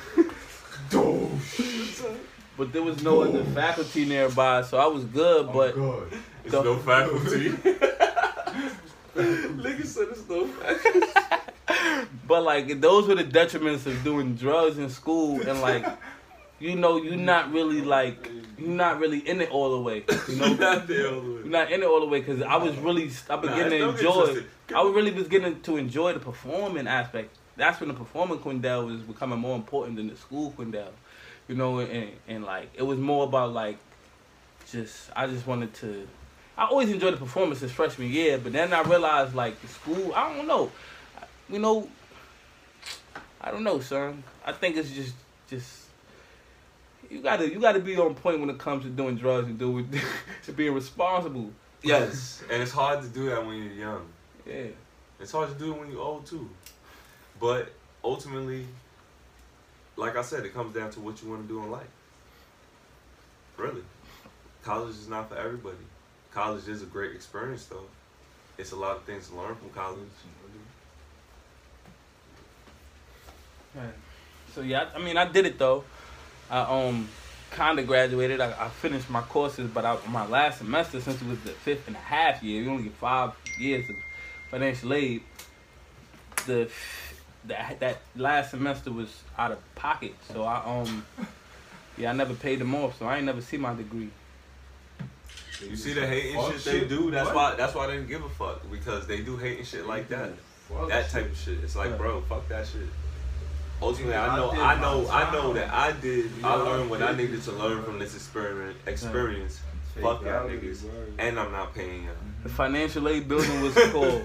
Doosh. 0.89 2.15
But 2.55 2.71
there 2.71 2.81
was 2.81 3.03
no 3.03 3.23
other 3.23 3.43
faculty 3.43 4.05
nearby, 4.05 4.61
so 4.61 4.77
I 4.77 4.85
was 4.85 5.03
good. 5.03 5.47
Oh, 5.49 5.51
but 5.51 5.75
oh, 5.75 6.07
God. 6.09 6.19
It's 6.45 6.53
no 6.53 6.77
faculty. 6.79 7.49
Nigga 9.13 9.85
said 9.85 10.07
it's 10.11 10.29
no 10.29 10.47
faculty. 10.47 11.07
But 12.25 12.43
like 12.43 12.79
those 12.79 13.07
were 13.07 13.15
the 13.15 13.25
detriments 13.25 13.85
of 13.85 14.01
doing 14.03 14.35
drugs 14.35 14.77
in 14.77 14.89
school 14.89 15.41
and 15.41 15.61
like 15.61 15.85
you 16.63 16.75
know 16.75 16.95
you're 16.95 17.17
not 17.17 17.51
really 17.51 17.81
like 17.81 18.29
you're 18.57 18.69
not 18.69 18.99
really 18.99 19.19
in 19.27 19.41
it 19.41 19.51
all 19.51 19.71
the 19.71 19.81
way. 19.81 20.05
You 20.29 20.35
know, 20.37 20.53
not 20.53 20.87
there 20.87 21.13
all 21.13 21.21
the 21.21 21.29
way. 21.31 21.39
you're 21.41 21.45
not 21.45 21.71
in 21.71 21.83
it 21.83 21.85
all 21.85 21.99
the 21.99 22.05
way 22.05 22.19
because 22.21 22.41
I 22.41 22.55
was 22.55 22.75
really 22.77 23.11
I 23.29 23.35
Nah, 23.35 23.41
to 23.41 23.89
enjoy. 23.89 24.43
I 24.73 24.81
was 24.81 24.95
really 24.95 25.11
getting 25.25 25.59
to 25.61 25.77
enjoy 25.77 26.13
the 26.13 26.19
performing 26.19 26.87
aspect. 26.87 27.35
That's 27.57 27.79
when 27.81 27.89
the 27.89 27.95
performing 27.95 28.39
Quindell 28.39 28.85
was 28.87 29.01
becoming 29.01 29.39
more 29.39 29.55
important 29.57 29.97
than 29.97 30.07
the 30.07 30.15
school 30.15 30.53
Quindell. 30.57 30.91
You 31.49 31.55
know, 31.55 31.79
and 31.79 32.11
and 32.29 32.45
like 32.45 32.69
it 32.73 32.83
was 32.83 32.97
more 32.97 33.25
about 33.25 33.51
like 33.51 33.77
just 34.71 35.09
I 35.15 35.27
just 35.27 35.45
wanted 35.45 35.73
to. 35.75 36.07
I 36.57 36.65
always 36.67 36.89
enjoyed 36.89 37.13
the 37.13 37.17
performances 37.17 37.71
freshman 37.71 38.09
year, 38.09 38.37
but 38.37 38.53
then 38.53 38.71
I 38.71 38.81
realized 38.83 39.35
like 39.35 39.59
the 39.61 39.67
school. 39.67 40.13
I 40.15 40.33
don't 40.33 40.47
know. 40.47 40.71
You 41.49 41.59
know, 41.59 41.89
I 43.41 43.51
don't 43.51 43.63
know, 43.63 43.81
son. 43.81 44.23
I 44.45 44.53
think 44.53 44.77
it's 44.77 44.91
just 44.91 45.13
just 45.49 45.82
you 47.13 47.21
gotta 47.21 47.49
you 47.49 47.59
gotta 47.59 47.79
be 47.79 47.95
on 47.97 48.15
point 48.15 48.39
when 48.39 48.49
it 48.49 48.57
comes 48.57 48.83
to 48.83 48.89
doing 48.89 49.15
drugs 49.15 49.47
and 49.47 49.59
doing 49.59 49.87
to 50.45 50.51
being 50.51 50.73
responsible. 50.73 51.51
Yes, 51.83 52.41
and 52.49 52.61
it's 52.61 52.71
hard 52.71 53.01
to 53.03 53.07
do 53.07 53.29
that 53.29 53.45
when 53.45 53.57
you're 53.57 53.73
young. 53.73 54.07
Yeah. 54.47 54.67
It's 55.19 55.31
hard 55.31 55.49
to 55.49 55.55
do 55.55 55.73
it 55.73 55.79
when 55.79 55.91
you're 55.91 56.01
old 56.01 56.25
too. 56.25 56.49
But 57.39 57.71
ultimately, 58.03 58.65
like 59.95 60.17
I 60.17 60.21
said, 60.21 60.45
it 60.45 60.53
comes 60.53 60.73
down 60.73 60.89
to 60.91 60.99
what 60.99 61.21
you 61.21 61.29
want 61.29 61.43
to 61.43 61.47
do 61.47 61.61
in 61.61 61.71
life. 61.71 61.87
Really. 63.57 63.83
College 64.63 64.95
is 64.95 65.07
not 65.07 65.29
for 65.29 65.37
everybody. 65.37 65.77
College 66.31 66.67
is 66.67 66.81
a 66.81 66.87
great 66.87 67.13
experience 67.13 67.65
though. 67.65 67.85
It's 68.57 68.71
a 68.71 68.75
lot 68.75 68.97
of 68.97 69.03
things 69.03 69.29
to 69.29 69.35
learn 69.35 69.55
from 69.55 69.69
college. 69.69 69.99
Right. 73.75 73.85
So 74.53 74.61
yeah, 74.61 74.89
I, 74.93 74.97
I 74.97 75.03
mean, 75.03 75.17
I 75.17 75.25
did 75.31 75.45
it 75.45 75.59
though. 75.59 75.83
I 76.49 76.87
um 76.87 77.07
kind 77.51 77.77
of 77.79 77.87
graduated. 77.87 78.41
I, 78.41 78.65
I 78.65 78.69
finished 78.69 79.09
my 79.09 79.21
courses, 79.21 79.69
but 79.71 79.85
I, 79.85 79.97
my 80.09 80.25
last 80.27 80.57
semester, 80.59 80.99
since 81.01 81.21
it 81.21 81.27
was 81.27 81.39
the 81.41 81.51
fifth 81.51 81.87
and 81.87 81.95
a 81.95 81.99
half 81.99 82.41
year, 82.43 82.61
you 82.63 82.69
only 82.71 82.83
get 82.83 82.93
five 82.93 83.31
years 83.59 83.89
of 83.89 83.95
financial 84.51 84.93
aid. 84.93 85.21
The 86.45 86.69
that 87.45 87.79
that 87.79 87.97
last 88.15 88.51
semester 88.51 88.91
was 88.91 89.21
out 89.37 89.51
of 89.51 89.75
pocket, 89.75 90.13
so 90.31 90.43
I 90.43 90.61
um 90.65 91.05
yeah, 91.97 92.09
I 92.09 92.13
never 92.13 92.33
paid 92.33 92.59
them 92.59 92.73
off, 92.75 92.97
so 92.97 93.05
I 93.05 93.17
ain't 93.17 93.25
never 93.25 93.41
see 93.41 93.57
my 93.57 93.73
degree. 93.75 94.09
You 95.61 95.75
see 95.75 95.93
the 95.93 96.05
hating 96.05 96.35
Fuck 96.35 96.53
shit, 96.53 96.63
they 96.65 96.87
do. 96.87 97.11
That's 97.11 97.27
What? 97.27 97.35
why. 97.35 97.55
That's 97.55 97.73
why 97.75 97.87
they 97.87 97.93
didn't 97.93 98.09
give 98.09 98.23
a 98.23 98.29
fuck 98.29 98.69
because 98.69 99.07
they 99.07 99.21
do 99.21 99.37
hating 99.37 99.63
shit 99.63 99.85
like 99.85 100.09
that. 100.09 100.31
Fuck 100.67 100.89
That 100.89 101.03
shit. 101.03 101.11
type 101.11 101.31
of 101.31 101.37
shit. 101.37 101.59
It's 101.63 101.75
like, 101.75 101.91
Yeah. 101.91 101.97
bro, 101.97 102.21
fuck 102.21 102.47
that 102.49 102.65
shit. 102.67 102.87
Ultimately, 103.83 104.13
I 104.15 104.27
I 104.27 104.35
know, 104.37 104.51
did 104.51 104.59
I 104.61 104.81
know, 104.81 105.07
I 105.09 105.31
know 105.33 105.53
that 105.53 105.73
I 105.73 105.91
did. 105.91 106.31
I 106.43 106.53
learned 106.55 106.89
what 106.89 107.01
I 107.01 107.09
I 107.09 107.15
needed 107.15 107.41
to 107.43 107.51
learn 107.51 107.83
from 107.83 107.99
this 107.99 108.15
experiment, 108.15 108.77
experience. 108.87 109.59
Fuck 110.01 110.23
y'all 110.23 110.47
niggas, 110.49 110.83
and 111.19 111.39
I'm 111.39 111.51
not 111.51 111.75
paying 111.75 112.05
y'all. 112.05 112.13
The 112.43 112.49
financial 112.49 113.07
aid 113.07 113.27
building 113.27 113.61
was 113.61 113.73
called 113.91 114.23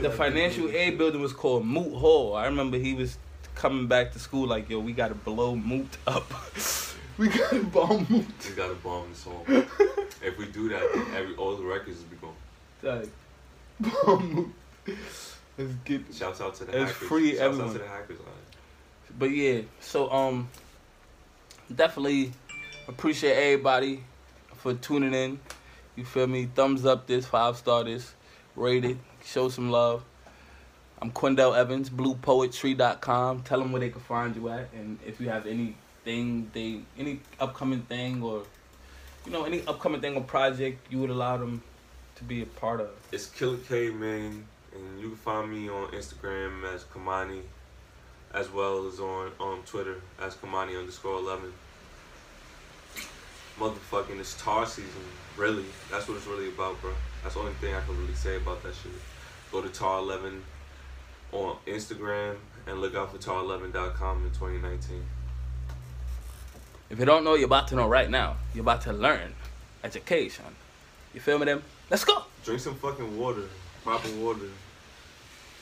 the 0.00 0.10
financial 0.16 0.68
aid 0.70 0.98
building 0.98 1.20
was 1.20 1.32
called 1.32 1.64
Moot 1.66 1.94
Hall. 1.94 2.34
I 2.34 2.46
remember 2.46 2.76
he 2.78 2.94
was 2.94 3.18
coming 3.54 3.86
back 3.86 4.12
to 4.12 4.18
school 4.18 4.46
like, 4.48 4.68
yo, 4.68 4.80
we 4.80 4.92
gotta 4.92 5.14
blow 5.14 5.54
Moot 5.54 5.96
up. 6.06 6.30
we 7.18 7.28
gotta 7.28 7.62
bomb 7.64 8.06
Moot. 8.10 8.26
We 8.48 8.54
gotta 8.56 8.74
bomb 8.74 9.08
this 9.10 9.24
home. 9.24 9.44
if 9.48 10.38
we 10.38 10.46
do 10.46 10.68
that, 10.70 10.82
then 10.94 11.06
every 11.14 11.34
all 11.36 11.54
the 11.56 11.64
records 11.64 11.98
will 11.98 12.08
be 12.08 12.16
gone. 12.16 13.00
Like, 13.00 13.10
bomb 14.04 14.32
Moot. 14.32 14.96
Let's 15.56 15.72
get. 15.84 16.02
Shouts 16.12 16.40
out 16.40 16.54
to 16.56 16.64
the 16.64 16.82
It's 16.82 16.90
hackers. 16.92 17.08
free 17.08 17.30
Shouts 17.30 17.40
everyone. 17.42 17.68
out 17.68 17.72
to 17.74 17.78
the 17.78 17.88
hackers. 17.88 18.18
Line. 18.18 18.28
But 19.16 19.30
yeah, 19.30 19.60
so 19.80 20.10
um, 20.10 20.48
definitely 21.72 22.32
appreciate 22.88 23.34
everybody 23.34 24.02
for 24.56 24.74
tuning 24.74 25.14
in. 25.14 25.38
You 25.94 26.04
feel 26.04 26.26
me? 26.26 26.46
Thumbs 26.46 26.84
up 26.84 27.06
this, 27.06 27.24
five 27.24 27.56
star 27.56 27.84
this, 27.84 28.12
rate 28.56 28.84
it, 28.84 28.96
show 29.24 29.48
some 29.48 29.70
love. 29.70 30.04
I'm 31.00 31.12
Quindell 31.12 31.56
Evans, 31.56 31.90
bluepoetry.com. 31.90 33.42
Tell 33.42 33.58
them 33.60 33.70
where 33.70 33.80
they 33.80 33.90
can 33.90 34.00
find 34.00 34.34
you 34.34 34.48
at, 34.48 34.72
and 34.72 34.98
if 35.06 35.20
you 35.20 35.28
have 35.28 35.46
anything, 35.46 36.50
they 36.52 36.80
any 36.98 37.20
upcoming 37.38 37.82
thing 37.82 38.22
or 38.22 38.42
you 39.24 39.30
know 39.30 39.44
any 39.44 39.64
upcoming 39.66 40.00
thing 40.00 40.16
or 40.16 40.22
project 40.22 40.90
you 40.90 40.98
would 40.98 41.10
allow 41.10 41.36
them 41.36 41.62
to 42.16 42.24
be 42.24 42.42
a 42.42 42.46
part 42.46 42.80
of. 42.80 42.90
It's 43.12 43.26
Killer 43.26 43.58
K 43.58 43.90
man, 43.90 44.44
and 44.74 45.00
you 45.00 45.10
can 45.10 45.16
find 45.18 45.52
me 45.52 45.68
on 45.68 45.92
Instagram 45.92 46.64
as 46.74 46.82
Kamani, 46.84 47.42
as 48.34 48.50
well 48.50 48.86
as 48.86 48.98
on 48.98 49.30
um 49.40 49.62
Twitter 49.64 50.00
as 50.20 50.34
Kamani 50.34 50.78
underscore 50.78 51.18
eleven. 51.18 51.52
Motherfucking 53.58 54.18
it's 54.18 54.40
tar 54.42 54.66
season, 54.66 54.90
really. 55.36 55.64
That's 55.90 56.08
what 56.08 56.16
it's 56.16 56.26
really 56.26 56.48
about, 56.48 56.80
bro. 56.80 56.92
That's 57.22 57.34
the 57.36 57.40
only 57.40 57.52
thing 57.54 57.74
I 57.74 57.80
can 57.80 57.96
really 58.00 58.14
say 58.14 58.36
about 58.36 58.62
that 58.64 58.74
shit. 58.74 58.92
Go 59.52 59.62
to 59.62 59.68
tar 59.68 60.00
eleven 60.00 60.42
on 61.32 61.56
Instagram 61.66 62.36
and 62.66 62.80
look 62.80 62.94
out 62.94 63.12
for 63.12 63.18
tar11.com 63.18 64.24
in 64.24 64.30
2019. 64.30 65.04
If 66.90 66.98
you 66.98 67.04
don't 67.04 67.24
know, 67.24 67.34
you're 67.34 67.46
about 67.46 67.68
to 67.68 67.76
know 67.76 67.88
right 67.88 68.08
now. 68.08 68.36
You're 68.54 68.62
about 68.62 68.82
to 68.82 68.92
learn 68.92 69.34
education. 69.82 70.44
You 71.12 71.20
feel 71.20 71.38
me, 71.38 71.46
them? 71.46 71.62
Let's 71.90 72.04
go. 72.04 72.24
Drink 72.44 72.60
some 72.60 72.74
fucking 72.76 73.18
water, 73.18 73.48
proper 73.82 74.08
water. 74.16 74.48